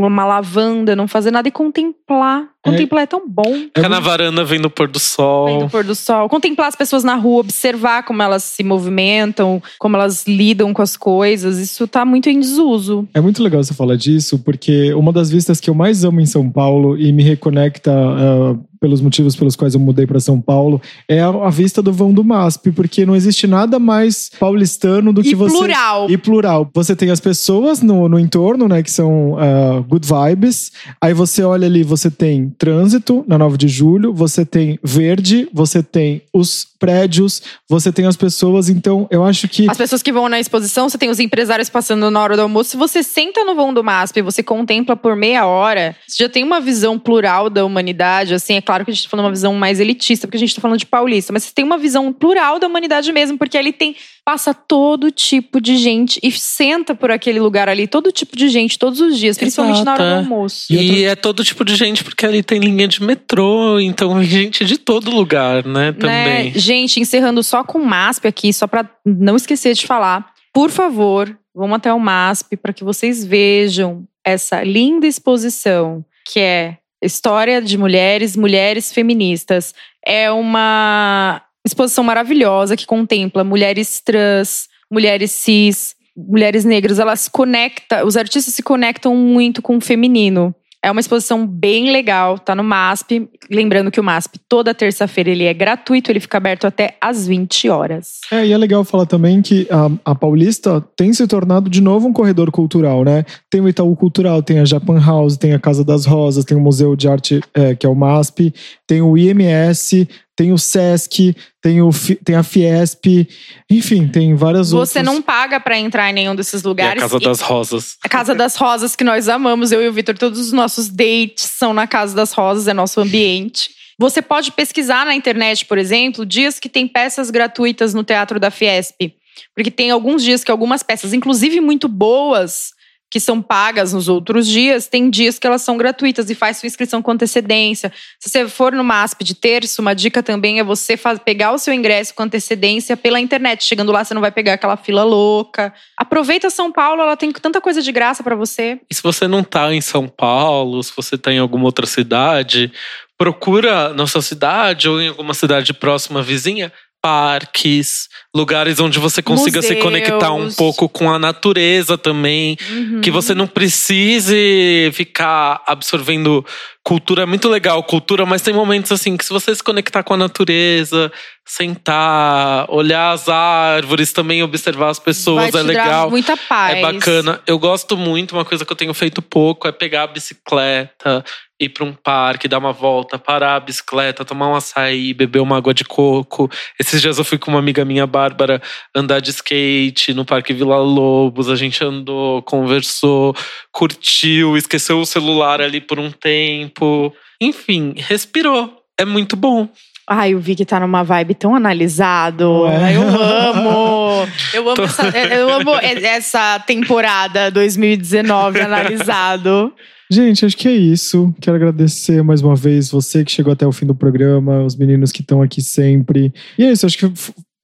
um- 0.00 0.06
uma 0.06 0.24
lavanda, 0.24 0.94
não 0.94 1.08
fazer 1.08 1.30
nada 1.30 1.48
e 1.48 1.50
contemplar. 1.52 2.48
Contemplar 2.62 3.02
é, 3.02 3.06
tão 3.06 3.28
bom. 3.28 3.52
Ficar 3.74 3.90
na 3.90 4.00
varanda 4.00 4.42
vendo 4.42 4.64
o 4.66 4.70
pôr 4.70 4.88
do 4.88 4.98
sol. 4.98 5.46
Vendo 5.46 5.66
o 5.66 5.70
pôr 5.70 5.84
do 5.84 5.94
sol. 5.94 6.28
Contemplar 6.30 6.68
as 6.68 6.74
pessoas 6.76 7.04
na 7.04 7.14
rua, 7.14 7.40
observar 7.40 8.04
como 8.04 8.22
elas 8.22 8.42
se 8.42 8.62
movimentam, 8.64 9.62
como 9.78 9.96
elas 9.96 10.26
lidam 10.26 10.72
com 10.72 10.80
as 10.80 10.96
coisas. 10.96 11.58
Isso 11.58 11.86
tá 11.86 12.06
muito 12.06 12.30
em 12.30 12.40
desuso. 12.40 13.06
É 13.12 13.20
muito 13.20 13.42
legal 13.42 13.62
você 13.62 13.74
falar 13.74 13.96
disso, 13.96 14.38
porque 14.38 14.94
uma 14.94 15.12
das 15.12 15.30
vistas 15.30 15.60
que 15.60 15.68
eu 15.68 15.74
mais 15.74 16.04
amo 16.04 16.20
em 16.22 16.26
São 16.26 16.50
Paulo 16.50 16.96
e 16.98 17.12
me 17.12 17.22
reconecta 17.22 17.92
ah, 17.92 18.56
pelos 18.84 19.00
motivos 19.00 19.34
pelos 19.34 19.56
quais 19.56 19.72
eu 19.72 19.80
mudei 19.80 20.06
para 20.06 20.20
São 20.20 20.38
Paulo 20.38 20.78
é 21.08 21.18
a, 21.18 21.48
vista 21.48 21.80
do 21.80 21.90
vão 21.90 22.12
do 22.12 22.22
MASP, 22.22 22.70
porque 22.70 23.06
não 23.06 23.16
existe 23.16 23.46
nada 23.46 23.78
mais 23.78 24.30
paulistano 24.38 25.10
do 25.10 25.22
que 25.22 25.30
E 25.30 25.34
você. 25.34 25.56
plural. 25.56 26.10
E 26.10 26.18
plural. 26.18 26.70
Você 26.74 26.94
tem 26.94 27.10
as 27.10 27.18
pessoas 27.18 27.80
no, 27.80 28.10
no 28.10 28.18
entorno, 28.18 28.68
né, 28.68 28.82
que 28.82 28.90
são 28.90 29.38
ah, 29.38 29.82
good 29.88 30.06
vibes. 30.06 30.70
Aí 31.00 31.14
você 31.14 31.42
olha 31.42 31.66
ali, 31.66 31.82
você 31.82 32.10
tem 32.10 32.50
trânsito 32.58 33.24
na 33.26 33.38
9 33.38 33.56
de 33.56 33.68
julho, 33.68 34.12
você 34.12 34.44
tem 34.44 34.78
verde, 34.82 35.48
você 35.50 35.82
tem 35.82 36.20
os 36.30 36.66
prédios, 36.84 37.40
você 37.66 37.90
tem 37.90 38.04
as 38.04 38.16
pessoas. 38.16 38.68
Então, 38.68 39.08
eu 39.10 39.24
acho 39.24 39.48
que. 39.48 39.70
As 39.70 39.78
pessoas 39.78 40.02
que 40.02 40.12
vão 40.12 40.28
na 40.28 40.38
exposição, 40.38 40.86
você 40.86 40.98
tem 40.98 41.08
os 41.08 41.18
empresários 41.18 41.70
passando 41.70 42.10
na 42.10 42.20
hora 42.20 42.36
do 42.36 42.42
almoço. 42.42 42.70
Se 42.70 42.76
você 42.76 43.02
senta 43.02 43.42
no 43.44 43.54
vão 43.54 43.72
do 43.72 43.82
MASP 43.82 44.18
e 44.18 44.22
você 44.22 44.42
contempla 44.42 44.94
por 44.94 45.16
meia 45.16 45.46
hora, 45.46 45.96
você 46.06 46.24
já 46.24 46.28
tem 46.28 46.44
uma 46.44 46.60
visão 46.60 46.98
plural 46.98 47.48
da 47.48 47.64
humanidade. 47.64 48.34
Assim, 48.34 48.54
é 48.54 48.60
claro 48.60 48.73
que 48.82 48.90
a 48.90 48.94
gente 48.94 49.04
tá 49.04 49.10
falando 49.10 49.26
uma 49.26 49.32
visão 49.32 49.52
mais 49.52 49.78
elitista, 49.78 50.26
porque 50.26 50.38
a 50.38 50.40
gente 50.40 50.54
tá 50.54 50.62
falando 50.62 50.78
de 50.78 50.86
paulista, 50.86 51.34
mas 51.34 51.44
você 51.44 51.52
tem 51.54 51.62
uma 51.62 51.76
visão 51.76 52.10
plural 52.10 52.58
da 52.58 52.66
humanidade 52.66 53.12
mesmo, 53.12 53.36
porque 53.36 53.58
ali 53.58 53.72
tem. 53.72 53.94
Passa 54.24 54.54
todo 54.54 55.10
tipo 55.10 55.60
de 55.60 55.76
gente 55.76 56.18
e 56.22 56.32
senta 56.32 56.94
por 56.94 57.10
aquele 57.10 57.38
lugar 57.38 57.68
ali, 57.68 57.86
todo 57.86 58.10
tipo 58.10 58.34
de 58.34 58.48
gente, 58.48 58.78
todos 58.78 58.98
os 58.98 59.18
dias, 59.18 59.36
principalmente 59.36 59.84
na 59.84 59.92
hora 59.92 60.02
do 60.02 60.08
Exato, 60.08 60.32
almoço. 60.32 60.72
E 60.72 61.04
é 61.04 61.14
todo 61.14 61.44
tipo 61.44 61.62
de 61.62 61.76
gente, 61.76 62.02
porque 62.02 62.24
ali 62.24 62.42
tem 62.42 62.58
linha 62.58 62.88
de 62.88 63.02
metrô, 63.02 63.78
então 63.78 64.20
gente 64.24 64.64
de 64.64 64.78
todo 64.78 65.10
lugar, 65.10 65.66
né? 65.66 65.92
Também. 65.92 66.52
Né? 66.52 66.52
Gente, 66.54 67.00
encerrando 67.00 67.42
só 67.42 67.62
com 67.62 67.78
o 67.78 67.84
MASP 67.84 68.26
aqui, 68.26 68.50
só 68.50 68.66
para 68.66 68.88
não 69.04 69.36
esquecer 69.36 69.74
de 69.74 69.86
falar. 69.86 70.32
Por 70.54 70.70
favor, 70.70 71.38
vamos 71.54 71.76
até 71.76 71.92
o 71.92 72.00
MASP 72.00 72.56
para 72.56 72.72
que 72.72 72.82
vocês 72.82 73.26
vejam 73.26 74.06
essa 74.24 74.64
linda 74.64 75.06
exposição 75.06 76.02
que 76.24 76.40
é 76.40 76.78
História 77.04 77.60
de 77.60 77.76
Mulheres, 77.76 78.36
Mulheres 78.36 78.92
Feministas. 78.92 79.74
É 80.04 80.30
uma 80.30 81.42
exposição 81.64 82.04
maravilhosa 82.04 82.76
que 82.76 82.86
contempla 82.86 83.44
mulheres 83.44 84.00
trans, 84.00 84.68
mulheres 84.90 85.30
cis, 85.30 85.94
mulheres 86.16 86.64
negras, 86.64 86.98
elas 86.98 87.20
se 87.20 87.30
conectam, 87.30 88.06
os 88.06 88.16
artistas 88.16 88.54
se 88.54 88.62
conectam 88.62 89.16
muito 89.16 89.60
com 89.60 89.76
o 89.76 89.80
feminino. 89.80 90.54
É 90.84 90.90
uma 90.90 91.00
exposição 91.00 91.46
bem 91.46 91.90
legal, 91.90 92.38
tá 92.38 92.54
no 92.54 92.62
MASP. 92.62 93.26
Lembrando 93.50 93.90
que 93.90 93.98
o 93.98 94.04
MASP, 94.04 94.38
toda 94.46 94.74
terça-feira, 94.74 95.30
ele 95.30 95.44
é 95.44 95.54
gratuito, 95.54 96.12
ele 96.12 96.20
fica 96.20 96.36
aberto 96.36 96.66
até 96.66 96.98
às 97.00 97.26
20 97.26 97.70
horas. 97.70 98.20
É, 98.30 98.46
e 98.46 98.52
é 98.52 98.58
legal 98.58 98.84
falar 98.84 99.06
também 99.06 99.40
que 99.40 99.66
a, 99.70 100.12
a 100.12 100.14
Paulista 100.14 100.84
tem 100.94 101.10
se 101.10 101.26
tornado 101.26 101.70
de 101.70 101.80
novo 101.80 102.06
um 102.06 102.12
corredor 102.12 102.50
cultural, 102.50 103.02
né? 103.02 103.24
Tem 103.48 103.62
o 103.62 103.68
Itaú 103.68 103.96
Cultural, 103.96 104.42
tem 104.42 104.58
a 104.58 104.66
Japan 104.66 105.00
House, 105.00 105.38
tem 105.38 105.54
a 105.54 105.58
Casa 105.58 105.82
das 105.82 106.04
Rosas, 106.04 106.44
tem 106.44 106.54
o 106.54 106.60
Museu 106.60 106.94
de 106.94 107.08
Arte, 107.08 107.40
é, 107.54 107.74
que 107.74 107.86
é 107.86 107.88
o 107.88 107.94
MASP, 107.94 108.52
tem 108.86 109.00
o 109.00 109.16
IMS, 109.16 110.06
tem 110.36 110.52
o 110.52 110.58
Sesc, 110.58 111.34
tem, 111.62 111.80
o, 111.80 111.90
tem 112.24 112.34
a 112.34 112.42
Fiesp, 112.42 113.28
enfim, 113.70 114.08
tem 114.08 114.34
várias 114.34 114.70
Você 114.70 114.74
outras. 114.74 114.90
Você 114.90 115.02
não 115.02 115.22
paga 115.22 115.60
para 115.60 115.78
entrar 115.78 116.10
em 116.10 116.12
nenhum 116.12 116.34
desses 116.34 116.62
lugares. 116.62 117.00
E 117.00 117.04
a 117.04 117.08
Casa 117.08 117.20
das 117.20 117.40
Rosas. 117.40 117.96
A 118.02 118.08
Casa 118.08 118.34
das 118.34 118.56
Rosas 118.56 118.96
que 118.96 119.04
nós 119.04 119.28
amamos, 119.28 119.70
eu 119.70 119.82
e 119.82 119.88
o 119.88 119.92
Vitor, 119.92 120.18
todos 120.18 120.40
os 120.40 120.52
nossos 120.52 120.88
dates 120.88 121.44
são 121.44 121.72
na 121.72 121.86
Casa 121.86 122.14
das 122.14 122.32
Rosas, 122.32 122.66
é 122.66 122.74
nosso 122.74 123.00
ambiente. 123.00 123.70
Você 123.98 124.20
pode 124.20 124.50
pesquisar 124.50 125.06
na 125.06 125.14
internet, 125.14 125.64
por 125.66 125.78
exemplo, 125.78 126.26
dias 126.26 126.58
que 126.58 126.68
tem 126.68 126.88
peças 126.88 127.30
gratuitas 127.30 127.94
no 127.94 128.02
Teatro 128.02 128.40
da 128.40 128.50
Fiesp. 128.50 129.14
Porque 129.54 129.70
tem 129.70 129.90
alguns 129.90 130.22
dias 130.22 130.42
que 130.42 130.50
algumas 130.50 130.82
peças, 130.82 131.12
inclusive 131.12 131.60
muito 131.60 131.88
boas, 131.88 132.73
que 133.14 133.20
são 133.20 133.40
pagas 133.40 133.92
nos 133.92 134.08
outros 134.08 134.44
dias, 134.44 134.88
tem 134.88 135.08
dias 135.08 135.38
que 135.38 135.46
elas 135.46 135.62
são 135.62 135.76
gratuitas 135.76 136.28
e 136.30 136.34
faz 136.34 136.56
sua 136.56 136.66
inscrição 136.66 137.00
com 137.00 137.12
antecedência. 137.12 137.92
Se 138.18 138.28
você 138.28 138.48
for 138.48 138.72
no 138.72 138.82
MASP 138.82 139.22
de 139.22 139.36
terço, 139.36 139.80
uma 139.80 139.94
dica 139.94 140.20
também 140.20 140.58
é 140.58 140.64
você 140.64 140.96
faz, 140.96 141.20
pegar 141.20 141.52
o 141.52 141.58
seu 141.58 141.72
ingresso 141.72 142.12
com 142.12 142.24
antecedência 142.24 142.96
pela 142.96 143.20
internet. 143.20 143.62
Chegando 143.62 143.92
lá, 143.92 144.02
você 144.02 144.14
não 144.14 144.20
vai 144.20 144.32
pegar 144.32 144.54
aquela 144.54 144.76
fila 144.76 145.04
louca. 145.04 145.72
Aproveita 145.96 146.50
São 146.50 146.72
Paulo, 146.72 147.02
ela 147.02 147.16
tem 147.16 147.30
tanta 147.30 147.60
coisa 147.60 147.80
de 147.80 147.92
graça 147.92 148.20
para 148.20 148.34
você. 148.34 148.80
E 148.90 148.94
se 148.96 149.00
você 149.00 149.28
não 149.28 149.44
tá 149.44 149.72
em 149.72 149.80
São 149.80 150.08
Paulo, 150.08 150.82
se 150.82 150.90
você 150.96 151.16
tá 151.16 151.32
em 151.32 151.38
alguma 151.38 151.66
outra 151.66 151.86
cidade, 151.86 152.72
procura 153.16 153.94
na 153.94 154.08
sua 154.08 154.22
cidade 154.22 154.88
ou 154.88 155.00
em 155.00 155.06
alguma 155.06 155.34
cidade 155.34 155.72
próxima 155.72 156.20
vizinha 156.20 156.72
parques, 157.04 158.08
lugares 158.34 158.80
onde 158.80 158.98
você 158.98 159.20
consiga 159.20 159.58
Museus. 159.58 159.76
se 159.76 159.82
conectar 159.82 160.32
um 160.32 160.50
pouco 160.50 160.88
com 160.88 161.12
a 161.12 161.18
natureza 161.18 161.98
também, 161.98 162.56
Uhum. 162.70 163.02
que 163.02 163.10
você 163.10 163.34
não 163.34 163.46
precise 163.46 164.90
ficar 164.94 165.62
absorvendo 165.66 166.42
cultura 166.82 167.22
é 167.22 167.26
muito 167.26 167.48
legal, 167.48 167.82
cultura, 167.82 168.24
mas 168.26 168.42
tem 168.42 168.52
momentos 168.54 168.90
assim 168.92 169.16
que 169.16 169.24
se 169.24 169.32
você 169.32 169.54
se 169.54 169.62
conectar 169.62 170.02
com 170.02 170.12
a 170.14 170.16
natureza, 170.18 171.10
sentar, 171.46 172.66
olhar 172.70 173.12
as 173.12 173.26
árvores, 173.28 174.12
também 174.12 174.42
observar 174.42 174.90
as 174.90 174.98
pessoas, 174.98 175.50
vai 175.50 175.60
é 175.62 175.64
legal. 175.64 176.10
muita 176.10 176.36
paz. 176.36 176.76
É 176.78 176.80
bacana. 176.82 177.40
Eu 177.46 177.58
gosto 177.58 177.96
muito, 177.96 178.32
uma 178.32 178.44
coisa 178.44 178.64
que 178.66 178.72
eu 178.72 178.76
tenho 178.76 178.92
feito 178.94 179.22
pouco 179.22 179.66
é 179.68 179.72
pegar 179.72 180.02
a 180.04 180.06
bicicleta, 180.06 181.24
ir 181.60 181.68
para 181.68 181.84
um 181.84 181.92
parque, 181.92 182.48
dar 182.48 182.58
uma 182.58 182.72
volta, 182.72 183.18
parar 183.18 183.56
a 183.56 183.60
bicicleta, 183.60 184.24
tomar 184.24 184.48
um 184.48 184.54
açaí, 184.54 185.14
beber 185.14 185.40
uma 185.40 185.56
água 185.56 185.72
de 185.72 185.84
coco. 185.84 186.50
Esses 186.78 187.00
dias 187.00 187.18
eu 187.18 187.24
fui 187.24 187.38
com 187.38 187.50
uma 187.50 187.60
amiga 187.60 187.84
minha, 187.84 188.06
Bárbara, 188.06 188.60
andar 188.94 189.20
de 189.20 189.30
skate 189.30 190.12
no 190.12 190.24
Parque 190.24 190.52
Vila 190.52 190.78
Lobos. 190.78 191.48
A 191.48 191.56
gente 191.56 191.82
andou, 191.84 192.42
conversou, 192.42 193.34
curtiu, 193.72 194.56
esqueceu 194.56 195.00
o 195.00 195.06
celular 195.06 195.60
ali 195.60 195.80
por 195.80 195.98
um 195.98 196.10
tempo. 196.10 197.14
Enfim, 197.40 197.94
respirou. 197.96 198.82
É 198.98 199.04
muito 199.04 199.36
bom. 199.36 199.68
Ai, 200.06 200.34
o 200.34 200.38
Vicky 200.38 200.66
tá 200.66 200.78
numa 200.78 201.02
vibe 201.02 201.34
tão 201.34 201.54
analisado. 201.54 202.62
Ué. 202.62 202.94
Eu 202.94 203.08
amo. 203.08 204.28
Eu 204.52 204.68
amo, 204.70 204.82
essa, 204.82 205.18
eu 205.34 205.52
amo 205.52 205.74
essa 205.76 206.58
temporada 206.60 207.50
2019 207.50 208.60
analisado. 208.62 209.72
Gente, 210.14 210.46
acho 210.46 210.56
que 210.56 210.68
é 210.68 210.72
isso. 210.72 211.34
Quero 211.40 211.56
agradecer 211.56 212.22
mais 212.22 212.40
uma 212.40 212.54
vez 212.54 212.88
você 212.88 213.24
que 213.24 213.32
chegou 213.32 213.52
até 213.52 213.66
o 213.66 213.72
fim 213.72 213.84
do 213.84 213.96
programa, 213.96 214.62
os 214.62 214.76
meninos 214.76 215.10
que 215.10 215.22
estão 215.22 215.42
aqui 215.42 215.60
sempre. 215.60 216.32
E 216.56 216.62
é 216.62 216.70
isso, 216.70 216.86
acho 216.86 216.96
que 216.96 217.12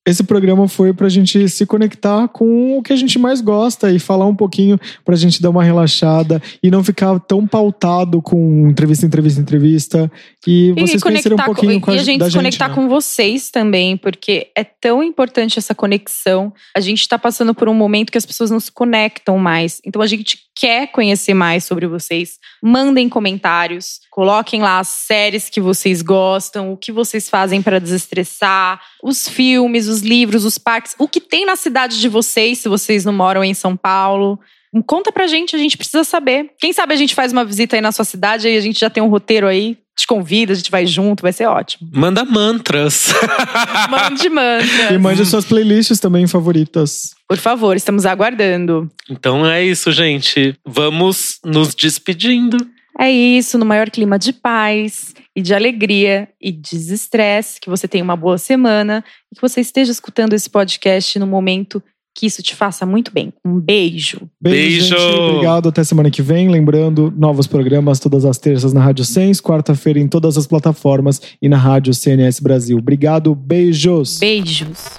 esse 0.06 0.24
programa 0.24 0.66
foi 0.66 0.94
pra 0.94 1.08
gente 1.10 1.46
se 1.48 1.66
conectar 1.66 2.26
com 2.28 2.78
o 2.78 2.82
que 2.82 2.92
a 2.92 2.96
gente 2.96 3.18
mais 3.18 3.40
gosta 3.42 3.90
e 3.90 3.98
falar 3.98 4.26
um 4.26 4.34
pouquinho 4.34 4.78
pra 5.04 5.14
gente 5.14 5.42
dar 5.42 5.50
uma 5.50 5.62
relaxada 5.62 6.42
e 6.62 6.70
não 6.70 6.82
ficar 6.82 7.18
tão 7.20 7.46
pautado 7.46 8.22
com 8.22 8.68
entrevista, 8.68 9.04
entrevista, 9.04 9.40
entrevista. 9.40 10.12
E 10.46 10.72
vocês 10.72 11.02
conhecerem 11.02 11.38
um 11.38 11.44
pouquinho 11.44 11.80
com, 11.80 11.90
a, 11.90 11.96
e 11.96 11.98
a 11.98 12.02
gente 12.02 12.24
se 12.24 12.32
conectar 12.32 12.68
né? 12.68 12.74
com 12.74 12.88
vocês 12.88 13.50
também, 13.50 13.96
porque 13.96 14.48
é 14.56 14.64
tão 14.64 15.02
importante 15.02 15.58
essa 15.58 15.74
conexão. 15.74 16.52
A 16.74 16.80
gente 16.80 17.06
tá 17.06 17.18
passando 17.18 17.54
por 17.54 17.68
um 17.68 17.74
momento 17.74 18.10
que 18.10 18.18
as 18.18 18.26
pessoas 18.26 18.50
não 18.50 18.58
se 18.58 18.72
conectam 18.72 19.36
mais. 19.36 19.82
Então 19.84 20.00
a 20.00 20.06
gente 20.06 20.38
quer 20.60 20.90
conhecer 20.92 21.34
mais 21.34 21.64
sobre 21.64 21.86
vocês. 21.86 22.38
Mandem 22.62 23.08
comentários, 23.08 24.00
coloquem 24.10 24.60
lá 24.60 24.78
as 24.80 24.88
séries 24.88 25.48
que 25.48 25.60
vocês 25.60 26.02
gostam, 26.02 26.72
o 26.72 26.76
que 26.76 26.90
vocês 26.92 27.30
fazem 27.30 27.62
para 27.62 27.78
desestressar, 27.78 28.80
os 29.02 29.28
filmes, 29.28 29.86
os 29.88 30.00
livros, 30.00 30.44
os 30.44 30.58
parques, 30.58 30.94
o 30.98 31.08
que 31.08 31.20
tem 31.20 31.46
na 31.46 31.56
cidade 31.56 32.00
de 32.00 32.08
vocês, 32.08 32.58
se 32.58 32.68
vocês 32.68 33.04
não 33.04 33.12
moram 33.12 33.42
em 33.44 33.54
São 33.54 33.76
Paulo. 33.76 34.38
Conta 34.86 35.10
pra 35.10 35.26
gente, 35.26 35.56
a 35.56 35.58
gente 35.58 35.76
precisa 35.76 36.04
saber. 36.04 36.50
Quem 36.60 36.72
sabe 36.72 36.94
a 36.94 36.96
gente 36.96 37.14
faz 37.14 37.32
uma 37.32 37.44
visita 37.44 37.76
aí 37.76 37.82
na 37.82 37.90
sua 37.92 38.04
cidade 38.04 38.48
e 38.48 38.56
a 38.56 38.60
gente 38.60 38.78
já 38.78 38.88
tem 38.88 39.02
um 39.02 39.08
roteiro 39.08 39.48
aí, 39.48 39.76
te 39.96 40.06
convida, 40.06 40.52
a 40.52 40.56
gente 40.56 40.70
vai 40.70 40.86
junto, 40.86 41.22
vai 41.22 41.32
ser 41.32 41.46
ótimo. 41.46 41.90
Manda 41.92 42.24
mantras. 42.24 43.12
Mande 43.90 44.26
E 44.26 44.30
manda. 44.30 44.98
mande 45.00 45.26
suas 45.26 45.44
playlists 45.44 45.98
também 45.98 46.26
favoritas. 46.28 47.14
Por 47.28 47.36
favor, 47.36 47.76
estamos 47.76 48.06
aguardando. 48.06 48.88
então 49.10 49.44
é 49.44 49.62
isso, 49.64 49.90
gente. 49.92 50.54
Vamos 50.64 51.38
nos 51.44 51.74
despedindo. 51.74 52.56
É 52.98 53.10
isso, 53.10 53.58
no 53.58 53.64
maior 53.64 53.90
clima 53.90 54.18
de 54.18 54.32
paz 54.32 55.14
e 55.34 55.42
de 55.42 55.54
alegria 55.54 56.28
e 56.40 56.52
desestresse, 56.52 57.60
que 57.60 57.70
você 57.70 57.86
tenha 57.88 58.04
uma 58.04 58.16
boa 58.16 58.38
semana 58.38 59.04
e 59.32 59.36
que 59.36 59.42
você 59.42 59.60
esteja 59.60 59.92
escutando 59.92 60.34
esse 60.34 60.50
podcast 60.50 61.18
no 61.18 61.26
momento 61.26 61.82
que 62.14 62.26
isso 62.26 62.42
te 62.42 62.54
faça 62.54 62.84
muito 62.84 63.12
bem. 63.12 63.32
Um 63.44 63.58
beijo. 63.58 64.28
Beijo, 64.40 64.90
Beijo! 64.90 64.98
gente. 64.98 65.18
Obrigado. 65.18 65.68
Até 65.68 65.84
semana 65.84 66.10
que 66.10 66.22
vem. 66.22 66.48
Lembrando, 66.48 67.12
novos 67.16 67.46
programas 67.46 68.00
todas 68.00 68.24
as 68.24 68.36
terças 68.36 68.72
na 68.72 68.80
Rádio 68.82 69.04
Sens, 69.04 69.40
quarta-feira 69.40 69.98
em 69.98 70.08
todas 70.08 70.36
as 70.36 70.46
plataformas 70.46 71.20
e 71.40 71.48
na 71.48 71.56
Rádio 71.56 71.94
CNS 71.94 72.40
Brasil. 72.40 72.78
Obrigado. 72.78 73.34
Beijos. 73.34 74.18
Beijos. 74.18 74.98